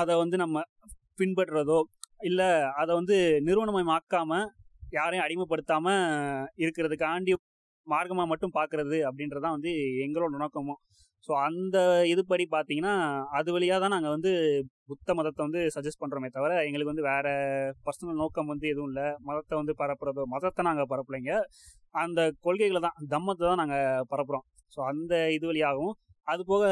அதை 0.00 0.14
வந்து 0.22 0.36
நம்ம 0.44 0.62
பின்பற்றுறதோ 1.20 1.78
இல்லை 2.20 2.48
அதை 2.80 2.92
வந்து 3.00 3.16
நிறுவனமயமாக்காமல் 3.48 4.46
யாரையும் 4.96 5.24
அடிமைப்படுத்தாமல் 5.26 6.04
இருக்கிறதுக்காண்டி 6.64 7.32
மார்க்கமாக 7.86 8.30
மட்டும் 8.30 8.56
பார்க்கறது 8.58 8.98
அப்படின்றதான் 9.08 9.56
வந்து 9.56 9.72
எங்களோட 10.06 10.32
நோக்கமும் 10.42 10.80
ஸோ 11.28 11.32
அந்த 11.46 11.76
இதுபடி 12.12 12.44
பார்த்தீங்கன்னா 12.54 12.92
அது 13.38 13.48
வழியாக 13.54 13.78
தான் 13.82 13.94
நாங்கள் 13.94 14.14
வந்து 14.16 14.30
புத்த 14.90 15.14
மதத்தை 15.18 15.42
வந்து 15.46 15.60
சஜஸ்ட் 15.74 16.02
பண்ணுறோமே 16.02 16.28
தவிர 16.36 16.52
எங்களுக்கு 16.66 16.92
வந்து 16.92 17.06
வேறு 17.08 17.32
பர்சனல் 17.86 18.20
நோக்கம் 18.22 18.50
வந்து 18.52 18.66
எதுவும் 18.72 18.90
இல்லை. 18.90 19.06
மதத்தை 19.28 19.54
வந்து 19.60 19.74
பரப்புறதோ 19.80 20.24
மதத்தை 20.34 20.64
நாங்கள் 20.68 20.90
பரப்பலைங்க. 20.92 21.32
அந்த 21.94 22.20
கொள்கைகளை 22.46 22.80
தான் 22.86 22.98
தம்மத்தை 23.14 23.44
தான் 23.50 23.60
நாங்கள் 23.62 24.04
பரப்புகிறோம் 24.12 24.46
ஸோ 24.74 24.80
அந்த 24.92 25.14
இது 25.36 25.46
வழியாகவும் 25.50 25.94
அது 26.32 26.42
போக 26.52 26.64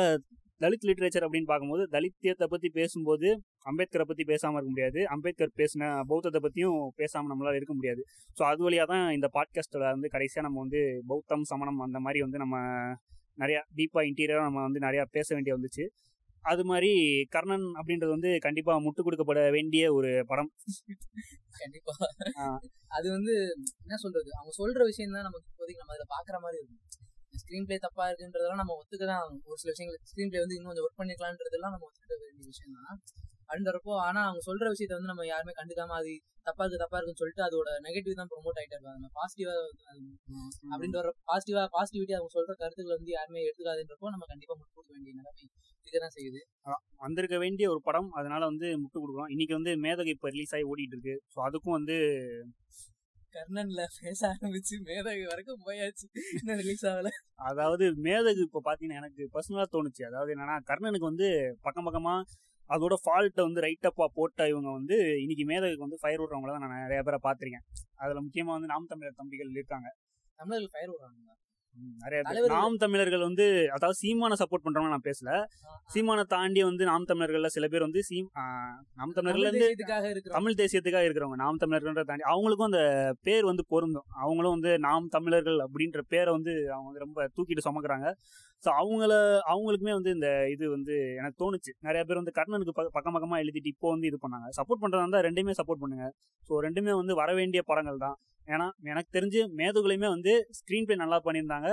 தலித் 0.61 0.87
லிட்ரேச்சர் 0.89 1.25
அப்படின்னு 1.27 1.49
பார்க்கும்போது 1.51 1.85
தலித்தியத்தை 1.95 2.47
பற்றி 2.53 2.69
பேசும்போது 2.79 3.29
அம்பேத்கரை 3.71 4.05
பற்றி 4.11 4.25
பேசாமல் 4.31 4.59
இருக்க 4.59 4.73
முடியாது. 4.75 5.01
அம்பேத்கர் 5.15 5.53
பேசின 5.61 5.91
பௌத்தத்தை 6.11 6.41
பற்றியும் 6.47 6.79
பேசாமல் 7.01 7.31
நம்மளால் 7.33 7.59
இருக்க 7.61 7.75
முடியாது. 7.79 8.03
ஸோ 8.39 8.43
அது 8.51 8.63
வழியாக 8.67 8.89
தான் 8.93 9.05
இந்த 9.17 9.29
பாட்காஸ்ட்டில் 9.37 9.87
வந்து 9.97 10.11
கடைசியாக 10.15 10.47
நம்ம 10.49 10.61
வந்து 10.65 10.81
பௌத்தம் 11.13 11.47
சமணம் 11.53 11.85
அந்த 11.87 12.01
மாதிரி 12.07 12.21
வந்து 12.27 12.41
நம்ம 12.45 12.57
நிறையா 13.43 13.61
டீப்பாக 13.79 14.09
இன்டீரியராக 14.11 14.49
நம்ம 14.49 14.63
வந்து 14.69 14.81
நிறையா 14.87 15.05
பேச 15.17 15.29
வேண்டிய 15.35 15.55
வந்துச்சு. 15.57 15.87
அது 16.45 16.63
மாதிரி 16.65 16.91
கர்ணன் 17.35 17.67
அப்படின்றது 17.79 18.13
வந்து 18.17 18.31
கண்டிப்பாக 18.47 18.83
முட்டு 18.85 19.01
கொடுக்கப்பட 19.07 19.41
வேண்டிய 19.57 19.85
ஒரு 19.93 20.11
படம். 20.31 20.51
கண்டிப்பா. 21.63 21.95
அது 22.97 23.07
வந்து 23.17 23.35
என்ன 23.85 23.97
சொல்றது? 24.05 24.31
அவங்க 24.39 24.53
சொல்ற 24.61 24.83
விஷயம் 24.91 25.17
தான் 25.17 25.27
நமக்கு 25.29 25.51
இப்போதைக்கு 25.53 25.83
நம்ம 25.83 25.95
அதில் 25.97 26.13
பாக்குற 26.15 26.39
மாதிரி 26.45 26.59
இருக்கும். 26.61 26.83
ஸ்க்ரீன் 27.41 27.67
பிளே 27.69 27.77
தப்பா 27.85 28.05
இருக்குன்றதெல்லாம் 28.09 28.63
நம்ம 28.63 28.77
ஒத்துக்க 28.81 29.05
தான் 29.13 29.25
ஒரு 29.49 29.59
சில 29.63 29.73
விஷயங்கள் 29.75 30.01
ஸ்க்ரீன் 30.11 30.31
பிளே 30.31 30.43
வந்து 30.45 30.57
இன்னும் 30.57 30.71
கொஞ்சம் 30.71 30.87
ஒர்க் 30.87 31.01
பண்ணிக்கலான்றதெல்லாம் 31.01 31.75
நம்ம 31.75 31.87
ஒத்துக்கிட்ட 31.89 32.17
வேண்டிய 32.23 32.47
விஷயம் 32.53 32.79
தான் 32.79 32.99
அப்படின்றப்போ 33.49 33.93
ஆனா 34.07 34.21
அவங்க 34.29 34.41
சொல்ற 34.47 34.67
விஷயத்த 34.75 34.97
வந்து 34.99 35.13
நம்ம 35.13 35.27
யாருமே 35.27 35.53
கண்டுக்காம 35.59 35.97
அது 35.99 36.13
தப்பா 36.47 36.63
இருக்கு 36.65 36.83
தப்பா 36.83 36.97
இருக்குன்னு 36.99 37.21
சொல்லிட்டு 37.23 37.45
அதோட 37.47 37.69
நெகட்டிவ் 37.85 38.19
தான் 38.21 38.31
ப்ரொமோட் 38.33 38.59
ஆயிட்டே 38.61 38.77
இருக்காங்க 38.77 38.99
நம்ம 38.99 39.13
பாசிட்டிவா 39.19 39.55
அப்படின்ற 40.73 40.97
ஒரு 41.03 41.13
பாசிட்டிவா 41.31 41.63
பாசிட்டிவிட்டி 41.77 42.17
அவங்க 42.19 42.33
சொல்ற 42.37 42.53
கருத்துக்கள் 42.63 42.99
வந்து 42.99 43.13
யாருமே 43.17 43.41
எடுத்துக்காதுன்றப்போ 43.47 44.13
நம்ம 44.15 44.27
கண்டிப்பா 44.33 44.57
முட்டு 44.59 44.75
கொடுக்க 44.77 44.93
வேண்டிய 44.97 45.13
நிலைமை 45.13 45.33
இருக்கதான் 45.87 46.15
செய்யுது. 46.17 46.41
வந்திருக்க 47.01 47.37
வேண்டிய 47.39 47.67
ஒரு 47.73 47.81
படம் 47.89 48.09
அதனால 48.19 48.43
வந்து 48.51 48.69
முட்டு 48.83 48.99
கொடுக்குறோம் 48.99 49.31
இன்னைக்கு 49.35 49.55
வந்து 49.59 49.73
மேதகு 49.85 50.15
இப்போ 50.17 50.29
ரிலீஸ் 50.35 50.55
ஆகி 50.57 50.67
ஓடிட்டு 50.71 50.97
இருக்கு. 50.97 51.15
ஸோ 51.33 51.39
அதுக்கும் 51.49 51.77
வந்து 51.79 51.97
கர்ணன்ல 53.37 53.85
பேச 54.01 54.21
ஆரம்பிச்சு 54.33 54.75
மேதகு 54.89 55.25
வரைக்கும் 55.33 55.63
போயாச்சு. 55.67 56.07
இன்னும் 56.39 56.61
ரிலீஸ் 56.63 56.85
ஆகல. 56.93 57.11
அதாவது 57.51 57.87
மேதகு 58.07 58.43
இப்போ 58.49 58.61
பார்த்தீங்கன்னா 58.69 59.01
எனக்கு 59.03 59.23
பர்சனலாக 59.35 59.69
தோணுச்சு. 59.75 60.03
அதாவது 60.11 60.33
என்னன்னா 60.37 60.57
கர்ணனுக்கு 60.71 61.11
வந்து 61.11 61.29
பக்கம் 61.67 61.89
பக்கமாக 61.89 62.45
அதோட 62.71 62.95
ஃபால்ட்டை 63.03 63.43
வந்து 63.49 63.65
ரைட்டப்பாக 63.67 64.11
போட்ட 64.19 64.49
இவங்க 64.53 64.71
வந்து 64.79 64.97
இன்னைக்கு 65.25 65.45
மேதகுக்கு 65.51 65.87
வந்து 65.87 66.01
ஃபயர் 66.03 66.23
விடுறவங்கள 66.23 66.53
தான் 66.55 66.65
நான் 66.65 66.85
நிறைய 66.87 67.01
பேரை 67.09 67.19
பார்த்துருக்கேன். 67.27 67.67
அதில் 68.03 68.25
முக்கியமாக 68.27 68.57
வந்து 68.57 68.71
நாம் 68.73 68.91
தமிழர் 68.93 69.21
தம்பிகள் 69.21 69.53
இருக்காங்க. 69.59 69.91
தமிழர்கள் 70.39 70.73
ஃபயர் 70.73 70.93
விடுறாங்க 70.93 71.35
நிறைய 71.99 72.23
பேர். 72.23 72.51
நாம் 72.51 72.77
தமிழர்கள் 72.77 73.19
வந்து 73.19 73.71
அதாவது 73.73 73.99
சீமானை 74.03 74.33
சப்போர்ட் 74.33 74.65
பண்றவங்க 74.65 74.89
நான் 74.89 75.01
பேசல. 75.05 75.45
சீமானை 75.95 76.23
தாண்டி 76.23 76.63
வந்து 76.63 76.85
நாம் 76.85 77.05
தமிழர்கள்ல 77.07 77.47
சில 77.47 77.69
பேர் 77.69 77.81
வந்து 77.81 78.03
சீம் 78.03 78.31
நாம் 78.95 79.13
தமிழர்கள்ல 79.15 79.39
இருந்து 79.39 79.67
இருக்கிற 79.67 80.01
தமிழ் 80.23 80.53
தேசியத்துக்காக 80.53 81.09
இருக்கிறவங்க. 81.09 81.35
நாம் 81.35 81.59
தமிழர்கள்ன்ற 81.61 82.03
தாண்டி 82.03 82.23
அவங்களுக்கும் 82.23 82.65
அந்த 82.65 83.15
பேர் 83.23 83.45
வந்து 83.45 83.65
பொருந்தும். 83.69 84.05
அவங்களும் 84.15 84.51
வந்து 84.51 84.79
நாம் 84.79 85.07
தமிழர்கள் 85.09 85.57
அப்படின்ற 85.57 86.01
பேரை 86.09 86.33
வந்து 86.33 86.73
அவங்க 86.73 86.87
வந்து 86.87 86.99
ரொம்ப 86.99 87.31
தூக்கிட்டு 87.37 87.67
சுமக்குறாங்க. 87.71 88.13
ஸோ 88.65 88.69
அவங்கள 88.69 89.39
அவங்களுக்குமே 89.49 89.93
வந்து 89.93 90.11
இந்த 90.11 90.49
இது 90.51 90.71
வந்து 90.71 91.15
எனக்கு 91.17 91.39
தோணுச்சு. 91.45 91.73
நிறைய 91.81 92.05
பேர் 92.05 92.17
வந்து 92.17 92.33
கர்ணனுக்கு 92.35 92.71
பக்க- 92.71 92.91
பக்கம் 92.93 93.13
பக்கமாக 93.13 93.43
எழுதிட்டு 93.43 93.67
இப்போ 93.67 93.91
வந்து 93.91 94.07
இது 94.07 94.19
பண்ணாங்க. 94.29 94.49
சப்போர்ட் 94.57 94.83
பண்ணுறதா 94.83 94.99
இருந்தால் 94.99 95.23
ரெண்டுமே 95.23 95.51
சப்போர்ட் 95.51 95.81
பண்ணுங்க. 95.81 96.13
ஸோ 96.49 96.53
ரெண்டுமே 96.53 96.95
வந்து 96.95 97.15
வர 97.15 97.35
வேண்டிய 97.35 97.63
படங்கள் 97.67 97.97
தான் 97.97 98.17
ஏன்னா 98.47 98.71
எனக்கு 98.83 99.21
தெரிஞ்சு 99.21 99.49
மேதுகளையுமே 99.57 100.09
வந்து 100.09 100.49
ஸ்க்ரீன் 100.51 100.85
பிளே 100.85 100.95
நல்லா 100.97 101.21
பண்ணியிருந்தாங்க. 101.25 101.66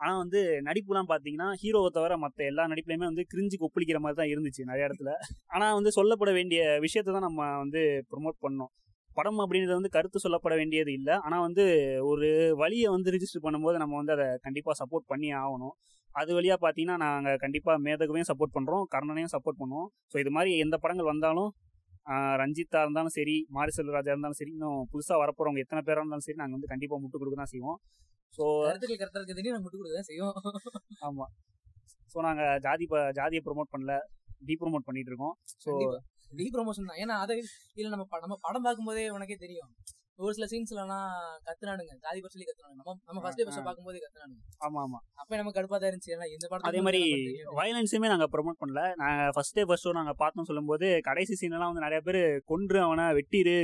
ஆனால் 0.00 0.20
வந்து 0.22 0.40
நடிப்புலாம் 0.66 1.08
பார்த்தீங்கன்னா 1.10 1.48
ஹீரோவை 1.62 1.88
தவிர 1.96 2.12
மற்ற 2.24 2.40
எல்லா 2.50 2.62
நடிப்புலையுமே 2.72 3.06
வந்து 3.10 3.24
கிரிஞ்சு 3.32 3.56
கொப்பளிக்கிற 3.62 3.98
மாதிரி 4.04 4.18
தான் 4.20 4.30
இருந்துச்சு 4.32 4.68
நிறைய 4.70 4.88
இடத்துல. 4.88 5.10
ஆனால் 5.54 5.74
வந்து 5.78 5.90
சொல்லப்பட 5.98 6.30
வேண்டிய 6.38 6.60
விஷயத்தை 6.84 7.10
தான் 7.16 7.26
நம்ம 7.28 7.48
வந்து 7.64 7.80
ப்ரொமோட் 8.12 8.38
பண்ணோம். 8.46 8.70
படம் 9.18 9.40
அப்படின்றது 9.44 9.78
வந்து 9.78 9.92
கருத்து 9.96 10.18
சொல்லப்பட 10.24 10.54
வேண்டியது 10.60 10.92
இல்லை. 10.98 11.14
ஆனால் 11.26 11.44
வந்து 11.46 11.64
ஒரு 12.10 12.28
வழியை 12.62 12.88
வந்து 12.96 13.12
ரிஜிஸ்டர் 13.14 13.44
பண்ணும்போது 13.46 13.78
நம்ம 13.82 13.96
வந்து 14.00 14.14
அதை 14.16 14.26
கண்டிப்பாக 14.46 14.76
சப்போர்ட் 14.82 15.06
பண்ணி 15.12 15.30
ஆகணும். 15.42 15.74
அது 16.20 16.30
வழியாக 16.36 16.58
பார்த்தீங்கன்னா 16.64 16.98
நாங்கள் 17.04 17.40
கண்டிப்பாக 17.44 17.78
மேதகவையும் 17.86 18.30
சப்போர்ட் 18.30 18.54
பண்ணுறோம் 18.56 18.84
கர்ணனையும் 18.94 19.32
சப்போர்ட் 19.34 19.60
பண்ணுவோம். 19.62 19.88
ஸோ 20.12 20.16
இது 20.22 20.30
மாதிரி 20.36 20.52
எந்த 20.64 20.76
படங்கள் 20.84 21.10
வந்தாலும் 21.12 21.50
ரஞ்சித்தாக 22.10 22.38
ரஞ்சித்தா 22.40 22.78
இருந்தாலும் 22.84 23.14
சரி 23.16 23.34
மாரி 23.56 23.72
செல்வராஜா 23.76 24.10
இருந்தாலும் 24.14 24.38
சரி 24.38 24.52
இன்னும் 24.56 24.78
புதுசாக 24.92 25.18
வரப்போகிறவங்க 25.22 25.60
எத்தனை 25.64 25.80
பேராக 25.88 26.02
இருந்தாலும் 26.02 26.26
சரி 26.26 26.38
நாங்கள் 26.40 26.56
வந்து 26.58 26.70
கண்டிப்பாக 26.72 27.00
முட்டு 27.02 27.18
கொடுக்க 27.20 27.36
தான் 27.42 27.52
செய்வோம். 27.52 27.78
ஸோ 28.36 28.44
கருத்துக்கள் 28.66 29.00
கரெக்டா 29.02 29.20
இருக்கிறது 29.20 29.54
நம்ம 29.54 29.64
முட்டு 29.66 29.80
கொடுக்க 29.80 30.00
தான் 30.00 30.10
செய்வோம். 30.10 30.34
ஆமாம் 31.08 31.32
ஸோ 32.12 32.18
நாங்கள் 32.26 32.60
ஜாதி 32.66 32.86
ப 32.92 33.02
ஜாதியை 33.18 33.42
ப்ரொமோட் 33.46 33.72
பண்ணல. 33.74 33.94
டீ 34.48 34.54
ப்ரொமோட் 34.60 34.86
பண்ணிட்டு 34.88 35.10
இருக்கோம். 35.12 35.34
ஸோ 35.64 35.72
டி 36.38 36.44
ப்ரொமோஷன் 36.54 36.90
தான். 36.90 37.00
ஏன்னா 37.04 37.14
அதை 37.22 37.34
இல்ல 37.80 37.88
நம்ம 37.94 38.20
நம்ம 38.24 38.36
படம் 38.46 38.66
பார்க்கும்போதே 38.66 39.04
உனக்கே 39.16 39.36
தெரியும். 39.46 39.70
ஒரு 40.24 40.32
சில 40.36 40.46
சீன்ஸ்லாம் 40.52 40.90
கத்துனானுங்க. 41.46 41.92
ஜாதி 42.04 42.18
பற்றி 42.22 42.34
சொல்லி 42.36 42.48
கத்துனாங்க 42.48 42.76
நம்ம 42.80 42.94
நம்ம 43.08 43.20
ஃபர்ஸ்ட் 43.24 43.42
எபிசோட் 43.44 43.66
பார்க்கும்போதே 43.68 44.00
கத்துனானுங்க. 44.04 44.42
ஆமாம். 44.66 44.82
ஆமாம் 44.86 45.04
அப்ப 45.20 45.30
நமக்கு 45.40 45.58
கடுப்பா 45.58 45.76
தான் 45.82 45.90
இருந்துச்சு. 45.90 46.12
ஏன்னா 46.16 46.26
இந்த 46.34 46.44
படத்துல 46.50 46.70
அதே 46.70 46.80
மாதிரி 46.86 47.00
தெரியும். 47.28 47.54
வயலன்ஸுமே 47.60 48.10
நாங்கள் 48.12 48.30
ப்ரொமோட் 48.34 48.60
பண்ணல. 48.62 48.82
நாங்கள் 49.02 49.32
ஃபர்ஸ்டே 49.36 49.64
ஃபர்ஸ்ட் 49.68 49.86
ஷோ 49.88 49.94
நாங்கள் 50.00 50.18
பார்த்தோம் 50.22 50.48
சொல்லும்போது 50.50 50.88
கடைசி 51.08 51.36
சீன்லாம் 51.42 51.70
வந்து 51.72 51.86
நிறைய 51.86 52.00
பேர் 52.08 52.20
கொன்று 52.52 52.80
அவனை 52.86 53.06
வெட்டிரு 53.20 53.56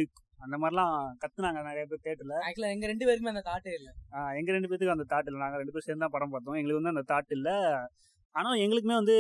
அந்த 0.45 0.57
மாதிரிலாம் 0.63 0.95
கத்துனாங்க 1.23 1.61
நிறைய 1.69 1.85
பேர் 1.91 2.05
தேட்டரில் 2.07 2.37
ஆக்சுவலா 2.47 2.73
எங்க 2.75 2.87
ரெண்டு 2.91 3.07
பேருக்குமே 3.09 3.33
அந்த 3.35 3.45
தாட்டே 3.51 3.73
இல்ல. 3.79 3.91
எங்கள் 4.39 4.57
ரெண்டு 4.57 4.69
பேத்துக்கு 4.71 4.97
அந்த 4.97 5.07
தாட் 5.13 5.29
இல்லை. 5.29 5.41
நாங்கள் 5.45 5.61
ரெண்டு 5.61 5.75
பேரும் 5.75 5.89
சேர்ந்து 5.89 6.05
தான் 6.05 6.15
படம் 6.17 6.35
பார்த்தோம். 6.35 6.59
எங்களுக்கு 6.61 6.81
வந்து 6.81 6.95
அந்த 6.95 7.05
தாட் 7.13 7.35
இல்லை. 7.39 7.57
ஆனால் 8.35 8.63
எங்களுக்குமே 8.65 8.97
வந்து 9.01 9.17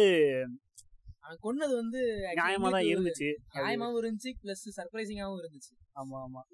கொன்னது 1.44 1.74
வந்து 1.80 2.00
நியாயமாக 2.38 2.70
தான் 2.74 2.88
இருந்துச்சு. 2.90 3.28
நியாயமாவும் 3.56 4.00
இருந்துச்சு 4.02 4.32
பிளஸ் 4.42 4.64
சர்ப்ரைசிங்காவும் 4.78 5.40
இருந்துச்சு. 5.42 5.72
ஆமாம் 6.00 6.22
ஆமாம் 6.26 6.46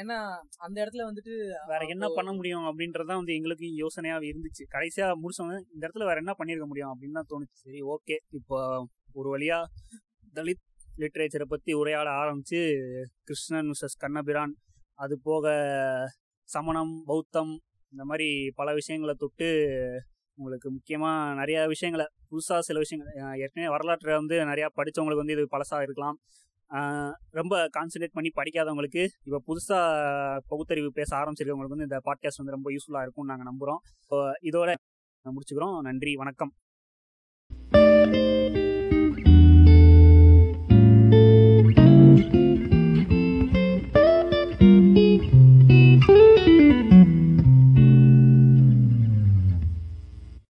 ஏன்னா 0.00 0.16
அந்த 0.64 0.76
இடத்துல 0.82 1.04
வந்துட்டு 1.08 1.32
வேற 1.72 1.80
என்ன 1.94 2.06
பண்ண 2.18 2.30
முடியும் 2.38 2.66
அப்படின்றதான் 2.70 3.20
வந்து 3.20 3.36
எங்களுக்கு 3.38 3.66
யோசனையாக 3.82 4.30
இருந்துச்சு. 4.30 4.64
கடைசியா 4.74 5.08
முடிச்சவங்க 5.22 5.56
இந்த 5.74 5.82
இடத்துல 5.86 6.06
வேற 6.10 6.22
என்ன 6.24 6.34
பண்ணியிருக்க 6.38 6.68
முடியும் 6.72 6.92
அப்படின்னு 6.92 7.18
தான் 7.20 7.30
தோணுச்சு. 7.32 7.58
சரி 7.64 7.82
ஓகே 7.94 8.18
இப்போ 8.40 8.58
ஒரு 9.20 9.28
வழியா 9.34 9.58
தலித் 10.38 10.64
லிட்ரேச்சரை 11.02 11.46
பற்றி 11.52 11.72
உரையாட 11.72 12.08
ஆரம்பித்து 12.20 12.60
கிருஷ்ணன் 13.24 13.68
மிஸ்ஸஸ் 13.70 14.00
கண்ணபிரான் 14.02 14.54
அது 15.04 15.14
போக 15.28 15.54
சமணம் 16.48 16.94
பௌத்தம் 17.06 17.52
இந்த 17.92 18.04
மாதிரி 18.10 18.28
பல 18.60 18.68
விஷயங்களை 18.74 19.14
தொட்டு 19.14 19.48
உங்களுக்கு 20.38 20.68
முக்கியமாக 20.70 21.34
நிறையா 21.40 21.60
விஷயங்களை 21.72 22.06
புதுசாக 22.30 22.62
சில 22.68 22.78
விஷயங்கள் 22.78 23.40
ஏற்கனவே 23.44 23.68
வரலாற்றை 23.74 24.14
வந்து 24.14 24.38
நிறையா 24.50 24.68
படித்தவங்களுக்கு 24.78 25.22
வந்து 25.22 25.36
இது 25.36 25.44
பழசாக 25.48 25.86
இருக்கலாம். 25.86 26.16
ரொம்ப 27.38 27.54
கான்சென்ட்ரேட் 27.76 28.16
பண்ணி 28.18 28.30
படிக்காதவங்களுக்கு 28.38 29.02
இப்போ 29.26 29.40
புதுசாக 29.48 30.40
பகுத்தறிவு 30.52 30.90
பேச 30.98 31.10
ஆரம்பிச்சிருக்கவங்களுக்கு 31.20 31.76
வந்து 31.76 31.88
இந்த 31.90 32.00
பாட்காஸ்ட் 32.08 32.42
வந்து 32.42 32.56
ரொம்ப 32.56 32.70
யூஸ்ஃபுல்லாக 32.74 33.06
இருக்கும்னு 33.06 33.32
நாங்கள் 33.32 33.50
நம்புகிறோம் 33.50 33.80
இதோட 34.50 34.74
முடிச்சுக்கிறோம். 35.26 35.78
நன்றி 35.88 36.14
வணக்கம். 36.22 36.52